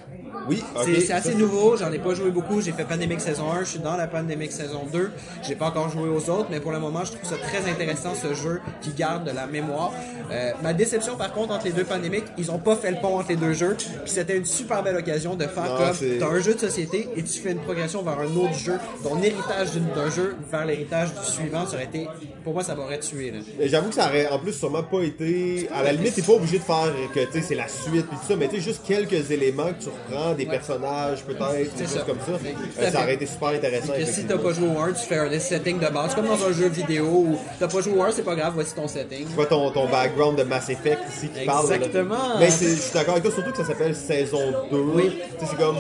Oui. 0.47 0.63
C'est 0.85 1.13
assez 1.13 1.35
nouveau, 1.35 1.77
j'en 1.77 1.91
ai 1.91 1.99
pas 1.99 2.13
joué 2.13 2.31
beaucoup. 2.31 2.61
J'ai 2.61 2.71
fait 2.71 2.83
Pandemic 2.83 3.21
saison 3.21 3.51
1, 3.51 3.63
je 3.63 3.69
suis 3.69 3.79
dans 3.79 3.95
la 3.95 4.07
Pandemic 4.07 4.51
saison 4.51 4.85
2. 4.91 5.11
J'ai 5.47 5.55
pas 5.55 5.67
encore 5.67 5.89
joué 5.89 6.09
aux 6.09 6.29
autres, 6.29 6.47
mais 6.49 6.59
pour 6.59 6.71
le 6.71 6.79
moment, 6.79 7.03
je 7.05 7.13
trouve 7.13 7.29
ça 7.29 7.37
très 7.37 7.69
intéressant 7.69 8.13
ce 8.15 8.33
jeu 8.33 8.61
qui 8.81 8.91
garde 8.91 9.25
de 9.25 9.31
la 9.31 9.47
mémoire. 9.47 9.91
Euh, 10.31 10.51
ma 10.61 10.73
déception 10.73 11.15
par 11.15 11.33
contre 11.33 11.53
entre 11.53 11.65
les 11.65 11.71
deux 11.71 11.83
Pandemic, 11.83 12.23
ils 12.37 12.51
ont 12.51 12.59
pas 12.59 12.75
fait 12.75 12.91
le 12.91 12.97
pont 12.97 13.19
entre 13.19 13.29
les 13.29 13.35
deux 13.35 13.53
jeux. 13.53 13.75
Puis 13.77 14.11
c'était 14.13 14.37
une 14.37 14.45
super 14.45 14.83
belle 14.83 14.97
occasion 14.97 15.35
de 15.35 15.45
faire 15.45 15.63
Non, 15.63 15.77
comme 15.77 16.19
t'as 16.19 16.27
un 16.27 16.39
jeu 16.39 16.53
de 16.55 16.59
société 16.59 17.09
et 17.15 17.23
tu 17.23 17.39
fais 17.39 17.51
une 17.51 17.59
progression 17.59 18.01
vers 18.03 18.19
un 18.19 18.35
autre 18.35 18.53
jeu. 18.53 18.77
Ton 19.03 19.21
héritage 19.21 19.69
d'un 19.95 20.09
jeu 20.09 20.35
vers 20.51 20.65
l'héritage 20.65 21.09
du 21.13 21.31
suivant, 21.31 21.65
ça 21.65 21.75
aurait 21.75 21.85
été, 21.85 22.07
pour 22.43 22.53
moi, 22.53 22.63
ça 22.63 22.75
m'aurait 22.75 22.99
tué. 22.99 23.31
Là. 23.31 23.39
J'avoue 23.65 23.89
que 23.89 23.95
ça 23.95 24.07
aurait 24.07 24.27
en 24.27 24.39
plus 24.39 24.53
sûrement 24.53 24.83
pas 24.83 25.01
été. 25.01 25.69
À 25.73 25.83
la 25.83 25.93
limite, 25.93 26.15
t'es 26.15 26.21
pas 26.21 26.33
obligé 26.33 26.59
de 26.59 26.63
faire 26.63 26.91
que 27.13 27.19
tu 27.25 27.31
sais, 27.33 27.41
c'est 27.41 27.55
la 27.55 27.67
suite 27.67 28.07
puis 28.07 28.17
tout 28.17 28.27
ça, 28.27 28.35
mais 28.35 28.47
tu 28.47 28.55
sais, 28.55 28.61
juste 28.61 28.81
quelques 28.85 29.31
éléments 29.31 29.71
que 29.73 29.83
tu 29.83 29.89
reprends, 29.89 30.32
des 30.33 30.45
personnages 30.45 31.23
peut-être, 31.23 31.75
des 31.75 31.83
choses 31.85 32.03
comme 32.05 32.17
ça. 32.19 32.91
Ça 32.91 33.01
aurait 33.03 33.15
été 33.15 33.25
super 33.25 33.49
intéressant. 33.49 33.93
Que 33.93 34.05
si 34.05 34.23
t'as 34.25 34.37
pas 34.37 34.53
joué 34.53 34.67
au 34.67 34.79
1, 34.79 34.93
tu 34.93 35.05
fais 35.05 35.17
un 35.17 35.39
setting 35.39 35.79
de 35.79 35.87
base. 35.87 36.15
Comme 36.15 36.27
dans 36.27 36.45
un 36.45 36.51
jeu 36.51 36.67
vidéo 36.67 37.05
où 37.05 37.37
t'as 37.59 37.67
pas 37.67 37.81
joué 37.81 37.93
au 37.93 38.03
1, 38.03 38.11
c'est 38.11 38.21
pas 38.23 38.35
grave, 38.35 38.53
voici 38.55 38.73
ton 38.73 38.87
setting. 38.87 39.25
Tu 39.27 39.33
vois 39.33 39.45
ton, 39.45 39.69
ton 39.71 39.87
background 39.89 40.37
de 40.37 40.43
Mass 40.43 40.69
Effect 40.69 40.99
ici 41.15 41.29
qui 41.29 41.45
parle. 41.45 41.69
là. 41.69 41.75
Exactement. 41.75 42.37
Mais 42.39 42.47
je 42.49 42.75
suis 42.75 42.93
d'accord 42.93 43.13
avec 43.13 43.23
toi, 43.23 43.33
surtout 43.33 43.51
que 43.51 43.57
ça 43.57 43.65
s'appelle 43.65 43.95
saison 43.95 44.41
2. 44.71 44.77
Oui. 44.77 45.19
C'est 45.39 45.57
comme. 45.57 45.77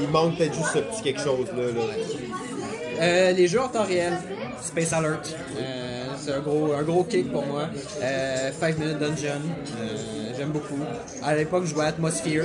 Il 0.00 0.08
manque 0.08 0.36
peut-être 0.36 0.54
juste 0.54 0.68
ce 0.74 0.78
petit 0.78 1.02
quelque 1.02 1.20
chose 1.20 1.46
là. 1.56 1.62
là. 1.64 1.94
Euh, 3.00 3.32
les 3.32 3.48
jeux 3.48 3.60
en 3.60 3.68
temps 3.68 3.82
réel, 3.84 4.12
Space 4.60 4.92
Alert, 4.92 5.34
euh, 5.58 6.04
c'est 6.20 6.32
un 6.32 6.40
gros, 6.40 6.72
un 6.72 6.82
gros 6.82 7.02
kick 7.04 7.32
pour 7.32 7.44
moi. 7.44 7.62
Euh, 8.00 8.50
Five 8.60 8.78
Minute 8.78 8.98
Dungeon, 8.98 9.40
euh, 9.80 9.86
j'aime 10.36 10.50
beaucoup. 10.50 10.78
À 11.24 11.34
l'époque, 11.34 11.64
je 11.64 11.74
jouais 11.74 11.84
à 11.84 11.88
Atmosphere. 11.88 12.44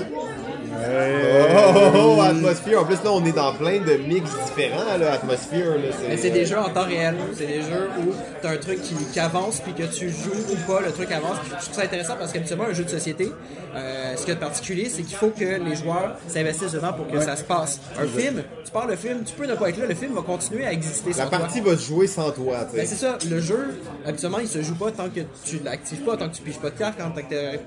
Oh, 0.72 1.74
oh, 1.95 2.15
oh, 2.18 2.22
Atmosphere. 2.22 2.80
En 2.82 2.86
plus, 2.86 2.95
là, 3.03 3.11
on 3.11 3.24
est 3.26 3.32
dans 3.32 3.53
plein 3.53 3.80
de 3.80 3.93
mix 4.07 4.30
différents, 4.45 4.97
là, 4.99 5.13
Atmosphere. 5.13 5.76
Là, 5.78 5.89
Mais 6.07 6.18
c'est 6.18 6.30
des 6.30 6.45
jeux 6.45 6.57
en 6.57 6.70
temps 6.70 6.86
réel. 6.86 7.15
C'est 7.36 7.47
des 7.47 7.61
jeux 7.61 7.89
où 7.99 8.13
t'as 8.41 8.51
un 8.51 8.57
truc 8.57 8.82
qui, 8.82 8.93
qui 8.95 9.20
avance, 9.20 9.59
puis 9.61 9.74
que 9.74 9.84
tu 9.84 10.09
joues 10.09 10.32
ou 10.51 10.55
pas, 10.72 10.82
le 10.82 10.91
truc 10.91 11.11
avance. 11.11 11.38
Je 11.59 11.63
trouve 11.65 11.74
ça 11.76 11.84
intéressant 11.84 12.15
parce 12.18 12.32
qu'habituellement, 12.32 12.65
un 12.70 12.74
jeu 12.74 12.84
de 12.84 12.89
société, 12.89 13.32
euh, 13.76 14.13
ce 14.15 14.20
qu'il 14.22 14.30
y 14.30 14.32
a 14.32 14.36
de 14.36 14.39
particulier, 14.39 14.89
c'est 14.89 15.03
qu'il 15.03 15.15
faut 15.18 15.30
que 15.30 15.43
les 15.63 15.76
joueurs 15.76 16.15
s'investissent 16.28 16.72
dedans 16.74 16.93
pour 16.93 17.07
que 17.07 17.20
ça 17.22 17.36
se 17.36 17.43
passe. 17.43 17.80
Un 17.99 18.07
film, 18.07 18.43
tu 18.65 18.72
pars 18.72 18.88
le 18.88 18.95
film, 18.95 19.24
tu 19.24 19.34
peux 19.34 19.45
ne 19.45 19.55
pas 19.55 19.70
être 19.70 19.78
là, 19.78 19.86
le 19.86 19.95
film 19.95 20.13
va 20.13 20.22
continuer 20.22 20.65
à 20.65 20.72
exister 20.74 21.13
sans 21.13 21.24
La 21.24 21.30
toi. 21.30 21.39
partie 21.39 21.61
va 21.61 21.76
se 21.78 21.86
jouer 21.88 22.07
sans 22.07 22.32
toi, 22.32 22.65
tu 22.70 22.76
Ben, 22.78 22.86
sais. 22.86 22.95
c'est 22.95 23.05
ça, 23.05 23.18
le 23.30 23.39
jeu, 23.39 23.80
habituellement, 24.05 24.39
il 24.39 24.47
se 24.47 24.61
joue 24.61 24.76
pas 24.76 24.91
tant 24.91 25.09
que 25.09 25.22
tu 25.45 25.59
l'actives 25.63 26.01
pas, 26.01 26.18
tant 26.18 26.30
que 26.30 26.36
tu 26.36 26.41
piges 26.41 26.57
pas 26.59 26.70
de 26.70 26.78
cartes, 26.78 26.97
tant 26.97 27.09
que 27.11 27.22
t'as 27.30 27.57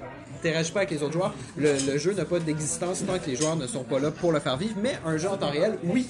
n'interagis 0.44 0.72
pas 0.72 0.80
avec 0.80 0.90
les 0.90 1.02
autres 1.02 1.12
joueurs, 1.12 1.34
le, 1.56 1.72
le 1.90 1.98
jeu 1.98 2.12
n'a 2.14 2.24
pas 2.24 2.38
d'existence 2.38 3.02
tant 3.06 3.18
que 3.18 3.28
les 3.30 3.36
joueurs 3.36 3.56
ne 3.56 3.66
sont 3.66 3.84
pas 3.84 3.98
là 3.98 4.10
pour 4.10 4.32
le 4.32 4.40
faire 4.40 4.56
vivre. 4.56 4.74
Mais 4.82 4.98
un 5.06 5.16
jeu 5.16 5.28
en 5.28 5.36
temps 5.36 5.50
réel, 5.50 5.78
oui. 5.84 6.06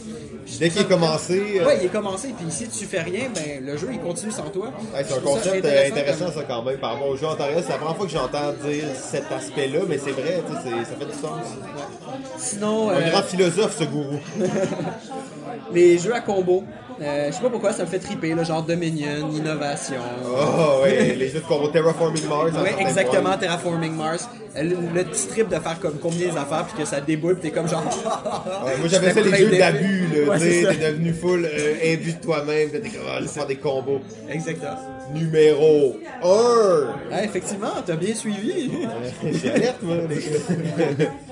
Dès 0.59 0.71
qu'il 0.71 0.83
est 0.83 0.89
commencé, 0.89 1.61
euh, 1.61 1.67
Ouais, 1.67 1.79
il 1.81 1.87
est 1.87 1.93
commencé, 1.93 2.29
puis 2.37 2.47
si 2.51 2.69
tu 2.69 2.85
fais 2.87 3.01
rien, 3.03 3.29
ben 3.35 3.65
le 3.65 3.77
jeu 3.77 3.89
il 3.93 4.01
continue 4.01 4.33
sans 4.33 4.49
toi. 4.51 4.67
Ouais, 4.95 5.05
c'est 5.07 5.13
un 5.13 5.17
ça 5.17 5.21
concept 5.21 5.65
intéressant, 5.65 6.25
comme- 6.27 6.35
ça 6.35 6.43
quand 6.49 6.63
même 6.63 6.79
par 6.79 6.93
rapport 6.95 7.09
au 7.09 7.17
jeu 7.17 7.27
en 7.27 7.35
temps 7.37 7.45
réel. 7.47 7.63
C'est 7.65 7.73
la 7.73 7.79
première 7.79 7.97
fois 7.97 8.07
que 8.07 8.13
j'entends 8.13 8.53
dire 8.65 8.85
cet 8.95 9.31
aspect-là, 9.31 9.81
mais 9.89 9.99
c'est 9.99 10.11
vrai, 10.13 10.43
tu 10.47 10.53
sais, 10.55 10.61
c'est- 10.65 10.91
ça 10.91 10.97
fait 10.99 11.07
du 11.07 11.19
sens. 11.21 11.47
Sinon, 12.39 12.91
Un 12.91 12.95
euh, 12.97 13.11
grand 13.11 13.23
philosophe, 13.23 13.77
ce 13.79 13.85
gourou. 13.85 14.19
les 15.73 15.99
jeux 15.99 16.15
à 16.15 16.21
combo. 16.21 16.65
Euh, 17.03 17.29
je 17.31 17.35
sais 17.37 17.41
pas 17.43 17.49
pourquoi 17.49 17.73
ça 17.73 17.85
me 17.85 17.89
fait 17.89 17.99
triper, 17.99 18.35
là, 18.35 18.45
genre 18.45 18.63
Dominion, 18.63 19.31
Innovation. 19.33 20.01
Oh, 20.27 20.83
ouais, 20.83 21.15
les 21.17 21.29
jeux 21.29 21.41
de 21.41 21.45
combo 21.47 21.69
Terraforming 21.69 22.27
Mars. 22.29 22.51
certains 22.53 22.77
exactement. 22.79 23.39
Terraforming 23.39 23.95
Mars. 23.95 24.29
Euh, 24.57 24.63
Le, 24.63 24.77
le 24.95 25.05
petit 25.05 25.29
trip 25.29 25.49
de 25.49 25.55
faire 25.55 25.79
comme 25.81 25.95
combiner 25.99 26.27
les 26.27 26.37
affaires 26.37 26.67
puis 26.67 26.83
que 26.83 26.89
ça 26.89 27.01
déboule, 27.01 27.37
pis 27.37 27.43
t'es 27.43 27.51
comme 27.53 27.69
genre. 27.69 27.85
Ouais, 28.65 28.77
moi 28.79 28.89
j'avais 28.89 29.13
fait 29.13 29.23
les 29.23 29.37
jeux 29.37 29.57
d'abus, 29.57 30.09
là, 30.27 30.39
tu 30.39 30.45
t'es 30.45 30.91
devenu 30.91 31.13
full 31.15 31.47
euh, 31.47 31.95
imbu 31.95 32.13
de 32.13 32.21
toi-même, 32.21 32.69
t'es 32.71 32.81
comme, 32.81 33.23
vais 33.23 33.29
faire 33.29 33.47
des 33.47 33.57
combos. 33.57 34.01
Exactement. 34.29 34.77
Numéro 35.15 35.97
1! 36.23 36.27
Ah, 37.13 37.25
effectivement, 37.25 37.69
t'as 37.87 37.97
bien 37.97 38.15
suivi. 38.15 38.71
Je 39.25 39.39
suis 39.39 39.49
alerte, 39.49 39.83
moi. 39.83 39.97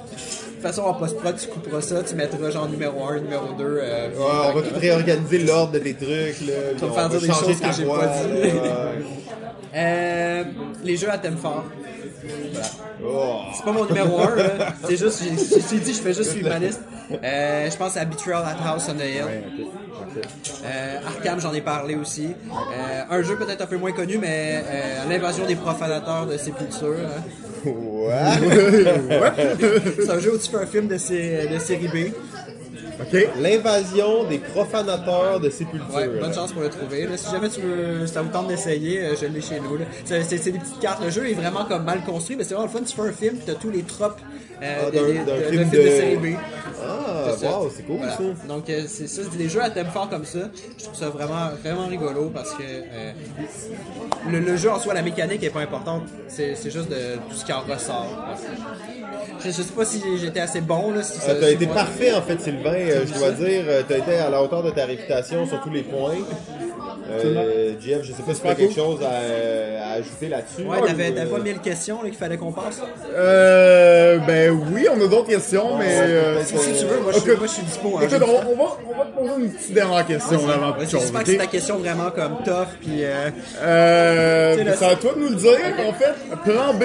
De 0.59 0.63
toute 0.65 0.75
façon, 0.75 0.83
en 0.89 0.95
post-prod, 0.95 1.37
tu 1.37 1.47
couperas 1.49 1.81
ça, 1.81 2.03
tu 2.03 2.15
mettras 2.17 2.51
genre 2.51 2.69
numéro 2.69 3.07
1, 3.07 3.21
numéro 3.21 3.47
2. 3.57 3.65
Euh, 3.65 4.09
Ouais, 4.09 4.15
on 4.19 4.53
va 4.55 4.63
tout 4.63 4.75
réorganiser 4.79 5.39
l'ordre 5.39 5.73
de 5.73 5.79
tes 5.79 5.95
trucs, 5.95 6.41
là. 6.41 6.53
puis 6.77 6.85
on 6.85 6.93
faire 6.93 7.09
va 7.09 7.17
dire 7.17 7.21
des 7.21 7.27
choses 7.29 7.61
que 7.61 7.73
j'ai 7.77 7.85
pas 7.85 8.07
dit. 8.07 8.43
ouais. 8.43 8.53
Euh, 9.77 10.45
les 10.83 10.97
jeux 10.97 11.11
à 11.11 11.19
thème 11.19 11.37
fort. 11.37 11.63
Oh. 13.05 13.37
C'est 13.55 13.65
pas 13.65 13.73
mon 13.73 13.85
numéro 13.85 14.19
1, 14.19 14.35
là. 14.35 14.45
C'est 14.85 14.97
juste, 14.97 15.23
j'ai- 15.23 15.79
dit, 15.79 15.93
je 15.95 16.01
fais 16.01 16.13
juste 16.13 16.33
suivre 16.33 16.49
ma 16.49 16.59
liste. 16.59 16.81
Euh, 17.23 17.71
je 17.71 17.77
pense 17.77 17.97
à 17.97 18.05
Betrayal 18.05 18.43
at 18.45 18.69
House 18.69 18.89
on 18.91 18.95
the 18.95 19.05
Hill. 19.05 19.25
Euh, 20.65 20.97
Arkham, 21.07 21.41
j'en 21.41 21.55
ai 21.55 21.61
parlé 21.61 21.95
aussi. 21.95 22.35
Euh, 22.51 23.03
un 23.11 23.23
jeu 23.23 23.37
peut-être 23.37 23.61
un 23.63 23.67
peu 23.67 23.77
moins 23.77 23.93
connu, 23.93 24.19
mais 24.19 24.65
euh, 24.67 25.09
L'invasion 25.09 25.47
des 25.47 25.55
profanateurs 25.55 26.27
de 26.27 26.37
Sépulture. 26.37 26.97
hein. 26.99 27.23
Ouais. 27.65 29.19
C'est 29.97 30.11
un 30.11 30.19
jeu 30.19 30.35
où 30.35 30.39
tu 30.39 30.51
fais 30.51 30.57
un 30.59 30.67
film 30.67 30.89
de, 30.89 30.97
sé- 30.99 31.49
de 31.53 31.59
série 31.59 31.89
B. 31.89 32.13
OK. 33.01 33.29
L'invasion 33.41 34.25
des 34.25 34.39
profanateurs 34.39 35.39
de 35.41 35.51
sépulture. 35.51 35.87
Ouais, 35.95 36.09
bonne 36.09 36.35
chance 36.35 36.53
pour 36.53 36.63
le 36.63 36.69
trouver. 36.69 37.07
là. 37.07 37.17
Si 37.17 37.31
jamais 37.31 37.49
tu 37.49 37.61
veux, 37.61 38.07
ça 38.09 38.23
vous 38.23 38.29
tente 38.31 38.49
d'essayer, 38.49 39.01
euh, 39.01 39.15
je 39.21 39.27
l'ai 39.27 39.41
chez 39.41 39.61
nous. 39.61 39.77
là. 39.77 39.85
C'est 40.05 40.23
c'est- 40.25 40.39
c'est 40.39 40.51
des 40.51 40.59
petites 40.59 40.81
cartes. 40.81 41.03
Le 41.05 41.11
jeu 41.11 41.29
est 41.31 41.35
vraiment 41.35 41.65
comme 41.65 41.85
mal 41.85 42.03
construit, 42.05 42.35
mais 42.37 42.43
c'est 42.45 42.55
vraiment 42.55 42.71
le 42.73 42.77
fun. 42.79 42.85
Tu 42.85 42.95
fais 42.97 43.03
un 43.09 43.13
film, 43.13 43.37
tu 43.45 43.51
as 43.51 43.55
tous 43.55 43.71
les 43.71 43.83
tropes 43.83 44.19
Ah, 44.61 44.91
de, 44.91 44.97
d'un- 45.25 45.51
film 45.51 45.71
de 45.71 45.77
de- 45.77 45.83
série 45.89 46.17
B. 46.17 46.27
Ah, 46.81 47.31
C'est 47.33 47.47
ça. 47.47 47.59
wow, 47.59 47.71
c'est 47.75 47.83
cool 47.83 47.97
Voilà. 47.99 48.13
ça. 48.17 48.23
Donc 48.49 48.71
euh, 48.71 48.83
c'est 48.87 49.07
ça, 49.09 49.23
c'est 49.31 49.37
des 49.39 49.49
jeux 49.49 49.63
à 49.63 49.71
thème 49.71 49.87
fort 49.93 50.09
comme 50.09 50.25
ça. 50.25 50.39
Je 50.79 50.85
trouve 50.85 50.97
ça 50.97 51.09
vraiment 51.11 51.51
vraiment 51.63 51.87
rigolo 51.87 52.31
parce 52.33 52.53
que 52.53 52.63
euh, 52.63 53.13
le, 54.31 54.41
le 54.41 54.57
jeu 54.57 54.71
en 54.71 54.79
soi, 54.79 54.95
la 54.95 55.03
mécanique 55.03 55.43
est 55.43 55.51
pas 55.51 55.61
importante. 55.61 56.03
C'est 56.29 56.55
c'est 56.55 56.71
juste 56.71 56.89
de 56.91 57.17
tout 57.29 57.35
ce 57.37 57.45
qui 57.45 57.53
en 57.53 57.61
ressort. 57.61 58.07
Je, 59.45 59.47
je 59.49 59.53
sais 59.53 59.73
pas 59.73 59.85
si 59.85 60.03
j'étais 60.21 60.41
assez 60.41 60.61
bon 60.61 60.93
là. 60.93 61.03
Si 61.03 61.19
ça- 61.21 61.33
Euh, 61.33 61.49
si 61.49 61.55
été 61.55 61.67
moi- 61.67 61.75
parfait 61.77 62.13
en 62.15 62.23
fait, 62.23 62.41
Sylvain. 62.41 62.73
Euh, 62.75 63.05
je 63.07 63.13
dois 63.19 63.29
ça? 63.29 63.33
dire, 63.33 63.63
euh, 63.67 63.83
t'as 63.89 63.99
été 63.99 64.17
à 64.17 64.31
la 64.31 64.43
hauteur 64.43 64.63
de 64.63 64.71
ta 64.71 64.85
réputation 64.87 65.47
sur 65.47 65.61
tous 65.63 65.71
les 65.71 65.83
points. 65.83 66.15
Euh, 67.11 67.73
Jeff, 67.81 68.03
je 68.03 68.13
sais 68.13 68.23
pas 68.23 68.35
si 68.35 68.41
tu 68.43 68.49
as 68.49 68.55
quelque 68.55 68.75
chose 68.75 69.01
à 69.03 69.78
ajouter 69.99 70.28
là-dessus. 70.28 70.62
Ouais, 70.62 70.80
t'avais 70.86 71.12
pas 71.12 71.38
mille 71.38 71.59
questions 71.61 71.99
qu'il 72.01 72.14
fallait 72.14 72.36
qu'on 72.36 72.53
passe? 72.53 72.80
Euh, 73.14 74.18
ben 74.26 74.51
oui, 74.72 74.86
on 74.90 74.96
a 75.01 75.07
d'autres 75.09 75.26
questions, 75.28 75.76
mais... 75.78 75.86
euh, 76.01 76.42
Si, 76.44 76.57
si 76.59 76.72
tu 76.80 76.86
veux, 76.86 77.01
moi 77.01 77.12
je 77.12 77.18
suis, 77.18 77.28
Écoute, 77.28 77.38
moi, 77.38 77.46
je 77.46 77.53
suis 77.53 77.62
dispo. 77.62 77.99
hein. 77.99 78.01
Écoute, 78.03 78.22
on, 78.22 78.53
on 78.53 78.57
va, 78.57 78.76
on 78.88 78.99
va 78.99 79.05
te 79.05 79.18
poser 79.18 79.44
une 79.44 79.51
petite 79.53 79.74
dernière 79.74 80.07
question 80.07 80.49
avant 80.49 80.66
Ouais, 80.72 80.72
toute 80.84 80.90
J'espère 80.90 81.01
chose, 81.20 81.20
que 81.24 81.30
c'est 81.32 81.36
ta 81.38 81.46
question 81.46 81.78
vraiment 81.78 82.11
comme 82.11 82.36
tough 82.44 82.68
puis 82.80 83.05
euh, 83.05 83.30
Euh, 83.62 84.64
là, 84.64 84.72
c'est 84.76 84.84
à 84.86 84.96
toi 84.96 85.12
de 85.14 85.20
nous 85.20 85.28
le 85.28 85.34
dire, 85.36 85.59
en 85.88 85.92
fait. 85.92 86.14
Plan 86.51 86.74
B, 86.74 86.84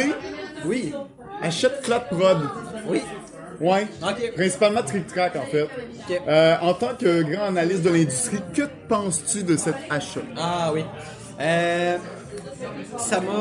oui, 0.65 0.93
achète 1.41 1.79
Flat 1.83 2.01
Prod. 2.01 2.37
oui. 2.87 3.01
Ouais. 3.61 3.87
Ok. 4.01 4.33
Principalement 4.35 4.81
Trick 4.81 5.07
Track, 5.07 5.35
en 5.37 5.45
fait. 5.45 5.61
Ok. 5.61 6.21
Euh, 6.27 6.55
en 6.61 6.73
tant 6.73 6.89
que 6.99 7.21
grand 7.21 7.45
analyste 7.45 7.83
de 7.83 7.89
l'industrie, 7.91 8.41
que 8.53 8.63
penses-tu 8.89 9.43
de 9.43 9.55
cet 9.55 9.75
achat? 9.89 10.19
Ah 10.35 10.71
oui. 10.73 10.83
Euh, 11.39 11.97
ça 12.97 13.19
m'a 13.21 13.31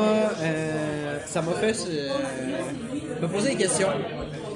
euh, 0.41 1.19
ça 1.25 1.41
m'a 1.41 1.53
fait 1.53 1.75
euh, 1.89 2.09
me 3.21 3.27
poser 3.27 3.49
des 3.51 3.55
questions. 3.57 3.87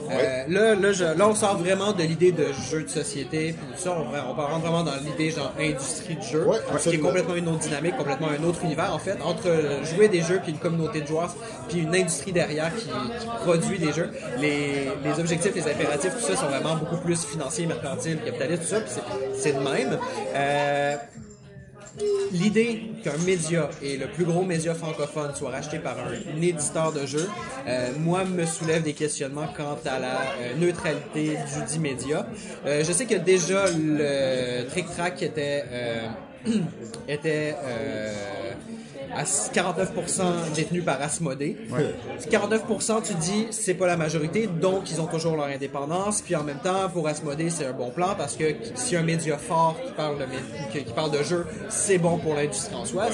Euh, 0.10 0.44
là, 0.48 0.74
là, 0.74 0.94
je- 0.94 1.04
là, 1.04 1.28
on 1.28 1.36
sort 1.36 1.58
vraiment 1.58 1.92
de 1.92 2.02
l'idée 2.02 2.32
de 2.32 2.46
jeu 2.72 2.84
de 2.84 2.88
société, 2.88 3.54
puis 3.54 3.76
tout 3.76 3.82
ça, 3.84 3.92
on, 3.92 4.08
on 4.08 4.34
va 4.36 4.46
rentrer 4.46 4.62
vraiment 4.70 4.84
dans 4.84 4.96
l'idée 4.96 5.32
genre 5.32 5.52
industrie 5.60 6.16
du 6.16 6.26
jeu, 6.26 6.46
Ouais, 6.48 6.60
ce 6.80 6.90
qui 6.90 6.96
est 6.96 7.00
complètement 7.00 7.36
une 7.36 7.50
autre 7.50 7.60
dynamique, 7.60 7.98
complètement 7.98 8.30
un 8.30 8.42
autre 8.46 8.64
univers 8.64 8.94
en 8.96 9.00
fait, 9.00 9.18
entre 9.22 9.50
jouer 9.84 10.08
des 10.08 10.22
jeux 10.22 10.40
puis 10.42 10.54
une 10.54 10.60
communauté 10.60 11.02
de 11.02 11.08
joueurs, 11.08 11.36
puis 11.68 11.80
une 11.80 11.94
industrie 11.94 12.32
derrière 12.32 12.74
qui, 12.74 12.86
qui 12.88 13.28
produit 13.44 13.80
des 13.80 13.92
jeux. 13.92 14.10
Les, 14.40 14.88
les 15.04 15.20
objectifs, 15.20 15.54
les 15.54 15.68
impératifs, 15.70 16.14
tout 16.16 16.24
ça 16.26 16.38
sont 16.38 16.48
vraiment 16.48 16.78
beaucoup 16.78 16.98
plus 17.04 17.26
financiers, 17.26 17.66
mercantiles, 17.66 18.20
capitalistes, 18.24 18.62
tout 18.62 18.70
ça, 18.70 18.80
puis 18.80 18.90
c'est- 18.94 19.42
c'est 19.42 19.52
de 19.52 19.60
même. 19.60 19.98
L'idée 22.32 22.82
qu'un 23.04 23.18
média 23.26 23.70
et 23.82 23.98
le 23.98 24.08
plus 24.08 24.26
gros 24.26 24.44
média 24.44 24.74
francophone 24.76 25.34
soit 25.34 25.50
racheté 25.50 25.80
par 25.80 25.98
un 25.98 26.42
éditeur 26.42 26.92
de 26.92 27.06
jeux, 27.06 27.30
euh, 27.68 27.92
moi, 28.00 28.26
me 28.26 28.46
soulève 28.46 28.84
des 28.84 28.94
questionnements 28.94 29.48
quant 29.56 29.78
à 29.86 30.00
la 30.00 30.22
euh, 30.40 30.56
neutralité 30.60 31.38
du 31.38 31.66
dit 31.66 31.80
média. 31.80 32.28
Euh, 32.66 32.84
je 32.84 32.92
sais 32.92 33.06
que 33.06 33.16
déjà 33.16 33.66
le 33.72 34.68
Trick 34.68 34.88
Track 34.88 35.24
était 35.24 35.64
euh, 35.72 36.08
était 37.08 37.56
euh, 37.64 38.47
à 39.16 39.24
49% 39.24 40.54
détenu 40.56 40.82
par 40.82 41.02
Asmodée. 41.02 41.58
49% 42.30 43.04
tu 43.04 43.14
dis 43.16 43.48
c'est 43.52 43.74
pas 43.74 43.88
la 43.88 43.98
majorité, 43.98 44.48
donc 44.48 44.90
ils 44.90 45.02
ont 45.02 45.08
toujours 45.08 45.36
leur 45.36 45.46
indépendance. 45.46 46.22
Puis 46.22 46.36
en 46.36 46.44
même 46.44 46.60
temps, 46.60 46.90
pour 46.92 47.08
Asmodée, 47.08 47.50
c'est 47.50 47.66
un 47.66 47.74
bon 47.74 47.90
plan 47.90 48.16
parce 48.18 48.36
que 48.36 48.56
si 48.76 48.96
un 48.96 49.04
média 49.04 49.38
fort 49.38 49.76
qui 49.86 49.92
parle 49.94 50.18
de, 50.20 50.26
qui, 50.72 50.94
parle 50.94 51.12
de 51.12 51.24
jeu, 51.24 51.46
c'est 51.70 51.98
bon 51.98 52.18
pour 52.18 52.36
l'industrie 52.36 52.76
en 52.76 52.86
soi. 52.86 53.08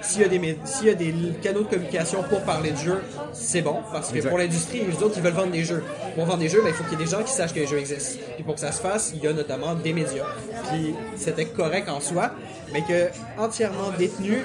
S'il 0.00 0.22
y, 0.22 0.24
a 0.24 0.28
des 0.28 0.58
s'il 0.64 0.86
y 0.86 0.90
a 0.90 0.94
des 0.94 1.14
canaux 1.42 1.62
de 1.62 1.68
communication 1.68 2.22
pour 2.22 2.42
parler 2.42 2.72
de 2.72 2.76
jeu, 2.76 3.02
c'est 3.32 3.62
bon 3.62 3.78
parce 3.92 4.10
que 4.10 4.26
pour 4.26 4.38
l'industrie, 4.38 4.82
les 4.84 5.02
autres, 5.02 5.14
ils 5.16 5.22
veulent 5.22 5.32
vendre 5.32 5.52
des 5.52 5.64
jeux. 5.64 5.82
Pour 6.14 6.24
vendre 6.26 6.40
des 6.40 6.48
jeux, 6.48 6.62
ben, 6.62 6.68
il 6.68 6.74
faut 6.74 6.84
qu'il 6.84 6.98
y 6.98 7.02
ait 7.02 7.04
des 7.04 7.10
gens 7.10 7.22
qui 7.22 7.32
sachent 7.32 7.54
que 7.54 7.60
les 7.60 7.66
jeux 7.66 7.78
existent. 7.78 8.20
Puis 8.34 8.44
pour 8.44 8.54
que 8.54 8.60
ça 8.60 8.72
se 8.72 8.80
fasse, 8.80 9.12
il 9.14 9.22
y 9.22 9.26
a 9.26 9.32
notamment 9.32 9.74
des 9.74 9.92
médias. 9.92 10.26
Puis 10.68 10.94
c'était 11.16 11.46
correct 11.46 11.88
en 11.88 12.00
soi, 12.00 12.32
mais 12.72 12.82
que 12.82 13.10
entièrement 13.38 13.90
détenu, 13.98 14.38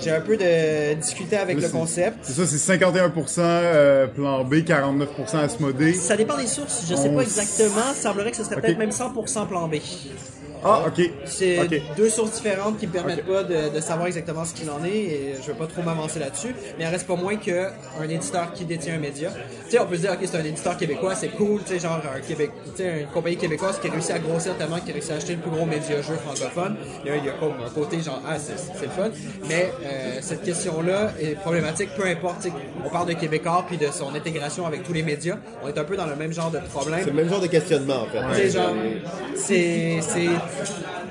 j'ai 0.00 0.10
un 0.10 0.20
peu 0.20 0.36
de 0.36 0.94
discuté 0.94 1.36
avec 1.36 1.60
le 1.60 1.68
concept. 1.68 2.18
C'est 2.22 2.32
ça, 2.32 2.46
c'est 2.46 2.78
51% 2.78 3.40
euh, 3.40 4.06
plan 4.06 4.44
B, 4.44 4.54
49% 4.56 5.36
Asmodée. 5.36 5.94
Ça 5.94 6.16
dépend 6.16 6.36
des 6.36 6.46
sources, 6.46 6.84
je 6.88 6.94
sais 6.94 7.08
On 7.08 7.16
pas 7.16 7.22
exactement. 7.22 7.92
Ça 7.94 8.10
semblerait 8.10 8.30
que 8.30 8.36
ce 8.36 8.44
serait 8.44 8.60
peut-être 8.60 8.78
même 8.78 8.90
100% 8.90 9.46
plan 9.46 9.68
B. 9.68 9.76
Ah, 10.64 10.84
ok. 10.86 11.10
C'est 11.26 11.68
deux 11.96 12.08
sources 12.08 12.32
différentes 12.32 12.78
qui 12.78 12.86
me 12.86 12.92
permettent 12.92 13.26
pas 13.26 13.42
de, 13.42 13.74
de 13.74 13.80
savoir 13.80 14.06
exactement 14.06 14.44
ce 14.44 14.54
qu'il 14.54 14.70
en 14.70 14.84
est 14.84 14.96
et 14.96 15.34
je 15.40 15.46
veux 15.48 15.58
pas 15.58 15.66
trop 15.66 15.82
m'avancer 15.82 16.18
là-dessus. 16.18 16.54
Mais 16.78 16.84
il 16.84 16.88
reste 16.88 17.06
pas 17.06 17.16
moins 17.16 17.36
qu'un 17.36 17.70
éditeur 18.08 18.52
qui 18.52 18.64
détient 18.64 18.94
un 18.94 18.98
média. 18.98 19.30
Tu 19.64 19.70
sais, 19.72 19.78
on 19.78 19.86
peut 19.86 19.96
se 19.96 20.02
dire, 20.02 20.12
ok, 20.12 20.18
c'est 20.22 20.36
un 20.36 20.44
éditeur 20.44 20.76
québécois, 20.76 21.14
c'est 21.14 21.28
cool, 21.28 21.60
tu 21.62 21.74
sais, 21.74 21.78
genre 21.78 22.00
un 22.14 22.20
Québec, 22.20 22.50
une 22.78 23.06
compagnie 23.08 23.36
québécoise 23.36 23.78
qui 23.78 23.88
a 23.88 23.90
réussi 23.90 24.12
à 24.12 24.18
grossir 24.18 24.56
tellement 24.56 24.78
qu'il 24.78 24.90
a 24.90 24.94
réussi 24.94 25.12
à 25.12 25.16
acheter 25.16 25.34
le 25.34 25.40
plus 25.40 25.50
gros 25.50 25.66
média 25.66 26.00
jeu 26.00 26.14
francophone. 26.14 26.76
Il 27.04 27.10
y 27.10 27.12
a, 27.12 27.16
il 27.16 27.24
y 27.24 27.28
a 27.28 27.32
comme 27.32 27.54
un 27.64 27.70
côté 27.70 28.00
genre, 28.00 28.20
ah, 28.26 28.36
c'est 28.38 28.84
le 28.84 28.90
fun. 28.90 29.10
Mais 29.48 29.70
euh, 29.84 30.18
cette 30.20 30.42
question-là 30.42 31.12
est 31.20 31.34
problématique, 31.34 31.90
peu 31.96 32.06
importe. 32.06 32.46
On 32.84 32.88
parle 32.88 33.08
de 33.08 33.14
Québécois 33.14 33.64
puis 33.66 33.76
de 33.76 33.88
son 33.90 34.14
intégration 34.14 34.66
avec 34.66 34.82
tous 34.82 34.92
les 34.92 35.02
médias. 35.02 35.36
On 35.62 35.68
est 35.68 35.78
un 35.78 35.84
peu 35.84 35.96
dans 35.96 36.06
le 36.06 36.16
même 36.16 36.32
genre 36.32 36.50
de 36.50 36.58
problème. 36.58 37.00
C'est 37.00 37.10
le 37.10 37.16
même 37.16 37.28
genre 37.28 37.40
de 37.40 37.46
questionnement 37.46 38.02
en 38.02 38.06
fait. 38.06 38.20
Tu 38.34 38.50
sais, 38.50 38.58
genre, 38.58 38.74
c'est, 39.36 40.00
c'est, 40.56 40.80
le- 40.80 41.03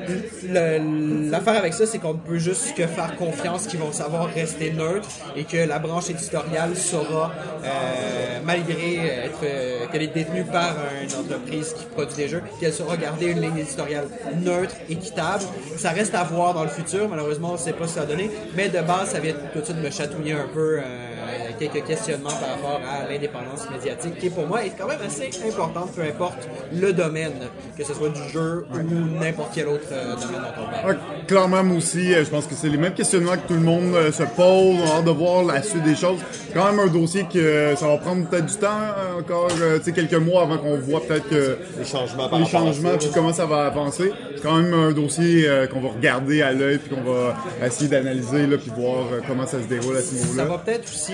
l'affaire 0.49 1.58
avec 1.58 1.74
ça, 1.74 1.86
c'est 1.86 1.99
qu'on 1.99 2.14
ne 2.14 2.20
peut 2.20 2.38
juste 2.38 2.76
que 2.76 2.86
faire 2.88 3.16
confiance 3.16 3.68
qu'ils 3.68 3.80
vont 3.80 3.91
savoir 3.91 4.28
rester 4.28 4.72
neutres 4.72 5.10
et 5.36 5.43
que 5.43 5.58
la 5.58 5.80
branche 5.80 6.10
éditoriale 6.10 6.76
saura, 6.76 7.32
euh, 7.64 8.39
malgré 8.43 8.97
être, 8.97 9.39
euh, 9.43 9.88
qu'elle 9.91 10.04
est 10.04 10.14
détenue 10.14 10.43
par 10.43 10.76
une 11.01 11.14
entreprise 11.16 11.74
qui 11.74 11.86
produit 11.86 12.16
des 12.16 12.28
jeux, 12.28 12.43
qu'elle 12.60 12.74
saura 12.74 12.97
garder 12.97 13.28
une 13.28 13.41
ligne 13.41 13.58
éditoriale 13.58 14.08
neutre, 14.41 14.76
équitable. 14.89 15.43
Ça 15.78 15.89
reste 15.89 16.16
à 16.16 16.24
voir 16.24 16.54
dans 16.54 16.64
le 16.64 16.70
futur, 16.70 17.10
malheureusement, 17.10 17.49
on 17.49 17.54
ne 17.54 17.58
sait 17.58 17.74
pas 17.74 17.88
ce 17.88 17.95
que 17.95 17.99
ça 17.99 18.06
va 18.06 18.08
donner, 18.08 18.30
mais 18.56 18.70
de 18.70 18.80
base, 18.82 19.10
ça 19.10 19.20
vient 19.20 19.34
tout 19.54 19.60
de 19.60 19.66
suite 19.66 19.78
me 19.78 19.89
chatouiller 19.89 20.34
un 20.34 20.47
peu, 20.54 20.80
euh, 20.80 21.14
quelques 21.60 21.86
questionnements 21.86 22.30
par 22.30 22.49
rapport 22.49 22.82
à 22.88 23.08
l'indépendance 23.10 23.70
médiatique, 23.72 24.18
qui 24.18 24.30
pour 24.30 24.47
moi 24.47 24.66
est 24.66 24.72
quand 24.78 24.88
même 24.88 25.01
assez 25.06 25.30
importante, 25.47 25.91
peu 25.95 26.01
importe 26.01 26.47
le 26.74 26.93
domaine, 26.93 27.34
que 27.78 27.84
ce 27.84 27.93
soit 27.93 28.10
du 28.10 28.30
jeu 28.30 28.66
ou 28.74 29.20
n'importe 29.20 29.51
quel 29.54 29.68
autre 29.68 29.93
euh, 29.94 30.16
domaine 30.16 30.41
dont 30.41 30.64
on 30.64 30.72
parle. 30.72 30.91
Ok. 30.91 31.26
clairement, 31.28 31.64
moi 31.64 31.78
aussi, 31.78 32.14
euh, 32.14 32.26
je 32.26 32.30
pense 32.30 32.46
que 32.48 32.56
c'est 32.56 32.70
les 32.70 32.78
mêmes 32.78 32.94
questionnements 32.94 33.34
que 33.34 33.48
tout 33.48 33.54
le 33.54 33.60
monde 33.62 33.94
euh, 33.96 34.12
se 34.12 34.24
pose. 34.24 34.78
On 34.84 34.91
a 34.91 34.98
hâte 34.98 35.06
de 35.06 35.12
voir 35.12 35.44
la 35.44 35.62
suite 35.64 35.84
des 35.84 35.96
choses. 35.96 36.20
C'est 36.32 36.54
quand 36.54 36.66
même 36.72 36.80
un 36.80 36.88
dossier 36.91 37.26
que 37.32 37.74
ça 37.78 37.88
va 37.88 37.98
prendre 37.98 38.28
peut-être 38.28 38.46
du 38.48 38.56
temps, 38.56 38.68
euh, 38.68 39.20
encore 39.20 39.48
tu 39.48 39.84
sais, 39.84 39.91
quelques 39.91 40.14
mois 40.16 40.44
avant 40.44 40.58
qu'on 40.58 40.78
voit 40.78 41.02
peut-être 41.06 41.28
que 41.30 41.58
Les 41.80 41.86
changements 41.86 42.28
par 42.30 42.39
les 42.39 42.46
changements 42.46 42.91
ça, 42.91 42.98
puis 42.98 43.10
comment 43.14 43.34
ça 43.34 43.46
va 43.46 43.66
avancer. 43.66 44.12
C'est 44.36 44.41
quand 44.41 44.56
même 44.58 44.74
un 44.74 44.91
dossier 44.91 45.48
qu'on 45.72 45.80
va 45.82 45.89
regarder 45.89 46.41
à 46.41 46.52
l'œil 46.52 46.78
puis 46.80 46.94
qu'on 46.94 47.02
va 47.10 47.36
essayer 47.66 47.88
d'analyser 47.89 48.46
là 48.48 48.58
puis 48.58 48.72
voir 48.76 49.06
comment 49.28 49.46
ça 49.46 49.60
se 49.62 49.66
déroule 49.68 49.96
à 49.96 50.02
ce 50.02 50.16
Ça 50.16 50.26
niveau-là. 50.28 50.46
va 50.46 50.58
peut-être 50.58 50.84
aussi, 50.86 51.14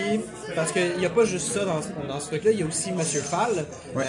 parce 0.56 0.72
qu'il 0.72 0.98
n'y 0.98 1.06
a 1.06 1.10
pas 1.10 1.26
juste 1.26 1.52
ça 1.52 1.64
dans, 1.66 1.82
ce- 1.82 2.08
dans 2.08 2.20
ce 2.20 2.28
truc-là, 2.28 2.52
il 2.52 2.60
y 2.60 2.64
a 2.64 2.66
aussi 2.66 2.92
Monsieur 2.92 3.22
Fall 3.22 3.52
euh, 3.96 4.02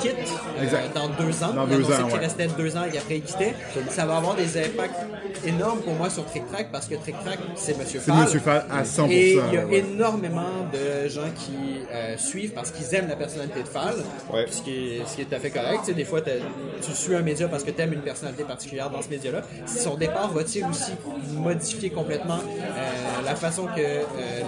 qui 0.00 0.08
quitte 0.08 0.16
euh, 0.60 0.66
dans 0.94 1.08
deux 1.08 1.42
ans. 1.42 1.52
Dans 1.54 1.66
deux 1.66 1.84
ans, 1.84 2.08
ouais. 2.12 2.18
restait 2.18 2.48
deux 2.56 2.76
ans 2.76 2.84
et 2.86 2.90
qu'après 2.90 3.16
il 3.16 3.22
quittait. 3.22 3.54
Ça 3.88 3.99
va 4.06 4.16
avoir 4.16 4.34
des 4.36 4.58
impacts 4.58 4.96
énormes 5.44 5.80
pour 5.80 5.94
moi 5.94 6.10
sur 6.10 6.24
Trick 6.26 6.46
Track 6.48 6.70
parce 6.72 6.86
que 6.86 6.94
Trick 6.96 7.16
Track, 7.24 7.38
c'est 7.56 7.78
Monsieur 7.78 8.00
C'est 8.04 8.10
Fall. 8.12 8.24
Monsieur 8.24 8.40
Fall 8.40 8.64
à 8.70 8.82
100%. 8.82 9.10
Et 9.10 9.30
il 9.32 9.54
y 9.54 9.56
a 9.58 9.66
ouais. 9.66 9.78
énormément 9.78 10.66
de 10.72 11.08
gens 11.08 11.30
qui 11.36 11.80
euh, 11.92 12.16
suivent 12.16 12.52
parce 12.52 12.70
qu'ils 12.70 12.94
aiment 12.94 13.08
la 13.08 13.16
personnalité 13.16 13.62
de 13.62 13.68
Fall, 13.68 13.94
Ouais. 14.32 14.46
ce, 14.50 14.62
qui 14.62 14.96
est, 14.96 15.02
ce 15.06 15.16
qui 15.16 15.22
est 15.22 15.24
tout 15.26 15.34
à 15.34 15.38
fait 15.38 15.50
correct. 15.50 15.80
Tu 15.80 15.86
sais, 15.86 15.94
des 15.94 16.04
fois, 16.04 16.20
tu 16.22 16.92
suis 16.92 17.14
un 17.14 17.22
média 17.22 17.48
parce 17.48 17.64
que 17.64 17.70
tu 17.70 17.80
aimes 17.80 17.92
une 17.92 18.02
personnalité 18.02 18.44
particulière 18.44 18.90
dans 18.90 19.02
ce 19.02 19.08
média-là. 19.08 19.42
Son 19.66 19.96
départ 19.96 20.30
va-t-il 20.32 20.64
aussi 20.66 20.92
modifier 21.34 21.90
complètement 21.90 22.38
euh, 22.38 23.22
la 23.24 23.34
façon 23.34 23.66
que 23.66 23.80
euh, 23.80 24.02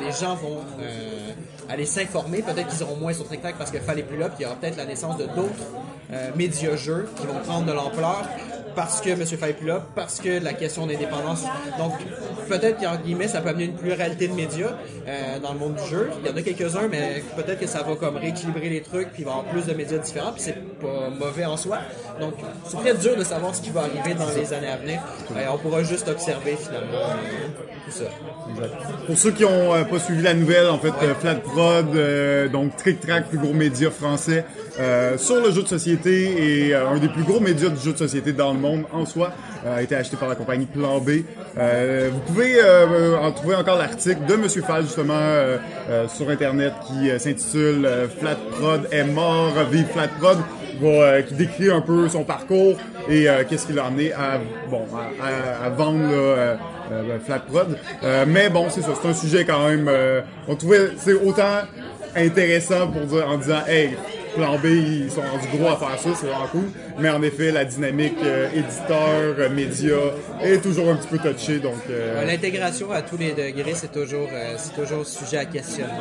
les 0.04 0.12
gens 0.12 0.34
vont 0.34 0.58
euh, 0.80 1.30
aller 1.68 1.86
s'informer? 1.86 2.42
Peut-être 2.42 2.68
qu'ils 2.68 2.82
auront 2.82 2.96
moins 2.96 3.12
sur 3.12 3.28
TikTok 3.28 3.54
parce 3.58 3.70
que 3.70 3.78
Fall 3.78 3.98
est 3.98 4.02
plus 4.04 4.18
là, 4.18 4.28
puis 4.28 4.38
il 4.40 4.42
y 4.42 4.46
aura 4.46 4.56
peut-être 4.56 4.76
la 4.76 4.84
naissance 4.84 5.16
de 5.16 5.24
d'autres 5.26 5.64
euh, 6.12 6.30
médias-jeux 6.36 7.08
qui 7.18 7.26
vont 7.26 7.38
prendre 7.44 7.66
de 7.66 7.72
l'ampleur 7.72 8.22
parce 8.74 9.00
que 9.00 9.10
M. 9.10 9.22
Plus 9.58 9.66
là, 9.66 9.84
parce 9.94 10.20
que 10.20 10.42
la 10.42 10.52
question 10.52 10.86
d'indépendance. 10.86 11.44
Donc, 11.78 11.92
peut-être 12.48 12.80
qu'en 12.80 12.96
guillemets, 12.96 13.28
ça 13.28 13.40
peut 13.40 13.50
amener 13.50 13.64
une 13.64 13.74
pluralité 13.74 14.28
de 14.28 14.34
médias 14.34 14.72
euh, 15.06 15.38
dans 15.40 15.52
le 15.52 15.58
monde 15.58 15.74
du 15.74 15.90
jeu. 15.90 16.10
Il 16.22 16.30
y 16.30 16.32
en 16.32 16.36
a 16.36 16.42
quelques-uns, 16.42 16.88
mais 16.88 17.22
peut-être 17.36 17.60
que 17.60 17.66
ça 17.66 17.82
va 17.82 17.96
comme 17.96 18.16
rééquilibrer 18.16 18.68
les 18.68 18.82
trucs, 18.82 19.08
puis 19.12 19.22
il 19.22 19.24
va 19.24 19.30
y 19.30 19.34
avoir 19.34 19.52
plus 19.52 19.66
de 19.66 19.74
médias 19.74 19.98
différents, 19.98 20.32
puis 20.32 20.42
c'est 20.42 20.56
pas 20.80 21.10
mauvais 21.10 21.44
en 21.44 21.56
soi. 21.56 21.78
Donc, 22.20 22.34
c'est 22.66 22.76
très 22.76 22.94
dur 22.94 23.16
de 23.16 23.24
savoir 23.24 23.54
ce 23.54 23.62
qui 23.62 23.70
va 23.70 23.82
arriver 23.82 24.14
dans 24.14 24.28
les 24.36 24.52
années 24.52 24.68
à 24.68 24.76
venir. 24.76 25.00
Euh, 25.36 25.44
on 25.52 25.58
pourra 25.58 25.82
juste 25.82 26.08
observer 26.08 26.56
finalement 26.56 26.98
euh, 26.98 27.48
tout 27.86 27.90
ça. 27.90 28.04
Pour 29.06 29.16
ceux 29.16 29.32
qui 29.32 29.42
n'ont 29.42 29.84
pas 29.84 29.98
suivi 29.98 30.22
la 30.22 30.34
nouvelle, 30.34 30.68
en 30.68 30.78
fait, 30.78 30.92
euh, 31.02 31.14
Flat 31.14 31.36
Prod, 31.36 32.50
donc 32.50 32.76
Trick 32.76 33.00
Track, 33.00 33.28
plus 33.28 33.38
gros 33.38 33.52
média 33.52 33.90
français 33.90 34.44
euh, 34.80 35.18
sur 35.18 35.40
le 35.40 35.50
jeu 35.50 35.62
de 35.62 35.68
société 35.68 36.66
et 36.68 36.74
euh, 36.74 36.88
un 36.88 36.98
des 36.98 37.08
plus 37.08 37.22
gros 37.24 37.40
médias 37.40 37.68
du 37.68 37.80
jeu 37.80 37.92
de 37.92 37.98
société 37.98 38.32
dans 38.32 38.52
le 38.52 38.58
monde 38.58 38.84
en 38.92 39.04
soi, 39.04 39.32
euh, 39.66 39.76
a 39.76 39.82
été 39.82 39.94
acheté 39.94 40.16
par 40.16 40.28
la 40.28 40.34
compagnie 40.34 40.66
Plan 40.66 40.98
B. 40.98 41.10
Euh, 41.58 42.08
vous 42.12 42.20
pouvez 42.20 42.54
euh, 42.58 43.18
en 43.18 43.32
trouver 43.32 43.54
encore 43.56 43.76
l'article 43.78 44.24
de 44.26 44.36
Monsieur 44.36 44.62
Fall 44.62 44.82
justement 44.84 45.20
sur 46.08 46.28
internet 46.30 46.72
qui 46.86 47.10
s'intitule 47.20 47.88
Flat 48.18 48.36
Prod 48.52 48.88
est 48.90 49.04
mort, 49.04 49.52
vive 49.70 49.86
Flat 49.92 50.08
Prod. 50.20 50.38
Va, 50.80 51.22
qui 51.22 51.34
décrit 51.34 51.70
un 51.70 51.82
peu 51.82 52.08
son 52.08 52.24
parcours 52.24 52.76
et 53.08 53.26
qu'est-ce 53.48 53.66
qui 53.66 53.72
l'a 53.74 53.84
amené 53.84 54.12
à 54.12 54.40
bon 54.68 54.80
à, 55.22 55.66
à- 55.66 55.68
vendre 55.68 56.00
là, 56.10 56.56
Flat 57.24 57.40
Prod. 57.40 57.78
Mais 58.26 58.48
bon, 58.48 58.66
c'est 58.70 58.80
ça, 58.80 58.88
c'est 59.00 59.06
un 59.08 59.14
sujet 59.14 59.44
quand 59.44 59.68
même. 59.68 59.88
on 60.48 60.56
trouvait 60.56 60.88
c'est 60.96 61.12
autant 61.12 61.60
intéressant 62.16 62.88
pour 62.88 63.02
dire 63.02 63.28
en 63.28 63.36
disant 63.38 63.60
hey. 63.68 63.90
Plan 64.34 64.56
B, 64.58 64.64
ils 64.66 65.10
sont 65.10 65.20
rendus 65.20 65.48
gros 65.56 65.68
à 65.68 65.76
faire 65.76 65.98
ça, 65.98 66.08
c'est 66.18 66.26
vraiment 66.26 66.46
cool. 66.48 66.64
Mais 66.98 67.10
en 67.10 67.22
effet, 67.22 67.50
la 67.52 67.64
dynamique 67.64 68.16
euh, 68.24 68.48
éditeur, 68.54 69.34
euh, 69.38 69.48
média 69.50 69.96
est 70.42 70.58
toujours 70.62 70.88
un 70.90 70.96
petit 70.96 71.08
peu 71.08 71.18
touchée. 71.18 71.58
Donc, 71.58 71.74
euh, 71.90 72.20
Euh, 72.22 72.24
L'intégration 72.24 72.90
à 72.92 73.02
tous 73.02 73.16
les 73.18 73.32
degrés, 73.32 73.74
c'est 73.74 73.92
toujours, 73.92 74.28
euh, 74.32 74.54
c'est 74.56 74.74
toujours 74.80 75.04
sujet 75.06 75.38
à 75.38 75.44
questionnement. 75.44 75.92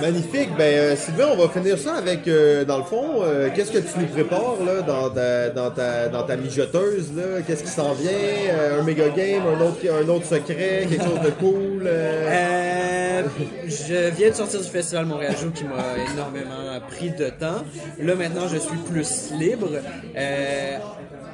Magnifique. 0.00 0.50
Ben, 0.56 0.64
euh, 0.78 0.96
Sylvain, 0.96 1.28
on 1.32 1.36
va 1.36 1.48
finir 1.48 1.78
ça 1.78 1.94
avec, 1.96 2.26
euh, 2.28 2.64
dans 2.64 2.78
le 2.78 2.84
fond, 2.84 3.22
euh, 3.22 3.48
qu'est-ce 3.54 3.72
que 3.72 3.78
tu 3.78 3.98
nous 3.98 4.06
prépares 4.06 4.56
là, 4.64 4.82
dans, 4.82 5.10
ta, 5.10 5.50
dans, 5.50 5.70
ta, 5.70 6.08
dans 6.08 6.22
ta 6.22 6.36
mijoteuse? 6.36 7.10
là? 7.16 7.42
Qu'est-ce 7.46 7.64
qui 7.64 7.70
s'en 7.70 7.92
vient? 7.92 8.10
Euh, 8.12 8.80
un 8.80 8.84
méga 8.84 9.08
game, 9.08 9.42
un 9.46 9.60
autre, 9.60 9.78
un 9.90 10.08
autre 10.08 10.26
secret, 10.26 10.86
quelque 10.88 11.04
chose 11.04 11.20
de 11.24 11.30
cool? 11.30 11.82
euh? 11.86 13.22
Je 13.66 14.10
viens 14.16 14.30
de 14.30 14.34
sortir 14.34 14.60
du 14.60 14.68
Festival 14.68 15.06
Montréal 15.06 15.34
Joue 15.40 15.50
qui 15.50 15.64
m'a 15.64 16.12
énormément 16.12 16.78
pris 16.88 17.10
de 17.10 17.28
temps. 17.30 17.64
Là 18.00 18.14
maintenant 18.14 18.46
je 18.48 18.58
suis 18.58 18.76
plus 18.90 19.32
libre. 19.38 19.68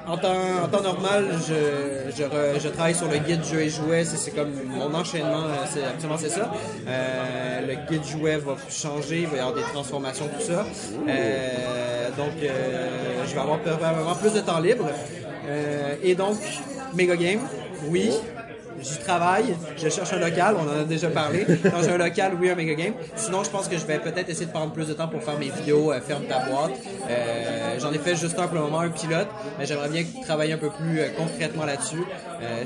En 0.07 0.19
temps, 0.19 0.35
en 0.65 0.69
temps 0.69 0.83
normal, 0.83 1.25
je, 1.49 2.11
je, 2.15 2.23
re- 2.25 2.61
je 2.63 2.69
travaille 2.69 2.95
sur 2.95 3.09
le 3.09 3.19
guide 3.19 3.43
jeux 3.45 3.61
et 3.61 3.71
jouets. 3.71 4.05
C'est, 4.05 4.19
c'est 4.19 4.33
comme 4.33 4.51
mon 4.67 4.93
enchaînement, 4.95 5.45
euh, 5.45 5.65
c'est 5.73 5.83
absolument 5.85 6.19
c'est 6.19 6.29
ça. 6.29 6.53
Euh, 6.87 7.61
le 7.67 7.75
guide 7.91 8.05
jouet 8.05 8.37
va 8.37 8.55
changer, 8.69 9.21
il 9.23 9.27
va 9.29 9.37
y 9.37 9.41
avoir 9.41 9.55
des 9.55 9.63
transformations, 9.63 10.27
tout 10.29 10.45
ça. 10.45 10.67
Euh, 11.09 12.09
donc, 12.19 12.35
euh, 12.43 13.25
je 13.27 13.35
vais 13.35 13.41
avoir 13.41 13.59
probablement 13.61 14.15
plus 14.15 14.33
de 14.35 14.41
temps 14.41 14.61
libre. 14.61 14.89
Euh, 15.49 15.95
et 16.03 16.15
donc, 16.15 16.37
Mega 16.95 17.17
Game, 17.17 17.41
oui. 17.89 18.11
J'y 18.85 18.99
travaille, 18.99 19.57
je 19.79 19.89
cherche 19.89 20.13
un 20.13 20.19
local, 20.19 20.57
on 20.59 20.69
en 20.69 20.83
a 20.83 20.85
déjà 20.85 21.09
parlé. 21.09 21.47
J'ai 21.83 21.91
un 21.91 21.97
local, 21.97 22.33
oui, 22.39 22.51
un 22.51 22.55
méga 22.55 22.75
game. 22.75 22.93
Sinon, 23.17 23.43
je 23.43 23.49
pense 23.49 23.67
que 23.67 23.79
je 23.79 23.87
vais 23.87 23.99
peut-être 23.99 24.29
essayer 24.29 24.45
de 24.45 24.51
prendre 24.51 24.73
plus 24.73 24.87
de 24.89 24.93
temps 24.93 25.09
pour 25.09 25.23
faire 25.23 25.39
mes 25.39 25.49
vidéos, 25.49 25.91
euh, 25.91 26.01
ferme 26.01 26.25
ta 26.25 26.41
boîte. 26.41 26.73
Euh, 27.09 27.79
J'en 27.81 27.93
ai 27.93 27.99
fait 27.99 28.15
juste 28.15 28.39
un 28.39 28.47
pour 28.47 28.57
le 28.57 28.61
moment, 28.61 28.81
un 28.81 28.91
pilote, 28.91 29.29
mais 29.59 29.65
j'aimerais 29.65 29.89
bien 29.89 30.05
travailler 30.23 30.53
un 30.53 30.59
peu 30.59 30.69
plus 30.69 31.01
euh, 31.01 31.09
concrètement 31.17 31.65
là-dessus. 31.65 32.05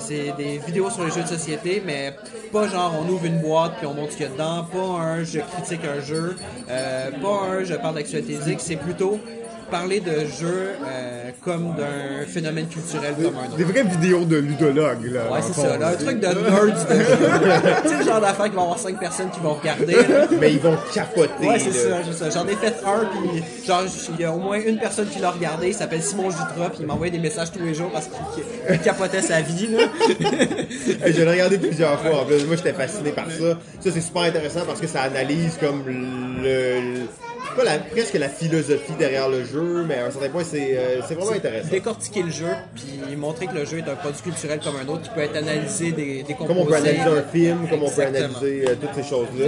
C'est 0.00 0.34
des 0.36 0.58
vidéos 0.58 0.90
sur 0.90 1.04
les 1.04 1.12
jeux 1.12 1.22
de 1.22 1.28
société, 1.28 1.80
mais 1.86 2.16
pas 2.52 2.66
genre 2.66 2.92
on 3.00 3.08
ouvre 3.08 3.26
une 3.26 3.40
boîte 3.40 3.74
puis 3.78 3.86
on 3.86 3.94
montre 3.94 4.12
ce 4.12 4.16
qu'il 4.16 4.26
y 4.26 4.28
a 4.28 4.32
dedans, 4.32 4.64
pas 4.64 5.02
un 5.02 5.22
je 5.22 5.38
critique 5.38 5.82
un 5.84 6.00
jeu, 6.00 6.36
pas 6.66 7.40
un 7.48 7.62
je 7.62 7.74
parle 7.74 7.94
d'actualité 7.94 8.38
c'est 8.58 8.76
plutôt 8.76 9.20
parler 9.70 10.00
de 10.00 10.10
jeux 10.26 10.70
euh, 10.86 11.30
comme 11.44 11.74
d'un 11.76 12.26
phénomène 12.26 12.66
culturel 12.68 13.14
comme 13.14 13.36
un 13.36 13.46
autre. 13.48 13.56
des 13.56 13.64
vraies 13.64 13.82
vidéos 13.84 14.24
de 14.24 14.36
ludologues. 14.36 15.12
Là, 15.12 15.30
Ouais, 15.32 15.40
c'est 15.42 15.60
ça, 15.60 15.76
là, 15.76 15.88
un 15.88 15.94
truc 15.94 16.20
de 16.20 16.26
nerds 16.26 16.34
de 16.34 16.70
jeu. 16.70 17.06
tu 17.82 17.88
sais, 17.88 17.98
le 17.98 18.04
genre 18.04 18.20
d'affaire 18.20 18.44
qu'il 18.46 18.54
va 18.54 18.60
y 18.60 18.64
avoir 18.64 18.78
5 18.78 18.98
personnes 18.98 19.30
qui 19.30 19.40
vont 19.40 19.54
regarder. 19.54 19.92
là. 19.94 20.26
Mais 20.40 20.52
ils 20.52 20.60
vont 20.60 20.76
capoter. 20.94 21.46
Ouais, 21.46 21.58
c'est 21.58 21.88
là. 21.88 21.96
ça, 22.02 22.10
c'est 22.12 22.30
ça. 22.30 22.30
J'en 22.30 22.46
ai 22.48 22.54
fait 22.56 22.74
un, 22.86 23.04
puis 23.06 23.42
genre, 23.66 23.82
il 24.14 24.20
y 24.20 24.24
a 24.24 24.32
au 24.32 24.38
moins 24.38 24.58
une 24.60 24.78
personne 24.78 25.08
qui 25.08 25.18
l'a 25.20 25.30
regardé, 25.30 25.68
il 25.68 25.74
s'appelle 25.74 26.02
Simon 26.02 26.30
Jutra, 26.30 26.70
puis 26.70 26.78
il 26.80 26.86
m'envoyait 26.86 27.12
des 27.12 27.18
messages 27.18 27.50
tous 27.52 27.62
les 27.62 27.74
jours 27.74 27.90
parce 27.92 28.06
qu'il 28.06 28.44
il 28.70 28.78
capotait 28.80 29.22
sa 29.22 29.40
vie, 29.40 29.68
là. 29.68 29.84
Je 31.06 31.22
l'ai 31.22 31.30
regardé 31.30 31.58
plusieurs 31.58 31.98
fois. 32.00 32.22
En 32.22 32.24
plus. 32.24 32.44
Moi, 32.44 32.56
j'étais 32.56 32.72
fasciné 32.72 33.10
par 33.10 33.26
ça. 33.30 33.58
Ça, 33.80 33.90
c'est 33.92 34.00
super 34.00 34.22
intéressant 34.22 34.60
parce 34.66 34.80
que 34.80 34.86
ça 34.86 35.02
analyse 35.02 35.56
comme 35.60 35.82
le- 35.86 37.06
pas 37.59 37.64
la, 37.64 37.78
presque 37.78 38.14
la 38.14 38.28
philosophie 38.28 38.93
derrière 38.98 39.28
le 39.28 39.44
jeu, 39.44 39.85
mais 39.86 39.97
à 39.97 40.06
un 40.06 40.10
certain 40.10 40.28
point, 40.28 40.44
c'est 40.44 40.78
euh, 40.78 41.01
c'est 41.06 41.14
vraiment 41.14 41.32
intéressant. 41.32 41.68
Décortiquer 41.70 42.22
le 42.22 42.30
jeu, 42.30 42.47
puis 42.74 43.16
montrer 43.16 43.47
que 43.47 43.55
le 43.55 43.64
jeu 43.64 43.78
est 43.78 43.90
un 43.90 43.97
produit 43.97 44.22
culturel 44.22 44.60
comme 44.62 44.76
un 44.76 44.89
autre 44.89 45.02
qui 45.02 45.10
peut 45.10 45.22
être 45.22 45.36
analysé, 45.36 45.90
des, 45.90 46.22
des 46.22 46.35
Comme 46.35 46.56
on 46.56 46.66
peut 46.66 46.74
analyser 46.74 47.02
un 47.02 47.22
film, 47.22 47.68
comme 47.68 47.82
on 47.82 47.90
peut 47.90 48.02
analyser 48.02 48.64
euh, 48.68 48.74
toutes 48.80 48.94
ces 48.94 49.09
choses-là. 49.09 49.47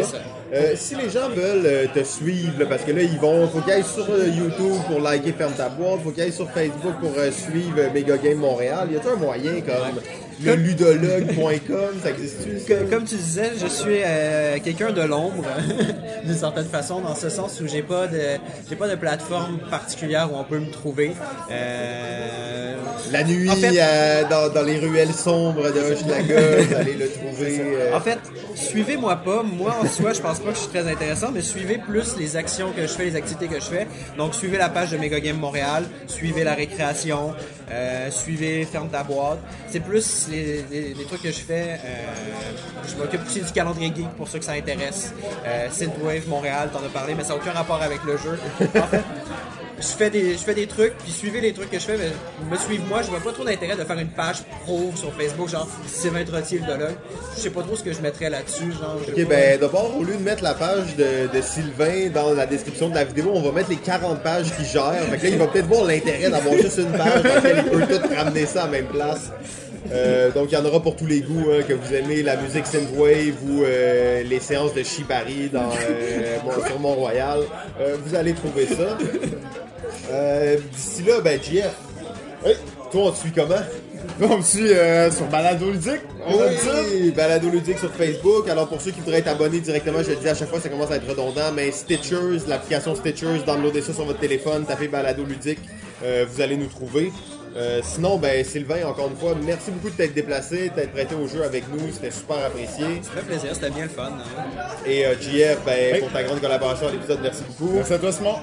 Euh, 0.52 0.72
si 0.74 0.96
les 0.96 1.08
gens 1.08 1.28
veulent 1.28 1.88
te 1.94 2.02
suivre, 2.02 2.58
là, 2.58 2.66
parce 2.66 2.82
que 2.82 2.90
là, 2.90 3.02
ils 3.02 3.18
vont, 3.20 3.46
faut 3.46 3.60
qu'ils 3.60 3.74
aillent 3.74 3.84
sur 3.84 4.08
YouTube 4.08 4.82
pour 4.88 5.00
liker 5.00 5.32
Ferme 5.32 5.52
ta 5.52 5.68
boîte, 5.68 6.00
faut 6.02 6.10
qu'ils 6.10 6.24
aillent 6.24 6.32
sur 6.32 6.50
Facebook 6.50 6.94
pour 7.00 7.12
suivre 7.32 7.76
Mega 7.94 8.16
Game 8.16 8.38
Montréal. 8.38 8.88
Y 8.90 8.96
a-t-il 8.96 9.12
un 9.12 9.16
moyen 9.16 9.60
comme? 9.60 10.02
Le 10.44 10.54
ludologue.com, 10.54 11.94
ça 12.02 12.10
existe-tu? 12.10 12.74
Comme 12.90 13.04
tu 13.04 13.16
disais, 13.16 13.52
je 13.60 13.66
suis 13.66 14.00
euh, 14.04 14.58
quelqu'un 14.62 14.90
de 14.92 15.02
l'ombre, 15.02 15.44
d'une 16.24 16.34
certaine 16.36 16.66
façon, 16.68 17.00
dans 17.00 17.14
ce 17.14 17.28
sens 17.28 17.60
où 17.60 17.68
j'ai 17.68 17.82
pas 17.82 18.06
de 18.06 18.20
j'ai 18.68 18.76
pas 18.76 18.88
de 18.88 18.94
plateforme 18.96 19.58
particulière 19.70 20.32
où 20.32 20.36
on 20.36 20.44
peut 20.44 20.58
me 20.58 20.70
trouver. 20.70 21.12
Euh, 21.50 22.76
La 23.12 23.24
nuit, 23.24 23.50
En 23.50 23.56
fait- 23.56 23.72
euh, 23.78 24.22
dans, 24.28 24.52
dans 24.52 24.62
les 24.62 24.78
ruelles 24.78 25.12
sombres 25.12 25.70
de 25.72 25.80
Hochelaga, 25.80 26.62
vous 26.62 26.74
allez 26.80 26.94
le 26.94 27.08
trouver. 27.08 27.60
En 27.94 28.00
fait, 28.00 28.18
suivez-moi 28.54 29.16
pas. 29.16 29.42
Moi, 29.42 29.74
en 29.82 29.86
soi, 29.86 30.12
je 30.12 30.20
pense 30.20 30.38
pas 30.40 30.50
que 30.50 30.56
je 30.56 30.60
suis 30.60 30.68
très 30.70 30.88
intéressant, 30.90 31.30
mais 31.32 31.40
suivez 31.42 31.78
plus 31.78 32.16
les 32.18 32.36
actions 32.36 32.72
que 32.72 32.82
je 32.82 32.86
fais, 32.88 33.04
les 33.04 33.16
activités 33.16 33.46
que 33.48 33.56
je 33.60 33.66
fais. 33.66 33.86
Donc, 34.16 34.34
suivez 34.34 34.58
la 34.58 34.68
page 34.68 34.90
de 34.90 34.96
Mega 34.96 35.20
Game 35.20 35.38
Montréal, 35.38 35.84
suivez 36.06 36.44
la 36.44 36.54
récréation, 36.54 37.34
suivez 38.10 38.64
Ferme 38.70 38.88
ta 38.88 39.02
boîte. 39.02 39.38
C'est 39.68 39.80
plus 39.80 40.28
les, 40.30 40.64
les- 40.70 40.94
les 40.94 41.04
trucs 41.04 41.22
que 41.22 41.30
je 41.30 41.40
fais. 41.40 41.78
Euh, 41.84 42.06
je 42.88 42.96
m'occupe 42.96 43.20
aussi 43.26 43.40
du 43.40 43.52
calendrier 43.52 43.92
geek 43.94 44.08
pour 44.16 44.28
ceux 44.28 44.38
que 44.38 44.44
ça 44.44 44.52
intéresse. 44.52 45.12
Euh, 45.46 45.66
Synthwave 45.70 46.28
Montréal, 46.28 46.70
t'en 46.72 46.84
as 46.84 46.88
parlé, 46.90 47.14
mais 47.14 47.22
ça 47.24 47.30
n'a 47.30 47.36
aucun 47.36 47.52
rapport 47.52 47.82
avec 47.82 48.00
le 48.04 48.16
jeu. 48.16 48.38
En 48.78 48.86
fait, 48.86 49.02
je 49.78 49.86
fais 49.86 50.10
des, 50.10 50.32
je 50.32 50.38
fais 50.38 50.52
des 50.52 50.66
trucs, 50.66 50.94
puis 50.98 51.10
suivez 51.10 51.40
les 51.40 51.54
trucs 51.54 51.70
que 51.70 51.78
je 51.78 51.84
fais, 51.84 51.96
mais 51.96 52.10
me 52.50 52.56
suivez 52.58 52.82
moi, 52.86 53.00
je 53.00 53.08
vois 53.08 53.20
pas 53.20 53.32
trop 53.32 53.44
d'intérêt 53.44 53.76
de 53.76 53.84
faire 53.84 53.98
une 53.98 54.08
page 54.10 54.42
pro 54.64 54.92
sur 54.94 55.10
Facebook, 55.14 55.48
genre 55.48 55.66
Sylvain 55.86 56.22
Trottier 56.22 56.58
le 56.58 56.66
Dologue. 56.66 56.96
Je 57.34 57.40
sais 57.40 57.48
pas 57.50 57.62
trop 57.62 57.74
ce 57.76 57.82
que 57.82 57.92
je 57.94 58.00
mettrais 58.02 58.28
là-dessus, 58.28 58.72
genre. 58.72 58.96
Ok, 59.08 59.24
ben 59.26 59.58
d'abord, 59.58 59.96
au 59.98 60.04
lieu 60.04 60.16
de 60.16 60.22
mettre 60.22 60.42
la 60.44 60.52
page 60.52 60.96
de, 60.96 61.34
de 61.34 61.40
Sylvain 61.40 62.10
dans 62.12 62.34
la 62.34 62.44
description 62.44 62.90
de 62.90 62.94
la 62.94 63.04
vidéo, 63.04 63.30
on 63.34 63.40
va 63.40 63.52
mettre 63.52 63.70
les 63.70 63.76
40 63.76 64.22
pages 64.22 64.54
qu'il 64.54 64.66
gère. 64.66 64.92
Fait 65.10 65.16
que 65.16 65.22
là, 65.22 65.28
il 65.30 65.38
va 65.38 65.46
peut-être 65.46 65.66
voir 65.66 65.84
l'intérêt 65.86 66.28
d'avoir 66.28 66.54
juste 66.58 66.76
une 66.76 66.92
page 66.92 67.22
dans 67.22 67.34
laquelle 67.36 67.64
il 67.64 67.70
peut 67.70 67.86
tout 67.98 68.14
ramener 68.14 68.44
ça 68.44 68.64
à 68.64 68.66
la 68.66 68.72
même 68.72 68.86
place. 68.86 69.30
Euh, 69.92 70.30
donc, 70.30 70.48
il 70.52 70.54
y 70.54 70.56
en 70.58 70.64
aura 70.64 70.80
pour 70.80 70.94
tous 70.96 71.06
les 71.06 71.20
goûts, 71.20 71.46
hein, 71.50 71.62
que 71.66 71.72
vous 71.72 71.94
aimez 71.94 72.22
la 72.22 72.36
musique 72.36 72.66
synthwave 72.66 73.34
ou 73.48 73.62
euh, 73.64 74.22
les 74.22 74.38
séances 74.40 74.74
de 74.74 74.82
Shibari 74.82 75.48
dans, 75.52 75.70
euh, 75.88 76.36
Mont- 76.44 76.66
sur 76.66 76.78
Mont-Royal. 76.78 77.40
Vous 78.04 78.14
allez 78.14 78.34
trouver 78.34 78.66
ça. 78.66 78.98
D'ici 80.74 81.02
là, 81.04 81.20
ben, 81.20 81.40
JF, 81.42 81.70
hey, 82.44 82.56
toi, 82.92 83.02
on 83.06 83.10
te 83.10 83.18
suit 83.18 83.32
comment? 83.32 83.54
On 84.22 84.38
me 84.38 84.42
suit 84.42 84.68
sur 85.14 85.26
Balado 85.26 85.70
Ludique. 85.70 86.00
Oui, 86.28 87.10
balado 87.12 87.48
ludique 87.48 87.78
sur 87.78 87.90
Facebook. 87.92 88.48
Alors 88.48 88.68
pour 88.68 88.80
ceux 88.80 88.90
qui 88.90 89.00
voudraient 89.00 89.18
être 89.18 89.28
abonnés 89.28 89.60
directement, 89.60 90.02
je 90.02 90.10
le 90.10 90.16
dis 90.16 90.28
à 90.28 90.34
chaque 90.34 90.48
fois, 90.48 90.60
ça 90.60 90.68
commence 90.68 90.90
à 90.90 90.96
être 90.96 91.08
redondant, 91.08 91.52
mais 91.54 91.70
Stitchers, 91.70 92.40
l'application 92.46 92.94
Stitchers, 92.94 93.42
downloadez 93.46 93.80
ça 93.82 93.92
sur 93.94 94.04
votre 94.04 94.18
téléphone, 94.20 94.64
tapez 94.66 94.88
balado 94.88 95.24
ludique, 95.24 95.60
vous 96.02 96.40
allez 96.42 96.56
nous 96.56 96.66
trouver. 96.66 97.10
Euh, 97.56 97.80
sinon, 97.82 98.16
ben 98.16 98.44
Sylvain, 98.44 98.86
encore 98.86 99.08
une 99.08 99.16
fois, 99.16 99.34
merci 99.44 99.72
beaucoup 99.72 99.90
de 99.90 99.94
t'être 99.96 100.14
déplacé, 100.14 100.70
d'être 100.70 100.92
prêté 100.92 101.14
au 101.16 101.26
jeu 101.26 101.42
avec 101.42 101.64
nous, 101.68 101.90
c'était 101.92 102.12
super 102.12 102.36
apprécié. 102.46 103.02
Ça 103.02 103.10
fait 103.10 103.26
plaisir, 103.26 103.50
c'était 103.54 103.70
bien 103.70 103.84
le 103.84 103.88
fun. 103.88 104.04
hein. 104.06 104.62
Et 104.86 105.04
euh, 105.04 105.14
JF, 105.20 105.58
ben, 105.66 105.94
Oui. 105.94 106.00
pour 106.00 106.12
ta 106.12 106.22
grande 106.22 106.40
collaboration 106.40 106.86
à 106.86 106.92
l'épisode, 106.92 107.18
merci 107.22 107.42
beaucoup. 107.48 107.72
Merci 107.74 107.92
à 107.94 107.98
toi, 107.98 108.12
Simon. 108.12 108.34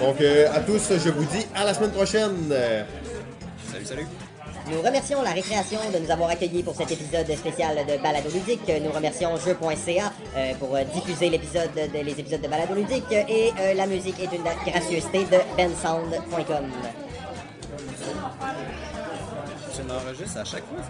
Donc 0.00 0.20
euh, 0.20 0.48
à 0.52 0.60
tous, 0.60 0.82
je 0.90 1.10
vous 1.10 1.24
dis 1.26 1.46
à 1.54 1.64
la 1.64 1.74
semaine 1.74 1.92
prochaine. 1.92 2.52
Salut, 3.70 3.84
salut. 3.84 4.06
Nous 4.70 4.82
remercions 4.82 5.22
la 5.22 5.30
récréation 5.30 5.78
de 5.92 5.98
nous 5.98 6.10
avoir 6.10 6.30
accueillis 6.30 6.62
pour 6.62 6.74
cet 6.74 6.90
épisode 6.92 7.26
spécial 7.36 7.76
de 7.86 8.02
Balado 8.02 8.30
Ludique. 8.32 8.70
Nous 8.84 8.90
remercions 8.92 9.36
jeu.ca 9.36 10.12
euh, 10.36 10.52
pour 10.58 10.76
diffuser 10.94 11.28
l'épisode 11.30 11.70
de, 11.74 11.98
les 12.04 12.12
épisodes 12.18 12.40
de 12.40 12.48
Balado 12.48 12.74
Ludique 12.74 13.04
et 13.12 13.52
la 13.74 13.86
musique 13.86 14.16
est 14.20 14.34
une 14.36 14.42
gracieuseté 14.42 15.20
de 15.24 15.38
bensound.com. 15.56 16.64
Tu 19.74 19.82
l'enregistres 19.88 20.38
à 20.38 20.44
chaque 20.44 20.64
fois? 20.64 20.80